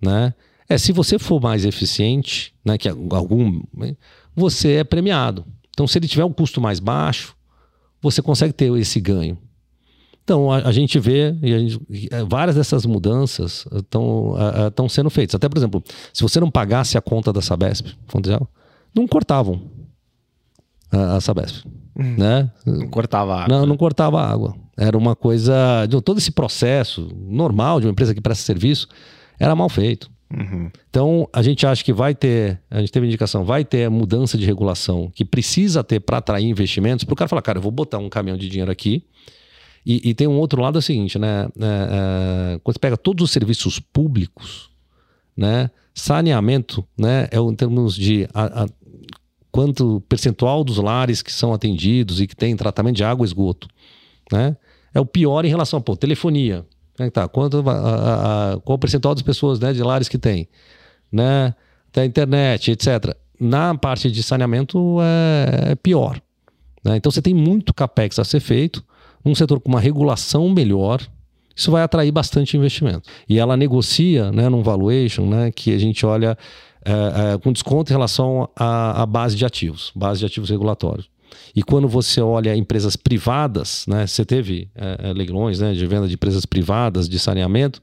né? 0.00 0.34
É 0.68 0.76
se 0.76 0.92
você 0.92 1.18
for 1.18 1.40
mais 1.40 1.64
eficiente, 1.64 2.52
né, 2.64 2.76
que 2.76 2.88
algum, 2.88 3.62
você 4.38 4.74
é 4.74 4.84
premiado. 4.84 5.44
Então, 5.70 5.86
se 5.86 5.98
ele 5.98 6.08
tiver 6.08 6.24
um 6.24 6.32
custo 6.32 6.60
mais 6.60 6.80
baixo, 6.80 7.34
você 8.00 8.22
consegue 8.22 8.52
ter 8.52 8.72
esse 8.78 9.00
ganho. 9.00 9.38
Então, 10.22 10.52
a, 10.52 10.58
a 10.58 10.72
gente 10.72 10.98
vê, 10.98 11.34
e 11.42 11.54
a 11.54 11.58
gente, 11.58 11.80
é, 12.10 12.22
várias 12.22 12.56
dessas 12.56 12.84
mudanças 12.84 13.66
estão 13.74 14.88
sendo 14.88 15.08
feitas. 15.08 15.34
Até, 15.34 15.48
por 15.48 15.56
exemplo, 15.56 15.82
se 16.12 16.22
você 16.22 16.38
não 16.38 16.50
pagasse 16.50 16.98
a 16.98 17.00
conta 17.00 17.32
da 17.32 17.40
Sabesp, 17.40 17.86
não 18.94 19.06
cortavam 19.06 19.62
a, 20.92 21.16
a 21.16 21.20
Sabesp. 21.20 21.64
Hum, 21.98 22.14
né? 22.18 22.50
Não 22.66 22.88
cortava 22.88 23.42
água. 23.42 23.48
Não, 23.48 23.66
não 23.66 23.76
cortava 23.76 24.20
água. 24.20 24.54
Era 24.76 24.96
uma 24.96 25.16
coisa. 25.16 25.88
Todo 26.04 26.18
esse 26.18 26.30
processo 26.30 27.08
normal 27.16 27.80
de 27.80 27.86
uma 27.86 27.92
empresa 27.92 28.14
que 28.14 28.20
presta 28.20 28.44
serviço 28.44 28.86
era 29.40 29.56
mal 29.56 29.68
feito. 29.68 30.10
Uhum. 30.30 30.70
Então, 30.90 31.28
a 31.32 31.42
gente 31.42 31.66
acha 31.66 31.82
que 31.82 31.92
vai 31.92 32.14
ter, 32.14 32.60
a 32.70 32.80
gente 32.80 32.92
teve 32.92 33.06
indicação, 33.06 33.44
vai 33.44 33.64
ter 33.64 33.88
mudança 33.88 34.36
de 34.36 34.44
regulação 34.44 35.10
que 35.14 35.24
precisa 35.24 35.82
ter 35.82 36.00
para 36.00 36.18
atrair 36.18 36.46
investimentos, 36.46 37.04
para 37.04 37.12
o 37.14 37.16
cara 37.16 37.28
falar, 37.28 37.42
cara, 37.42 37.58
eu 37.58 37.62
vou 37.62 37.72
botar 37.72 37.98
um 37.98 38.08
caminhão 38.08 38.36
de 38.36 38.48
dinheiro 38.48 38.70
aqui. 38.70 39.04
E, 39.86 40.10
e 40.10 40.14
tem 40.14 40.26
um 40.26 40.36
outro 40.36 40.60
lado 40.60 40.76
é 40.76 40.80
o 40.80 40.82
seguinte, 40.82 41.18
né? 41.18 41.48
É, 41.58 42.54
é, 42.54 42.60
quando 42.62 42.74
você 42.74 42.78
pega 42.78 42.96
todos 42.96 43.24
os 43.24 43.30
serviços 43.30 43.80
públicos, 43.80 44.70
né? 45.34 45.70
Saneamento, 45.94 46.86
né? 46.96 47.26
É 47.30 47.38
em 47.38 47.54
termos 47.54 47.94
de 47.94 48.28
a, 48.34 48.64
a, 48.64 48.68
quanto 49.50 50.02
percentual 50.08 50.62
dos 50.62 50.76
lares 50.76 51.22
que 51.22 51.32
são 51.32 51.54
atendidos 51.54 52.20
e 52.20 52.26
que 52.26 52.36
tem 52.36 52.54
tratamento 52.54 52.96
de 52.96 53.04
água 53.04 53.24
e 53.24 53.28
esgoto, 53.28 53.66
né? 54.30 54.56
É 54.92 55.00
o 55.00 55.06
pior 55.06 55.44
em 55.44 55.48
relação 55.48 55.78
a 55.78 55.82
pô, 55.82 55.96
telefonia. 55.96 56.66
É 56.98 57.10
tá? 57.10 57.28
Quanto, 57.28 57.62
a, 57.68 58.54
a, 58.54 58.60
qual 58.60 58.76
o 58.76 58.78
percentual 58.78 59.14
das 59.14 59.22
pessoas 59.22 59.60
né, 59.60 59.72
de 59.72 59.82
lares 59.82 60.08
que 60.08 60.18
tem? 60.18 60.48
Né? 61.10 61.54
Da 61.92 62.04
internet, 62.04 62.72
etc. 62.72 63.16
Na 63.40 63.74
parte 63.76 64.10
de 64.10 64.22
saneamento 64.22 64.98
é, 65.00 65.72
é 65.72 65.74
pior. 65.74 66.20
Né? 66.84 66.96
Então 66.96 67.10
você 67.10 67.22
tem 67.22 67.34
muito 67.34 67.72
capex 67.72 68.18
a 68.18 68.24
ser 68.24 68.40
feito, 68.40 68.84
um 69.24 69.34
setor 69.34 69.60
com 69.60 69.68
uma 69.68 69.80
regulação 69.80 70.48
melhor, 70.48 71.00
isso 71.54 71.70
vai 71.70 71.82
atrair 71.82 72.12
bastante 72.12 72.56
investimento. 72.56 73.08
E 73.28 73.38
ela 73.38 73.56
negocia 73.56 74.30
né, 74.30 74.48
num 74.48 74.62
valuation 74.62 75.26
né, 75.26 75.50
que 75.50 75.74
a 75.74 75.78
gente 75.78 76.06
olha 76.06 76.38
é, 76.84 77.34
é, 77.34 77.38
com 77.38 77.52
desconto 77.52 77.92
em 77.92 77.94
relação 77.94 78.48
à 78.56 79.04
base 79.04 79.36
de 79.36 79.44
ativos, 79.44 79.92
base 79.94 80.20
de 80.20 80.26
ativos 80.26 80.50
regulatórios. 80.50 81.10
E 81.54 81.62
quando 81.62 81.88
você 81.88 82.20
olha 82.20 82.54
empresas 82.56 82.96
privadas, 82.96 83.84
né, 83.86 84.06
você 84.06 84.24
teve 84.24 84.70
é, 84.74 85.10
é, 85.10 85.12
leilões 85.12 85.60
né, 85.60 85.72
de 85.72 85.86
venda 85.86 86.06
de 86.06 86.14
empresas 86.14 86.46
privadas 86.46 87.08
de 87.08 87.18
saneamento, 87.18 87.82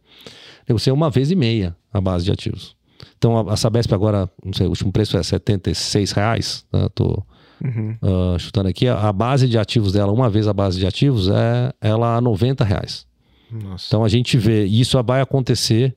você 0.67 0.89
é 0.89 0.93
uma 0.93 1.09
vez 1.09 1.31
e 1.31 1.35
meia 1.35 1.75
a 1.93 2.01
base 2.01 2.25
de 2.25 2.31
ativos. 2.31 2.75
Então 3.17 3.37
a, 3.37 3.53
a 3.53 3.55
Sabesp 3.57 3.93
agora, 3.93 4.29
não 4.43 4.53
sei, 4.53 4.65
o 4.65 4.69
último 4.69 4.91
preço 4.91 5.17
é 5.17 5.23
76 5.23 6.11
reais, 6.11 6.65
né, 6.71 6.87
tô 6.93 7.23
uhum. 7.63 7.97
uh, 8.01 8.39
chutando 8.39 8.69
aqui, 8.69 8.87
a, 8.87 9.09
a, 9.09 9.13
base 9.13 9.47
de 9.47 9.57
ativos 9.57 9.93
dela, 9.93 10.11
uma 10.11 10.29
vez 10.29 10.47
a 10.47 10.53
base 10.53 10.79
de 10.79 10.87
ativos, 10.87 11.29
é 11.29 11.73
ela 11.81 12.15
a 12.15 12.21
90 12.21 12.63
reais. 12.63 13.05
Nossa. 13.51 13.85
Então 13.87 14.03
a 14.03 14.09
gente 14.09 14.37
vê, 14.37 14.65
e 14.65 14.79
isso 14.81 15.01
vai 15.03 15.21
acontecer 15.21 15.95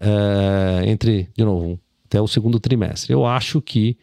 é, 0.00 0.82
entre, 0.86 1.28
de 1.36 1.44
novo, 1.44 1.78
até 2.06 2.20
o 2.20 2.26
segundo 2.26 2.58
trimestre. 2.58 3.12
Eu 3.12 3.24
acho 3.24 3.60
que 3.60 3.96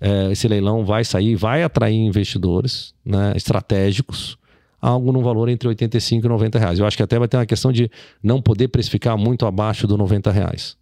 é, 0.00 0.32
esse 0.32 0.48
leilão 0.48 0.84
vai 0.84 1.04
sair, 1.04 1.36
vai 1.36 1.62
atrair 1.62 1.94
investidores 1.94 2.94
né, 3.04 3.32
estratégicos, 3.36 4.38
algo 4.80 5.12
no 5.12 5.20
valor 5.20 5.48
entre 5.48 5.68
85 5.68 6.26
e 6.26 6.28
90 6.28 6.58
reais. 6.58 6.78
Eu 6.78 6.86
acho 6.86 6.96
que 6.96 7.02
até 7.02 7.18
vai 7.18 7.28
ter 7.28 7.36
uma 7.36 7.46
questão 7.46 7.70
de 7.70 7.90
não 8.22 8.40
poder 8.40 8.68
precificar 8.68 9.18
muito 9.18 9.44
abaixo 9.44 9.86
do 9.86 9.98
90 9.98 10.30
reais. 10.30 10.76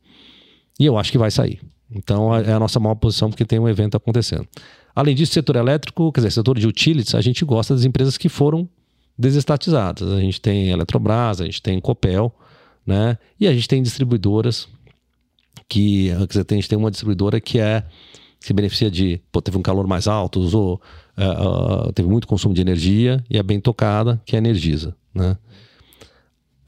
E 0.78 0.86
eu 0.86 0.96
acho 0.96 1.10
que 1.10 1.18
vai 1.18 1.30
sair. 1.30 1.60
Então 1.90 2.34
é 2.34 2.52
a 2.52 2.60
nossa 2.60 2.78
maior 2.78 2.94
posição 2.94 3.28
porque 3.28 3.44
tem 3.44 3.58
um 3.58 3.68
evento 3.68 3.96
acontecendo. 3.96 4.46
Além 4.94 5.14
disso, 5.14 5.32
setor 5.32 5.56
elétrico, 5.56 6.12
quer 6.12 6.20
dizer, 6.20 6.30
setor 6.30 6.58
de 6.58 6.66
utilities, 6.66 7.14
a 7.14 7.20
gente 7.20 7.44
gosta 7.44 7.74
das 7.74 7.84
empresas 7.84 8.16
que 8.16 8.28
foram 8.28 8.68
desestatizadas. 9.18 10.10
A 10.12 10.20
gente 10.20 10.40
tem 10.40 10.70
Eletrobras, 10.70 11.40
a 11.40 11.44
gente 11.44 11.60
tem 11.60 11.80
Copel, 11.80 12.32
né? 12.86 13.18
E 13.40 13.48
a 13.48 13.52
gente 13.52 13.66
tem 13.66 13.82
distribuidoras 13.82 14.68
que 15.68 16.08
quer 16.08 16.26
dizer, 16.26 16.46
a 16.48 16.54
gente 16.54 16.68
tem 16.68 16.78
uma 16.78 16.90
distribuidora 16.90 17.40
que 17.40 17.58
é 17.58 17.84
se 18.40 18.52
beneficia 18.52 18.90
de, 18.90 19.20
pô, 19.32 19.42
teve 19.42 19.58
um 19.58 19.62
calor 19.62 19.86
mais 19.86 20.06
alto, 20.06 20.40
usou, 20.40 20.80
uh, 21.16 21.88
uh, 21.88 21.92
teve 21.92 22.08
muito 22.08 22.26
consumo 22.26 22.54
de 22.54 22.60
energia 22.60 23.22
e 23.28 23.36
é 23.36 23.42
bem 23.42 23.60
tocada, 23.60 24.20
que 24.24 24.36
é 24.36 24.38
a 24.38 24.40
Energisa, 24.40 24.96
né? 25.14 25.36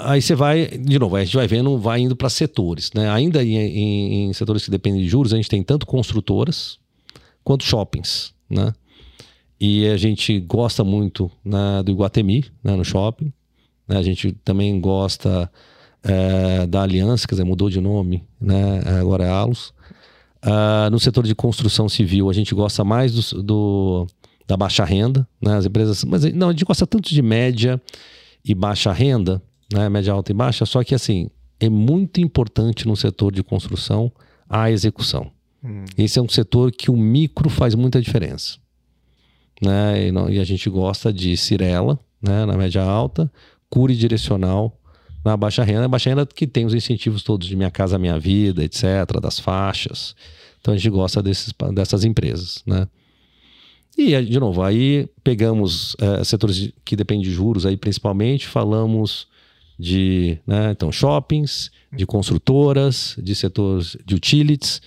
Aí 0.03 0.23
você 0.23 0.35
vai, 0.35 0.67
de 0.67 0.99
novo, 0.99 1.15
a 1.15 1.23
gente 1.23 1.37
vai 1.37 1.47
vendo, 1.47 1.77
vai 1.79 2.01
indo 2.01 2.17
para 2.17 2.31
setores, 2.31 2.91
né? 2.95 3.11
Ainda 3.11 3.45
em, 3.45 3.57
em, 3.57 4.25
em, 4.25 4.33
setores 4.33 4.65
que 4.65 4.71
dependem 4.71 5.03
de 5.03 5.09
juros, 5.09 5.33
a 5.33 5.37
gente 5.37 5.49
tem 5.49 5.63
tanto 5.63 5.85
construtoras 5.85 6.79
quanto 7.45 7.65
shoppings, 7.65 8.33
né? 8.49 8.73
E 9.61 9.87
a 9.89 9.97
gente 9.99 10.41
gosta 10.41 10.83
muito 10.83 11.31
né, 11.45 11.83
do 11.85 11.93
Iguatemi, 11.93 12.47
né, 12.65 12.75
no 12.75 12.85
shopping. 12.85 13.31
Né? 13.87 13.99
A 13.99 14.03
gente 14.03 14.33
também 14.43 14.81
gosta 14.81 15.51
é, 16.03 16.67
da 16.67 16.83
Aliança, 16.83 17.29
quer 17.29 17.35
dizer, 17.35 17.45
mudou 17.45 17.69
de 17.69 17.79
nome, 17.79 18.25
né? 18.41 18.81
Agora 18.99 19.25
é 19.25 19.29
Alus. 19.29 19.75
Uh, 20.43 20.91
no 20.91 20.99
setor 20.99 21.25
de 21.25 21.35
construção 21.35 21.89
civil, 21.89 22.31
a 22.31 22.33
gente 22.33 22.55
gosta 22.55 22.83
mais 22.83 23.13
do, 23.13 23.43
do, 23.43 24.07
da 24.47 24.57
baixa 24.57 24.85
renda, 24.85 25.29
né? 25.41 25.57
As 25.57 25.67
empresas. 25.67 26.03
Mas 26.05 26.25
não, 26.33 26.49
a 26.49 26.53
gente 26.53 26.65
gosta 26.65 26.87
tanto 26.87 27.13
de 27.13 27.23
média 27.23 27.81
e 28.45 28.55
baixa 28.55 28.93
renda, 28.93 29.43
né? 29.73 29.89
Média 29.89 30.13
alta 30.13 30.33
e 30.33 30.35
baixa, 30.35 30.65
só 30.65 30.83
que 30.83 30.95
assim, 30.95 31.29
é 31.61 31.69
muito 31.69 32.21
importante 32.21 32.89
no 32.89 32.97
setor 32.97 33.33
de 33.33 33.43
construção 33.43 34.11
a 34.49 34.71
execução. 34.71 35.31
Hum. 35.63 35.85
Esse 35.97 36.19
é 36.19 36.23
um 36.23 36.29
setor 36.29 36.73
que 36.73 36.91
o 36.91 36.97
micro 36.97 37.51
faz 37.51 37.75
muita 37.75 38.01
diferença. 38.01 38.59
Né? 39.63 40.09
E, 40.09 40.13
não, 40.13 40.29
e 40.31 40.41
a 40.41 40.45
gente 40.45 40.69
gosta 40.71 41.13
de 41.13 41.37
Cirela, 41.37 41.99
né? 42.21 42.47
na 42.47 42.57
média 42.57 42.83
alta, 42.83 43.31
cure 43.69 43.95
direcional 43.95 44.80
na 45.25 45.37
baixa 45.37 45.63
renda. 45.63 45.85
A 45.85 45.89
baixa 45.89 46.11
renda 46.11 46.27
que 46.27 46.47
tem 46.47 46.65
os 46.65 46.75
incentivos 46.75 47.23
todos 47.23 47.47
de 47.47 47.57
Minha 47.57 47.71
Casa 47.71 47.99
Minha 47.99 48.19
Vida, 48.19 48.65
etc., 48.65 48.85
das 49.21 49.39
faixas. 49.39 50.15
Então 50.61 50.75
a 50.75 50.77
gente 50.77 50.91
gosta 50.91 51.23
desses, 51.23 51.53
dessas 51.73 52.05
empresas, 52.05 52.63
né? 52.67 52.87
E, 53.99 54.19
de 54.23 54.39
novo, 54.39 54.63
aí 54.63 55.09
pegamos 55.23 55.97
é, 55.99 56.25
setores 56.25 56.73
que 56.85 56.97
dependem 56.97 57.25
de 57.25 57.31
juros 57.31 57.67
aí 57.67 57.77
principalmente, 57.77 58.47
falamos 58.47 59.27
de 59.79 60.39
né, 60.47 60.71
então, 60.71 60.93
shoppings, 60.93 61.71
de 61.93 62.07
construtoras, 62.07 63.17
de 63.21 63.35
setores 63.35 63.97
de 64.05 64.15
utilities. 64.15 64.81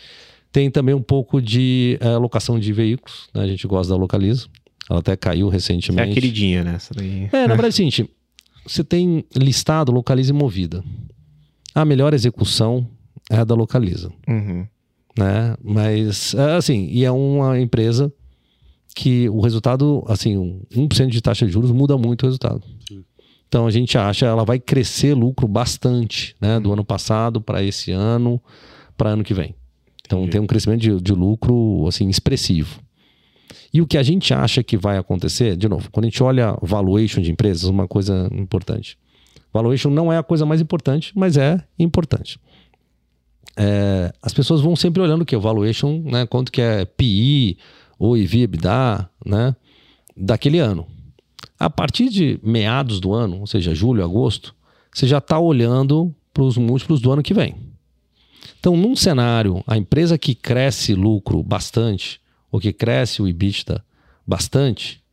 Tem 0.51 0.69
também 0.69 0.93
um 0.93 1.01
pouco 1.01 1.41
de 1.41 1.97
é, 1.99 2.15
locação 2.17 2.59
de 2.59 2.71
veículos, 2.71 3.27
né? 3.33 3.43
a 3.43 3.47
gente 3.47 3.65
gosta 3.67 3.91
da 3.91 3.99
Localiza. 3.99 4.47
Ela 4.89 4.99
até 4.99 5.15
caiu 5.15 5.49
recentemente. 5.49 6.07
É 6.07 6.11
a 6.11 6.13
queridinha, 6.13 6.63
né? 6.63 6.77
Daí. 6.95 7.29
É, 7.31 7.47
na 7.47 7.55
verdade 7.55 7.67
é 7.67 7.69
o 7.69 7.73
seguinte, 7.73 8.09
você 8.65 8.83
tem 8.83 9.25
listado 9.35 9.91
Localiza 9.91 10.31
e 10.31 10.35
Movida. 10.35 10.83
A 11.75 11.83
melhor 11.83 12.13
execução 12.13 12.87
é 13.29 13.37
a 13.37 13.43
da 13.43 13.55
Localiza. 13.55 14.11
Uhum. 14.27 14.67
Né? 15.17 15.55
Mas, 15.63 16.33
é, 16.33 16.55
assim, 16.55 16.87
e 16.91 17.03
é 17.05 17.11
uma 17.11 17.59
empresa 17.59 18.11
que 18.95 19.27
o 19.29 19.41
resultado, 19.41 20.03
assim, 20.07 20.61
1% 20.75 21.07
de 21.07 21.21
taxa 21.21 21.45
de 21.45 21.51
juros 21.51 21.71
muda 21.71 21.97
muito 21.97 22.23
o 22.23 22.25
resultado. 22.25 22.63
Sim. 22.87 23.03
Então 23.47 23.67
a 23.67 23.71
gente 23.71 23.97
acha 23.97 24.25
ela 24.25 24.43
vai 24.43 24.59
crescer 24.59 25.13
lucro 25.13 25.47
bastante, 25.47 26.35
né? 26.41 26.59
Do 26.59 26.69
uhum. 26.69 26.73
ano 26.73 26.83
passado 26.83 27.39
para 27.39 27.61
esse 27.63 27.91
ano, 27.91 28.41
para 28.97 29.11
ano 29.11 29.23
que 29.23 29.33
vem. 29.33 29.53
Então 30.03 30.19
Entendi. 30.19 30.31
tem 30.31 30.41
um 30.41 30.47
crescimento 30.47 30.81
de, 30.81 30.99
de 30.99 31.13
lucro 31.13 31.85
assim 31.87 32.09
expressivo. 32.09 32.82
E 33.73 33.81
o 33.81 33.87
que 33.87 33.97
a 33.97 34.03
gente 34.03 34.33
acha 34.33 34.61
que 34.61 34.77
vai 34.77 34.97
acontecer, 34.97 35.57
de 35.57 35.67
novo, 35.67 35.89
quando 35.91 36.05
a 36.05 36.09
gente 36.09 36.21
olha 36.21 36.55
valuation 36.61 37.21
de 37.21 37.31
empresas, 37.31 37.63
uma 37.63 37.87
coisa 37.87 38.29
importante. 38.31 38.97
Valuation 39.51 39.89
não 39.89 40.13
é 40.13 40.17
a 40.17 40.23
coisa 40.23 40.45
mais 40.45 40.61
importante, 40.61 41.11
mas 41.15 41.37
é 41.37 41.63
importante. 41.79 42.39
É, 43.57 44.13
as 44.21 44.33
pessoas 44.33 44.61
vão 44.61 44.75
sempre 44.75 45.01
olhando 45.01 45.23
o 45.23 45.25
que? 45.25 45.35
O 45.35 45.41
valuation, 45.41 46.03
né? 46.05 46.25
Quanto 46.25 46.51
que 46.51 46.61
é 46.61 46.85
PI 46.85 47.57
ou 47.97 48.17
EBITDA, 48.17 49.09
né? 49.25 49.55
Daquele 50.15 50.59
ano. 50.59 50.87
A 51.59 51.69
partir 51.69 52.09
de 52.09 52.39
meados 52.43 52.99
do 52.99 53.13
ano, 53.13 53.39
ou 53.41 53.47
seja, 53.47 53.73
julho, 53.73 54.03
agosto, 54.03 54.55
você 54.93 55.07
já 55.07 55.17
está 55.17 55.39
olhando 55.39 56.13
para 56.33 56.43
os 56.43 56.57
múltiplos 56.57 56.99
do 56.99 57.11
ano 57.11 57.23
que 57.23 57.33
vem. 57.33 57.55
Então, 58.59 58.75
num 58.77 58.95
cenário, 58.95 59.63
a 59.67 59.77
empresa 59.77 60.17
que 60.17 60.33
cresce 60.33 60.93
lucro 60.93 61.43
bastante, 61.43 62.19
ou 62.53 62.59
que 62.59 62.71
cresce 62.71 63.19
o 63.19 63.27
EBITDA 63.27 63.83
bastante, 64.27 65.03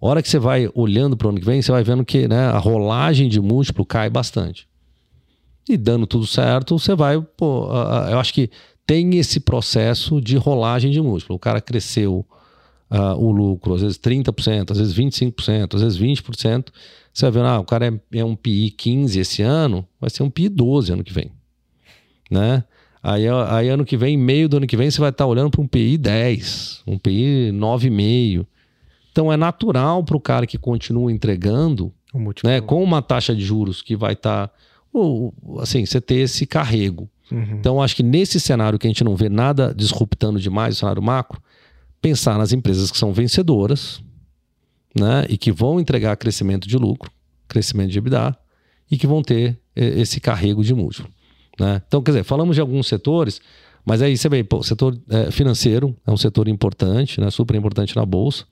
a 0.00 0.04
hora 0.04 0.20
que 0.20 0.28
você 0.28 0.40
vai 0.40 0.68
olhando 0.74 1.16
para 1.16 1.28
o 1.28 1.30
ano 1.30 1.38
que 1.38 1.46
vem, 1.46 1.62
você 1.62 1.70
vai 1.70 1.84
vendo 1.84 2.04
que 2.04 2.26
né, 2.26 2.46
a 2.46 2.58
rolagem 2.58 3.28
de 3.28 3.40
múltiplo 3.40 3.86
cai 3.86 4.10
bastante. 4.10 4.66
E 5.68 5.76
dando 5.76 6.08
tudo 6.08 6.26
certo, 6.26 6.76
você 6.76 6.92
vai. 6.96 7.22
Pô, 7.36 7.68
eu 8.10 8.18
acho 8.18 8.34
que 8.34 8.50
tem 8.84 9.16
esse 9.16 9.38
processo 9.38 10.20
de 10.20 10.36
rolagem 10.36 10.90
de 10.90 11.00
múltiplo. 11.00 11.36
O 11.36 11.38
cara 11.38 11.60
cresceu 11.60 12.26
uh, 12.90 13.14
o 13.16 13.30
lucro, 13.30 13.74
às 13.74 13.82
vezes 13.82 13.96
30%, 13.96 14.72
às 14.72 14.78
vezes 14.78 14.92
25%, 14.92 15.76
às 15.76 15.82
vezes 15.82 15.96
20%. 16.00 16.66
Você 17.14 17.30
vai 17.30 17.30
ver, 17.30 17.48
ah, 17.48 17.60
o 17.60 17.64
cara 17.64 17.86
é, 17.86 18.18
é 18.18 18.24
um 18.24 18.34
PI 18.34 18.72
15 18.72 19.20
esse 19.20 19.40
ano, 19.40 19.86
vai 20.00 20.10
ser 20.10 20.24
um 20.24 20.30
PI 20.30 20.48
12 20.48 20.94
ano 20.94 21.04
que 21.04 21.12
vem. 21.12 21.30
Né? 22.28 22.64
Aí, 23.02 23.24
aí 23.28 23.68
ano 23.68 23.84
que 23.84 23.96
vem, 23.96 24.16
meio 24.16 24.48
do 24.48 24.58
ano 24.58 24.66
que 24.66 24.76
vem, 24.76 24.90
você 24.90 25.00
vai 25.00 25.10
estar 25.10 25.26
olhando 25.26 25.50
para 25.50 25.60
um 25.60 25.66
PI 25.66 25.98
10, 25.98 26.82
um 26.86 26.96
PI 26.96 27.50
9,5. 27.52 28.46
Então 29.10 29.32
é 29.32 29.36
natural 29.36 30.04
para 30.04 30.16
o 30.16 30.20
cara 30.20 30.46
que 30.46 30.56
continua 30.56 31.10
entregando, 31.12 31.92
né, 32.44 32.60
com 32.60 32.82
uma 32.82 33.02
taxa 33.02 33.34
de 33.34 33.44
juros 33.44 33.82
que 33.82 33.96
vai 33.96 34.12
estar, 34.12 34.48
tá, 34.48 34.54
assim, 35.60 35.84
você 35.84 36.00
ter 36.00 36.16
esse 36.16 36.46
carrego. 36.46 37.10
Uhum. 37.30 37.56
Então 37.58 37.82
acho 37.82 37.96
que 37.96 38.02
nesse 38.02 38.38
cenário 38.38 38.78
que 38.78 38.86
a 38.86 38.90
gente 38.90 39.02
não 39.02 39.16
vê 39.16 39.28
nada 39.28 39.74
disruptando 39.76 40.38
demais 40.38 40.76
o 40.76 40.78
cenário 40.78 41.02
macro, 41.02 41.42
pensar 42.00 42.38
nas 42.38 42.52
empresas 42.52 42.90
que 42.90 42.98
são 42.98 43.12
vencedoras, 43.12 44.02
né, 44.98 45.26
e 45.28 45.36
que 45.36 45.50
vão 45.50 45.80
entregar 45.80 46.16
crescimento 46.16 46.68
de 46.68 46.76
lucro, 46.76 47.10
crescimento 47.48 47.90
de 47.90 47.98
EBITDA 47.98 48.36
e 48.90 48.96
que 48.96 49.06
vão 49.06 49.22
ter 49.22 49.58
eh, 49.74 50.00
esse 50.00 50.20
carrego 50.20 50.62
de 50.62 50.74
múltiplo. 50.74 51.10
Né? 51.58 51.82
Então, 51.86 52.02
quer 52.02 52.12
dizer, 52.12 52.24
falamos 52.24 52.54
de 52.56 52.60
alguns 52.60 52.86
setores, 52.86 53.40
mas 53.84 54.00
aí 54.00 54.16
você 54.16 54.28
vê, 54.28 54.44
pô, 54.44 54.58
o 54.58 54.62
setor 54.62 54.96
é, 55.08 55.30
financeiro 55.30 55.96
é 56.06 56.10
um 56.10 56.16
setor 56.16 56.48
importante, 56.48 57.20
né? 57.20 57.30
super 57.30 57.56
importante 57.56 57.96
na 57.96 58.06
Bolsa. 58.06 58.44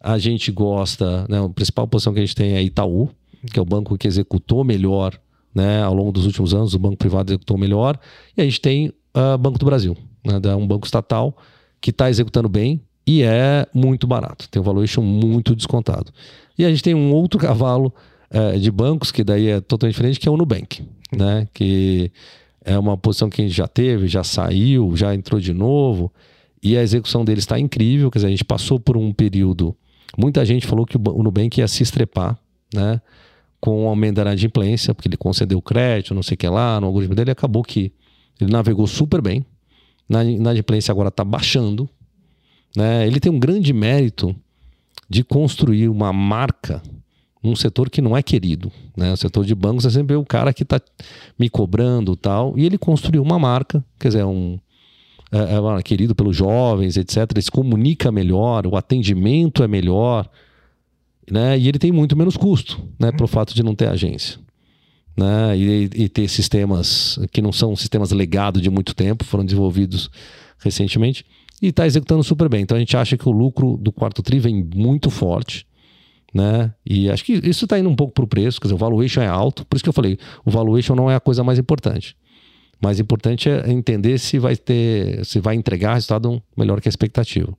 A 0.00 0.18
gente 0.18 0.50
gosta, 0.52 1.26
né? 1.28 1.44
a 1.44 1.48
principal 1.48 1.86
posição 1.86 2.12
que 2.12 2.20
a 2.20 2.24
gente 2.24 2.34
tem 2.34 2.54
é 2.54 2.62
Itaú, 2.62 3.10
que 3.52 3.58
é 3.58 3.62
o 3.62 3.64
banco 3.64 3.96
que 3.96 4.06
executou 4.06 4.64
melhor 4.64 5.18
né? 5.54 5.82
ao 5.82 5.94
longo 5.94 6.12
dos 6.12 6.26
últimos 6.26 6.54
anos, 6.54 6.74
o 6.74 6.78
banco 6.78 6.96
privado 6.96 7.30
executou 7.30 7.56
melhor. 7.56 7.98
E 8.36 8.40
a 8.40 8.44
gente 8.44 8.60
tem 8.60 8.88
uh, 8.88 9.38
Banco 9.38 9.58
do 9.58 9.66
Brasil, 9.66 9.96
né? 10.24 10.54
um 10.54 10.66
banco 10.66 10.86
estatal 10.86 11.36
que 11.80 11.90
está 11.90 12.10
executando 12.10 12.48
bem 12.48 12.82
e 13.06 13.22
é 13.22 13.66
muito 13.72 14.06
barato, 14.06 14.48
tem 14.50 14.60
um 14.60 14.64
valuation 14.64 15.02
muito 15.02 15.56
descontado. 15.56 16.12
E 16.58 16.64
a 16.64 16.68
gente 16.68 16.82
tem 16.82 16.94
um 16.94 17.12
outro 17.12 17.38
cavalo 17.38 17.92
uh, 18.32 18.58
de 18.58 18.70
bancos, 18.70 19.10
que 19.10 19.24
daí 19.24 19.48
é 19.48 19.60
totalmente 19.60 19.94
diferente, 19.94 20.20
que 20.20 20.28
é 20.28 20.30
o 20.30 20.36
Nubank 20.36 20.82
né? 21.12 21.48
Que 21.52 22.12
é 22.64 22.78
uma 22.78 22.96
posição 22.96 23.30
que 23.30 23.40
a 23.40 23.44
gente 23.44 23.56
já 23.56 23.66
teve, 23.66 24.08
já 24.08 24.22
saiu, 24.22 24.94
já 24.96 25.14
entrou 25.14 25.40
de 25.40 25.54
novo, 25.54 26.12
e 26.62 26.76
a 26.76 26.82
execução 26.82 27.24
dele 27.24 27.38
está 27.38 27.58
incrível. 27.58 28.10
Quer 28.10 28.18
dizer, 28.18 28.26
a 28.26 28.30
gente 28.30 28.44
passou 28.44 28.78
por 28.78 28.96
um 28.96 29.12
período. 29.12 29.76
Muita 30.16 30.44
gente 30.44 30.66
falou 30.66 30.84
que 30.84 30.96
o 30.96 31.22
Nubank 31.22 31.58
ia 31.58 31.68
se 31.68 31.82
estrepar, 31.82 32.38
né? 32.74 33.00
Com 33.60 33.84
o 33.84 33.88
aumento 33.88 34.16
da 34.16 34.22
inadimplência, 34.22 34.94
porque 34.94 35.08
ele 35.08 35.16
concedeu 35.16 35.60
crédito, 35.60 36.14
não 36.14 36.22
sei 36.22 36.34
o 36.34 36.38
que 36.38 36.48
lá, 36.48 36.80
no 36.80 36.86
algoritmo 36.86 37.14
dele, 37.14 37.30
acabou 37.30 37.62
que 37.62 37.92
ele 38.40 38.52
navegou 38.52 38.86
super 38.86 39.20
bem. 39.20 39.44
Na 40.08 40.24
inadimplência 40.24 40.92
agora 40.92 41.08
está 41.08 41.24
baixando. 41.24 41.88
Né? 42.76 43.06
Ele 43.06 43.18
tem 43.18 43.32
um 43.32 43.38
grande 43.38 43.72
mérito 43.72 44.34
de 45.10 45.24
construir 45.24 45.88
uma 45.88 46.12
marca 46.12 46.82
num 47.42 47.54
setor 47.54 47.88
que 47.88 48.02
não 48.02 48.16
é 48.16 48.22
querido. 48.22 48.70
Né? 48.96 49.12
O 49.12 49.16
setor 49.16 49.44
de 49.44 49.54
bancos 49.54 49.86
é 49.86 49.90
sempre 49.90 50.16
o 50.16 50.24
cara 50.24 50.52
que 50.52 50.62
está 50.62 50.80
me 51.38 51.48
cobrando 51.48 52.16
tal. 52.16 52.58
E 52.58 52.64
ele 52.64 52.76
construiu 52.76 53.22
uma 53.22 53.38
marca, 53.38 53.84
quer 53.98 54.08
dizer, 54.08 54.24
um, 54.24 54.58
é, 55.30 55.38
é, 55.38 55.82
querido 55.82 56.14
pelos 56.14 56.36
jovens, 56.36 56.96
etc. 56.96 57.30
Ele 57.30 57.42
se 57.42 57.50
comunica 57.50 58.10
melhor, 58.10 58.66
o 58.66 58.76
atendimento 58.76 59.62
é 59.62 59.68
melhor. 59.68 60.28
Né? 61.30 61.58
E 61.58 61.68
ele 61.68 61.78
tem 61.78 61.92
muito 61.92 62.16
menos 62.16 62.36
custo, 62.36 62.80
né? 62.98 63.12
Pelo 63.12 63.28
fato 63.28 63.54
de 63.54 63.62
não 63.62 63.74
ter 63.74 63.88
agência. 63.88 64.38
Né? 65.16 65.58
E, 65.58 65.90
e 65.94 66.08
ter 66.08 66.28
sistemas 66.28 67.18
que 67.30 67.42
não 67.42 67.52
são 67.52 67.76
sistemas 67.76 68.10
legados 68.10 68.62
de 68.62 68.70
muito 68.70 68.94
tempo, 68.94 69.24
foram 69.24 69.44
desenvolvidos 69.44 70.10
recentemente, 70.58 71.24
e 71.60 71.68
está 71.68 71.86
executando 71.86 72.24
super 72.24 72.48
bem. 72.48 72.62
Então 72.62 72.76
a 72.76 72.80
gente 72.80 72.96
acha 72.96 73.16
que 73.16 73.28
o 73.28 73.32
lucro 73.32 73.76
do 73.76 73.92
quarto 73.92 74.22
TRI 74.22 74.38
vem 74.38 74.66
muito 74.74 75.10
forte 75.10 75.67
né? 76.32 76.72
E 76.84 77.10
acho 77.10 77.24
que 77.24 77.32
isso 77.42 77.64
está 77.64 77.78
indo 77.78 77.88
um 77.88 77.96
pouco 77.96 78.12
para 78.12 78.24
o 78.24 78.28
preço, 78.28 78.60
quer 78.60 78.66
dizer, 78.66 78.74
o 78.74 78.78
valuation 78.78 79.20
é 79.20 79.26
alto, 79.26 79.64
por 79.66 79.76
isso 79.76 79.82
que 79.82 79.88
eu 79.88 79.94
falei, 79.94 80.18
o 80.44 80.50
valuation 80.50 80.94
não 80.94 81.10
é 81.10 81.14
a 81.14 81.20
coisa 81.20 81.42
mais 81.42 81.58
importante. 81.58 82.16
Mais 82.80 83.00
importante 83.00 83.48
é 83.48 83.70
entender 83.70 84.18
se 84.18 84.38
vai 84.38 84.56
ter, 84.56 85.24
se 85.24 85.40
vai 85.40 85.56
entregar 85.56 85.94
resultado 85.94 86.40
melhor 86.56 86.80
que 86.80 86.88
a 86.88 86.90
expectativa. 86.90 87.52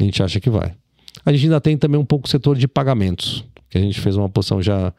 A 0.00 0.02
gente 0.02 0.22
acha 0.22 0.40
que 0.40 0.48
vai. 0.48 0.74
A 1.24 1.32
gente 1.32 1.44
ainda 1.44 1.60
tem 1.60 1.76
também 1.76 2.00
um 2.00 2.04
pouco 2.04 2.26
o 2.26 2.30
setor 2.30 2.56
de 2.56 2.66
pagamentos, 2.66 3.44
que 3.68 3.76
a 3.76 3.80
gente 3.80 4.00
fez 4.00 4.16
uma 4.16 4.28
posição 4.28 4.62
já 4.62 4.94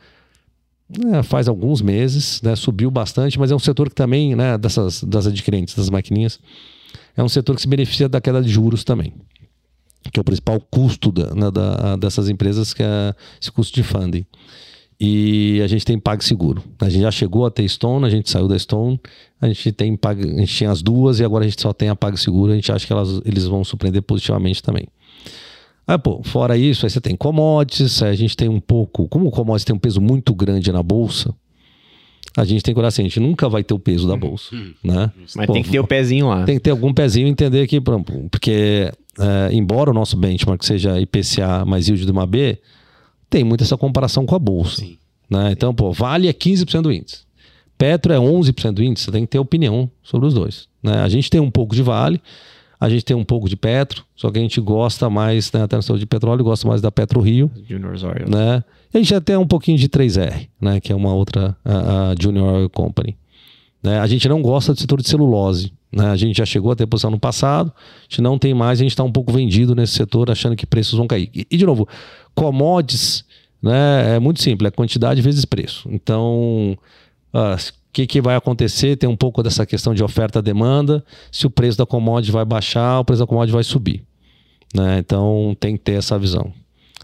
é, 1.13 1.23
faz 1.23 1.47
alguns 1.47 1.81
meses, 1.81 2.41
né, 2.41 2.55
subiu 2.55 2.91
bastante, 2.91 3.39
mas 3.39 3.51
é 3.51 3.55
um 3.55 3.59
setor 3.59 3.89
que 3.89 3.95
também, 3.95 4.35
né, 4.35 4.57
dessas, 4.57 5.03
das 5.03 5.25
adquirentes, 5.25 5.73
das 5.73 5.89
maquininhas, 5.89 6.39
é 7.15 7.23
um 7.23 7.29
setor 7.29 7.55
que 7.55 7.61
se 7.61 7.67
beneficia 7.67 8.09
da 8.09 8.19
queda 8.19 8.41
de 8.41 8.49
juros 8.49 8.83
também, 8.83 9.13
que 10.09 10.19
é 10.19 10.21
o 10.21 10.23
principal 10.23 10.59
custo 10.59 11.11
da, 11.11 11.35
né, 11.35 11.51
da, 11.51 11.95
dessas 11.95 12.29
empresas, 12.29 12.73
que 12.73 12.81
é 12.81 13.13
esse 13.39 13.51
custo 13.51 13.75
de 13.75 13.83
funding. 13.83 14.25
E 15.03 15.59
a 15.63 15.67
gente 15.67 15.83
tem 15.83 15.97
PagSeguro. 15.97 16.63
A 16.79 16.87
gente 16.87 17.01
já 17.01 17.09
chegou 17.09 17.45
a 17.45 17.49
ter 17.49 17.67
Stone, 17.67 18.05
a 18.05 18.09
gente 18.09 18.29
saiu 18.29 18.47
da 18.47 18.57
Stone, 18.57 18.99
a 19.41 19.47
gente 19.47 19.71
tem 19.71 19.95
Pag, 19.97 20.21
a 20.23 20.39
gente 20.39 20.53
tinha 20.53 20.69
as 20.69 20.83
duas 20.83 21.19
e 21.19 21.23
agora 21.23 21.43
a 21.43 21.47
gente 21.47 21.59
só 21.59 21.73
tem 21.73 21.89
a 21.89 21.95
PagSeguro, 21.95 22.51
a 22.51 22.55
gente 22.55 22.71
acha 22.71 22.85
que 22.85 22.93
elas, 22.93 23.19
eles 23.25 23.45
vão 23.45 23.63
surpreender 23.63 24.03
positivamente 24.03 24.61
também. 24.61 24.87
Aí, 25.87 25.97
pô, 25.97 26.21
fora 26.23 26.55
isso, 26.55 26.85
aí 26.85 26.89
você 26.91 27.01
tem 27.01 27.15
commodities, 27.15 28.03
a 28.03 28.13
gente 28.13 28.37
tem 28.37 28.47
um 28.47 28.59
pouco. 28.59 29.07
Como 29.07 29.27
o 29.27 29.31
commodities 29.31 29.65
tem 29.65 29.75
um 29.75 29.79
peso 29.79 29.99
muito 29.99 30.35
grande 30.35 30.71
na 30.71 30.83
bolsa, 30.83 31.33
a 32.37 32.43
gente 32.45 32.63
tem 32.63 32.73
que 32.73 32.79
olhar 32.79 32.87
assim, 32.89 33.01
a 33.01 33.05
gente 33.05 33.19
nunca 33.19 33.47
vai 33.49 33.63
ter 33.63 33.73
o 33.73 33.79
peso 33.79 34.07
da 34.07 34.15
bolsa, 34.15 34.55
Hum. 34.55 34.73
né? 34.83 35.11
Mas 35.35 35.47
Pô, 35.47 35.53
tem 35.53 35.63
que 35.63 35.69
ter 35.71 35.79
o 35.79 35.87
pezinho 35.87 36.29
lá. 36.29 36.43
Tem 36.45 36.55
que 36.55 36.61
ter 36.61 36.71
algum 36.71 36.93
pezinho 36.93 37.27
e 37.27 37.29
entender 37.29 37.67
que, 37.67 37.79
por 37.81 37.93
exemplo, 37.93 38.27
porque 38.29 38.91
é, 39.19 39.49
embora 39.53 39.89
o 39.91 39.93
nosso 39.93 40.15
benchmark 40.17 40.63
seja 40.63 40.99
IPCA 40.99 41.65
mais 41.65 41.87
yield 41.87 42.05
de 42.05 42.11
uma 42.11 42.25
B, 42.25 42.57
tem 43.29 43.43
muito 43.43 43.63
essa 43.63 43.77
comparação 43.77 44.25
com 44.25 44.35
a 44.35 44.39
bolsa. 44.39 44.77
Sim. 44.77 44.97
Né? 45.29 45.51
Então, 45.51 45.73
pô, 45.73 45.91
Vale 45.91 46.27
é 46.27 46.33
15% 46.33 46.81
do 46.81 46.91
índice. 46.91 47.19
Petro 47.77 48.13
é 48.13 48.17
11% 48.17 48.71
do 48.73 48.83
índice, 48.83 49.05
você 49.05 49.11
tem 49.11 49.21
que 49.23 49.31
ter 49.31 49.39
opinião 49.39 49.89
sobre 50.03 50.27
os 50.27 50.33
dois. 50.33 50.67
Né? 50.83 50.99
A 51.01 51.09
gente 51.09 51.29
tem 51.29 51.39
um 51.41 51.49
pouco 51.49 51.73
de 51.75 51.81
Vale, 51.81 52.21
a 52.79 52.89
gente 52.89 53.03
tem 53.05 53.15
um 53.15 53.23
pouco 53.23 53.47
de 53.49 53.55
Petro, 53.55 54.03
só 54.15 54.29
que 54.29 54.37
a 54.37 54.41
gente 54.41 54.59
gosta 54.61 55.09
mais, 55.09 55.51
né, 55.51 55.63
até 55.63 55.75
no 55.75 55.81
setor 55.81 55.97
de 55.99 56.05
petróleo, 56.05 56.43
gosta 56.43 56.67
mais 56.67 56.81
da 56.81 56.91
Petro 56.91 57.19
Rio, 57.21 57.49
Junior's 57.67 58.03
Oil. 58.03 58.27
né? 58.27 58.63
A 58.93 58.97
gente 58.97 59.15
até 59.15 59.37
um 59.37 59.47
pouquinho 59.47 59.77
de 59.77 59.87
3R, 59.87 60.49
né? 60.59 60.79
Que 60.79 60.91
é 60.91 60.95
uma 60.95 61.13
outra 61.13 61.55
a, 61.63 62.09
a 62.09 62.15
Junior 62.19 62.55
Oil 62.55 62.69
Company. 62.69 63.17
Né? 63.81 63.99
A 63.99 64.07
gente 64.07 64.27
não 64.27 64.41
gosta 64.41 64.73
do 64.73 64.79
setor 64.79 65.01
de 65.01 65.07
celulose. 65.07 65.73
Né? 65.91 66.05
A 66.05 66.15
gente 66.15 66.37
já 66.37 66.45
chegou 66.45 66.71
a 66.71 66.75
ter 66.75 66.85
posição 66.85 67.11
no 67.11 67.19
passado, 67.19 67.71
a 67.75 68.03
gente 68.03 68.21
não 68.21 68.37
tem 68.37 68.53
mais, 68.53 68.79
a 68.79 68.83
gente 68.83 68.91
está 68.91 69.03
um 69.03 69.11
pouco 69.11 69.31
vendido 69.31 69.75
nesse 69.75 69.93
setor, 69.93 70.31
achando 70.31 70.55
que 70.55 70.65
preços 70.65 70.97
vão 70.97 71.07
cair. 71.07 71.29
E, 71.33 71.45
e, 71.51 71.57
de 71.57 71.65
novo, 71.65 71.87
commodities 72.33 73.25
né, 73.61 74.15
é 74.15 74.19
muito 74.19 74.41
simples, 74.41 74.67
é 74.67 74.71
quantidade 74.71 75.21
vezes 75.21 75.43
preço. 75.43 75.89
Então, 75.91 76.77
ah, 77.33 77.57
o 77.57 77.93
que, 77.93 78.07
que 78.07 78.21
vai 78.21 78.35
acontecer? 78.35 78.95
Tem 78.95 79.09
um 79.09 79.17
pouco 79.17 79.43
dessa 79.43 79.65
questão 79.65 79.93
de 79.93 80.01
oferta-demanda. 80.01 81.03
Se 81.29 81.45
o 81.45 81.49
preço 81.49 81.77
da 81.77 81.85
commodity 81.85 82.31
vai 82.31 82.45
baixar, 82.45 82.99
o 82.99 83.05
preço 83.05 83.19
da 83.19 83.27
commodity 83.27 83.53
vai 83.53 83.63
subir. 83.63 84.05
Né? 84.73 84.99
Então, 84.99 85.55
tem 85.59 85.75
que 85.75 85.83
ter 85.83 85.93
essa 85.93 86.17
visão. 86.17 86.53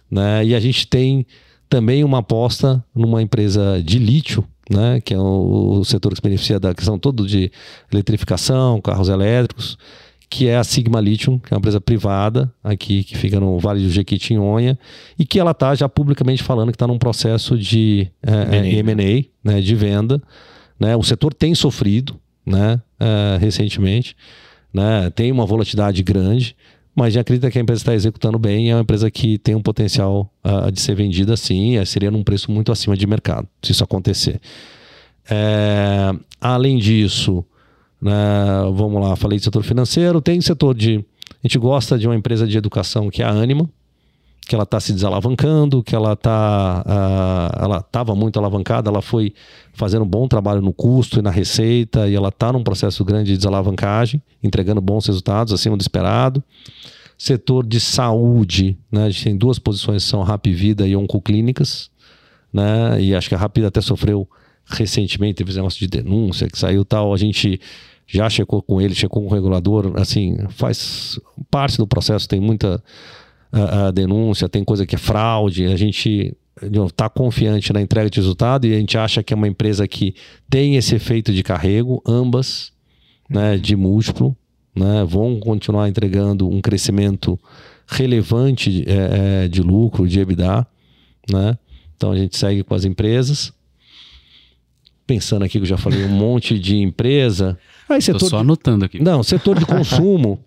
Né? 0.10 0.46
E 0.46 0.56
a 0.56 0.60
gente 0.62 0.88
tem 0.88 1.26
também 1.70 2.04
uma 2.04 2.20
aposta 2.20 2.84
numa 2.94 3.22
empresa 3.22 3.82
de 3.84 4.00
lítio, 4.00 4.44
né, 4.70 5.00
que 5.02 5.14
é 5.14 5.18
o, 5.18 5.80
o, 5.80 5.86
setor 5.86 6.12
que 6.12 6.18
se 6.18 6.22
beneficia 6.22 6.60
da 6.60 6.74
questão 6.74 7.00
toda 7.00 7.26
de 7.26 7.52
eletrificação, 7.92 8.82
carros 8.82 9.10
elétricos, 9.10 9.78
que 10.30 10.48
é 10.48 10.58
a 10.58 10.64
Sigma 10.64 11.00
Lithium, 11.00 11.40
que 11.40 11.54
é 11.54 11.56
uma 11.56 11.60
empresa 11.60 11.80
privada 11.80 12.54
aqui 12.64 13.04
que 13.04 13.18
fica 13.18 13.40
no 13.40 13.58
Vale 13.60 13.82
do 13.82 13.90
Jequitinhonha 13.90 14.78
e 15.18 15.26
que 15.26 15.40
ela 15.40 15.52
está 15.52 15.74
já 15.74 15.88
publicamente 15.88 16.44
falando 16.44 16.70
que 16.70 16.76
está 16.76 16.88
num 16.88 16.98
processo 16.98 17.58
de 17.58 18.12
é, 18.22 18.68
M&A, 18.80 19.26
né, 19.44 19.62
de 19.62 19.76
venda. 19.76 20.22
Né? 20.78 20.96
O 20.96 21.04
setor 21.04 21.34
tem 21.34 21.56
sofrido 21.56 22.20
né, 22.46 22.82
é, 23.00 23.38
recentemente, 23.40 24.16
né, 24.74 25.10
tem 25.12 25.32
uma 25.32 25.46
volatilidade 25.46 26.04
grande, 26.04 26.56
mas 26.98 27.14
já 27.14 27.22
acredita 27.22 27.52
que 27.52 27.60
a 27.60 27.62
empresa 27.62 27.82
está 27.82 27.94
executando 27.94 28.40
bem 28.40 28.72
é 28.72 28.76
uma 28.76 28.82
empresa 28.82 29.12
que 29.12 29.38
tem 29.38 29.54
um 29.54 29.62
potencial 29.62 30.34
uh, 30.44 30.72
de 30.72 30.82
ser 30.82 30.96
vendida 30.96 31.38
sim, 31.38 31.74
seria 31.86 32.10
num 32.10 32.24
preço 32.24 32.52
muito 32.52 32.72
acima 32.72 32.98
de 32.98 33.06
mercado, 33.06 33.48
se 33.62 33.72
isso 33.72 33.84
acontecer. 33.84 34.42
É, 35.30 36.12
além 36.42 36.80
disso, 36.80 37.46
né, 38.02 38.12
vamos 38.74 39.00
lá, 39.00 39.16
falei 39.16 39.38
de 39.38 39.44
setor 39.44 39.62
financeiro, 39.62 40.20
tem 40.20 40.42
setor 40.42 40.74
de. 40.74 41.06
A 41.30 41.48
gente 41.48 41.60
gosta 41.60 42.00
de 42.00 42.08
uma 42.08 42.16
empresa 42.16 42.48
de 42.48 42.58
educação 42.58 43.12
que 43.12 43.22
é 43.22 43.26
a 43.26 43.30
Anima, 43.30 43.70
que 44.48 44.56
ela 44.56 44.64
está 44.64 44.80
se 44.80 44.94
desalavancando, 44.94 45.84
que 45.84 45.96
ela 45.96 46.14
está. 46.14 46.84
Uh, 46.86 47.64
ela 47.64 47.78
estava 47.80 48.16
muito 48.16 48.40
alavancada, 48.40 48.90
ela 48.90 49.02
foi 49.02 49.34
fazendo 49.74 50.04
um 50.04 50.08
bom 50.08 50.28
trabalho 50.28 50.62
no 50.62 50.72
custo 50.72 51.20
e 51.20 51.22
na 51.22 51.30
receita, 51.30 52.08
e 52.08 52.16
ela 52.16 52.30
está 52.30 52.54
num 52.54 52.64
processo 52.64 53.04
grande 53.04 53.32
de 53.32 53.38
desalavancagem, 53.38 54.22
entregando 54.42 54.80
bons 54.80 55.06
resultados 55.06 55.52
acima 55.54 55.76
do 55.76 55.82
esperado. 55.82 56.44
Setor 57.18 57.66
de 57.66 57.80
saúde, 57.80 58.78
né? 58.92 59.06
A 59.06 59.10
gente 59.10 59.24
tem 59.26 59.38
duas 59.38 59.60
posições, 59.60 60.04
são 60.04 60.24
Rap 60.24 60.52
Vida 60.52 60.88
e 60.88 60.96
Oncoclínicas, 60.96 61.90
né? 62.54 63.02
E 63.02 63.14
acho 63.14 63.28
que 63.28 63.36
a 63.36 63.38
Rapida 63.38 63.68
até 63.68 63.82
sofreu 63.82 64.28
recentemente, 64.66 65.36
teve 65.36 65.50
esse 65.50 65.58
negócio 65.58 65.80
de 65.80 65.88
denúncia 65.88 66.48
que 66.48 66.58
saiu 66.58 66.86
tal, 66.86 67.14
a 67.14 67.18
gente 67.18 67.60
já 68.06 68.30
checou 68.30 68.62
com 68.62 68.80
ele, 68.80 68.96
checou 68.96 69.22
com 69.22 69.28
o 69.28 69.34
regulador, 69.34 69.94
assim, 69.96 70.38
faz 70.50 71.20
parte 71.52 71.78
do 71.78 71.86
processo, 71.86 72.28
tem 72.28 72.40
muita 72.40 72.82
a, 73.52 73.88
a 73.88 73.92
denúncia, 73.92 74.50
tem 74.50 74.64
coisa 74.64 74.86
que 74.86 74.96
é 74.96 74.98
fraude, 74.98 75.66
a 75.66 75.76
gente 75.76 76.36
está 76.62 77.08
confiante 77.08 77.72
na 77.72 77.82
entrega 77.82 78.10
de 78.10 78.20
resultado 78.20 78.66
e 78.66 78.74
a 78.74 78.80
gente 78.80 78.98
acha 78.98 79.22
que 79.22 79.34
é 79.34 79.38
uma 79.38 79.48
empresa 79.48 79.88
que 79.88 80.16
tem 80.50 80.76
esse 80.76 80.96
efeito 80.96 81.32
de 81.32 81.44
carrego, 81.44 82.02
ambas, 82.06 82.72
né, 83.30 83.58
de 83.58 83.76
múltiplo, 83.76 84.36
né, 84.76 85.06
vão 85.08 85.40
continuar 85.40 85.88
entregando 85.88 86.50
um 86.50 86.62
crescimento 86.62 87.40
relevante 87.88 88.84
é, 88.88 89.44
é, 89.44 89.48
de 89.48 89.62
lucro, 89.62 90.08
de 90.08 90.20
EBITDA, 90.20 90.68
né? 91.32 91.58
Então 91.96 92.12
a 92.12 92.18
gente 92.18 92.38
segue 92.38 92.64
com 92.64 92.76
as 92.76 92.86
empresas. 92.86 93.54
Pensando 95.06 95.44
aqui 95.44 95.54
que 95.54 95.60
eu 95.60 95.66
já 95.66 95.78
falei 95.78 96.04
um 96.04 96.10
monte 96.10 96.60
de 96.60 96.76
empresa. 96.76 97.58
Aí 97.88 98.02
setor 98.02 98.20
Tô 98.20 98.26
só 98.28 98.38
de... 98.38 98.42
anotando 98.42 98.86
aqui. 98.86 99.02
Não, 99.02 99.24
setor 99.24 99.58
de 99.58 99.66
consumo. 99.66 100.40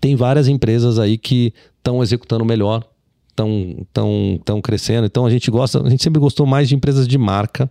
Tem 0.00 0.16
várias 0.16 0.48
empresas 0.48 0.98
aí 0.98 1.16
que 1.16 1.52
estão 1.78 2.02
executando 2.02 2.44
melhor, 2.44 2.84
estão 3.28 3.86
tão, 3.92 4.40
tão 4.44 4.60
crescendo. 4.60 5.06
Então 5.06 5.26
a 5.26 5.30
gente 5.30 5.50
gosta, 5.50 5.82
a 5.82 5.88
gente 5.88 6.02
sempre 6.02 6.20
gostou 6.20 6.46
mais 6.46 6.68
de 6.68 6.74
empresas 6.74 7.06
de 7.06 7.18
marca, 7.18 7.70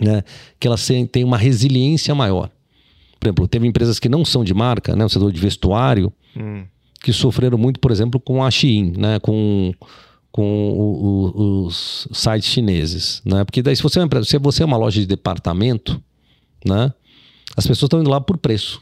né? 0.00 0.22
Que 0.58 0.66
elas 0.66 0.86
têm 1.10 1.24
uma 1.24 1.38
resiliência 1.38 2.14
maior. 2.14 2.50
Por 3.18 3.26
exemplo, 3.26 3.48
teve 3.48 3.66
empresas 3.66 3.98
que 3.98 4.08
não 4.08 4.24
são 4.24 4.44
de 4.44 4.54
marca, 4.54 4.94
né? 4.94 5.04
O 5.04 5.08
setor 5.08 5.32
de 5.32 5.40
vestuário, 5.40 6.12
hum. 6.36 6.64
que 7.02 7.12
sofreram 7.12 7.58
muito, 7.58 7.80
por 7.80 7.90
exemplo, 7.90 8.20
com 8.20 8.44
a 8.44 8.50
Shein, 8.50 8.92
né? 8.96 9.18
Com, 9.20 9.72
com 10.30 10.70
o, 10.70 11.62
o, 11.62 11.66
os 11.66 12.06
sites 12.12 12.48
chineses, 12.48 13.22
né? 13.24 13.44
Porque 13.44 13.62
daí 13.62 13.74
se 13.74 13.82
você, 13.82 13.98
é 13.98 14.04
uma, 14.04 14.24
se 14.24 14.38
você 14.38 14.62
é 14.62 14.66
uma 14.66 14.76
loja 14.76 15.00
de 15.00 15.06
departamento, 15.06 16.00
né? 16.64 16.92
As 17.56 17.66
pessoas 17.66 17.88
estão 17.88 18.00
indo 18.00 18.10
lá 18.10 18.20
por 18.20 18.36
preço. 18.36 18.80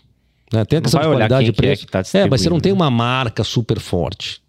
Né? 0.52 0.64
Tem 0.64 0.78
a 0.78 0.82
questão 0.82 1.00
de 1.00 1.06
qualidade 1.06 1.46
de 1.46 1.52
preço. 1.52 1.86
É, 1.86 2.02
tá 2.02 2.18
é, 2.18 2.28
mas 2.28 2.40
você 2.40 2.50
não 2.50 2.60
tem 2.60 2.72
uma 2.72 2.90
marca 2.90 3.42
super 3.42 3.80
forte, 3.80 4.40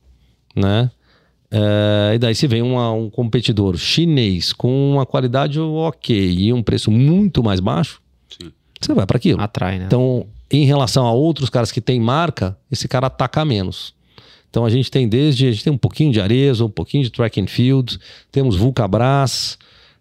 né? 0.55 0.91
É, 1.49 2.13
e 2.15 2.19
daí 2.19 2.35
se 2.35 2.45
vem 2.45 2.61
uma, 2.61 2.91
um 2.91 3.09
competidor 3.09 3.77
chinês 3.77 4.51
com 4.51 4.91
uma 4.91 5.05
qualidade 5.05 5.59
ok 5.59 6.35
e 6.37 6.51
um 6.51 6.61
preço 6.61 6.91
muito 6.91 7.41
mais 7.41 7.59
baixo, 7.59 8.01
Sim. 8.29 8.51
você 8.79 8.93
vai 8.93 9.05
para 9.05 9.17
aquilo. 9.17 9.41
Atrai, 9.41 9.79
né? 9.79 9.85
Então, 9.85 10.27
em 10.51 10.65
relação 10.65 11.05
a 11.05 11.11
outros 11.11 11.49
caras 11.49 11.71
que 11.71 11.79
têm 11.79 11.99
marca, 11.99 12.57
esse 12.71 12.87
cara 12.87 13.07
ataca 13.07 13.43
menos. 13.45 13.95
Então 14.49 14.65
a 14.65 14.69
gente 14.69 14.89
tem 14.89 15.07
desde, 15.07 15.47
a 15.47 15.51
gente 15.51 15.63
tem 15.63 15.73
um 15.73 15.77
pouquinho 15.77 16.11
de 16.11 16.19
Arezzo, 16.19 16.65
um 16.65 16.69
pouquinho 16.69 17.03
de 17.03 17.11
Track 17.11 17.39
and 17.39 17.47
Field, 17.47 17.99
temos 18.31 18.55
Vulcabras, 18.55 19.57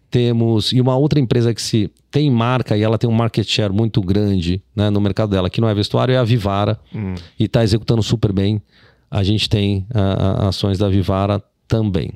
temos 0.09 0.71
e 0.71 0.79
uma 0.79 0.95
outra 0.95 1.19
empresa 1.19 1.53
que 1.53 1.61
se 1.61 1.91
tem 2.09 2.31
marca 2.31 2.77
e 2.77 2.81
ela 2.81 2.97
tem 2.97 3.09
um 3.09 3.13
market 3.13 3.47
share 3.47 3.73
muito 3.73 4.01
grande 4.01 4.61
né, 4.75 4.89
no 4.89 5.01
mercado 5.01 5.29
dela, 5.29 5.49
que 5.49 5.61
não 5.61 5.69
é 5.69 5.73
vestuário, 5.73 6.13
é 6.13 6.17
a 6.17 6.23
Vivara 6.23 6.79
hum. 6.93 7.15
e 7.39 7.45
está 7.45 7.63
executando 7.63 8.01
super 8.01 8.31
bem. 8.31 8.61
A 9.09 9.23
gente 9.23 9.49
tem 9.49 9.85
a, 9.93 10.01
a, 10.45 10.49
ações 10.49 10.77
da 10.77 10.89
Vivara 10.89 11.41
também. 11.67 12.11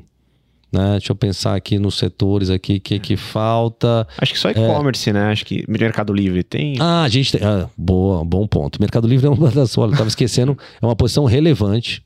Né? 0.71 0.91
Deixa 0.91 1.11
eu 1.11 1.15
pensar 1.15 1.55
aqui 1.55 1.77
nos 1.77 1.97
setores 1.97 2.49
aqui, 2.49 2.79
que, 2.79 2.97
que 2.97 3.17
falta. 3.17 4.07
Acho 4.17 4.31
que 4.31 4.39
só 4.39 4.49
e-commerce, 4.49 5.09
é... 5.09 5.13
né? 5.13 5.31
Acho 5.31 5.45
que 5.45 5.65
Mercado 5.67 6.13
Livre 6.13 6.43
tem. 6.43 6.77
Ah, 6.79 7.03
a 7.03 7.09
gente 7.09 7.37
tem. 7.37 7.45
Ah, 7.45 7.69
boa, 7.77 8.23
bom 8.23 8.47
ponto. 8.47 8.79
Mercado 8.79 9.05
Livre 9.05 9.27
é 9.27 9.29
uma 9.29 9.51
das. 9.51 9.77
Olha, 9.77 9.91
estava 9.91 10.07
esquecendo, 10.07 10.57
é 10.81 10.85
uma 10.85 10.95
posição 10.95 11.25
relevante. 11.25 12.01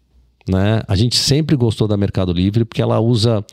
Né? 0.49 0.81
A 0.87 0.95
gente 0.95 1.15
sempre 1.15 1.55
gostou 1.55 1.87
da 1.87 1.95
Mercado 1.95 2.33
Livre 2.33 2.65
porque 2.65 2.81
ela 2.81 2.99
usa 2.99 3.45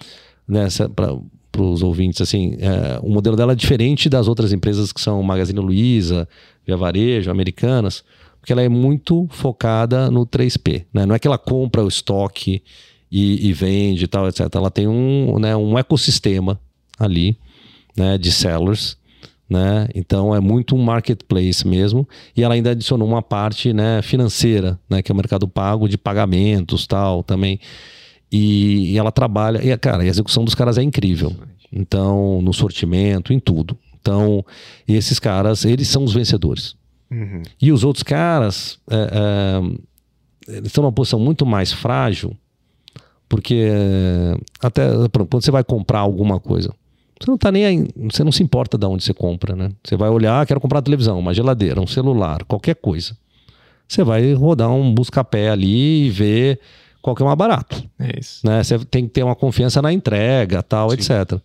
né, 0.48 0.66
para 0.94 1.14
os 1.60 1.82
ouvintes 1.82 2.20
assim, 2.20 2.56
é, 2.60 2.98
o 3.02 3.10
modelo 3.10 3.36
dela 3.36 3.52
é 3.52 3.56
diferente 3.56 4.08
das 4.08 4.28
outras 4.28 4.52
empresas 4.52 4.92
que 4.92 5.00
são 5.00 5.22
Magazine 5.22 5.60
Luiza, 5.60 6.28
Via 6.64 6.76
Varejo, 6.76 7.30
Americanas, 7.30 8.04
porque 8.40 8.52
ela 8.52 8.62
é 8.62 8.68
muito 8.68 9.26
focada 9.30 10.10
no 10.10 10.24
3P. 10.24 10.86
Né? 10.92 11.04
Não 11.04 11.14
é 11.14 11.18
que 11.18 11.26
ela 11.26 11.38
compra 11.38 11.84
o 11.84 11.88
estoque 11.88 12.62
e, 13.10 13.48
e 13.48 13.52
vende 13.52 14.04
e 14.04 14.08
tal, 14.08 14.28
etc. 14.28 14.48
Ela 14.54 14.70
tem 14.70 14.88
um, 14.88 15.38
né, 15.38 15.54
um 15.56 15.78
ecossistema 15.78 16.58
ali 16.98 17.36
né, 17.96 18.16
de 18.16 18.32
sellers 18.32 18.96
né? 19.52 19.86
Então 19.94 20.34
é 20.34 20.40
muito 20.40 20.74
um 20.74 20.82
marketplace 20.82 21.66
mesmo. 21.66 22.08
E 22.34 22.42
ela 22.42 22.54
ainda 22.54 22.70
adicionou 22.70 23.06
uma 23.06 23.22
parte 23.22 23.72
né, 23.72 24.00
financeira, 24.00 24.80
né, 24.88 25.02
que 25.02 25.12
é 25.12 25.14
o 25.14 25.16
mercado 25.16 25.46
pago 25.46 25.88
de 25.88 25.98
pagamentos 25.98 26.86
tal 26.86 27.22
também. 27.22 27.60
E, 28.32 28.92
e 28.92 28.98
ela 28.98 29.12
trabalha. 29.12 29.60
E, 29.62 29.76
cara, 29.76 30.02
a 30.02 30.06
execução 30.06 30.44
dos 30.44 30.54
caras 30.54 30.78
é 30.78 30.82
incrível. 30.82 31.36
Então, 31.70 32.40
no 32.40 32.52
sortimento, 32.52 33.32
em 33.32 33.38
tudo. 33.38 33.76
Então, 34.00 34.44
esses 34.88 35.18
caras, 35.18 35.64
eles 35.64 35.86
são 35.88 36.02
os 36.02 36.14
vencedores. 36.14 36.74
Uhum. 37.10 37.42
E 37.60 37.70
os 37.70 37.84
outros 37.84 38.02
caras, 38.02 38.78
é, 38.90 38.96
é, 38.96 40.56
eles 40.56 40.66
estão 40.68 40.82
numa 40.82 40.92
posição 40.92 41.20
muito 41.20 41.44
mais 41.44 41.72
frágil, 41.72 42.36
porque 43.28 43.68
é, 43.70 44.36
até 44.60 44.86
exemplo, 44.88 45.26
quando 45.26 45.44
você 45.44 45.50
vai 45.50 45.62
comprar 45.62 46.00
alguma 46.00 46.40
coisa, 46.40 46.74
você 47.20 47.30
não 47.30 47.38
tá 47.38 47.52
nem 47.52 47.64
aí, 47.64 47.88
você 48.10 48.24
não 48.24 48.32
se 48.32 48.42
importa 48.42 48.76
de 48.76 48.86
onde 48.86 49.04
você 49.04 49.14
compra, 49.14 49.54
né? 49.54 49.70
Você 49.84 49.96
vai 49.96 50.08
olhar, 50.08 50.40
ah, 50.40 50.46
quero 50.46 50.60
comprar 50.60 50.78
uma 50.78 50.82
televisão, 50.82 51.18
uma 51.18 51.32
geladeira, 51.32 51.80
um 51.80 51.86
celular, 51.86 52.44
qualquer 52.44 52.74
coisa. 52.74 53.16
Você 53.86 54.02
vai 54.02 54.32
rodar 54.32 54.70
um 54.70 54.92
busca-pé 54.92 55.50
ali 55.50 56.06
e 56.06 56.10
ver 56.10 56.58
qual 57.02 57.14
que 57.16 57.22
é 57.22 57.26
mais 57.26 57.36
barato. 57.36 57.82
É 57.98 58.18
isso. 58.18 58.46
Né? 58.46 58.62
Você 58.62 58.78
tem 58.78 59.04
que 59.06 59.10
ter 59.12 59.22
uma 59.24 59.34
confiança 59.34 59.82
na 59.82 59.92
entrega, 59.92 60.62
tal, 60.62 60.88
Sim. 60.90 60.94
etc. 60.96 61.38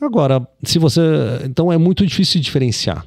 Agora, 0.00 0.46
se 0.62 0.78
você. 0.78 1.00
Então 1.44 1.72
é 1.72 1.76
muito 1.78 2.06
difícil 2.06 2.40
diferenciar. 2.40 3.04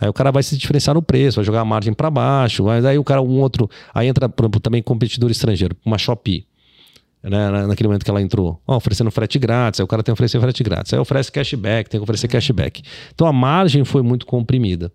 Aí 0.00 0.08
o 0.08 0.12
cara 0.12 0.32
vai 0.32 0.42
se 0.42 0.56
diferenciar 0.56 0.94
no 0.94 1.02
preço, 1.02 1.36
vai 1.36 1.44
jogar 1.44 1.60
a 1.60 1.64
margem 1.64 1.92
para 1.92 2.10
baixo, 2.10 2.64
mas 2.64 2.84
aí 2.84 2.98
o 2.98 3.04
cara, 3.04 3.20
um 3.22 3.38
outro. 3.40 3.68
Aí 3.94 4.08
entra, 4.08 4.28
por 4.28 4.44
exemplo, 4.44 4.60
também 4.60 4.82
competidor 4.82 5.30
estrangeiro, 5.30 5.76
uma 5.84 5.98
Shopee. 5.98 6.46
Né, 7.22 7.50
na- 7.50 7.66
naquele 7.68 7.86
momento 7.86 8.04
que 8.04 8.10
ela 8.10 8.20
entrou, 8.20 8.60
ó, 8.66 8.76
oferecendo 8.76 9.08
frete 9.12 9.38
grátis, 9.38 9.78
aí 9.78 9.84
o 9.84 9.86
cara 9.86 10.02
tem 10.02 10.12
que 10.12 10.16
oferecer 10.16 10.40
frete 10.40 10.64
grátis, 10.64 10.92
aí 10.92 10.98
oferece 10.98 11.30
cashback, 11.30 11.88
tem 11.88 12.00
que 12.00 12.02
oferecer 12.02 12.26
cashback. 12.26 12.82
Então 13.14 13.28
a 13.28 13.32
margem 13.32 13.84
foi 13.84 14.02
muito 14.02 14.26
comprimida. 14.26 14.90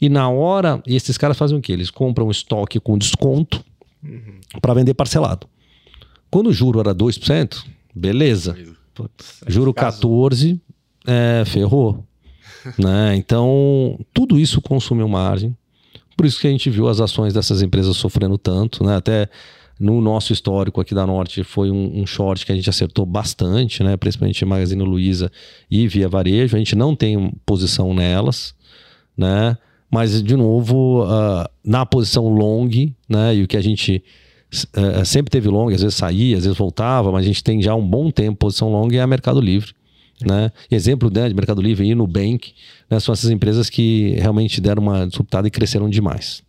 E 0.00 0.08
na 0.08 0.28
hora, 0.28 0.80
e 0.86 0.94
esses 0.94 1.18
caras 1.18 1.36
fazem 1.36 1.58
o 1.58 1.60
quê? 1.60 1.72
Eles 1.72 1.90
compram 1.90 2.30
estoque 2.30 2.78
com 2.78 2.96
desconto 2.96 3.64
para 4.60 4.74
vender 4.74 4.94
parcelado. 4.94 5.46
Quando 6.30 6.48
o 6.48 6.52
juro 6.52 6.80
era 6.80 6.94
2%, 6.94 7.64
beleza. 7.94 8.56
Putz, 8.94 9.42
Juro 9.46 9.72
casou. 9.72 10.00
14, 10.00 10.60
é, 11.06 11.44
ferrou. 11.46 12.04
né? 12.78 13.16
Então, 13.16 13.98
tudo 14.12 14.38
isso 14.38 14.60
consumiu 14.60 15.08
margem. 15.08 15.56
Por 16.16 16.26
isso 16.26 16.40
que 16.40 16.46
a 16.46 16.50
gente 16.50 16.70
viu 16.70 16.88
as 16.88 17.00
ações 17.00 17.34
dessas 17.34 17.62
empresas 17.62 17.96
sofrendo 17.96 18.38
tanto. 18.38 18.84
Né? 18.84 18.96
Até 18.96 19.28
no 19.80 20.00
nosso 20.00 20.32
histórico 20.32 20.80
aqui 20.80 20.94
da 20.94 21.06
Norte 21.06 21.42
foi 21.42 21.70
um, 21.70 22.00
um 22.00 22.06
short 22.06 22.46
que 22.46 22.52
a 22.52 22.54
gente 22.54 22.68
acertou 22.70 23.04
bastante, 23.04 23.82
né? 23.82 23.96
principalmente 23.96 24.44
Magazine 24.44 24.82
Luiza 24.82 25.30
e 25.70 25.88
Via 25.88 26.08
Varejo. 26.08 26.54
A 26.54 26.58
gente 26.58 26.76
não 26.76 26.94
tem 26.94 27.32
posição 27.44 27.92
nelas, 27.94 28.54
né? 29.16 29.56
Mas, 29.92 30.22
de 30.22 30.36
novo, 30.36 31.04
ah, 31.06 31.50
na 31.62 31.84
posição 31.84 32.26
long, 32.26 32.70
né? 33.06 33.36
e 33.36 33.42
o 33.42 33.46
que 33.46 33.58
a 33.58 33.60
gente 33.60 34.02
eh, 34.74 35.04
sempre 35.04 35.30
teve 35.30 35.48
long, 35.48 35.68
às 35.68 35.82
vezes 35.82 35.94
saía, 35.94 36.38
às 36.38 36.44
vezes 36.44 36.56
voltava, 36.56 37.12
mas 37.12 37.24
a 37.24 37.26
gente 37.26 37.44
tem 37.44 37.60
já 37.60 37.74
um 37.74 37.86
bom 37.86 38.10
tempo 38.10 38.38
posição 38.38 38.70
long 38.70 38.88
é 38.90 39.00
a 39.00 39.06
Mercado 39.06 39.38
Livre. 39.38 39.74
Né? 40.24 40.50
Exemplo 40.70 41.10
né, 41.12 41.28
de 41.28 41.34
Mercado 41.34 41.60
Livre 41.60 41.86
e 41.86 41.94
Nubank 41.94 42.54
né, 42.88 43.00
são 43.00 43.12
essas 43.12 43.30
empresas 43.30 43.68
que 43.68 44.14
realmente 44.18 44.60
deram 44.60 44.82
uma 44.82 45.06
disruptada 45.06 45.46
e 45.46 45.50
cresceram 45.50 45.90
demais. 45.90 46.42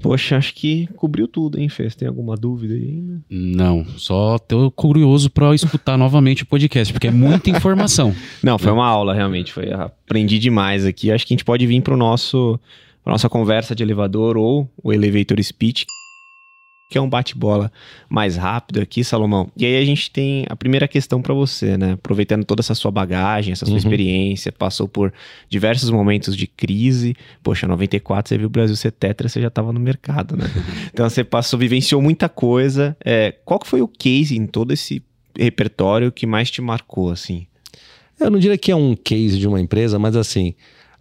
Poxa, 0.00 0.36
acho 0.36 0.54
que 0.54 0.88
cobriu 0.96 1.26
tudo, 1.26 1.58
hein, 1.58 1.68
Fê? 1.68 1.90
Você 1.90 1.96
tem 1.98 2.08
alguma 2.08 2.36
dúvida 2.36 2.74
aí 2.74 2.88
ainda? 2.88 3.20
Não, 3.28 3.84
só 3.96 4.38
tô 4.38 4.70
curioso 4.70 5.28
pra 5.28 5.54
escutar 5.54 5.96
novamente 5.98 6.44
o 6.44 6.46
podcast, 6.46 6.92
porque 6.92 7.08
é 7.08 7.10
muita 7.10 7.50
informação. 7.50 8.14
Não, 8.42 8.58
foi 8.58 8.70
uma 8.70 8.86
aula, 8.86 9.12
realmente. 9.12 9.52
Foi, 9.52 9.72
aprendi 9.72 10.38
demais 10.38 10.84
aqui. 10.86 11.10
Acho 11.10 11.26
que 11.26 11.34
a 11.34 11.36
gente 11.36 11.44
pode 11.44 11.66
vir 11.66 11.82
para 11.82 11.96
nosso 11.96 12.58
pra 13.02 13.12
nossa 13.12 13.28
conversa 13.28 13.74
de 13.74 13.82
elevador 13.82 14.36
ou 14.36 14.70
o 14.82 14.92
elevator 14.92 15.42
speech, 15.42 15.86
que 16.88 16.96
é 16.96 17.00
um 17.00 17.08
bate-bola 17.08 17.70
mais 18.08 18.36
rápido 18.36 18.80
aqui, 18.80 19.04
Salomão. 19.04 19.50
E 19.54 19.66
aí 19.66 19.76
a 19.76 19.84
gente 19.84 20.10
tem 20.10 20.46
a 20.48 20.56
primeira 20.56 20.88
questão 20.88 21.20
para 21.20 21.34
você, 21.34 21.76
né? 21.76 21.92
Aproveitando 21.92 22.44
toda 22.46 22.60
essa 22.62 22.74
sua 22.74 22.90
bagagem, 22.90 23.52
essa 23.52 23.66
sua 23.66 23.72
Uhum. 23.72 23.78
experiência, 23.78 24.50
passou 24.50 24.88
por 24.88 25.12
diversos 25.50 25.90
momentos 25.90 26.34
de 26.34 26.46
crise. 26.46 27.14
Poxa, 27.42 27.68
94 27.68 28.28
você 28.30 28.38
viu 28.38 28.46
o 28.46 28.50
Brasil 28.50 28.74
ser 28.74 28.90
tetra, 28.92 29.28
você 29.28 29.38
já 29.40 29.48
estava 29.48 29.70
no 29.70 29.78
mercado, 29.78 30.34
né? 30.34 30.44
então 30.92 31.08
você 31.08 31.22
passou, 31.22 31.58
vivenciou 31.58 32.00
muita 32.00 32.26
coisa. 32.26 32.96
É, 33.04 33.32
qual 33.44 33.60
que 33.60 33.66
foi 33.68 33.82
o 33.82 33.88
case 33.88 34.36
em 34.38 34.46
todo 34.46 34.72
esse 34.72 35.02
repertório 35.38 36.10
que 36.10 36.26
mais 36.26 36.50
te 36.50 36.62
marcou, 36.62 37.10
assim? 37.10 37.46
Eu 38.18 38.30
não 38.30 38.38
diria 38.38 38.56
que 38.56 38.72
é 38.72 38.76
um 38.76 38.96
case 38.96 39.38
de 39.38 39.46
uma 39.46 39.60
empresa, 39.60 39.98
mas 39.98 40.16
assim, 40.16 40.54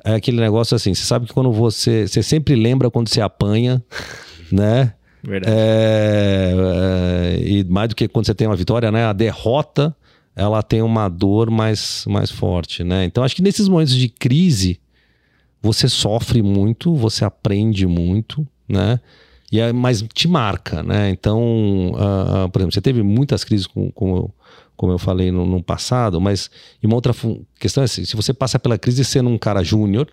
é 0.03 0.15
aquele 0.15 0.39
negócio 0.41 0.75
assim, 0.75 0.93
você 0.93 1.03
sabe 1.05 1.27
que 1.27 1.33
quando 1.33 1.51
você. 1.51 2.05
Você 2.07 2.21
sempre 2.21 2.55
lembra 2.55 2.91
quando 2.91 3.07
você 3.07 3.21
apanha, 3.21 3.81
né? 4.51 4.93
Verdade. 5.23 5.55
É, 5.55 6.53
é, 6.55 7.47
e 7.47 7.63
mais 7.63 7.89
do 7.89 7.95
que 7.95 8.07
quando 8.07 8.25
você 8.25 8.35
tem 8.35 8.47
uma 8.47 8.55
vitória, 8.55 8.91
né? 8.91 9.05
A 9.05 9.13
derrota 9.13 9.95
ela 10.35 10.61
tem 10.61 10.83
uma 10.83 11.09
dor 11.09 11.49
mais, 11.49 12.05
mais 12.07 12.29
forte, 12.29 12.83
né? 12.83 13.03
Então 13.05 13.23
acho 13.23 13.35
que 13.35 13.41
nesses 13.41 13.67
momentos 13.67 13.95
de 13.95 14.07
crise 14.07 14.79
você 15.61 15.89
sofre 15.89 16.43
muito, 16.43 16.95
você 16.95 17.25
aprende 17.25 17.87
muito, 17.87 18.47
né? 18.69 18.99
E 19.51 19.59
é, 19.59 19.73
mas 19.73 20.03
te 20.13 20.27
marca, 20.27 20.83
né? 20.83 21.09
Então, 21.09 21.91
ah, 21.95 22.49
por 22.51 22.59
exemplo, 22.59 22.73
você 22.73 22.81
teve 22.81 23.01
muitas 23.01 23.43
crises 23.43 23.65
com, 23.65 23.89
com 23.91 24.29
como 24.75 24.91
eu 24.93 24.99
falei 24.99 25.31
no, 25.31 25.45
no 25.45 25.63
passado, 25.63 26.21
mas 26.21 26.51
e 26.81 26.85
uma 26.85 26.95
outra 26.95 27.13
questão 27.59 27.81
é 27.81 27.85
assim, 27.85 28.05
se 28.05 28.15
você 28.15 28.31
passa 28.31 28.59
pela 28.59 28.77
crise 28.77 29.03
sendo 29.03 29.29
um 29.29 29.37
cara 29.37 29.63
júnior, 29.63 30.07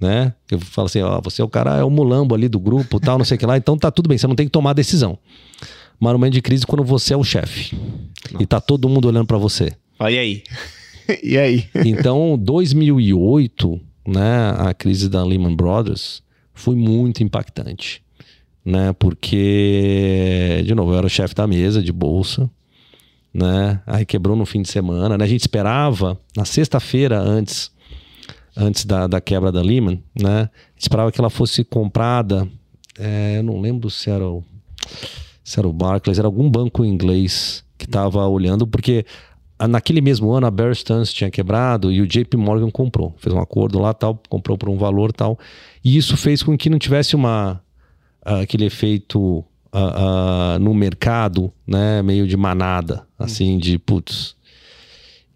né? 0.00 0.32
Eu 0.50 0.58
falo 0.58 0.86
assim, 0.86 1.02
ó, 1.02 1.20
você 1.20 1.42
é 1.42 1.44
o 1.44 1.48
cara, 1.48 1.76
é 1.76 1.84
o 1.84 1.90
mulambo 1.90 2.34
ali 2.34 2.48
do 2.48 2.58
grupo, 2.58 2.98
tal, 2.98 3.18
não 3.18 3.24
sei 3.24 3.36
o 3.36 3.38
que 3.38 3.46
lá, 3.46 3.56
então 3.56 3.76
tá 3.76 3.90
tudo 3.90 4.08
bem, 4.08 4.16
você 4.16 4.26
não 4.26 4.34
tem 4.34 4.46
que 4.46 4.52
tomar 4.52 4.72
decisão. 4.72 5.18
Mas 6.00 6.12
no 6.12 6.18
momento 6.18 6.32
de 6.32 6.40
crise, 6.40 6.66
quando 6.66 6.82
você 6.82 7.12
é 7.12 7.16
o 7.16 7.22
chefe 7.22 7.76
e 8.38 8.46
tá 8.46 8.58
todo 8.58 8.88
mundo 8.88 9.06
olhando 9.06 9.26
para 9.26 9.36
você. 9.36 9.70
Olha 9.98 10.18
aí. 10.18 10.42
e 11.22 11.36
aí? 11.36 11.66
Então, 11.84 12.38
2008, 12.40 13.78
né, 14.08 14.54
a 14.56 14.72
crise 14.72 15.10
da 15.10 15.22
Lehman 15.22 15.54
Brothers 15.54 16.22
foi 16.54 16.74
muito 16.74 17.22
impactante, 17.22 18.02
né? 18.64 18.94
Porque, 18.94 20.62
de 20.64 20.74
novo, 20.74 20.92
eu 20.92 20.98
era 20.98 21.06
o 21.06 21.10
chefe 21.10 21.34
da 21.34 21.46
mesa 21.46 21.82
de 21.82 21.92
bolsa, 21.92 22.50
né? 23.32 23.82
Aí 23.86 24.06
quebrou 24.06 24.34
no 24.34 24.46
fim 24.46 24.62
de 24.62 24.70
semana, 24.70 25.18
né? 25.18 25.24
A 25.24 25.28
gente 25.28 25.40
esperava 25.40 26.18
na 26.34 26.46
sexta-feira 26.46 27.18
antes 27.18 27.70
antes 28.56 28.84
da, 28.84 29.06
da 29.06 29.20
quebra 29.20 29.50
da 29.50 29.62
Lehman, 29.62 30.02
né? 30.20 30.48
Esperava 30.76 31.10
que 31.10 31.20
ela 31.20 31.30
fosse 31.30 31.64
comprada, 31.64 32.48
é, 32.98 33.38
eu 33.38 33.42
não 33.42 33.60
lembro 33.60 33.90
se 33.90 34.10
era 34.10 34.26
o 34.26 34.44
se 35.42 35.58
era 35.58 35.66
o 35.66 35.72
Barclays, 35.72 36.18
era 36.18 36.28
algum 36.28 36.48
banco 36.48 36.84
inglês 36.84 37.64
que 37.76 37.84
estava 37.84 38.26
olhando, 38.26 38.66
porque 38.66 39.04
naquele 39.68 40.00
mesmo 40.00 40.30
ano 40.30 40.46
a 40.46 40.50
Bear 40.50 40.74
Stearns 40.74 41.12
tinha 41.12 41.30
quebrado 41.30 41.90
e 41.90 42.00
o 42.00 42.06
JP 42.06 42.36
Morgan 42.36 42.70
comprou, 42.70 43.14
fez 43.18 43.34
um 43.34 43.40
acordo 43.40 43.78
lá 43.78 43.92
tal, 43.92 44.20
comprou 44.28 44.56
por 44.56 44.68
um 44.68 44.76
valor 44.76 45.12
tal, 45.12 45.38
e 45.84 45.96
isso 45.96 46.16
fez 46.16 46.42
com 46.42 46.56
que 46.56 46.70
não 46.70 46.78
tivesse 46.78 47.16
uma 47.16 47.60
ah, 48.24 48.40
aquele 48.40 48.66
efeito 48.66 49.44
ah, 49.72 50.54
ah, 50.54 50.58
no 50.58 50.74
mercado, 50.74 51.52
né, 51.66 52.02
meio 52.02 52.26
de 52.26 52.36
manada, 52.36 53.06
assim, 53.18 53.58
de 53.58 53.78
putz. 53.78 54.36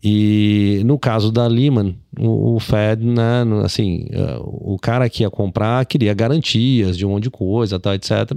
E 0.07 0.83
no 0.85 0.99
caso 0.99 1.33
da 1.33 1.47
Lehman, 1.47 1.97
o, 2.21 2.57
o 2.57 2.61
Fed, 2.61 3.03
né, 3.03 3.43
assim, 3.65 4.07
ah, 4.13 4.39
o 4.43 4.79
cara 4.79 5.09
que 5.09 5.23
ia 5.23 5.31
comprar 5.31 5.87
queria 5.87 6.13
garantias 6.13 6.99
de 6.99 7.07
um 7.07 7.11
monte 7.11 7.23
de 7.23 7.31
coisa, 7.31 7.81
tal, 7.81 7.95
etc. 7.95 8.37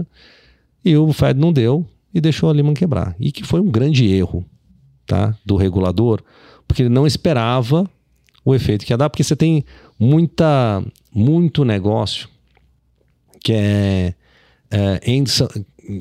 E 0.86 0.96
o 0.96 1.12
Fed 1.12 1.38
não 1.38 1.52
deu 1.52 1.86
e 2.14 2.22
deixou 2.22 2.50
a 2.50 2.54
Lehman 2.54 2.74
quebrar. 2.74 3.14
E 3.20 3.34
que 3.34 3.44
foi 3.44 3.60
um 3.60 3.70
grande 3.70 4.08
erro, 4.08 4.46
tá, 5.06 5.36
do 5.46 5.58
regulador, 5.58 6.24
porque 6.66 6.84
ele 6.84 6.90
não 6.90 7.06
esperava 7.06 7.86
o 8.46 8.56
efeito 8.56 8.86
que 8.86 8.94
ia 8.94 8.98
dar, 8.98 9.10
porque 9.10 9.24
você 9.24 9.36
tem 9.36 9.66
muita 10.00 10.82
muito 11.14 11.66
negócio 11.66 12.30
que 13.44 13.52
é, 13.52 14.14
é 14.72 15.00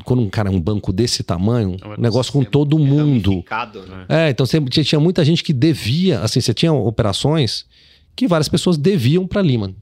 quando 0.05 0.21
um 0.23 0.29
cara 0.29 0.49
é 0.49 0.53
um 0.53 0.61
banco 0.61 0.93
desse 0.93 1.23
tamanho, 1.23 1.77
É 1.83 1.89
um 1.89 2.01
negócio 2.01 2.33
com 2.33 2.43
todo 2.45 2.79
mundo. 2.79 3.43
né? 3.87 4.07
É, 4.09 4.31
então 4.31 4.45
você 4.47 4.61
tinha, 4.85 5.01
muita 5.01 5.25
gente 5.25 5.43
que 5.45 5.53
devia, 5.53 6.21
assim, 6.21 6.41
você 6.41 6.53
tinha 6.55 6.73
operações 6.73 7.65
que 8.15 8.27
várias 8.27 8.49
pessoas 8.49 8.77
deviam 8.77 9.27
para 9.27 9.41
Lehman. 9.41 9.75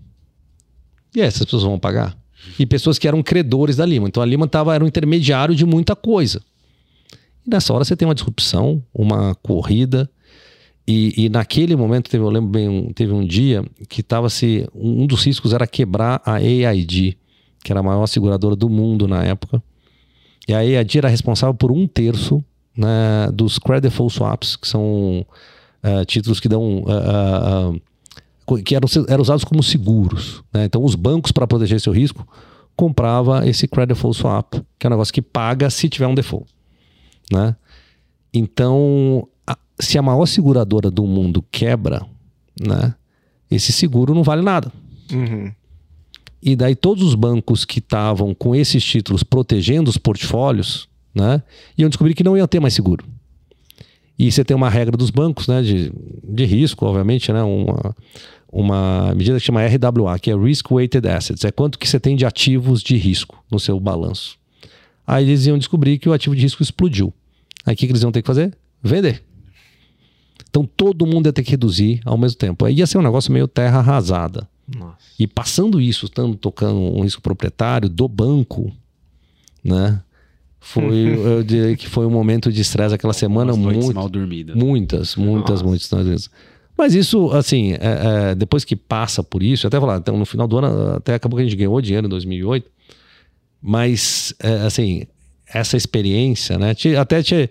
E 1.14 1.20
aí, 1.20 1.26
essas 1.26 1.44
pessoas 1.44 1.62
vão 1.62 1.78
pagar? 1.78 2.16
E 2.58 2.66
pessoas 2.66 2.98
que 2.98 3.06
eram 3.08 3.22
credores 3.22 3.76
da 3.76 3.84
Lehman. 3.84 4.08
Então 4.08 4.22
a 4.22 4.26
Lehman 4.26 4.48
tava, 4.48 4.74
era 4.74 4.84
um 4.84 4.88
intermediário 4.88 5.54
de 5.54 5.64
muita 5.64 5.94
coisa. 5.96 6.42
E 7.46 7.50
nessa 7.50 7.72
hora 7.72 7.84
você 7.84 7.94
tem 7.96 8.06
uma 8.06 8.14
disrupção, 8.14 8.82
uma 8.92 9.34
corrida. 9.36 10.10
E, 10.86 11.14
e 11.24 11.28
naquele 11.30 11.74
momento, 11.76 12.10
teve, 12.10 12.22
eu 12.22 12.28
lembro 12.28 12.50
bem, 12.50 12.68
um- 12.68 12.92
teve 12.92 13.12
um 13.12 13.24
dia 13.26 13.64
que 13.88 14.02
tava 14.02 14.28
se. 14.28 14.68
Um 14.74 15.06
dos 15.06 15.24
riscos 15.24 15.52
era 15.54 15.66
quebrar 15.66 16.20
a 16.26 16.34
AIG, 16.34 17.16
que 17.62 17.72
era 17.72 17.80
a 17.80 17.82
maior 17.82 18.06
seguradora 18.06 18.54
do 18.54 18.68
mundo 18.68 19.08
na 19.08 19.24
época. 19.24 19.62
E 20.48 20.52
a 20.54 20.58
AIG 20.58 20.98
era 20.98 21.08
responsável 21.08 21.54
por 21.54 21.72
um 21.72 21.86
terço 21.86 22.44
né, 22.76 23.30
dos 23.32 23.58
credit 23.58 23.82
default 23.88 24.14
swaps, 24.14 24.56
que 24.56 24.66
são 24.68 25.24
eh, 25.82 26.04
títulos 26.04 26.40
que 26.40 26.48
dão. 26.48 26.84
ah, 26.88 27.72
co- 28.44 28.58
que 28.58 28.74
eram, 28.76 28.88
eram 29.08 29.22
usados 29.22 29.44
como 29.44 29.62
seguros. 29.62 30.42
né? 30.52 30.64
Então, 30.66 30.84
os 30.84 30.94
bancos, 30.94 31.32
para 31.32 31.46
proteger 31.46 31.80
seu 31.80 31.92
risco, 31.92 32.26
comprava 32.76 33.46
esse 33.48 33.66
credit 33.68 33.94
default 33.94 34.18
swap, 34.18 34.54
que 34.78 34.86
é 34.86 34.88
um 34.88 34.90
negócio 34.90 35.14
que 35.14 35.22
paga 35.22 35.70
se 35.70 35.88
tiver 35.88 36.06
um 36.08 36.14
default. 36.14 36.46
Né? 37.32 37.56
Então, 38.32 39.26
a- 39.46 39.56
se 39.78 39.96
a 39.96 40.02
maior 40.02 40.26
seguradora 40.26 40.90
do 40.90 41.06
mundo 41.06 41.42
quebra, 41.50 42.04
né? 42.60 42.94
Esse 43.50 43.72
seguro 43.72 44.14
não 44.14 44.22
vale 44.22 44.42
nada. 44.42 44.72
Uhum. 45.12 45.52
E 46.46 46.54
daí 46.54 46.76
todos 46.76 47.02
os 47.02 47.14
bancos 47.14 47.64
que 47.64 47.78
estavam 47.78 48.34
com 48.34 48.54
esses 48.54 48.84
títulos 48.84 49.22
protegendo 49.22 49.88
os 49.88 49.96
portfólios, 49.96 50.86
né, 51.14 51.42
iam 51.78 51.88
descobrir 51.88 52.12
que 52.12 52.22
não 52.22 52.36
iam 52.36 52.46
ter 52.46 52.60
mais 52.60 52.74
seguro. 52.74 53.02
E 54.18 54.30
você 54.30 54.44
tem 54.44 54.54
uma 54.54 54.68
regra 54.68 54.94
dos 54.94 55.08
bancos, 55.08 55.48
né, 55.48 55.62
de, 55.62 55.90
de 56.22 56.44
risco, 56.44 56.84
obviamente, 56.84 57.32
né, 57.32 57.42
uma, 57.42 57.96
uma 58.52 59.14
medida 59.14 59.40
que 59.40 59.46
chama 59.46 59.64
RWA, 59.64 60.18
que 60.18 60.30
é 60.30 60.36
Risk 60.36 60.70
Weighted 60.70 61.08
Assets, 61.08 61.46
é 61.46 61.50
quanto 61.50 61.78
que 61.78 61.88
você 61.88 61.98
tem 61.98 62.14
de 62.14 62.26
ativos 62.26 62.82
de 62.82 62.94
risco 62.98 63.42
no 63.50 63.58
seu 63.58 63.80
balanço. 63.80 64.36
Aí 65.06 65.24
eles 65.24 65.46
iam 65.46 65.56
descobrir 65.56 65.96
que 65.96 66.10
o 66.10 66.12
ativo 66.12 66.36
de 66.36 66.42
risco 66.42 66.62
explodiu. 66.62 67.10
Aí 67.64 67.72
o 67.72 67.76
que, 67.76 67.86
que 67.86 67.92
eles 67.92 68.02
iam 68.02 68.12
ter 68.12 68.20
que 68.20 68.26
fazer? 68.26 68.54
Vender. 68.82 69.22
Então 70.50 70.66
todo 70.66 71.06
mundo 71.06 71.24
ia 71.24 71.32
ter 71.32 71.42
que 71.42 71.52
reduzir 71.52 72.02
ao 72.04 72.18
mesmo 72.18 72.36
tempo. 72.36 72.66
Aí 72.66 72.74
ia 72.74 72.86
ser 72.86 72.98
um 72.98 73.02
negócio 73.02 73.32
meio 73.32 73.48
terra 73.48 73.78
arrasada. 73.78 74.46
Nossa. 74.76 74.96
E 75.18 75.26
passando 75.26 75.80
isso, 75.80 76.06
estando 76.06 76.36
tocando 76.36 76.78
um 76.78 77.02
risco 77.02 77.20
proprietário 77.22 77.88
do 77.88 78.08
banco, 78.08 78.72
né? 79.62 80.00
Foi, 80.60 80.94
eu 81.38 81.42
diria 81.42 81.76
que 81.76 81.88
foi 81.88 82.06
um 82.06 82.10
momento 82.10 82.50
de 82.52 82.60
estresse 82.62 82.94
aquela 82.94 83.12
semana 83.12 83.52
muito, 83.54 83.94
mal 83.94 84.08
dormidas. 84.08 84.56
muitas, 84.56 85.14
muitas, 85.16 85.62
muitas 85.62 86.06
vezes. 86.06 86.30
Mas 86.76 86.94
isso, 86.94 87.30
assim, 87.32 87.72
é- 87.74 88.30
é, 88.30 88.34
depois 88.34 88.64
que 88.64 88.74
passa 88.74 89.22
por 89.22 89.42
isso, 89.42 89.66
até 89.66 89.78
falar, 89.78 89.98
então 89.98 90.16
no 90.16 90.24
final 90.26 90.48
do 90.48 90.58
ano, 90.58 90.96
até 90.96 91.14
acabou 91.14 91.36
que 91.36 91.42
a 91.42 91.48
gente 91.48 91.56
ganhou 91.56 91.80
dinheiro 91.80 92.06
em 92.06 92.10
2008, 92.10 92.68
mas, 93.62 94.34
é, 94.40 94.54
assim, 94.66 95.04
essa 95.46 95.76
experiência, 95.76 96.58
né, 96.58 96.74
te- 96.74 96.96
até 96.96 97.22
te 97.22 97.48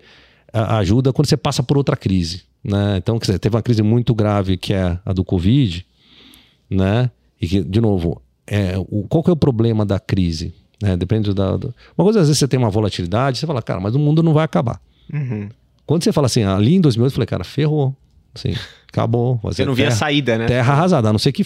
ajuda 0.52 1.12
quando 1.12 1.26
você 1.26 1.36
passa 1.36 1.62
por 1.62 1.76
outra 1.76 1.96
crise, 1.96 2.42
né? 2.62 2.96
Então, 2.98 3.18
quer 3.18 3.26
dizer, 3.26 3.38
teve 3.40 3.56
uma 3.56 3.62
crise 3.62 3.82
muito 3.82 4.14
grave 4.14 4.56
que 4.56 4.72
é 4.72 4.98
a 5.04 5.12
do 5.12 5.24
Covid, 5.24 5.84
né? 6.74 7.10
E 7.40 7.46
que, 7.46 7.62
de 7.62 7.80
novo, 7.80 8.20
é, 8.46 8.74
o, 8.76 9.04
qual 9.08 9.22
que 9.22 9.30
é 9.30 9.32
o 9.32 9.36
problema 9.36 9.84
da 9.84 9.98
crise? 9.98 10.54
Né? 10.82 10.96
Depende 10.96 11.32
da, 11.32 11.56
do- 11.56 11.74
Uma 11.96 12.04
coisa, 12.04 12.20
às 12.20 12.26
vezes 12.28 12.38
você 12.38 12.48
tem 12.48 12.58
uma 12.58 12.70
volatilidade, 12.70 13.38
você 13.38 13.46
fala, 13.46 13.62
cara, 13.62 13.80
mas 13.80 13.94
o 13.94 13.98
mundo 13.98 14.22
não 14.22 14.32
vai 14.32 14.44
acabar. 14.44 14.80
Uhum. 15.12 15.48
Quando 15.86 16.02
você 16.04 16.12
fala 16.12 16.26
assim, 16.26 16.42
ali 16.44 16.74
em 16.74 16.80
2008, 16.80 17.10
eu 17.10 17.14
falei, 17.14 17.26
cara, 17.26 17.44
ferrou. 17.44 17.94
Assim, 18.34 18.52
acabou. 18.88 19.38
Você 19.44 19.64
não 19.64 19.74
via 19.74 19.84
a 19.84 19.88
terra, 19.88 19.98
saída, 19.98 20.36
né? 20.38 20.46
terra 20.46 20.72
arrasada. 20.72 21.08
A 21.08 21.12
não 21.12 21.18
ser 21.20 21.30
que 21.30 21.44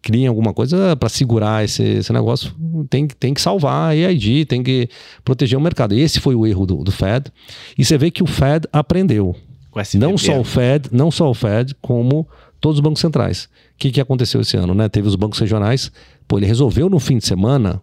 criem 0.00 0.26
alguma 0.26 0.54
coisa 0.54 0.96
para 0.96 1.08
segurar 1.10 1.62
esse, 1.64 1.82
esse 1.82 2.12
negócio, 2.12 2.52
tem, 2.88 3.06
que- 3.06 3.14
tem 3.16 3.34
que 3.34 3.40
salvar 3.40 3.90
a 3.90 3.96
EID, 3.96 4.46
tem 4.46 4.62
que 4.62 4.88
proteger 5.24 5.58
o 5.58 5.60
mercado. 5.60 5.94
Esse 5.94 6.20
foi 6.20 6.34
o 6.34 6.46
erro 6.46 6.64
do, 6.64 6.76
do 6.84 6.90
Fed. 6.92 7.26
E 7.76 7.84
você 7.84 7.98
vê 7.98 8.10
que 8.10 8.22
o 8.22 8.26
Fed 8.26 8.66
aprendeu. 8.72 9.36
Não 9.98 10.16
só 10.18 10.32
o 10.40 10.44
Fed, 10.44 10.88
não 10.92 11.10
só 11.10 11.30
o 11.30 11.34
Fed, 11.34 11.74
como 11.82 12.26
todos 12.62 12.78
os 12.78 12.80
bancos 12.80 13.00
centrais. 13.00 13.44
O 13.44 13.48
que, 13.76 13.90
que 13.90 14.00
aconteceu 14.00 14.40
esse 14.40 14.56
ano, 14.56 14.72
né? 14.72 14.88
Teve 14.88 15.08
os 15.08 15.16
bancos 15.16 15.38
regionais. 15.38 15.90
Pô, 16.26 16.38
ele 16.38 16.46
resolveu 16.46 16.88
no 16.88 17.00
fim 17.00 17.18
de 17.18 17.26
semana 17.26 17.82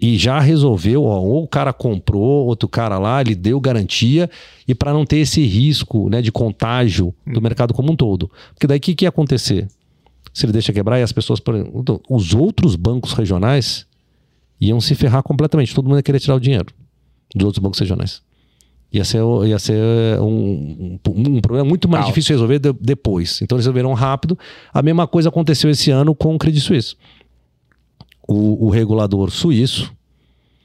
e 0.00 0.16
já 0.16 0.40
resolveu, 0.40 1.04
ó, 1.04 1.20
ou 1.20 1.44
o 1.44 1.48
cara 1.48 1.72
comprou, 1.72 2.46
outro 2.46 2.68
cara 2.68 2.98
lá, 2.98 3.20
ele 3.20 3.34
deu 3.34 3.60
garantia, 3.60 4.28
e 4.66 4.74
para 4.74 4.92
não 4.92 5.04
ter 5.04 5.18
esse 5.18 5.44
risco 5.44 6.08
né, 6.08 6.20
de 6.20 6.32
contágio 6.32 7.14
do 7.26 7.40
mercado 7.40 7.72
como 7.72 7.92
um 7.92 7.96
todo. 7.96 8.30
Porque 8.54 8.66
daí 8.66 8.78
o 8.78 8.80
que, 8.80 8.94
que 8.94 9.04
ia 9.04 9.10
acontecer? 9.10 9.68
Se 10.32 10.46
ele 10.46 10.52
deixa 10.52 10.72
quebrar 10.72 10.98
e 10.98 11.02
as 11.02 11.12
pessoas. 11.12 11.40
então, 11.74 12.00
Os 12.08 12.34
outros 12.34 12.74
bancos 12.74 13.12
regionais 13.12 13.86
iam 14.58 14.80
se 14.80 14.94
ferrar 14.94 15.22
completamente. 15.22 15.74
Todo 15.74 15.86
mundo 15.86 15.98
ia 15.98 16.02
querer 16.02 16.18
tirar 16.18 16.34
o 16.36 16.40
dinheiro 16.40 16.72
dos 17.34 17.44
outros 17.44 17.62
bancos 17.62 17.78
regionais. 17.78 18.22
Ia 18.92 19.04
ser, 19.04 19.22
ia 19.46 19.58
ser 19.58 19.80
um, 20.20 20.98
um- 21.08 21.36
um 21.36 21.40
problema 21.40 21.66
muito 21.68 21.88
mais 21.88 22.04
difícil 22.10 22.28
de 22.36 22.42
resolver 22.42 22.58
de- 22.58 22.78
depois. 22.80 23.40
Então 23.40 23.56
eles 23.56 23.64
resolveram 23.64 23.92
rápido. 23.94 24.38
A 24.72 24.82
mesma 24.82 25.06
coisa 25.06 25.28
aconteceu 25.30 25.70
esse 25.70 25.90
ano 25.90 26.14
com 26.14 26.34
o 26.34 26.38
Credit 26.38 26.62
Suisse 26.62 26.94
o, 28.28 28.66
o 28.66 28.70
regulador 28.70 29.30
suíço 29.30 29.92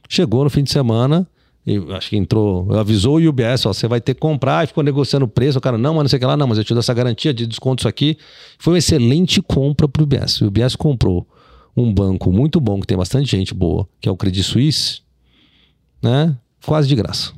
chegou 0.08 0.44
no 0.44 0.50
fim 0.50 0.64
de 0.64 0.72
semana 0.72 1.28
e 1.66 1.76
acho 1.94 2.10
que 2.10 2.16
entrou, 2.16 2.74
avisou 2.78 3.18
o 3.18 3.28
UBS, 3.30 3.66
ó, 3.66 3.74
você 3.74 3.88
vai 3.90 4.00
ter 4.00 4.14
que 4.14 4.22
comprar 4.22 4.64
e 4.64 4.68
ficou 4.68 4.82
negociando 4.84 5.26
o 5.26 5.28
preço. 5.28 5.58
O 5.58 5.62
cara, 5.62 5.78
não, 5.78 5.96
mas 5.96 6.04
não 6.04 6.08
sei 6.10 6.16
o 6.16 6.20
que 6.22 6.26
lá, 6.26 6.38
não, 6.38 6.48
mas 6.48 6.58
eu 6.58 6.64
te 6.64 6.70
dou 6.74 6.80
essa 6.80 6.94
garantia 6.94 7.34
de 7.34 7.46
desconto 7.46 7.82
isso 7.82 7.90
aqui. 7.90 8.18
Foi 8.58 8.72
uma 8.74 8.78
excelente 8.78 9.42
compra 9.42 9.86
para 9.86 10.00
o 10.02 10.04
UBS. 10.04 10.40
O 10.42 10.48
UBS 10.48 10.78
comprou 10.78 11.28
um 11.76 11.94
banco 11.94 12.32
muito 12.32 12.62
bom, 12.62 12.80
que 12.80 12.88
tem 12.88 12.98
bastante 12.98 13.30
gente 13.30 13.54
boa, 13.54 13.86
que 14.00 14.08
é 14.08 14.12
o 14.12 14.16
Credit 14.16 14.44
Suisse, 14.44 15.02
né? 16.02 16.38
Quase 16.66 16.88
de 16.88 16.96
graça. 16.96 17.34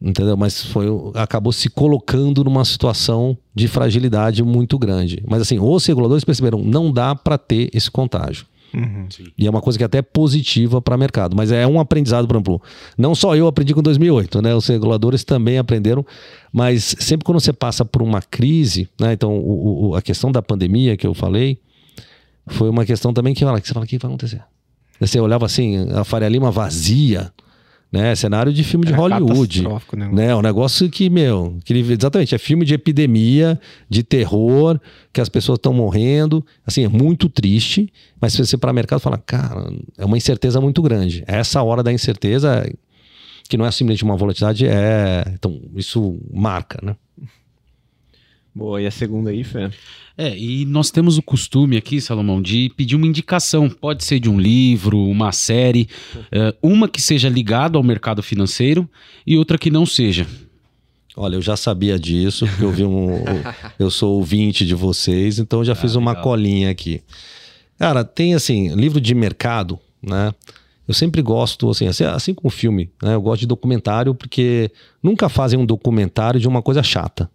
Entendeu? 0.00 0.36
Mas 0.36 0.62
foi, 0.64 0.86
acabou 1.14 1.52
se 1.52 1.68
colocando 1.68 2.44
numa 2.44 2.64
situação 2.64 3.36
de 3.54 3.66
fragilidade 3.66 4.42
muito 4.44 4.78
grande. 4.78 5.22
Mas 5.26 5.42
assim, 5.42 5.58
os 5.58 5.84
reguladores 5.84 6.22
perceberam, 6.24 6.62
não 6.62 6.92
dá 6.92 7.14
para 7.16 7.36
ter 7.36 7.68
esse 7.74 7.90
contágio. 7.90 8.46
Uhum. 8.72 9.08
E 9.36 9.46
é 9.46 9.50
uma 9.50 9.60
coisa 9.62 9.78
que 9.78 9.82
é 9.82 9.86
até 9.86 10.00
positiva 10.02 10.80
para 10.80 10.94
o 10.94 10.98
mercado. 10.98 11.34
Mas 11.34 11.50
é 11.50 11.66
um 11.66 11.80
aprendizado, 11.80 12.28
por 12.28 12.36
exemplo. 12.36 12.62
Não 12.96 13.14
só 13.14 13.34
eu 13.34 13.46
aprendi 13.48 13.74
com 13.74 13.82
2008, 13.82 14.40
né? 14.42 14.54
Os 14.54 14.66
reguladores 14.68 15.24
também 15.24 15.58
aprenderam. 15.58 16.04
Mas 16.52 16.94
sempre 17.00 17.24
quando 17.24 17.40
você 17.40 17.52
passa 17.52 17.84
por 17.84 18.02
uma 18.02 18.20
crise, 18.22 18.88
né? 19.00 19.14
Então, 19.14 19.36
o- 19.36 19.88
o- 19.88 19.94
a 19.96 20.02
questão 20.02 20.30
da 20.30 20.42
pandemia 20.42 20.96
que 20.96 21.06
eu 21.06 21.14
falei, 21.14 21.58
foi 22.46 22.68
uma 22.68 22.84
questão 22.84 23.12
também 23.12 23.34
que, 23.34 23.44
olha, 23.44 23.60
que 23.60 23.66
você 23.66 23.74
fala, 23.74 23.84
o 23.86 23.88
que 23.88 23.98
vai 23.98 24.08
acontecer? 24.10 24.42
Você 25.00 25.18
olhava 25.18 25.46
assim, 25.46 25.90
a 25.92 26.04
Faria 26.04 26.28
Lima 26.28 26.50
vazia, 26.50 27.32
né? 27.90 28.14
Cenário 28.14 28.52
de 28.52 28.62
filme 28.64 28.84
de 28.86 28.92
Era 28.92 29.00
Hollywood. 29.00 29.60
o 29.60 29.62
negócio. 29.64 29.96
Né? 30.12 30.34
Um 30.34 30.42
negócio 30.42 30.88
que, 30.90 31.08
meu, 31.08 31.58
que 31.64 31.72
ele- 31.72 31.92
exatamente, 31.92 32.34
é 32.34 32.38
filme 32.38 32.64
de 32.64 32.74
epidemia, 32.74 33.58
de 33.88 34.02
terror, 34.02 34.78
que 35.12 35.20
as 35.20 35.28
pessoas 35.28 35.56
estão 35.58 35.72
morrendo. 35.72 36.44
Assim, 36.66 36.84
é 36.84 36.88
muito 36.88 37.28
triste, 37.28 37.92
mas 38.20 38.32
se 38.34 38.44
você 38.44 38.56
para 38.58 38.70
o 38.70 38.74
mercado 38.74 39.00
fala, 39.00 39.16
cara, 39.18 39.70
é 39.96 40.04
uma 40.04 40.16
incerteza 40.16 40.60
muito 40.60 40.82
grande. 40.82 41.24
Essa 41.26 41.62
hora 41.62 41.82
da 41.82 41.92
incerteza, 41.92 42.70
que 43.48 43.56
não 43.56 43.64
é 43.64 43.70
simplesmente 43.70 44.04
uma 44.04 44.16
volatilidade, 44.16 44.66
é. 44.66 45.24
Então, 45.34 45.58
isso 45.74 46.20
marca, 46.32 46.78
né? 46.82 46.94
Boa, 48.58 48.82
e 48.82 48.86
a 48.88 48.90
segunda 48.90 49.30
aí, 49.30 49.44
Fê? 49.44 49.70
É, 50.16 50.36
e 50.36 50.64
nós 50.64 50.90
temos 50.90 51.16
o 51.16 51.22
costume 51.22 51.76
aqui, 51.76 52.00
Salomão, 52.00 52.42
de 52.42 52.72
pedir 52.76 52.96
uma 52.96 53.06
indicação. 53.06 53.70
Pode 53.70 54.02
ser 54.02 54.18
de 54.18 54.28
um 54.28 54.36
livro, 54.36 54.98
uma 54.98 55.30
série, 55.30 55.88
é, 56.32 56.52
uma 56.60 56.88
que 56.88 57.00
seja 57.00 57.28
ligada 57.28 57.78
ao 57.78 57.84
mercado 57.84 58.20
financeiro 58.20 58.90
e 59.24 59.36
outra 59.36 59.56
que 59.56 59.70
não 59.70 59.86
seja. 59.86 60.26
Olha, 61.16 61.36
eu 61.36 61.40
já 61.40 61.56
sabia 61.56 61.96
disso, 61.96 62.48
porque 62.48 62.64
eu 62.64 62.72
vi 62.72 62.82
um. 62.82 63.22
eu 63.78 63.92
sou 63.92 64.16
ouvinte 64.16 64.66
de 64.66 64.74
vocês, 64.74 65.38
então 65.38 65.60
eu 65.60 65.64
já 65.64 65.76
fiz 65.76 65.94
uma 65.94 66.10
legal. 66.10 66.24
colinha 66.24 66.68
aqui. 66.68 67.00
Cara, 67.78 68.02
tem 68.02 68.34
assim, 68.34 68.74
livro 68.74 69.00
de 69.00 69.14
mercado, 69.14 69.78
né? 70.02 70.34
Eu 70.86 70.94
sempre 70.94 71.22
gosto, 71.22 71.70
assim, 71.70 71.86
assim, 71.86 72.02
assim 72.02 72.34
como 72.34 72.50
filme, 72.50 72.90
né? 73.00 73.14
Eu 73.14 73.22
gosto 73.22 73.42
de 73.42 73.46
documentário, 73.46 74.16
porque 74.16 74.68
nunca 75.00 75.28
fazem 75.28 75.56
um 75.56 75.64
documentário 75.64 76.40
de 76.40 76.48
uma 76.48 76.60
coisa 76.60 76.82
chata. 76.82 77.30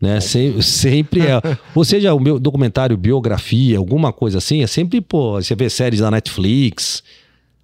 Né? 0.00 0.18
Se- 0.20 0.62
sempre 0.62 1.20
é. 1.20 1.40
Ou 1.74 1.84
seja, 1.84 2.14
o 2.14 2.20
meu 2.20 2.38
documentário, 2.38 2.96
biografia, 2.96 3.76
alguma 3.78 4.12
coisa 4.12 4.38
assim, 4.38 4.62
é 4.62 4.66
sempre, 4.66 5.00
pô, 5.00 5.34
você 5.34 5.54
vê 5.54 5.68
séries 5.68 6.00
da 6.00 6.10
Netflix. 6.10 7.02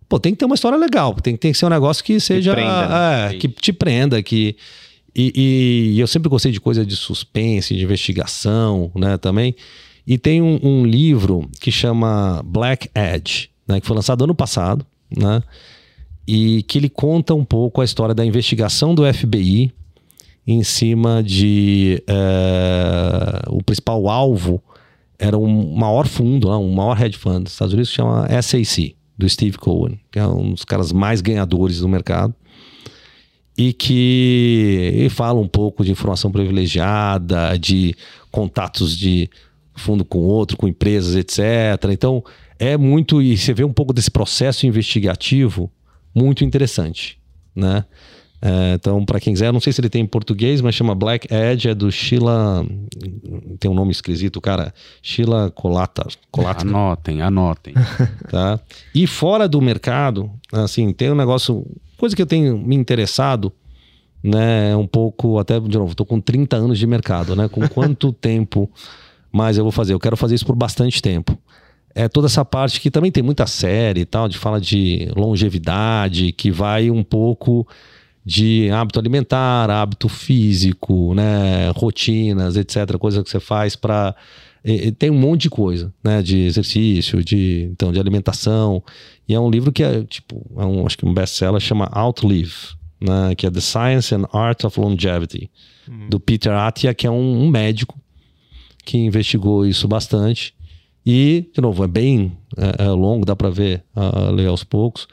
Pô, 0.09 0.21
tem 0.21 0.33
que 0.33 0.39
ter 0.39 0.45
uma 0.45 0.55
história 0.55 0.77
legal, 0.79 1.15
tem, 1.15 1.37
tem 1.37 1.51
que 1.53 1.59
ser 1.59 1.67
um 1.67 1.71
negócio 1.71 2.05
que 2.05 2.21
seja. 2.21 2.53
prenda, 2.55 2.89
né? 2.89 3.35
é, 3.35 3.39
que 3.39 3.49
te 3.49 3.73
prenda, 3.73 4.23
que. 4.23 4.55
E, 5.19 5.33
e- 5.35 5.93
e 5.95 6.01
eu 6.01 6.07
sempre 6.07 6.29
gostei 6.29 6.53
de 6.53 6.61
coisa 6.61 6.85
de 6.85 6.95
suspense, 6.95 7.75
de 7.75 7.83
investigação, 7.83 8.91
né, 8.95 9.17
também. 9.17 9.57
E 10.07 10.19
tem 10.19 10.43
um, 10.43 10.61
um 10.63 10.85
livro 10.85 11.49
que 11.59 11.73
chama 11.73 12.43
Black 12.45 12.89
Edge, 12.95 13.49
né, 13.67 13.81
que 13.81 13.87
foi 13.87 13.97
lançado 13.97 14.23
ano 14.25 14.35
passado, 14.35 14.85
né, 15.11 15.43
e 16.29 16.63
que 16.65 16.77
ele 16.79 16.89
conta 16.91 17.35
um 17.35 17.45
pouco 17.47 17.81
a 17.81 17.85
história 17.85 18.15
da 18.15 18.25
investigação 18.27 18.95
do 18.95 19.03
FBI 19.13 19.73
em 20.47 20.63
cima 20.63 21.23
de 21.23 22.03
eh, 22.07 23.43
o 23.49 23.63
principal 23.63 24.09
alvo 24.09 24.63
era 25.19 25.37
um 25.37 25.75
maior 25.75 26.07
fundo, 26.07 26.49
lá, 26.49 26.59
um 26.59 26.73
maior 26.73 27.01
hedge 27.01 27.19
fund 27.19 27.45
dos 27.45 27.53
Estados 27.53 27.73
Unidos 27.73 27.91
que 27.91 27.97
chama 27.97 28.29
SAC, 28.43 28.95
do 29.19 29.29
Steve 29.29 29.59
Cohen, 29.59 29.99
que 30.13 30.19
é 30.19 30.27
um 30.27 30.53
dos 30.53 30.65
caras 30.65 30.93
mais 30.93 31.21
ganhadores 31.21 31.81
do 31.81 31.89
mercado 31.89 32.35
e 33.59 33.73
que 33.73 35.09
fala 35.11 35.41
um 35.41 35.49
pouco 35.49 35.83
de 35.83 35.91
informação 35.91 36.31
privilegiada, 36.31 37.59
de 37.59 37.97
contatos 38.31 38.97
de 38.97 39.31
fundo 39.75 40.05
com 40.05 40.19
outro, 40.19 40.57
com 40.57 40.69
empresas, 40.69 41.17
etc. 41.17 41.41
Então, 41.91 42.23
é 42.59 42.77
muito. 42.77 43.23
E 43.23 43.37
você 43.37 43.55
vê 43.55 43.65
um 43.65 43.73
pouco 43.73 43.93
desse 43.93 44.11
processo 44.11 44.67
investigativo 44.67 45.71
muito 46.15 46.45
interessante, 46.45 47.19
né? 47.55 47.85
É, 48.41 48.75
então, 48.75 49.05
para 49.05 49.19
quem 49.19 49.33
quiser, 49.33 49.53
não 49.53 49.61
sei 49.61 49.73
se 49.73 49.81
ele 49.81 49.89
tem 49.89 50.03
em 50.03 50.07
português, 50.07 50.61
mas 50.61 50.75
chama 50.75 50.95
Black 50.95 51.27
Edge, 51.33 51.69
é 51.69 51.75
do 51.75 51.91
Sheila. 51.91 52.67
Tem 53.59 53.71
um 53.71 53.75
nome 53.75 53.93
esquisito, 53.93 54.41
cara. 54.41 54.73
Sheila 55.03 55.51
Colata. 55.51 56.07
Colata 56.31 56.63
Anotem, 56.63 57.23
anotem. 57.23 57.75
tá? 58.31 58.61
E 58.95 59.07
fora 59.07 59.49
do 59.49 59.61
mercado, 59.61 60.31
assim, 60.53 60.93
tem 60.93 61.11
um 61.11 61.15
negócio, 61.15 61.67
coisa 61.97 62.15
que 62.15 62.23
eu 62.23 62.27
tenho 62.27 62.59
me 62.59 62.77
interessado, 62.77 63.53
né? 64.23 64.73
É 64.73 64.77
um 64.77 64.87
pouco, 64.87 65.39
até, 65.39 65.59
de 65.59 65.79
novo, 65.79 65.93
estou 65.93 66.07
com 66.07 66.21
30 66.21 66.57
anos 66.57 66.79
de 66.79 66.87
mercado, 66.87 67.35
né? 67.35 67.49
Com 67.49 67.67
quanto 67.69 68.13
tempo 68.15 68.71
mais 69.33 69.57
eu 69.57 69.65
vou 69.65 69.73
fazer? 69.73 69.95
Eu 69.95 70.01
quero 70.01 70.17
fazer 70.17 70.35
isso 70.35 70.47
por 70.47 70.57
bastante 70.57 71.01
tempo. 71.01 71.37
É 71.95 72.09
toda 72.09 72.27
essa 72.27 72.45
parte 72.45 72.79
que 72.79 72.91
também 72.91 73.11
tem 73.11 73.23
muita 73.23 73.47
série 73.47 74.03
e 74.03 74.05
tal, 74.05 74.29
de 74.29 74.37
fala 74.37 74.61
de 74.61 75.11
longevidade, 75.17 76.31
que 76.33 76.51
vai 76.51 76.91
um 76.91 77.03
pouco 77.03 77.67
de 78.27 78.69
hábito 78.71 78.99
alimentar, 78.99 79.71
hábito 79.71 80.09
físico, 80.09 81.15
né, 81.15 81.71
rotinas, 81.77 82.57
etc, 82.57 82.99
coisa 82.99 83.23
que 83.23 83.31
você 83.31 83.39
faz 83.39 83.77
para 83.77 84.17
tem 84.99 85.13
um 85.13 85.19
monte 85.19 85.43
de 85.43 85.51
coisa, 85.51 85.95
né, 86.03 86.21
de 86.21 86.39
exercício, 86.39 87.23
de 87.23 87.69
então 87.71 87.93
de 87.93 88.01
alimentação, 88.01 88.83
e 89.29 89.33
é 89.33 89.39
um 89.39 89.49
livro 89.49 89.71
que 89.71 89.81
é 89.81 90.03
tipo, 90.03 90.45
é 90.57 90.65
um, 90.65 90.85
acho 90.85 90.99
que 90.99 91.07
um 91.07 91.15
best-seller 91.15 91.61
chama 91.61 91.89
Outlive, 91.93 92.75
né, 93.01 93.33
que 93.37 93.47
é 93.47 93.51
The 93.51 93.61
Science 93.61 94.13
and 94.13 94.25
Art 94.33 94.65
of 94.65 94.81
Longevity, 94.81 95.49
hum. 95.89 96.09
do 96.09 96.19
Peter 96.19 96.51
Attia, 96.53 96.93
que 96.93 97.07
é 97.07 97.11
um, 97.11 97.45
um, 97.45 97.49
médico 97.49 97.97
que 98.85 98.99
investigou 98.99 99.65
isso 99.65 99.87
bastante. 99.87 100.53
E, 101.05 101.49
de 101.55 101.61
novo, 101.61 101.85
é 101.85 101.87
bem 101.87 102.37
é, 102.57 102.87
é 102.87 102.89
longo, 102.89 103.25
dá 103.25 103.37
para 103.37 103.51
ver, 103.51 103.85
uh, 103.95 104.33
ler 104.33 104.49
aos 104.49 104.65
poucos 104.65 105.07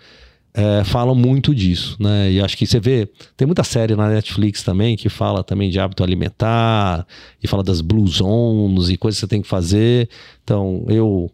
é, 0.53 0.83
falam 0.83 1.15
muito 1.15 1.53
disso, 1.53 1.97
né? 1.99 2.31
E 2.31 2.39
acho 2.39 2.55
que 2.55 2.67
você 2.67 2.79
vê, 2.79 3.09
tem 3.35 3.45
muita 3.45 3.63
série 3.63 3.95
na 3.95 4.07
Netflix 4.07 4.61
também 4.61 4.95
que 4.95 5.09
fala 5.09 5.43
também 5.43 5.69
de 5.69 5.79
hábito 5.79 6.03
alimentar 6.03 7.07
e 7.41 7.47
fala 7.47 7.63
das 7.63 7.81
blue 7.81 8.07
zones 8.07 8.89
e 8.89 8.97
coisas 8.97 9.19
que 9.19 9.25
você 9.25 9.29
tem 9.29 9.41
que 9.41 9.47
fazer. 9.47 10.09
Então, 10.43 10.85
eu 10.87 11.31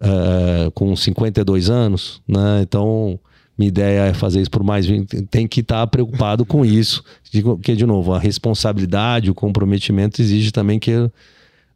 é, 0.00 0.70
com 0.72 0.94
52 0.96 1.68
anos, 1.68 2.22
né? 2.26 2.60
Então, 2.62 3.18
minha 3.58 3.68
ideia 3.68 4.06
é 4.06 4.14
fazer 4.14 4.40
isso 4.40 4.50
por 4.50 4.62
mais 4.62 4.86
20, 4.86 5.22
tem 5.26 5.46
que 5.46 5.60
estar 5.60 5.86
preocupado 5.88 6.46
com 6.46 6.64
isso, 6.64 7.04
porque 7.44 7.76
de 7.76 7.84
novo, 7.84 8.14
a 8.14 8.18
responsabilidade, 8.18 9.30
o 9.30 9.34
comprometimento 9.34 10.22
exige 10.22 10.50
também 10.50 10.78
que 10.78 11.10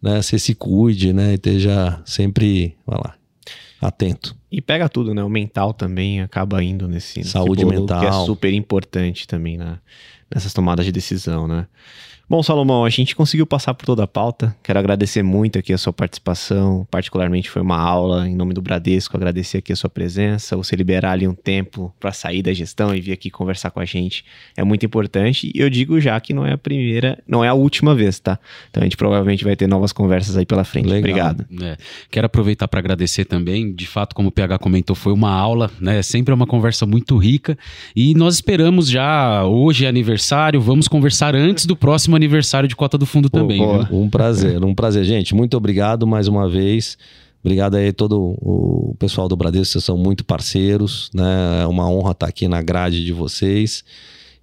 né, 0.00 0.22
você 0.22 0.38
se 0.38 0.54
cuide, 0.54 1.12
né, 1.12 1.32
e 1.32 1.34
esteja 1.34 2.00
sempre, 2.06 2.74
vai 2.86 2.98
lá, 2.98 3.14
atento. 3.82 4.34
E 4.56 4.60
pega 4.60 4.88
tudo, 4.88 5.12
né? 5.12 5.24
O 5.24 5.28
mental 5.28 5.74
também 5.74 6.20
acaba 6.20 6.62
indo 6.62 6.86
nesse 6.86 7.24
saúde 7.24 7.64
nesse 7.64 7.80
mental, 7.80 8.00
que 8.00 8.06
é 8.06 8.12
super 8.24 8.54
importante 8.54 9.26
também 9.26 9.56
na, 9.56 9.80
nessas 10.32 10.52
tomadas 10.52 10.86
de 10.86 10.92
decisão, 10.92 11.48
né? 11.48 11.66
Bom, 12.28 12.42
Salomão, 12.42 12.86
a 12.86 12.90
gente 12.90 13.14
conseguiu 13.14 13.46
passar 13.46 13.74
por 13.74 13.84
toda 13.84 14.04
a 14.04 14.06
pauta. 14.06 14.56
Quero 14.62 14.78
agradecer 14.78 15.22
muito 15.22 15.58
aqui 15.58 15.74
a 15.74 15.78
sua 15.78 15.92
participação. 15.92 16.86
Particularmente 16.90 17.50
foi 17.50 17.60
uma 17.60 17.78
aula 17.78 18.26
em 18.26 18.34
nome 18.34 18.54
do 18.54 18.62
Bradesco. 18.62 19.14
Agradecer 19.14 19.58
aqui 19.58 19.74
a 19.74 19.76
sua 19.76 19.90
presença. 19.90 20.56
Você 20.56 20.74
liberar 20.74 21.12
ali 21.12 21.28
um 21.28 21.34
tempo 21.34 21.94
para 22.00 22.12
sair 22.12 22.42
da 22.42 22.52
gestão 22.52 22.94
e 22.94 23.00
vir 23.00 23.12
aqui 23.12 23.30
conversar 23.30 23.70
com 23.70 23.78
a 23.78 23.84
gente 23.84 24.24
é 24.56 24.64
muito 24.64 24.86
importante. 24.86 25.52
E 25.54 25.60
eu 25.60 25.68
digo 25.68 26.00
já 26.00 26.18
que 26.18 26.32
não 26.32 26.46
é 26.46 26.52
a 26.52 26.58
primeira, 26.58 27.22
não 27.28 27.44
é 27.44 27.48
a 27.48 27.54
última 27.54 27.94
vez, 27.94 28.18
tá? 28.18 28.38
Então 28.70 28.82
a 28.82 28.84
gente 28.84 28.96
provavelmente 28.96 29.44
vai 29.44 29.54
ter 29.54 29.66
novas 29.66 29.92
conversas 29.92 30.34
aí 30.36 30.46
pela 30.46 30.64
frente. 30.64 30.86
Legal. 30.86 31.00
Obrigado. 31.00 31.46
É. 31.62 31.76
Quero 32.10 32.24
aproveitar 32.24 32.66
para 32.68 32.80
agradecer 32.80 33.26
também. 33.26 33.74
De 33.74 33.86
fato, 33.86 34.14
como 34.14 34.30
o 34.30 34.32
PH 34.32 34.58
comentou, 34.58 34.96
foi 34.96 35.12
uma 35.12 35.30
aula, 35.30 35.70
né? 35.78 36.00
Sempre 36.00 36.32
é 36.32 36.34
uma 36.34 36.46
conversa 36.46 36.86
muito 36.86 37.18
rica. 37.18 37.56
E 37.94 38.14
nós 38.14 38.36
esperamos 38.36 38.88
já, 38.88 39.44
hoje 39.44 39.84
é 39.84 39.88
aniversário, 39.88 40.58
vamos 40.58 40.88
conversar 40.88 41.34
antes 41.34 41.66
do 41.66 41.76
próximo 41.76 42.14
próximo 42.14 42.16
aniversário 42.24 42.68
de 42.68 42.74
Cota 42.74 42.96
do 42.96 43.06
Fundo 43.06 43.30
Pô, 43.30 43.38
também. 43.38 43.62
Um 43.90 44.08
prazer, 44.08 44.62
um 44.64 44.74
prazer, 44.74 45.04
gente. 45.04 45.34
Muito 45.34 45.56
obrigado 45.56 46.06
mais 46.06 46.28
uma 46.28 46.48
vez. 46.48 46.96
Obrigado 47.44 47.74
aí 47.74 47.92
todo 47.92 48.36
o 48.40 48.96
pessoal 48.98 49.28
do 49.28 49.36
Bradesco, 49.36 49.72
vocês 49.72 49.84
são 49.84 49.98
muito 49.98 50.24
parceiros, 50.24 51.10
né? 51.14 51.62
É 51.62 51.66
uma 51.66 51.86
honra 51.90 52.12
estar 52.12 52.26
aqui 52.26 52.48
na 52.48 52.62
grade 52.62 53.04
de 53.04 53.12
vocês. 53.12 53.84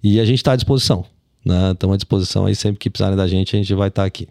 E 0.00 0.20
a 0.20 0.24
gente 0.24 0.38
está 0.38 0.52
à 0.52 0.56
disposição, 0.56 1.04
né? 1.44 1.72
Estamos 1.72 1.94
à 1.94 1.96
disposição 1.96 2.46
aí, 2.46 2.54
sempre 2.54 2.78
que 2.78 2.88
precisarem 2.88 3.16
da 3.16 3.26
gente, 3.26 3.56
a 3.56 3.58
gente 3.58 3.74
vai 3.74 3.88
estar 3.88 4.04
aqui. 4.04 4.28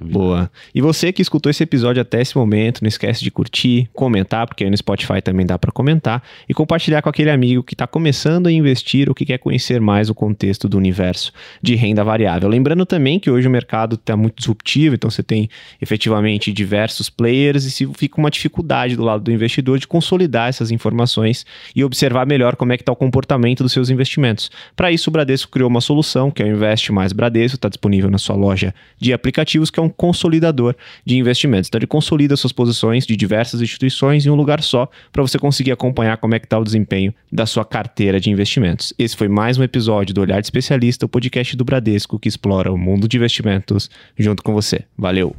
Boa. 0.00 0.50
E 0.74 0.80
você 0.80 1.12
que 1.12 1.22
escutou 1.22 1.50
esse 1.50 1.62
episódio 1.62 2.00
até 2.00 2.20
esse 2.20 2.36
momento, 2.36 2.82
não 2.82 2.88
esquece 2.88 3.22
de 3.22 3.30
curtir, 3.30 3.88
comentar, 3.92 4.46
porque 4.46 4.64
aí 4.64 4.70
no 4.70 4.76
Spotify 4.76 5.20
também 5.22 5.46
dá 5.46 5.58
para 5.58 5.72
comentar, 5.72 6.22
e 6.48 6.54
compartilhar 6.54 7.02
com 7.02 7.08
aquele 7.08 7.30
amigo 7.30 7.62
que 7.62 7.74
está 7.74 7.86
começando 7.86 8.46
a 8.46 8.52
investir 8.52 9.08
ou 9.08 9.14
que 9.14 9.24
quer 9.24 9.38
conhecer 9.38 9.80
mais 9.80 10.10
o 10.10 10.14
contexto 10.14 10.68
do 10.68 10.76
universo 10.76 11.32
de 11.60 11.74
renda 11.74 12.04
variável. 12.04 12.48
Lembrando 12.48 12.84
também 12.86 13.18
que 13.18 13.30
hoje 13.30 13.48
o 13.48 13.50
mercado 13.50 13.94
está 13.94 14.16
muito 14.16 14.36
disruptivo, 14.36 14.94
então 14.94 15.10
você 15.10 15.22
tem 15.22 15.48
efetivamente 15.80 16.52
diversos 16.52 17.08
players 17.08 17.64
e 17.64 17.70
se 17.70 17.86
fica 17.94 18.18
uma 18.18 18.30
dificuldade 18.30 18.96
do 18.96 19.02
lado 19.02 19.22
do 19.22 19.32
investidor 19.32 19.78
de 19.78 19.86
consolidar 19.86 20.48
essas 20.48 20.70
informações 20.70 21.44
e 21.74 21.84
observar 21.84 22.26
melhor 22.26 22.56
como 22.56 22.72
é 22.72 22.76
que 22.76 22.82
está 22.82 22.92
o 22.92 22.96
comportamento 22.96 23.62
dos 23.62 23.72
seus 23.72 23.90
investimentos. 23.90 24.50
Para 24.76 24.90
isso, 24.90 25.10
o 25.10 25.12
Bradesco 25.12 25.50
criou 25.50 25.68
uma 25.68 25.80
solução 25.80 26.30
que 26.30 26.42
é 26.42 26.46
o 26.46 26.48
Investe 26.48 26.92
Mais 26.92 27.12
Bradesco, 27.12 27.56
está 27.56 27.68
disponível 27.68 28.10
na 28.10 28.18
sua 28.18 28.36
loja 28.36 28.74
de 28.98 29.12
aplicativos 29.12 29.61
ativos, 29.62 29.70
que 29.70 29.78
é 29.78 29.82
um 29.82 29.88
consolidador 29.88 30.74
de 31.04 31.16
investimentos. 31.16 31.68
Então 31.68 31.78
ele 31.78 31.86
consolida 31.86 32.36
suas 32.36 32.52
posições 32.52 33.06
de 33.06 33.16
diversas 33.16 33.60
instituições 33.60 34.26
em 34.26 34.30
um 34.30 34.34
lugar 34.34 34.62
só 34.62 34.88
para 35.12 35.22
você 35.22 35.38
conseguir 35.38 35.72
acompanhar 35.72 36.16
como 36.16 36.34
é 36.34 36.38
que 36.38 36.46
está 36.46 36.58
o 36.58 36.64
desempenho 36.64 37.14
da 37.30 37.46
sua 37.46 37.64
carteira 37.64 38.20
de 38.20 38.30
investimentos. 38.30 38.92
Esse 38.98 39.16
foi 39.16 39.28
mais 39.28 39.58
um 39.58 39.62
episódio 39.62 40.14
do 40.14 40.20
Olhar 40.20 40.40
de 40.40 40.46
Especialista, 40.46 41.06
o 41.06 41.08
podcast 41.08 41.56
do 41.56 41.64
Bradesco 41.64 42.18
que 42.18 42.28
explora 42.28 42.72
o 42.72 42.78
mundo 42.78 43.08
de 43.08 43.16
investimentos 43.16 43.88
junto 44.18 44.42
com 44.42 44.52
você. 44.52 44.84
Valeu! 44.96 45.34